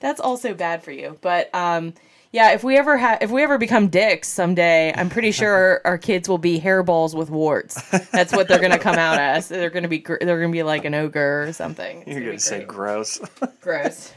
That's 0.00 0.20
also 0.20 0.54
bad 0.54 0.84
for 0.84 0.92
you. 0.92 1.18
But 1.20 1.52
um, 1.54 1.94
yeah, 2.32 2.52
if 2.52 2.62
we 2.62 2.76
ever 2.76 2.96
have, 2.96 3.18
if 3.22 3.30
we 3.30 3.42
ever 3.42 3.56
become 3.58 3.88
dicks 3.88 4.28
someday, 4.28 4.92
I'm 4.94 5.08
pretty 5.08 5.30
sure 5.32 5.80
our 5.86 5.96
kids 5.98 6.28
will 6.28 6.38
be 6.38 6.60
hairballs 6.60 7.14
with 7.14 7.30
warts. 7.30 7.80
That's 8.10 8.32
what 8.32 8.48
they're 8.48 8.60
gonna 8.60 8.78
come 8.78 8.96
out 8.96 9.18
as. 9.20 9.48
They're 9.48 9.70
gonna 9.70 9.88
be 9.88 9.98
gr- 9.98 10.18
they're 10.20 10.40
gonna 10.40 10.52
be 10.52 10.62
like 10.62 10.84
an 10.84 10.94
ogre 10.94 11.44
or 11.48 11.52
something. 11.52 11.98
It's 12.02 12.08
You're 12.08 12.20
gonna 12.20 12.30
gonna 12.32 12.40
say 12.40 12.64
gross. 12.64 13.20
gross, 13.60 14.12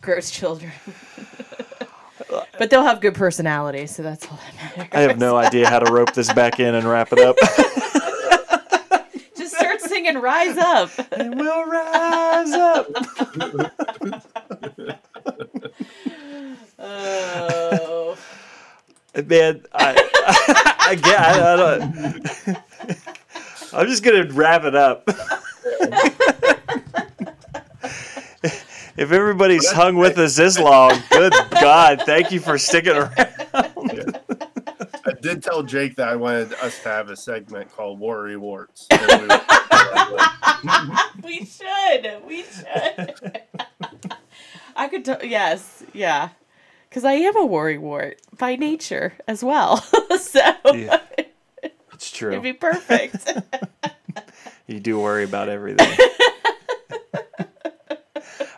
gross 0.00 0.30
children. 0.30 0.72
but 2.58 2.70
they'll 2.70 2.84
have 2.84 3.00
good 3.00 3.14
personality, 3.14 3.86
so 3.86 4.02
that's 4.04 4.26
all 4.30 4.38
that 4.38 4.76
matters. 4.76 4.88
I 4.92 5.00
have 5.00 5.18
no 5.18 5.36
idea 5.36 5.68
how 5.68 5.80
to 5.80 5.92
rope 5.92 6.12
this 6.14 6.32
back 6.32 6.60
in 6.60 6.74
and 6.76 6.86
wrap 6.88 7.12
it 7.12 7.18
up. 7.18 7.36
Just 9.36 9.56
start 9.56 9.80
singing 9.80 10.16
"Rise 10.18 10.56
Up." 10.58 10.90
and 11.12 11.34
we'll 11.40 11.64
rise 11.66 12.52
up. 12.52 12.86
Man, 19.30 19.64
I, 19.72 19.94
I, 20.80 20.94
get. 20.96 21.20
I, 21.20 21.52
I 21.52 21.56
don't. 21.56 21.84
I'm 23.72 23.86
just 23.86 24.02
gonna 24.02 24.24
wrap 24.32 24.64
it 24.64 24.74
up. 24.74 25.04
if 28.96 29.12
everybody's 29.12 29.70
hung 29.70 29.94
with 29.94 30.18
us 30.18 30.34
this 30.34 30.58
long, 30.58 31.00
good 31.10 31.32
God, 31.52 32.02
thank 32.04 32.32
you 32.32 32.40
for 32.40 32.58
sticking 32.58 32.96
around. 32.96 33.12
Yeah. 33.14 34.18
I 35.06 35.12
did 35.22 35.44
tell 35.44 35.62
Jake 35.62 35.94
that 35.94 36.08
I 36.08 36.16
wanted 36.16 36.54
us 36.54 36.82
to 36.82 36.88
have 36.88 37.08
a 37.08 37.16
segment 37.16 37.70
called 37.70 38.00
Worry 38.00 38.36
Warts. 38.36 38.88
we 41.22 41.44
should. 41.44 42.20
We 42.26 42.42
should. 42.42 43.14
I 44.74 44.88
could. 44.88 45.04
T- 45.04 45.28
yes. 45.28 45.84
Yeah. 45.92 46.30
Because 46.90 47.04
I 47.04 47.12
am 47.12 47.36
a 47.36 47.46
worrywart 47.46 48.16
by 48.36 48.56
nature 48.56 49.14
as 49.28 49.42
well. 49.44 49.76
so 50.20 50.40
Yeah. 50.74 51.00
It's 51.94 52.10
true. 52.10 52.30
it'd 52.32 52.42
be 52.42 52.52
perfect. 52.52 53.32
You 54.66 54.78
do 54.78 55.00
worry 55.00 55.24
about 55.24 55.48
everything. 55.48 55.88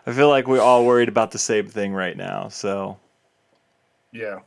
I 0.07 0.13
feel 0.13 0.29
like 0.29 0.47
we're 0.47 0.61
all 0.61 0.85
worried 0.85 1.09
about 1.09 1.31
the 1.31 1.39
same 1.39 1.67
thing 1.67 1.95
right 1.95 2.15
now. 2.17 2.49
So 2.49 2.99
yeah. 4.13 4.41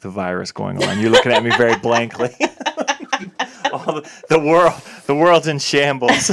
the 0.00 0.10
virus 0.10 0.52
going 0.52 0.82
on. 0.84 0.98
You're 1.00 1.10
looking 1.10 1.32
at 1.32 1.42
me 1.42 1.50
very 1.56 1.76
blankly. 1.78 2.34
all 3.72 3.94
the, 4.00 4.10
the 4.28 4.38
world, 4.38 4.74
the 5.06 5.14
world's 5.14 5.46
in 5.46 5.58
shambles. 5.58 6.30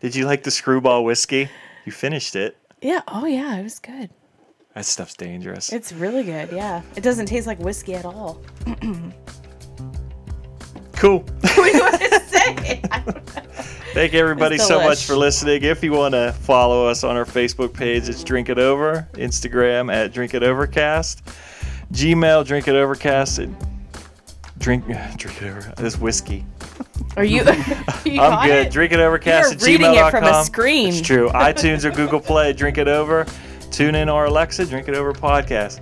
Did 0.00 0.14
you 0.14 0.24
like 0.24 0.42
the 0.44 0.50
Skrewball 0.50 1.04
whiskey? 1.04 1.50
You 1.84 1.92
finished 1.92 2.36
it. 2.36 2.56
yeah. 2.80 3.02
Oh, 3.08 3.26
yeah. 3.26 3.56
It 3.58 3.64
was 3.64 3.78
good. 3.78 4.08
That 4.76 4.84
stuff's 4.84 5.14
dangerous. 5.14 5.72
It's 5.72 5.90
really 5.90 6.22
good. 6.22 6.52
Yeah. 6.52 6.82
It 6.96 7.00
doesn't 7.00 7.24
taste 7.24 7.46
like 7.46 7.58
whiskey 7.58 7.94
at 7.94 8.04
all. 8.04 8.42
cool. 10.92 11.20
what 11.40 11.54
do 11.54 11.62
you 11.64 11.80
want 11.80 11.98
to 11.98 12.20
say? 12.20 12.82
Thank 13.94 14.12
everybody 14.12 14.58
so 14.58 14.78
much 14.82 15.06
for 15.06 15.16
listening. 15.16 15.62
If 15.62 15.82
you 15.82 15.92
want 15.92 16.12
to 16.12 16.34
follow 16.40 16.86
us 16.86 17.04
on 17.04 17.16
our 17.16 17.24
Facebook 17.24 17.72
page, 17.72 18.06
it's 18.10 18.22
Drink 18.22 18.50
It 18.50 18.58
Over. 18.58 19.08
Instagram 19.14 19.90
at 19.90 20.12
Drink 20.12 20.34
It 20.34 20.42
Overcast. 20.42 21.22
Gmail, 21.94 22.46
Drink 22.46 22.68
It 22.68 22.74
Overcast. 22.74 23.38
and 23.38 23.56
Drink, 24.58 24.84
drink 25.16 25.42
it 25.42 25.48
over. 25.48 25.72
This 25.78 25.98
whiskey. 25.98 26.44
Are 27.16 27.24
you? 27.24 27.42
you 28.04 28.20
I'm 28.20 28.46
good. 28.46 28.66
It? 28.66 28.72
Drink 28.72 28.92
it 28.92 29.00
overcast 29.00 29.52
You're 29.52 29.58
at 29.58 29.66
reading 29.66 29.86
gmail.com. 29.86 30.08
it 30.08 30.10
from 30.10 30.24
a 30.24 30.44
screen. 30.44 30.88
It's 30.88 31.00
true. 31.00 31.30
iTunes 31.30 31.84
or 31.84 31.90
Google 31.92 32.20
Play, 32.20 32.52
Drink 32.52 32.76
It 32.76 32.88
Over. 32.88 33.26
Tune 33.70 33.94
in 33.94 34.08
our 34.08 34.26
Alexa, 34.26 34.66
Drink 34.66 34.88
It 34.88 34.94
Over 34.94 35.12
podcast. 35.12 35.80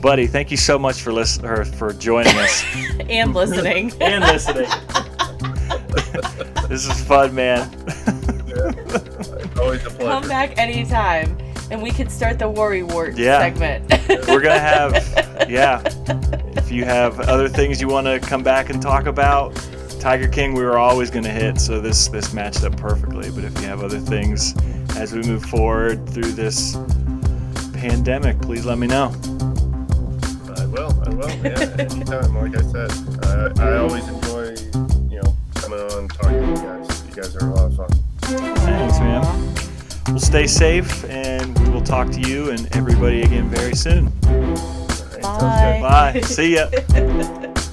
Buddy, 0.00 0.26
thank 0.26 0.50
you 0.50 0.56
so 0.56 0.78
much 0.78 1.00
for 1.00 1.12
listen 1.12 1.44
or 1.44 1.64
for 1.64 1.92
joining 1.92 2.36
us 2.36 2.64
and 3.08 3.34
listening. 3.34 3.92
and 4.00 4.24
listening. 4.24 4.68
this 6.68 6.86
is 6.86 7.02
fun, 7.04 7.34
man. 7.34 7.62
Always 9.58 9.84
a 9.84 9.90
pleasure. 9.90 10.04
Come 10.20 10.28
back 10.28 10.56
anytime, 10.58 11.36
and 11.70 11.82
we 11.82 11.90
could 11.90 12.10
start 12.10 12.38
the 12.38 12.48
worry 12.48 12.82
wart 12.82 13.16
Yeah. 13.16 13.38
segment. 13.40 13.88
We're 14.28 14.40
gonna 14.40 14.58
have, 14.58 14.92
yeah. 15.48 15.82
If 16.56 16.70
you 16.70 16.84
have 16.84 17.18
other 17.20 17.48
things 17.48 17.80
you 17.80 17.88
want 17.88 18.06
to 18.06 18.20
come 18.20 18.42
back 18.42 18.70
and 18.70 18.80
talk 18.80 19.06
about, 19.06 19.54
Tiger 20.00 20.28
King, 20.28 20.54
we 20.54 20.62
were 20.62 20.78
always 20.78 21.10
gonna 21.10 21.28
hit, 21.30 21.60
so 21.60 21.80
this 21.80 22.06
this 22.08 22.32
matched 22.32 22.62
up 22.64 22.76
perfectly. 22.76 23.30
But 23.32 23.44
if 23.44 23.60
you 23.60 23.66
have 23.66 23.82
other 23.82 23.98
things 23.98 24.54
as 24.96 25.12
we 25.12 25.22
move 25.22 25.44
forward 25.44 26.08
through 26.08 26.32
this 26.32 26.76
pandemic, 27.78 28.40
please 28.40 28.66
let 28.66 28.76
me 28.76 28.88
know. 28.88 29.14
I 30.56 30.66
will. 30.66 30.90
I 31.06 31.10
will. 31.10 31.30
Yeah, 31.30 31.76
anytime. 31.78 32.34
Like 32.34 32.56
I 32.56 32.62
said, 32.62 32.90
I, 33.24 33.52
I 33.64 33.76
always 33.78 34.06
enjoy, 34.08 34.56
you 35.08 35.22
know, 35.22 35.36
coming 35.54 35.78
on 35.78 35.98
and 35.98 36.10
talking 36.12 36.40
to 36.40 36.48
you 36.48 36.56
guys. 36.56 37.04
You 37.08 37.14
guys 37.14 37.36
are 37.36 37.48
a 37.48 37.54
lot 37.54 37.64
of 37.66 37.76
fun. 37.76 37.88
Thanks, 38.20 38.98
man. 38.98 39.54
We'll 40.08 40.18
stay 40.18 40.48
safe, 40.48 41.04
and 41.08 41.56
we 41.60 41.68
will 41.70 41.82
talk 41.82 42.10
to 42.10 42.20
you 42.20 42.50
and 42.50 42.74
everybody 42.74 43.22
again 43.22 43.48
very 43.48 43.76
soon. 43.76 44.12
All 45.22 45.40
right. 45.40 45.80
Bye. 45.80 46.12
Bye. 46.14 46.20
See 46.22 46.56
ya. 46.56 46.68